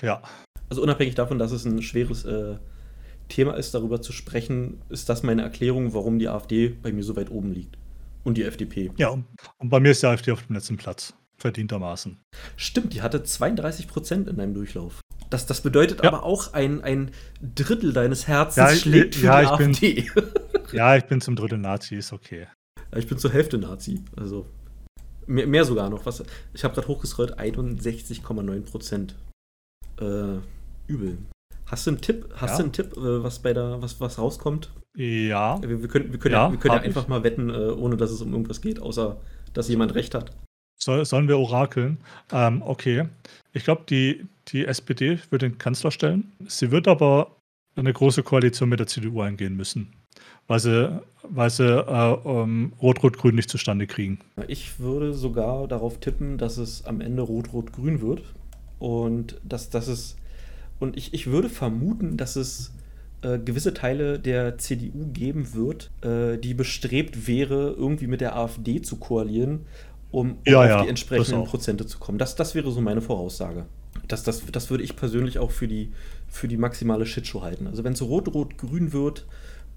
ja. 0.00 0.22
Also 0.68 0.82
unabhängig 0.82 1.14
davon, 1.14 1.38
dass 1.38 1.52
es 1.52 1.64
ein 1.64 1.82
schweres 1.82 2.24
äh, 2.24 2.56
Thema 3.28 3.54
ist, 3.54 3.74
darüber 3.74 4.02
zu 4.02 4.12
sprechen, 4.12 4.80
ist 4.88 5.08
das 5.08 5.22
meine 5.22 5.42
Erklärung, 5.42 5.94
warum 5.94 6.18
die 6.18 6.28
AfD 6.28 6.68
bei 6.68 6.92
mir 6.92 7.02
so 7.02 7.16
weit 7.16 7.30
oben 7.30 7.52
liegt. 7.52 7.76
Und 8.22 8.38
die 8.38 8.44
FDP. 8.44 8.90
Ja, 8.96 9.10
und, 9.10 9.26
bei 9.62 9.80
mir 9.80 9.90
ist 9.90 10.02
die 10.02 10.06
AfD 10.06 10.32
auf 10.32 10.46
dem 10.46 10.54
letzten 10.54 10.76
Platz 10.76 11.14
verdientermaßen. 11.36 12.18
Stimmt, 12.56 12.94
die 12.94 13.02
hatte 13.02 13.22
32 13.22 13.88
Prozent 13.88 14.28
in 14.28 14.36
deinem 14.36 14.54
Durchlauf. 14.54 15.00
Das, 15.30 15.46
das 15.46 15.60
bedeutet 15.62 16.02
ja. 16.02 16.08
aber 16.10 16.22
auch 16.22 16.52
ein, 16.52 16.82
ein 16.82 17.10
Drittel 17.54 17.92
deines 17.92 18.28
Herzens 18.28 18.70
ja, 18.70 18.76
schlägt 18.76 19.16
für 19.16 19.26
ja, 19.26 19.40
die 19.40 19.46
AfD. 19.46 19.94
Bin, 20.14 20.24
ja, 20.72 20.96
ich 20.96 21.04
bin 21.04 21.20
zum 21.20 21.36
Drittel 21.36 21.58
Nazi, 21.58 21.96
ist 21.96 22.12
okay. 22.12 22.46
Ich 22.96 23.06
bin 23.06 23.18
zur 23.18 23.32
Hälfte 23.32 23.58
Nazi. 23.58 24.00
Also 24.16 24.46
mehr, 25.26 25.46
mehr 25.46 25.64
sogar 25.64 25.90
noch. 25.90 26.06
Was, 26.06 26.22
ich 26.52 26.64
habe 26.64 26.74
gerade 26.74 26.88
hochgescrollt, 26.88 27.38
61,9 27.38 28.60
Prozent. 28.62 29.16
Äh, 30.00 30.38
übel. 30.86 31.18
Hast 31.74 31.88
du 31.88 31.90
einen 31.90 32.00
Tipp? 32.00 32.28
Hast 32.36 32.52
ja. 32.52 32.56
du 32.58 32.62
einen 32.62 32.72
Tipp, 32.72 32.96
äh, 32.96 33.24
was 33.24 33.40
bei 33.40 33.52
der, 33.52 33.82
was, 33.82 34.00
was 34.00 34.16
rauskommt? 34.16 34.70
Ja. 34.96 35.60
Wir, 35.60 35.82
wir 35.82 35.88
können, 35.88 36.12
wir 36.12 36.20
können 36.20 36.34
ja, 36.34 36.52
wir 36.52 36.56
können 36.56 36.76
ja 36.76 36.80
einfach 36.82 37.02
ich. 37.02 37.08
mal 37.08 37.24
wetten, 37.24 37.50
äh, 37.50 37.52
ohne 37.52 37.96
dass 37.96 38.12
es 38.12 38.22
um 38.22 38.30
irgendwas 38.30 38.60
geht, 38.60 38.80
außer 38.80 39.16
dass 39.54 39.68
jemand 39.68 39.96
recht 39.96 40.14
hat. 40.14 40.30
Soll, 40.80 41.04
sollen 41.04 41.26
wir 41.26 41.36
orakeln? 41.36 41.98
Ähm, 42.30 42.62
okay. 42.62 43.08
Ich 43.52 43.64
glaube, 43.64 43.82
die, 43.90 44.24
die 44.46 44.66
SPD 44.66 45.18
wird 45.30 45.42
den 45.42 45.58
Kanzler 45.58 45.90
stellen. 45.90 46.30
Sie 46.46 46.70
wird 46.70 46.86
aber 46.86 47.38
eine 47.74 47.92
große 47.92 48.22
Koalition 48.22 48.68
mit 48.68 48.78
der 48.78 48.86
CDU 48.86 49.20
eingehen 49.22 49.56
müssen, 49.56 49.94
weil 50.46 50.60
sie, 50.60 51.02
weil 51.24 51.50
sie 51.50 51.66
äh, 51.66 52.12
um, 52.22 52.72
Rot-Rot-Grün 52.80 53.34
nicht 53.34 53.50
zustande 53.50 53.88
kriegen. 53.88 54.20
Ich 54.46 54.78
würde 54.78 55.12
sogar 55.12 55.66
darauf 55.66 55.98
tippen, 55.98 56.38
dass 56.38 56.56
es 56.56 56.86
am 56.86 57.00
Ende 57.00 57.22
Rot-Rot-Grün 57.22 58.00
wird. 58.00 58.22
Und 58.78 59.40
dass, 59.42 59.70
dass 59.70 59.88
es. 59.88 60.14
Und 60.78 60.96
ich, 60.96 61.14
ich 61.14 61.26
würde 61.26 61.48
vermuten, 61.48 62.16
dass 62.16 62.36
es 62.36 62.72
äh, 63.22 63.38
gewisse 63.38 63.74
Teile 63.74 64.18
der 64.18 64.58
CDU 64.58 65.06
geben 65.12 65.54
wird, 65.54 65.90
äh, 66.02 66.38
die 66.38 66.54
bestrebt 66.54 67.26
wäre, 67.26 67.74
irgendwie 67.76 68.06
mit 68.06 68.20
der 68.20 68.36
AfD 68.36 68.82
zu 68.82 68.96
koalieren 68.96 69.66
um, 70.14 70.30
um 70.30 70.38
ja, 70.46 70.60
auf 70.60 70.68
ja, 70.68 70.82
die 70.82 70.88
entsprechenden 70.88 71.44
Prozente 71.44 71.86
zu 71.86 71.98
kommen. 71.98 72.18
Das, 72.18 72.36
das 72.36 72.54
wäre 72.54 72.70
so 72.70 72.80
meine 72.80 73.00
Voraussage. 73.00 73.66
Das, 74.06 74.22
das, 74.22 74.46
das 74.46 74.70
würde 74.70 74.84
ich 74.84 74.96
persönlich 74.96 75.38
auch 75.38 75.50
für 75.50 75.66
die, 75.66 75.92
für 76.28 76.46
die 76.46 76.56
maximale 76.56 77.04
Shitshow 77.04 77.42
halten. 77.42 77.66
Also 77.66 77.82
wenn 77.84 77.94
es 77.94 78.02
rot-rot-grün 78.02 78.92
wird, 78.92 79.26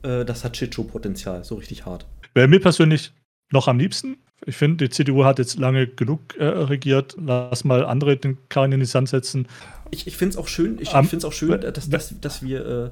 äh, 0.03 0.25
das 0.25 0.43
hat 0.43 0.55
Shitshow-Potenzial, 0.55 1.43
so 1.43 1.55
richtig 1.55 1.85
hart. 1.85 2.05
Wäre 2.35 2.47
mir 2.47 2.59
persönlich 2.59 3.13
noch 3.51 3.67
am 3.67 3.79
liebsten. 3.79 4.17
Ich 4.45 4.55
finde, 4.55 4.87
die 4.87 4.89
CDU 4.91 5.23
hat 5.23 5.39
jetzt 5.39 5.57
lange 5.57 5.87
genug 5.87 6.37
äh, 6.37 6.45
regiert. 6.45 7.17
Lass 7.19 7.63
mal 7.63 7.83
andere 7.83 8.17
den 8.17 8.37
Karren 8.49 8.71
in 8.71 8.79
die 8.79 8.85
Sand 8.85 9.09
setzen. 9.09 9.47
Ich, 9.91 10.07
ich 10.07 10.17
finde 10.17 10.33
es 10.33 10.37
auch 10.37 10.47
schön, 10.47 10.77
ich, 10.79 10.93
um, 10.93 11.09
ich 11.11 11.25
auch 11.25 11.33
schön, 11.33 11.61
dass, 11.61 11.89
dass, 11.89 12.19
dass 12.19 12.41
wir 12.41 12.65
äh, 12.65 12.89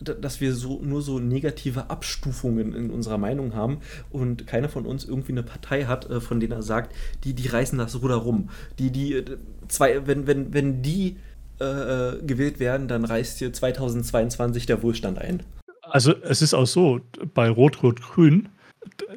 dass 0.00 0.40
wir 0.40 0.54
so 0.54 0.80
nur 0.82 1.00
so 1.00 1.18
negative 1.18 1.90
Abstufungen 1.90 2.74
in 2.74 2.90
unserer 2.90 3.18
Meinung 3.18 3.54
haben 3.54 3.78
und 4.10 4.46
keiner 4.46 4.68
von 4.68 4.84
uns 4.84 5.04
irgendwie 5.04 5.32
eine 5.32 5.42
Partei 5.42 5.84
hat, 5.84 6.08
äh, 6.10 6.20
von 6.20 6.40
denen 6.40 6.52
er 6.52 6.62
sagt, 6.62 6.94
die, 7.24 7.32
die 7.32 7.48
reißen 7.48 7.78
das 7.78 8.00
Ruder 8.02 8.16
rum. 8.16 8.50
Die, 8.78 8.90
die, 8.90 9.14
äh, 9.14 9.24
zwei, 9.68 10.06
wenn, 10.06 10.26
wenn, 10.26 10.52
wenn 10.52 10.82
die 10.82 11.16
äh, 11.60 11.64
äh 11.64 12.22
gewählt 12.22 12.60
werden, 12.60 12.88
dann 12.88 13.04
reißt 13.04 13.38
hier 13.38 13.52
2022 13.52 14.66
der 14.66 14.82
Wohlstand 14.82 15.18
ein. 15.18 15.42
Also 15.82 16.14
es 16.22 16.42
ist 16.42 16.52
auch 16.52 16.66
so, 16.66 17.00
bei 17.32 17.48
Rot-Rot-Grün, 17.48 18.48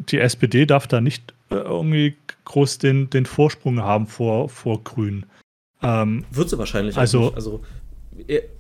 die 0.10 0.20
SPD 0.20 0.66
darf 0.66 0.88
da 0.88 1.02
nicht 1.02 1.34
irgendwie 1.50 2.16
groß 2.46 2.78
den, 2.78 3.10
den 3.10 3.26
Vorsprung 3.26 3.82
haben 3.82 4.08
vor, 4.08 4.50
vor 4.50 4.84
Grün. 4.84 5.26
Ähm, 5.82 6.26
Wird 6.32 6.50
sie 6.50 6.58
wahrscheinlich 6.58 6.98
also, 6.98 7.26
nicht. 7.26 7.36
Also 7.36 7.62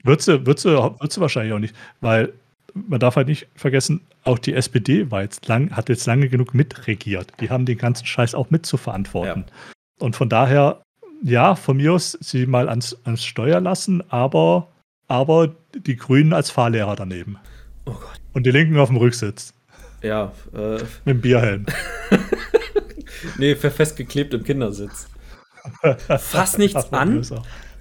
wird 0.03 0.22
sie, 0.22 0.45
wird, 0.45 0.59
sie, 0.59 0.70
wird 0.72 1.11
sie 1.11 1.22
wahrscheinlich 1.22 1.53
auch 1.53 1.59
nicht, 1.59 1.76
weil 2.01 2.34
man 2.74 2.99
darf 2.99 3.15
halt 3.15 3.28
nicht 3.28 3.47
vergessen, 3.55 4.01
auch 4.24 4.39
die 4.39 4.53
SPD 4.53 5.11
war 5.11 5.22
jetzt 5.22 5.47
lang, 5.47 5.76
hat 5.76 5.89
jetzt 5.89 6.05
lange 6.05 6.30
genug 6.30 6.53
mitregiert. 6.53 7.32
Die 7.39 7.49
haben 7.49 7.65
den 7.65 7.78
ganzen 7.78 8.05
Scheiß 8.05 8.36
auch 8.36 8.49
mitzuverantworten. 8.49 9.45
Ja. 9.47 10.05
Und 10.05 10.15
von 10.15 10.30
daher, 10.30 10.82
ja, 11.24 11.55
von 11.55 11.78
mir 11.78 11.93
aus 11.93 12.17
sie 12.22 12.45
mal 12.45 12.70
ans, 12.70 12.97
ans 13.03 13.24
Steuer 13.24 13.59
lassen, 13.59 14.03
aber, 14.09 14.67
aber 15.07 15.55
die 15.74 15.95
Grünen 15.95 16.34
als 16.34 16.51
Fahrlehrer 16.51 16.95
daneben. 16.95 17.38
Oh 17.86 17.91
Gott. 17.91 18.20
Und 18.34 18.45
die 18.45 18.51
Linken 18.51 18.78
auf 18.78 18.89
dem 18.89 18.97
Rücksitz. 18.97 19.53
Ja. 20.01 20.32
Äh. 20.53 20.77
Mit 21.06 21.15
dem 21.15 21.22
Bierhelm. 21.22 21.65
nee, 23.38 23.56
festgeklebt 23.56 24.34
im 24.34 24.44
Kindersitz. 24.44 25.10
Fass 26.20 26.58
nichts 26.58 26.86
an, 26.94 27.26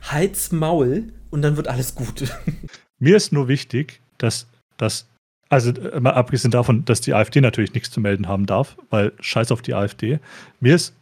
halt's 0.02 0.52
Maul 0.52 1.12
und 1.30 1.42
dann 1.42 1.56
wird 1.56 1.68
alles 1.68 1.94
gut. 1.94 2.32
Mir 2.98 3.16
ist 3.16 3.32
nur 3.32 3.48
wichtig, 3.48 4.00
dass 4.18 4.46
das, 4.76 5.08
also 5.48 5.70
äh, 5.70 6.00
mal 6.00 6.14
abgesehen 6.14 6.50
davon, 6.50 6.84
dass 6.84 7.00
die 7.00 7.14
AfD 7.14 7.40
natürlich 7.40 7.74
nichts 7.74 7.90
zu 7.90 8.00
melden 8.00 8.28
haben 8.28 8.46
darf, 8.46 8.76
weil 8.90 9.12
scheiß 9.20 9.52
auf 9.52 9.62
die 9.62 9.74
AfD. 9.74 10.18
Mir 10.60 10.74
ist, 10.74 10.94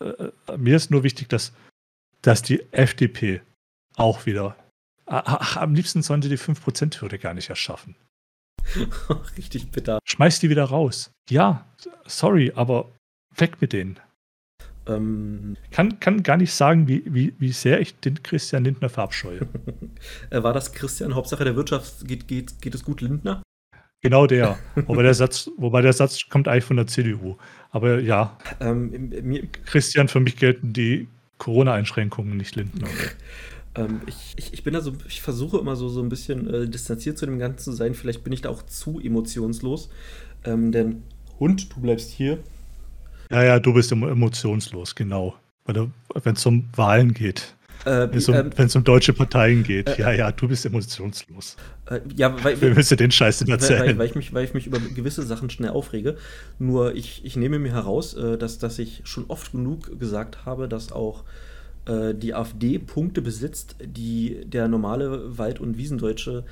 äh, 0.00 0.30
mir 0.56 0.76
ist 0.76 0.90
nur 0.90 1.02
wichtig, 1.02 1.28
dass, 1.28 1.52
dass 2.22 2.42
die 2.42 2.62
FDP 2.72 3.42
auch 3.96 4.26
wieder. 4.26 4.56
Ach, 5.08 5.56
am 5.56 5.74
liebsten 5.74 6.02
sollen 6.02 6.20
sie 6.20 6.28
die 6.28 6.38
5%-Hürde 6.38 7.18
gar 7.18 7.32
nicht 7.32 7.48
erschaffen. 7.48 7.94
Richtig 9.36 9.70
bitter. 9.70 10.00
Schmeiß 10.04 10.40
die 10.40 10.50
wieder 10.50 10.64
raus. 10.64 11.12
Ja, 11.30 11.64
sorry, 12.06 12.52
aber 12.56 12.90
weg 13.36 13.60
mit 13.60 13.72
denen. 13.72 14.00
Ähm, 14.88 15.56
kann, 15.70 15.98
kann 16.00 16.22
gar 16.22 16.36
nicht 16.36 16.52
sagen, 16.52 16.86
wie, 16.86 17.02
wie, 17.06 17.34
wie 17.38 17.52
sehr 17.52 17.80
ich 17.80 17.98
den 17.98 18.22
Christian 18.22 18.64
Lindner 18.64 18.88
verabscheue. 18.88 19.40
Äh, 20.30 20.42
war 20.42 20.52
das 20.52 20.72
Christian, 20.72 21.14
Hauptsache 21.14 21.44
der 21.44 21.56
Wirtschaft 21.56 22.06
geht, 22.06 22.28
geht, 22.28 22.60
geht 22.60 22.74
es 22.74 22.84
gut, 22.84 23.00
Lindner? 23.00 23.42
Genau 24.02 24.26
der. 24.26 24.58
wobei, 24.86 25.02
der 25.02 25.14
Satz, 25.14 25.50
wobei 25.56 25.80
der 25.82 25.92
Satz 25.92 26.28
kommt 26.28 26.48
eigentlich 26.48 26.64
von 26.64 26.76
der 26.76 26.86
CDU. 26.86 27.36
Aber 27.70 28.00
ja, 28.00 28.38
ähm, 28.60 29.10
Christian, 29.64 30.08
für 30.08 30.20
mich 30.20 30.36
gelten 30.36 30.72
die 30.72 31.08
Corona-Einschränkungen 31.38 32.36
nicht 32.36 32.56
lindern. 32.56 32.90
Ähm, 33.78 34.00
ich, 34.06 34.32
ich, 34.36 34.54
ich 34.54 34.64
bin 34.64 34.72
da 34.72 34.80
so, 34.80 34.94
ich 35.06 35.20
versuche 35.20 35.58
immer 35.58 35.76
so, 35.76 35.90
so 35.90 36.02
ein 36.02 36.08
bisschen 36.08 36.48
äh, 36.48 36.66
distanziert 36.66 37.18
zu 37.18 37.26
dem 37.26 37.38
Ganzen 37.38 37.58
zu 37.58 37.72
sein. 37.72 37.92
Vielleicht 37.92 38.24
bin 38.24 38.32
ich 38.32 38.40
da 38.40 38.48
auch 38.48 38.62
zu 38.62 38.98
emotionslos. 38.98 39.90
Ähm, 40.44 40.72
denn 40.72 41.02
Hund, 41.38 41.74
du 41.74 41.80
bleibst 41.82 42.10
hier. 42.10 42.38
Ja, 43.30 43.42
ja, 43.42 43.58
du 43.58 43.72
bist 43.72 43.92
emotionslos, 43.92 44.94
genau. 44.94 45.34
Wenn 45.64 46.34
es 46.34 46.46
um 46.46 46.68
Wahlen 46.74 47.12
geht. 47.12 47.56
Äh, 47.84 48.08
Wenn 48.10 48.18
es 48.18 48.28
um, 48.28 48.34
ähm, 48.34 48.50
um, 48.74 48.84
deutsche 48.84 49.12
Parteien 49.12 49.62
geht. 49.62 49.88
Äh, 49.88 50.00
ja, 50.00 50.12
ja, 50.12 50.32
du 50.32 50.48
bist 50.48 50.66
emotionslos. 50.66 51.56
Äh, 51.88 52.00
ja, 52.16 52.34
weil, 52.42 52.60
Wir 52.60 52.74
müssen 52.74 52.96
den 52.96 53.10
Scheiß 53.10 53.40
denn 53.40 53.48
erzählen. 53.48 53.80
Weil, 53.80 53.98
weil, 53.98 54.06
ich 54.06 54.14
mich, 54.14 54.34
weil 54.34 54.44
ich 54.44 54.54
mich 54.54 54.66
über 54.66 54.78
gewisse 54.78 55.22
Sachen 55.22 55.50
schnell 55.50 55.70
aufrege. 55.70 56.16
Nur 56.58 56.94
ich, 56.94 57.24
ich 57.24 57.36
nehme 57.36 57.58
mir 57.58 57.72
heraus, 57.72 58.14
äh, 58.14 58.38
dass, 58.38 58.58
dass 58.58 58.78
ich 58.78 59.02
schon 59.04 59.26
oft 59.28 59.52
genug 59.52 59.98
gesagt 59.98 60.44
habe, 60.46 60.68
dass 60.68 60.90
auch 60.90 61.24
äh, 61.86 62.14
die 62.14 62.34
AfD 62.34 62.78
Punkte 62.78 63.22
besitzt, 63.22 63.76
die 63.80 64.44
der 64.44 64.68
normale 64.68 65.38
Wald- 65.38 65.60
und 65.60 65.76
Wiesendeutsche, 65.76 66.44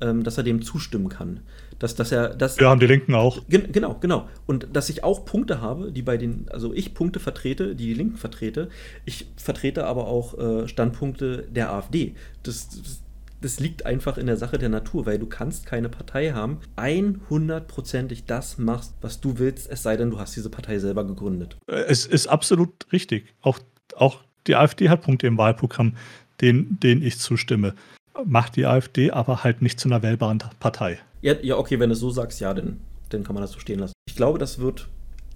ähm, 0.00 0.24
dass 0.24 0.38
er 0.38 0.44
dem 0.44 0.62
zustimmen 0.62 1.08
kann. 1.08 1.40
Dass, 1.78 1.94
dass 1.94 2.12
er, 2.12 2.30
dass, 2.30 2.58
Wir 2.58 2.68
haben 2.68 2.80
die 2.80 2.86
Linken 2.86 3.14
auch. 3.14 3.40
Gen 3.48 3.72
genau, 3.72 3.96
genau. 4.00 4.28
Und 4.46 4.68
dass 4.72 4.90
ich 4.90 5.02
auch 5.02 5.24
Punkte 5.24 5.60
habe, 5.60 5.92
die 5.92 6.02
bei 6.02 6.16
den, 6.16 6.46
also 6.50 6.74
ich 6.74 6.94
Punkte 6.94 7.20
vertrete, 7.20 7.74
die 7.74 7.86
die 7.86 7.94
Linken 7.94 8.16
vertrete. 8.16 8.68
Ich 9.04 9.26
vertrete 9.36 9.86
aber 9.86 10.06
auch 10.06 10.38
äh, 10.38 10.68
Standpunkte 10.68 11.48
der 11.50 11.72
AfD. 11.72 12.14
Das, 12.42 12.68
das, 12.68 13.02
das 13.40 13.60
liegt 13.60 13.86
einfach 13.86 14.18
in 14.18 14.26
der 14.26 14.36
Sache 14.36 14.58
der 14.58 14.68
Natur, 14.68 15.06
weil 15.06 15.18
du 15.18 15.26
kannst 15.26 15.66
keine 15.66 15.88
Partei 15.88 16.32
haben, 16.32 16.58
100%ig 16.76 18.24
das 18.26 18.58
machst, 18.58 18.94
was 19.00 19.20
du 19.20 19.38
willst, 19.38 19.70
es 19.70 19.82
sei 19.82 19.96
denn, 19.96 20.10
du 20.10 20.18
hast 20.18 20.36
diese 20.36 20.50
Partei 20.50 20.78
selber 20.78 21.04
gegründet. 21.04 21.56
Es 21.66 22.04
ist 22.04 22.26
absolut 22.26 22.92
richtig. 22.92 23.32
Auch, 23.40 23.58
auch 23.96 24.18
die 24.46 24.56
AfD 24.56 24.88
hat 24.88 25.02
Punkte 25.02 25.26
im 25.26 25.38
Wahlprogramm, 25.38 25.96
denen, 26.40 26.78
denen 26.80 27.02
ich 27.02 27.18
zustimme. 27.18 27.74
Macht 28.26 28.56
die 28.56 28.66
AfD 28.66 29.10
aber 29.10 29.44
halt 29.44 29.62
nicht 29.62 29.80
zu 29.80 29.88
einer 29.88 30.02
wählbaren 30.02 30.38
Partei. 30.58 30.98
Ja, 31.22 31.34
ja 31.42 31.56
okay, 31.56 31.78
wenn 31.78 31.90
du 31.90 31.94
es 31.94 32.00
so 32.00 32.10
sagst, 32.10 32.40
ja, 32.40 32.54
dann, 32.54 32.80
dann 33.10 33.24
kann 33.24 33.34
man 33.34 33.42
das 33.42 33.52
so 33.52 33.58
stehen 33.58 33.78
lassen. 33.78 33.92
Ich 34.08 34.16
glaube, 34.16 34.38
das 34.38 34.58
wird 34.58 34.88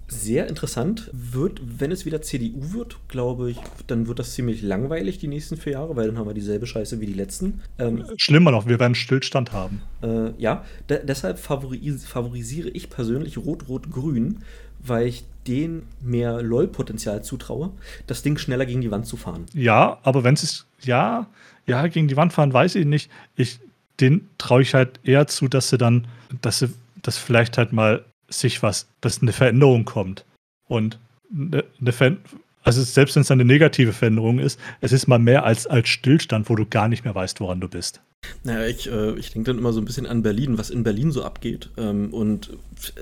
sehr 0.07 0.47
interessant. 0.47 1.09
Wird, 1.13 1.61
wenn 1.63 1.91
es 1.91 2.05
wieder 2.05 2.21
CDU 2.21 2.73
wird, 2.73 2.97
glaube 3.07 3.51
ich, 3.51 3.57
dann 3.87 4.07
wird 4.07 4.19
das 4.19 4.33
ziemlich 4.33 4.61
langweilig 4.61 5.17
die 5.17 5.27
nächsten 5.27 5.57
vier 5.57 5.73
Jahre, 5.73 5.95
weil 5.95 6.07
dann 6.07 6.17
haben 6.17 6.27
wir 6.27 6.33
dieselbe 6.33 6.67
Scheiße 6.67 6.99
wie 6.99 7.07
die 7.07 7.13
letzten. 7.13 7.61
Ähm, 7.79 8.05
Schlimmer 8.17 8.51
noch, 8.51 8.67
wir 8.67 8.79
werden 8.79 8.95
Stillstand 8.95 9.51
haben. 9.51 9.81
Äh, 10.03 10.31
ja, 10.37 10.63
deshalb 10.89 11.39
favoris 11.39 12.05
favorisiere 12.05 12.69
ich 12.69 12.89
persönlich 12.89 13.37
Rot-Rot-Grün, 13.37 14.41
weil 14.79 15.07
ich 15.07 15.25
den 15.47 15.83
mehr 16.01 16.41
LOL-Potenzial 16.41 17.23
zutraue, 17.23 17.71
das 18.07 18.23
Ding 18.23 18.37
schneller 18.37 18.65
gegen 18.65 18.81
die 18.81 18.91
Wand 18.91 19.05
zu 19.05 19.17
fahren. 19.17 19.45
Ja, 19.53 19.99
aber 20.03 20.23
wenn 20.23 20.33
es 20.33 20.65
ja, 20.85 21.27
ja, 21.65 21.87
gegen 21.87 22.07
die 22.07 22.17
Wand 22.17 22.33
fahren, 22.33 22.53
weiß 22.53 22.75
ich 22.75 22.85
nicht. 22.85 23.09
Ich, 23.35 23.59
den 23.99 24.27
traue 24.37 24.61
ich 24.61 24.73
halt 24.73 24.99
eher 25.03 25.27
zu, 25.27 25.47
dass 25.47 25.69
sie 25.69 25.77
dann, 25.77 26.07
dass 26.41 26.59
sie, 26.59 26.73
dass 27.01 27.17
vielleicht 27.17 27.57
halt 27.57 27.73
mal 27.73 28.05
sich 28.27 28.63
was, 28.63 28.87
dass 29.01 29.21
eine 29.21 29.33
Veränderung 29.33 29.85
kommt. 29.85 30.25
Und 30.67 30.99
eine, 31.33 31.63
eine 31.79 31.91
Ver 31.91 32.17
also 32.65 32.81
selbst 32.81 33.15
wenn 33.15 33.21
es 33.21 33.29
eine 33.29 33.45
negative 33.45 33.93
Veränderung 33.93 34.39
ist, 34.39 34.59
es 34.81 34.91
ist 34.91 35.07
mal 35.07 35.19
mehr 35.19 35.45
als, 35.45 35.67
als 35.67 35.87
Stillstand, 35.87 36.49
wo 36.49 36.55
du 36.55 36.65
gar 36.65 36.87
nicht 36.87 37.05
mehr 37.05 37.13
weißt, 37.13 37.39
woran 37.39 37.61
du 37.61 37.69
bist. 37.69 38.01
Naja, 38.43 38.65
ich, 38.65 38.91
äh, 38.91 39.13
ich 39.19 39.31
denke 39.31 39.51
dann 39.51 39.59
immer 39.59 39.71
so 39.71 39.79
ein 39.79 39.85
bisschen 39.85 40.07
an 40.07 40.23
Berlin, 40.23 40.57
was 40.57 40.71
in 40.71 40.81
Berlin 40.81 41.11
so 41.11 41.23
abgeht. 41.23 41.69
Ähm, 41.77 42.11
und 42.11 42.57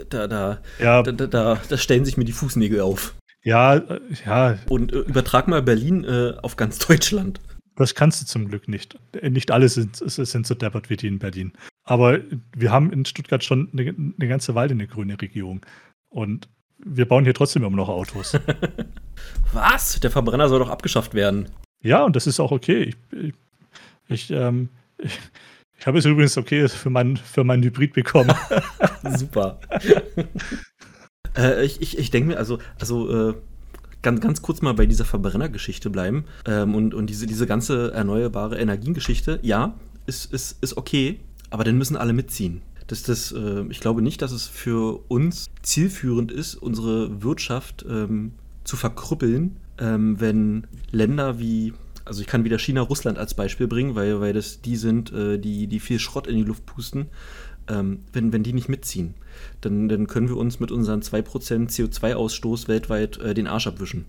da, 0.10 0.27
da, 0.27 0.60
ja. 0.80 1.01
da, 1.01 1.14
da, 1.14 1.61
da, 1.69 1.77
stellen 1.77 2.03
sich 2.03 2.18
mir 2.18 2.26
die 2.26 2.34
Fußnägel 2.34 2.81
auf. 2.81 3.15
Ja, 3.41 3.77
äh, 3.77 4.01
ja. 4.26 4.57
Und 4.68 4.91
äh, 4.91 4.99
übertrag 4.99 5.47
mal 5.47 5.61
Berlin 5.61 6.03
äh, 6.03 6.34
auf 6.41 6.57
ganz 6.57 6.77
Deutschland. 6.85 7.39
Das 7.76 7.95
kannst 7.95 8.22
du 8.22 8.26
zum 8.26 8.48
Glück 8.48 8.68
nicht. 8.68 9.00
Nicht 9.22 9.52
alle 9.52 9.68
sind, 9.68 9.95
sind 9.95 10.45
so 10.45 10.54
deppert 10.54 10.90
wie 10.90 10.98
die 10.98 11.08
in 11.08 11.20
Berlin. 11.20 11.54
Aber 11.84 12.20
wir 12.56 12.72
haben 12.72 12.91
in 12.94 13.06
Stuttgart 13.06 13.44
schon 13.44 13.70
eine, 13.74 13.90
eine 13.90 14.28
ganze 14.28 14.56
Weile 14.56 14.72
eine 14.72 14.88
grüne 14.88 15.20
Regierung. 15.20 15.66
Und 16.10 16.48
wir 16.78 17.08
bauen 17.08 17.24
hier 17.24 17.34
trotzdem 17.34 17.64
immer 17.64 17.76
noch 17.76 17.90
Autos. 17.90 18.38
Was? 19.54 20.00
Der 20.00 20.12
Verbrenner 20.12 20.50
soll 20.50 20.60
doch 20.60 20.70
abgeschafft 20.70 21.14
werden. 21.14 21.50
Ja, 21.82 22.04
und 22.04 22.16
das 22.16 22.28
ist 22.28 22.40
auch 22.40 22.52
okay. 22.52 22.95
Ich, 23.12 23.34
ich, 24.08 24.32
ähm, 24.32 24.70
ich, 24.98 25.20
ich 25.78 25.88
habe 25.88 25.98
es 25.98 26.06
übrigens 26.06 26.38
okay 26.38 26.68
für 26.70 26.90
meinen 26.90 27.18
für 27.18 27.44
mein 27.44 27.64
Hybrid 27.64 27.94
bekommen. 27.94 28.34
Super. 29.18 29.60
äh, 31.38 31.66
ich 31.66 31.82
ich, 31.82 31.98
ich 31.98 32.12
denke 32.12 32.30
mir, 32.30 32.38
also, 32.38 32.60
also 32.80 33.30
äh, 33.32 33.34
ganz, 34.04 34.22
ganz 34.22 34.42
kurz 34.42 34.62
mal 34.62 34.74
bei 34.74 34.86
dieser 34.86 35.06
Verbrennergeschichte 35.06 35.90
bleiben 35.90 36.26
ähm, 36.46 36.76
und, 36.76 36.94
und 36.94 37.10
diese, 37.10 37.26
diese 37.26 37.48
ganze 37.48 37.92
erneuerbare 37.94 38.60
Energiengeschichte, 38.60 39.40
ja, 39.42 39.74
ist, 40.06 40.32
ist, 40.32 40.62
ist 40.62 40.78
okay, 40.78 41.20
aber 41.50 41.64
dann 41.64 41.78
müssen 41.78 41.98
alle 41.98 42.14
mitziehen. 42.14 42.62
Das, 42.88 43.04
das, 43.04 43.32
äh, 43.32 43.64
ich 43.70 43.80
glaube 43.80 44.02
nicht, 44.02 44.22
dass 44.22 44.32
es 44.32 44.46
für 44.46 45.00
uns 45.08 45.50
zielführend 45.64 46.32
ist, 46.32 46.56
unsere 46.56 47.24
Wirtschaft 47.24 47.86
ähm, 47.90 48.34
zu 48.64 48.76
verkrüppeln, 48.76 49.58
ähm, 49.80 50.20
wenn 50.20 50.68
Länder 50.92 51.40
wie 51.40 51.74
also 52.06 52.22
ich 52.22 52.28
kann 52.28 52.44
wieder 52.44 52.60
China, 52.60 52.82
Russland 52.82 53.18
als 53.18 53.34
Beispiel 53.34 53.68
bringen, 53.68 53.96
weil, 53.96 54.20
weil 54.20 54.34
das 54.34 54.62
die 54.62 54.76
sind, 54.76 55.14
äh, 55.14 55.38
die, 55.38 55.68
die 55.68 55.80
viel 55.80 56.00
Schrott 56.00 56.28
in 56.28 56.36
die 56.36 56.44
Luft 56.44 56.66
pusten. 56.66 57.08
Ähm, 57.69 58.03
wenn, 58.11 58.34
wenn 58.34 58.44
die 58.44 58.53
nicht 58.53 58.69
mitziehen, 58.69 59.14
dann, 59.61 59.88
dann 59.88 60.07
können 60.07 60.27
wir 60.27 60.38
uns 60.38 60.60
mit 60.60 60.72
unseren 60.72 61.02
2% 61.02 61.69
CO2-Ausstoß 61.69 62.68
weltweit 62.68 63.18
äh, 63.18 63.34
den 63.34 63.48
Arsch 63.48 63.68
abwischen. 63.68 64.06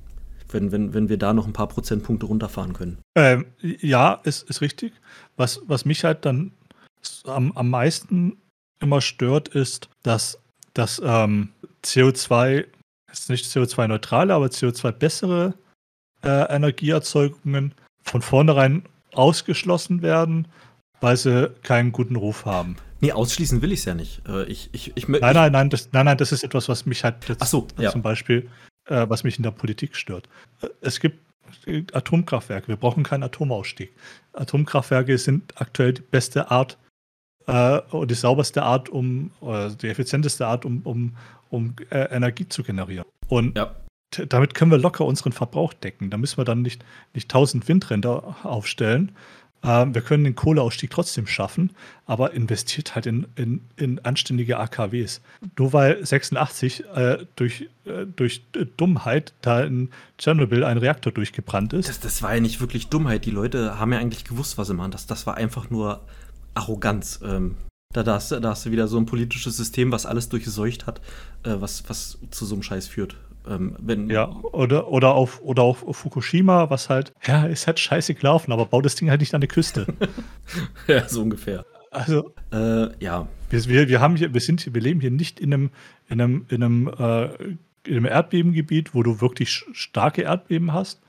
Wenn, 0.51 0.73
wenn, 0.73 0.95
wenn 0.95 1.09
wir 1.09 1.17
da 1.17 1.33
noch 1.33 1.47
ein 1.47 1.53
paar 1.53 1.69
Prozentpunkte 1.69 2.27
runterfahren 2.27 2.75
können. 2.75 2.99
Ähm, 3.17 3.47
ja, 3.61 4.21
ist, 4.25 4.49
ist 4.49 4.61
richtig. 4.61 4.93
Was, 5.37 5.63
was 5.67 5.85
mich 5.85 6.05
halt 6.05 6.25
dann 6.25 6.53
am, 7.25 7.53
am 7.53 7.71
meisten 7.71 8.37
immer 8.81 9.01
stört, 9.01 9.49
ist, 9.49 9.89
dass 10.03 10.39
das 10.75 11.01
ähm, 11.05 11.51
CO2, 11.85 12.67
ist 13.11 13.31
nicht 13.31 13.47
CO2-neutrale, 13.47 14.35
aber 14.35 14.47
CO2-bessere 14.47 15.55
äh, 16.23 16.55
Energieerzeugungen 16.55 17.75
von 18.03 18.23
vornherein 18.23 18.83
ausgeschlossen 19.13 20.03
werden, 20.03 20.49
weil 21.01 21.17
sie 21.17 21.51
keinen 21.63 21.93
guten 21.93 22.17
Ruf 22.17 22.45
haben. 22.45 22.77
Nee, 23.05 23.13
ausschließen 23.13 23.61
will 23.61 23.73
ich 23.73 23.81
es 23.81 23.85
ja 23.85 23.95
nicht. 23.95 24.23
Äh, 24.27 24.45
ich, 24.45 24.71
ich, 24.73 24.93
ich, 24.95 25.09
nein, 25.09 25.21
nein, 25.35 25.53
nein, 25.53 25.71
das, 25.71 25.91
nein, 25.93 26.07
nein, 26.07 26.17
das 26.17 26.33
ist 26.33 26.43
etwas, 26.43 26.69
was 26.69 26.87
mich 26.87 27.05
halt 27.05 27.17
jetzt 27.29 27.45
so, 27.47 27.67
ja. 27.79 27.91
zum 27.91 28.01
Beispiel, 28.01 28.49
äh, 28.87 29.07
was 29.09 29.25
mich 29.25 29.37
in 29.37 29.43
der 29.43 29.51
Politik 29.51 29.95
stört. 29.95 30.29
Äh, 30.63 30.69
es 30.81 31.01
gibt 31.01 31.19
Atomkraftwerke, 31.93 32.69
wir 32.69 32.77
brauchen 32.77 33.03
keinen 33.03 33.23
Atomausstieg. 33.23 33.93
Atomkraftwerke 34.33 35.19
sind 35.19 35.61
aktuell 35.61 35.93
die 35.93 36.03
beste 36.03 36.51
Art 36.51 36.79
äh, 37.47 37.81
und 37.91 38.11
die 38.11 38.15
sauberste 38.15 38.63
Art, 38.63 38.89
um, 38.89 39.31
oder 39.41 39.71
die 39.71 39.89
effizienteste 39.89 40.47
Art, 40.47 40.65
um, 40.65 40.81
um, 40.85 41.17
um 41.51 41.75
äh, 41.91 42.15
Energie 42.15 42.49
zu 42.49 42.63
generieren. 42.63 43.05
Und 43.29 43.57
ja 43.59 43.75
damit 44.19 44.55
können 44.55 44.71
wir 44.71 44.79
locker 44.79 45.05
unseren 45.05 45.33
Verbrauch 45.33 45.73
decken. 45.73 46.11
Da 46.11 46.17
müssen 46.17 46.37
wir 46.37 46.45
dann 46.45 46.63
nicht, 46.63 46.85
nicht 47.15 47.27
1000 47.27 47.67
Windränder 47.69 48.37
aufstellen. 48.45 49.13
Ähm, 49.65 49.95
wir 49.95 50.03
können 50.03 50.25
den 50.25 50.35
Kohleausstieg 50.35 50.91
trotzdem 50.91 51.27
schaffen, 51.27 51.71
aber 52.07 52.33
investiert 52.33 52.95
halt 52.95 53.07
in, 53.07 53.27
in, 53.35 53.63
in 53.77 53.99
anständige 54.05 54.59
AKWs. 54.59 55.23
Nur 55.59 55.73
weil 55.73 56.05
86 56.05 56.85
äh, 56.95 57.27
durch, 57.35 57.69
äh, 57.87 58.05
durch 58.15 58.43
Dummheit 58.77 59.33
da 59.41 59.63
in 59.63 59.89
Tschernobyl 60.19 60.65
ein 60.65 60.77
Reaktor 60.77 61.13
durchgebrannt 61.13 61.73
ist. 61.73 61.89
Das, 61.89 62.01
das 62.01 62.23
war 62.23 62.35
ja 62.35 62.41
nicht 62.41 62.61
wirklich 62.61 62.89
Dummheit. 62.89 63.25
Die 63.25 63.31
Leute 63.31 63.79
haben 63.79 63.93
ja 63.93 63.99
eigentlich 63.99 64.25
gewusst, 64.25 64.59
was 64.59 64.69
sie 64.69 64.75
machen. 64.75 64.91
Das, 64.91 65.07
das 65.07 65.27
war 65.27 65.37
einfach 65.37 65.71
nur 65.71 66.03
Arroganz. 66.53 67.21
Ähm, 67.25 67.57
da, 67.95 68.03
da, 68.03 68.15
hast, 68.15 68.33
da 68.33 68.43
hast 68.43 68.67
du 68.67 68.71
wieder 68.71 68.89
so 68.89 68.99
ein 68.99 69.07
politisches 69.07 69.57
System, 69.57 69.93
was 69.93 70.05
alles 70.05 70.29
durchseucht 70.29 70.87
hat, 70.87 71.01
äh, 71.45 71.55
was, 71.59 71.89
was 71.89 72.19
zu 72.31 72.45
so 72.45 72.55
einem 72.55 72.63
Scheiß 72.63 72.89
führt. 72.89 73.17
Ähm, 73.47 73.77
wenn 73.79 74.09
ja, 74.09 74.31
oder, 74.53 74.89
oder, 74.89 75.15
auf, 75.15 75.43
oder 75.43 75.63
auf 75.63 75.85
Fukushima, 75.91 76.71
was 76.71 76.89
halt, 76.89 77.13
ja, 77.27 77.45
ist 77.45 77.67
halt 77.67 77.79
scheiße 77.79 78.15
gelaufen, 78.15 78.53
aber 78.53 78.67
bau 78.67 78.81
das 78.81 78.95
Ding 78.95 79.11
halt 79.11 79.21
nicht 79.21 79.35
an 79.35 79.41
die 79.41 79.49
Küste. 79.49 79.87
ja, 80.87 81.07
so 81.09 81.23
ungefähr. 81.23 81.65
Also, 81.91 82.35
äh, 82.53 82.89
ja. 83.03 83.29
Wir, 83.51 83.65
wir, 83.67 83.89
wir, 83.89 84.01
haben 84.01 84.17
hier, 84.17 84.33
wir, 84.33 84.41
sind, 84.41 84.73
wir 84.73 84.81
leben 84.81 85.01
hier 85.01 85.11
nicht 85.11 85.41
in 85.41 85.53
einem, 85.53 85.71
in 86.09 86.21
einem, 86.21 86.47
in 86.49 86.63
einem, 86.63 86.89
äh, 86.89 87.25
in 87.87 87.97
einem 87.97 88.07
Erdbebengebiet, 88.07 88.95
wo 88.95 89.03
du 89.03 89.21
wirklich 89.21 89.65
starke 89.73 90.23
Erdbeben 90.23 90.73
hast. 90.73 91.03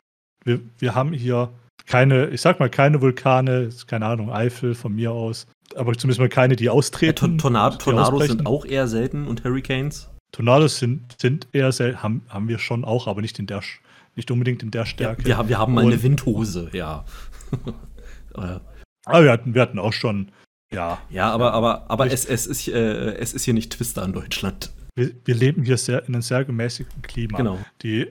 Wir, 0.44 0.60
wir 0.78 0.94
haben 0.94 1.14
hier 1.14 1.50
keine, 1.88 2.28
ich 2.28 2.42
sag 2.42 2.60
mal, 2.60 2.70
keine 2.70 3.02
Vulkane, 3.02 3.70
keine 3.88 4.06
Ahnung, 4.06 4.32
Eifel 4.32 4.76
von 4.76 4.94
mir 4.94 5.12
aus, 5.12 5.48
aber 5.76 5.94
zumindest 5.94 6.20
mal 6.20 6.30
keine, 6.30 6.56
die 6.56 6.70
austreten. 6.70 7.34
Ja, 7.34 7.38
Tornado, 7.38 7.78
Tornados 7.78 8.28
sind 8.28 8.46
auch 8.46 8.66
eher 8.66 8.88
selten 8.88 9.28
und 9.28 9.44
Hurricanes. 9.44 10.10
Tornados 10.36 10.80
sind, 10.80 11.16
sind 11.18 11.48
eher 11.54 11.72
sehr, 11.72 12.04
haben, 12.04 12.24
haben 12.28 12.50
wir 12.50 12.60
schon 12.60 12.84
auch, 12.84 13.08
aber 13.08 13.22
nicht 13.22 13.40
in 13.40 13.48
der 13.48 13.62
nicht 14.16 14.32
unbedingt 14.32 14.64
in 14.64 14.72
der 14.72 14.86
Stärke. 14.86 15.22
Ja, 15.24 15.40
wir, 15.40 15.50
wir 15.50 15.60
haben 15.60 15.74
mal 15.74 15.86
eine 15.86 16.04
Windhose, 16.04 16.70
ja. 16.74 17.06
aber 18.34 19.24
wir 19.24 19.32
hatten, 19.32 19.54
wir 19.54 19.62
hatten 19.62 19.80
auch 19.80 19.94
schon, 19.94 20.32
ja. 20.74 21.00
Ja, 21.10 21.32
aber, 21.32 21.54
aber, 21.54 21.90
aber 21.90 22.12
es, 22.12 22.26
es, 22.26 22.48
ist, 22.48 22.68
äh, 22.68 23.16
es 23.16 23.34
ist 23.34 23.46
hier 23.46 23.54
nicht 23.54 23.72
Twister 23.72 24.04
in 24.04 24.12
Deutschland. 24.12 24.72
Wir, 24.96 25.12
wir 25.24 25.36
leben 25.36 25.64
hier 25.64 25.78
sehr, 25.78 26.00
in 26.06 26.14
einem 26.14 26.22
sehr 26.22 26.44
gemäßigten 26.44 27.02
Klima. 27.02 27.38
Genau. 27.38 27.60
Die, 27.82 28.08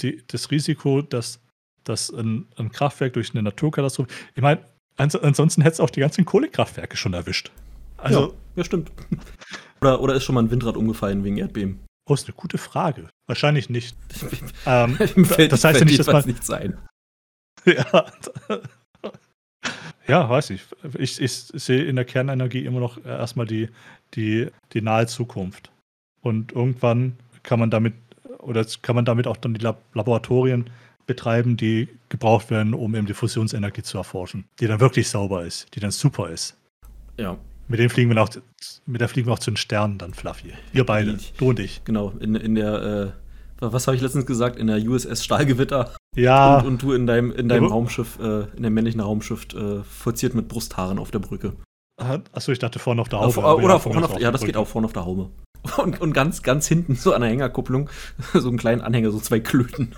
die, 0.00 0.22
das 0.26 0.50
Risiko, 0.50 1.02
dass, 1.02 1.40
dass 1.84 2.08
ein, 2.10 2.46
ein 2.56 2.72
Kraftwerk 2.72 3.12
durch 3.12 3.32
eine 3.34 3.42
Naturkatastrophe. 3.42 4.08
Ich 4.34 4.42
meine, 4.42 4.62
ans 4.96 5.14
ansonsten 5.14 5.60
hätte 5.60 5.74
es 5.74 5.80
auch 5.80 5.90
die 5.90 6.00
ganzen 6.00 6.24
Kohlekraftwerke 6.24 6.96
schon 6.96 7.12
erwischt. 7.12 7.50
Also, 7.96 8.20
ja, 8.20 8.32
ja 8.56 8.64
stimmt. 8.64 8.92
Oder, 9.82 10.00
oder 10.00 10.14
ist 10.14 10.24
schon 10.24 10.34
mal 10.34 10.42
ein 10.42 10.50
Windrad 10.50 10.74
umgefallen 10.74 11.22
wegen 11.22 11.36
Erdbeben? 11.36 11.84
Oh, 12.08 12.14
ist 12.14 12.26
eine 12.26 12.34
gute 12.34 12.56
Frage. 12.56 13.10
Wahrscheinlich 13.28 13.68
nicht. 13.68 13.94
ähm, 14.66 14.96
fällt, 14.96 15.52
das 15.52 15.64
heißt 15.64 15.80
ja 15.80 15.84
nicht, 15.84 15.98
dass 15.98 16.06
man 16.06 16.24
nicht 16.24 16.42
sein. 16.42 16.78
ja. 17.66 18.06
ja, 20.08 20.30
weiß 20.30 20.48
ich. 20.48 20.62
ich. 20.94 21.20
Ich 21.20 21.32
sehe 21.32 21.84
in 21.84 21.96
der 21.96 22.06
Kernenergie 22.06 22.64
immer 22.64 22.80
noch 22.80 23.04
erstmal 23.04 23.44
die, 23.44 23.68
die, 24.14 24.48
die 24.72 24.80
nahe 24.80 25.06
Zukunft. 25.06 25.70
Und 26.22 26.52
irgendwann 26.52 27.18
kann 27.42 27.60
man 27.60 27.70
damit 27.70 27.94
oder 28.38 28.64
kann 28.82 28.96
man 28.96 29.04
damit 29.04 29.26
auch 29.26 29.36
dann 29.36 29.54
die 29.54 29.66
Laboratorien 29.92 30.70
betreiben, 31.06 31.56
die 31.56 31.88
gebraucht 32.08 32.50
werden, 32.50 32.74
um 32.74 32.94
eben 32.94 33.06
die 33.06 33.14
Fusionsenergie 33.14 33.82
zu 33.82 33.98
erforschen, 33.98 34.44
die 34.60 34.66
dann 34.66 34.80
wirklich 34.80 35.08
sauber 35.08 35.44
ist, 35.44 35.74
die 35.74 35.80
dann 35.80 35.90
super 35.90 36.30
ist. 36.30 36.56
Ja. 37.18 37.36
Mit 37.68 37.80
dem 37.80 37.90
fliegen 37.90 38.14
wir 38.14 38.22
auch, 38.22 38.28
mit 38.86 39.00
der 39.00 39.08
fliegen 39.08 39.28
wir 39.28 39.32
auch 39.32 39.38
zu 39.38 39.50
den 39.50 39.56
Sternen 39.56 39.98
dann, 39.98 40.14
Fluffy. 40.14 40.52
Wir 40.72 40.86
beide, 40.86 41.18
du 41.36 41.48
und 41.48 41.58
ich. 41.58 41.82
Genau, 41.84 42.12
in, 42.20 42.34
in 42.36 42.54
der, 42.54 42.82
äh, 42.82 43.10
was 43.58 43.86
habe 43.86 43.96
ich 43.96 44.02
letztens 44.02 44.26
gesagt, 44.26 44.56
in 44.56 44.68
der 44.68 44.78
USS 44.78 45.24
Stahlgewitter. 45.24 45.94
Ja. 46.14 46.58
Und, 46.58 46.66
und 46.66 46.82
du 46.82 46.92
in 46.92 47.06
deinem, 47.06 47.32
in 47.32 47.48
deinem 47.48 47.66
Raumschiff, 47.66 48.18
äh, 48.20 48.42
in 48.56 48.62
dem 48.62 48.74
männlichen 48.74 49.00
Raumschiff, 49.00 49.46
äh, 49.54 49.82
vollziert 49.82 50.34
mit 50.34 50.48
Brusthaaren 50.48 50.98
auf 50.98 51.10
der 51.10 51.18
Brücke. 51.18 51.54
Achso, 52.32 52.52
ich 52.52 52.58
dachte 52.58 52.78
vorne 52.78 53.00
auf 53.00 53.08
der 53.08 53.20
Haube. 53.20 53.44
Auf, 53.44 53.58
oder 53.58 53.74
ja, 53.74 53.78
vorne 53.78 54.04
auf, 54.04 54.20
ja, 54.20 54.30
das 54.30 54.40
geht 54.44 54.56
auch 54.56 54.68
vorne 54.68 54.86
auf 54.86 54.92
der 54.92 55.04
Haube. 55.04 55.30
Und, 55.78 56.00
und 56.00 56.12
ganz, 56.12 56.42
ganz 56.42 56.68
hinten 56.68 56.94
so 56.94 57.12
an 57.12 57.22
der 57.22 57.30
Hängerkupplung, 57.30 57.90
so 58.34 58.48
einen 58.48 58.58
kleinen 58.58 58.82
Anhänger, 58.82 59.10
so 59.10 59.18
zwei 59.18 59.40
Klöten. 59.40 59.94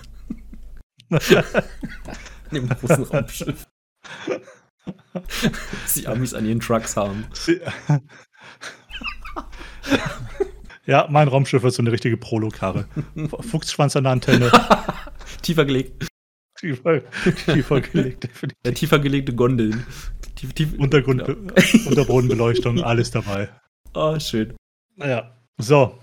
in 1.09 1.19
dem 2.51 2.69
großen 2.69 3.03
Raumschiff. 3.03 3.67
Sie 5.85 6.07
Amis 6.07 6.33
an 6.33 6.45
ihren 6.45 6.59
Trucks 6.59 6.95
haben. 6.95 7.25
ja, 10.85 11.07
mein 11.09 11.27
Raumschiff 11.27 11.63
ist 11.63 11.75
so 11.75 11.81
eine 11.81 11.91
richtige 11.91 12.17
Prolokarre. 12.17 12.85
Fuchsschwanz 13.41 13.95
an 13.95 14.03
der 14.05 14.13
Antenne. 14.13 14.51
tiefer 15.41 15.65
gelegt. 15.65 16.07
Tiefer, 16.59 17.01
tiefer 17.45 17.81
gelegt, 17.81 18.23
definitiv. 18.25 18.57
Ja, 18.65 18.71
tiefer 18.71 18.99
gelegte 18.99 19.33
Gondeln. 19.33 19.85
Tief, 20.35 20.53
tief, 20.53 20.77
Untergrund, 20.77 21.25
genau. 21.25 21.53
Unterbodenbeleuchtung, 21.85 22.83
alles 22.83 23.11
dabei. 23.11 23.49
Oh, 23.93 24.19
schön. 24.19 24.55
Naja, 24.95 25.37
so. 25.57 25.97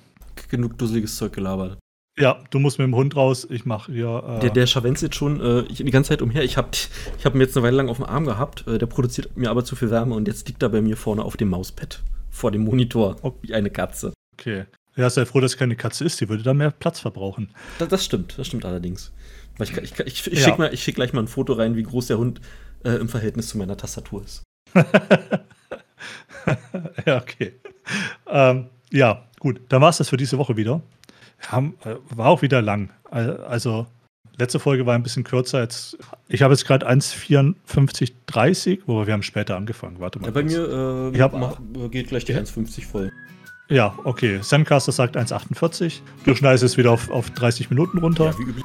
Genug 0.49 0.79
dusseliges 0.79 1.17
Zeug 1.17 1.33
gelabert. 1.35 1.79
Ja, 2.19 2.43
du 2.51 2.59
musst 2.59 2.79
mit 2.79 2.87
dem 2.87 2.95
Hund 2.95 3.15
raus, 3.15 3.47
ich 3.51 3.67
mache 3.67 3.93
hier. 3.93 4.25
Äh 4.27 4.41
der, 4.41 4.51
der 4.51 4.67
scharwenzelt 4.67 5.15
schon 5.15 5.41
äh, 5.41 5.61
ich, 5.71 5.79
die 5.79 5.91
ganze 5.91 6.09
Zeit 6.09 6.23
umher. 6.23 6.45
Ich 6.45 6.57
habe 6.57 6.69
ich 6.73 7.27
hab 7.27 7.35
ihn 7.35 7.41
jetzt 7.41 7.57
eine 7.57 7.67
Weile 7.67 7.77
lang 7.77 7.91
auf 7.91 7.99
dem 7.99 8.07
Arm 8.07 8.25
gehabt. 8.25 8.67
Äh, 8.67 8.79
der 8.79 8.87
produziert 8.87 9.37
mir 9.37 9.51
aber 9.51 9.65
zu 9.65 9.77
viel 9.77 9.91
Wärme 9.91 10.15
und 10.15 10.27
jetzt 10.27 10.49
liegt 10.49 10.63
er 10.63 10.71
bei 10.71 10.81
mir 10.81 10.97
vorne 10.97 11.23
auf 11.23 11.37
dem 11.37 11.51
Mauspad. 11.51 12.03
Vor 12.31 12.53
dem 12.53 12.65
Monitor. 12.65 13.17
Okay. 13.21 13.39
Wie 13.43 13.55
eine 13.55 13.69
Katze. 13.69 14.15
Okay. 14.33 14.65
Ja, 14.97 15.11
sei 15.11 15.27
froh, 15.27 15.41
dass 15.41 15.53
es 15.53 15.59
keine 15.59 15.77
Katze 15.77 16.05
ist. 16.05 16.19
Die 16.21 16.29
würde 16.31 16.43
dann 16.43 16.57
mehr 16.57 16.71
Platz 16.71 17.01
verbrauchen. 17.01 17.51
Das, 17.79 17.89
das 17.89 18.05
stimmt, 18.05 18.39
das 18.39 18.47
stimmt 18.47 18.65
allerdings. 18.65 19.13
Ich, 19.61 19.77
ich, 19.77 19.99
ich, 20.01 20.27
ich 20.27 20.39
ja. 20.39 20.57
schicke 20.57 20.77
schick 20.77 20.95
gleich 20.95 21.13
mal 21.13 21.21
ein 21.21 21.29
Foto 21.29 21.53
rein, 21.53 21.77
wie 21.77 21.83
groß 21.83 22.07
der 22.07 22.17
Hund 22.17 22.41
äh, 22.85 22.93
im 22.93 23.11
Verhältnis 23.11 23.49
zu 23.49 23.59
meiner 23.59 23.77
Tastatur 23.77 24.25
ist. 24.25 24.43
ja, 27.07 27.19
okay. 27.19 27.53
Ähm, 28.27 28.69
ja, 28.91 29.27
gut. 29.39 29.61
Dann 29.69 29.83
war 29.83 29.91
es 29.91 29.99
das 29.99 30.09
für 30.09 30.17
diese 30.17 30.39
Woche 30.39 30.57
wieder. 30.57 30.81
Haben, 31.41 31.75
äh, 31.85 31.97
war 32.11 32.29
auch 32.29 32.43
wieder 32.43 32.63
lang. 32.63 32.91
Also, 33.11 33.87
letzte 34.39 34.59
Folge 34.59 34.87
war 34.87 34.95
ein 34.95 35.03
bisschen 35.03 35.25
kürzer. 35.25 35.61
Jetzt, 35.61 35.97
ich 36.29 36.43
habe 36.43 36.55
jetzt 36.55 36.67
gerade 36.67 36.89
1,54,30, 36.89 38.81
wobei 38.87 39.07
wir 39.07 39.15
haben 39.15 39.23
später 39.23 39.57
angefangen. 39.57 40.01
Warte 40.01 40.19
mal. 40.19 40.27
Ja, 40.27 40.33
bei 40.33 40.43
kurz. 40.43 40.53
mir 40.53 41.13
äh, 41.15 41.21
hab, 41.21 41.33
mach, 41.33 41.59
geht 41.91 42.09
gleich 42.09 42.25
die 42.25 42.35
1,50 42.35 42.87
voll. 42.87 43.13
Ja, 43.69 43.99
okay. 44.05 44.39
Sandcaster 44.43 44.93
sagt 44.93 45.17
1,48. 45.17 46.01
Du 46.25 46.35
schneidest 46.35 46.65
es 46.65 46.77
wieder 46.77 46.93
auf, 46.93 47.11
auf 47.11 47.31
30 47.31 47.71
Minuten 47.71 47.99
runter. 47.99 48.27
Ja, 48.27 48.39
wie 48.39 48.43
üblich. 48.43 48.65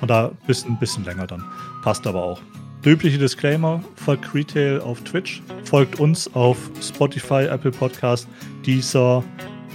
Und 0.00 0.08
da 0.08 0.30
bist 0.46 0.66
ein 0.66 0.78
bisschen 0.78 1.04
länger 1.04 1.26
dann. 1.26 1.44
Passt 1.82 2.06
aber 2.06 2.22
auch. 2.22 2.40
Der 2.84 2.92
übliche 2.92 3.18
Disclaimer: 3.18 3.82
folgt 3.96 4.32
Retail 4.34 4.80
auf 4.80 5.00
Twitch, 5.02 5.42
folgt 5.64 5.98
uns 5.98 6.32
auf 6.34 6.56
Spotify, 6.80 7.44
Apple 7.44 7.72
Podcast, 7.72 8.28
Deezer, 8.64 9.24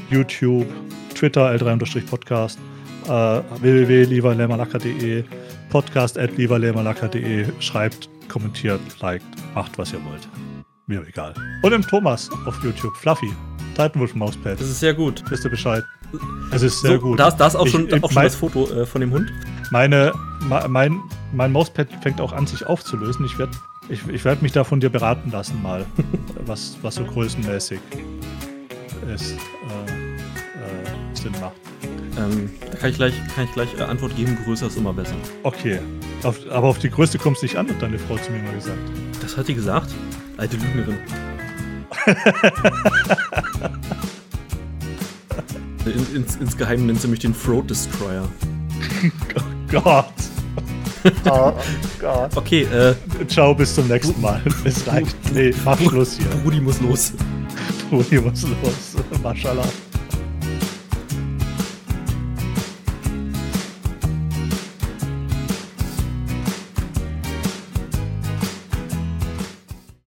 YouTube, 0.10 0.65
Twitter, 1.24 1.52
L3-Podcast, 1.52 2.60
äh, 3.06 3.10
www.livalermalaka.de, 3.62 5.24
podcast 5.70 6.18
at 6.18 6.32
schreibt, 7.60 8.10
kommentiert, 8.28 8.82
liked, 9.00 9.26
macht, 9.56 9.78
was 9.78 9.94
ihr 9.94 10.04
wollt. 10.04 10.28
Mir 10.86 11.02
egal. 11.08 11.34
Und 11.62 11.72
im 11.72 11.82
Thomas 11.82 12.30
auf 12.45 12.62
YouTube, 12.62 12.94
Fluffy, 12.98 13.32
Titanwolf 13.74 14.14
Mauspad. 14.16 14.60
Das 14.60 14.68
ist 14.68 14.82
sehr 14.82 14.94
gut. 14.94 15.24
Wisst 15.30 15.45
ihr 15.45 15.50
Bescheid? 15.50 15.86
Es 16.52 16.62
ist 16.62 16.82
sehr 16.82 16.95
so, 16.95 17.00
gut. 17.00 17.20
Da 17.22 17.30
ist 17.30 17.56
auch, 17.56 17.68
schon, 17.68 17.88
ich, 17.88 18.04
auch 18.04 18.12
schon 18.12 18.24
das 18.24 18.36
Foto 18.36 18.70
äh, 18.70 18.86
von 18.86 19.00
dem 19.00 19.14
Hund. 19.14 19.32
Meine, 19.72 20.12
mein, 20.68 21.00
mein 21.32 21.54
Mauspad 21.54 21.88
fängt 22.02 22.20
auch 22.20 22.34
an, 22.34 22.48
sich 22.48 22.66
aufzulösen. 22.66 23.26
Ich 23.26 23.40
werde 23.40 23.54
ich, 23.88 24.06
ich 24.10 24.26
werd 24.26 24.41
mich 24.41 24.52
da 24.52 24.66
von 24.66 24.82
dir 24.82 24.90
beraten 24.90 25.32
lassen, 25.32 25.62
mal, 25.62 25.86
was, 26.45 26.78
was 26.82 26.95
so 26.95 27.06
größenmäßig 27.06 27.80
ist, 29.14 29.32
äh, 29.32 29.36
äh, 29.36 30.03
Sinn 31.24 31.34
macht. 31.41 31.56
Ähm, 32.18 32.52
da 32.70 32.78
kann 32.78 32.91
ich 32.91 32.98
gleich, 32.98 33.14
kann 33.36 33.45
ich 33.45 33.52
gleich 33.54 33.70
äh, 33.80 33.84
Antwort 33.84 34.16
geben: 34.16 34.38
größer 34.45 34.68
ist 34.68 34.78
immer 34.78 34.94
besser. 34.94 35.16
Okay. 35.41 35.80
Auf, 36.22 36.38
aber 36.50 36.68
auf 36.68 36.78
die 36.78 36.90
Größe 36.90 37.18
kommst 37.18 37.41
du 37.41 37.45
nicht 37.45 37.58
an, 37.58 37.68
hat 37.68 37.82
deine 37.82 37.98
Frau 37.98 38.18
zu 38.18 38.32
mir 38.32 38.44
mal 38.44 38.54
gesagt. 38.54 38.78
Das 39.22 39.36
hat 39.36 39.48
die 39.48 39.56
gesagt? 39.56 39.90
Alte 40.38 40.58
Lügnerin. 40.58 40.98
In, 45.86 46.16
ins, 46.16 46.38
insgeheim 46.38 46.86
nennt 46.86 47.02
sie 47.02 47.10
mich 47.10 47.20
den 47.20 47.36
Throat 47.38 47.70
Destroyer. 47.70 48.28
oh 49.36 49.41
Gott. 49.70 50.14
Oh 51.30 51.54
Gott. 52.00 52.38
Okay, 52.38 52.62
äh. 52.62 52.95
Ciao, 53.28 53.54
bis 53.54 53.76
zum 53.76 53.90
nächsten 53.90 54.22
Mal. 54.22 54.41
Es 54.64 54.88
reicht. 54.88 55.18
Nee, 55.34 55.54
mach 55.66 55.78
Schluss 55.78 56.18
hier. 56.18 56.28
Rudi 56.45 56.62
muss 56.62 56.80
los. 56.80 57.12
Rudi 57.91 58.22
muss 58.22 58.44
los. 58.44 58.95
Maschallah. 59.22 59.68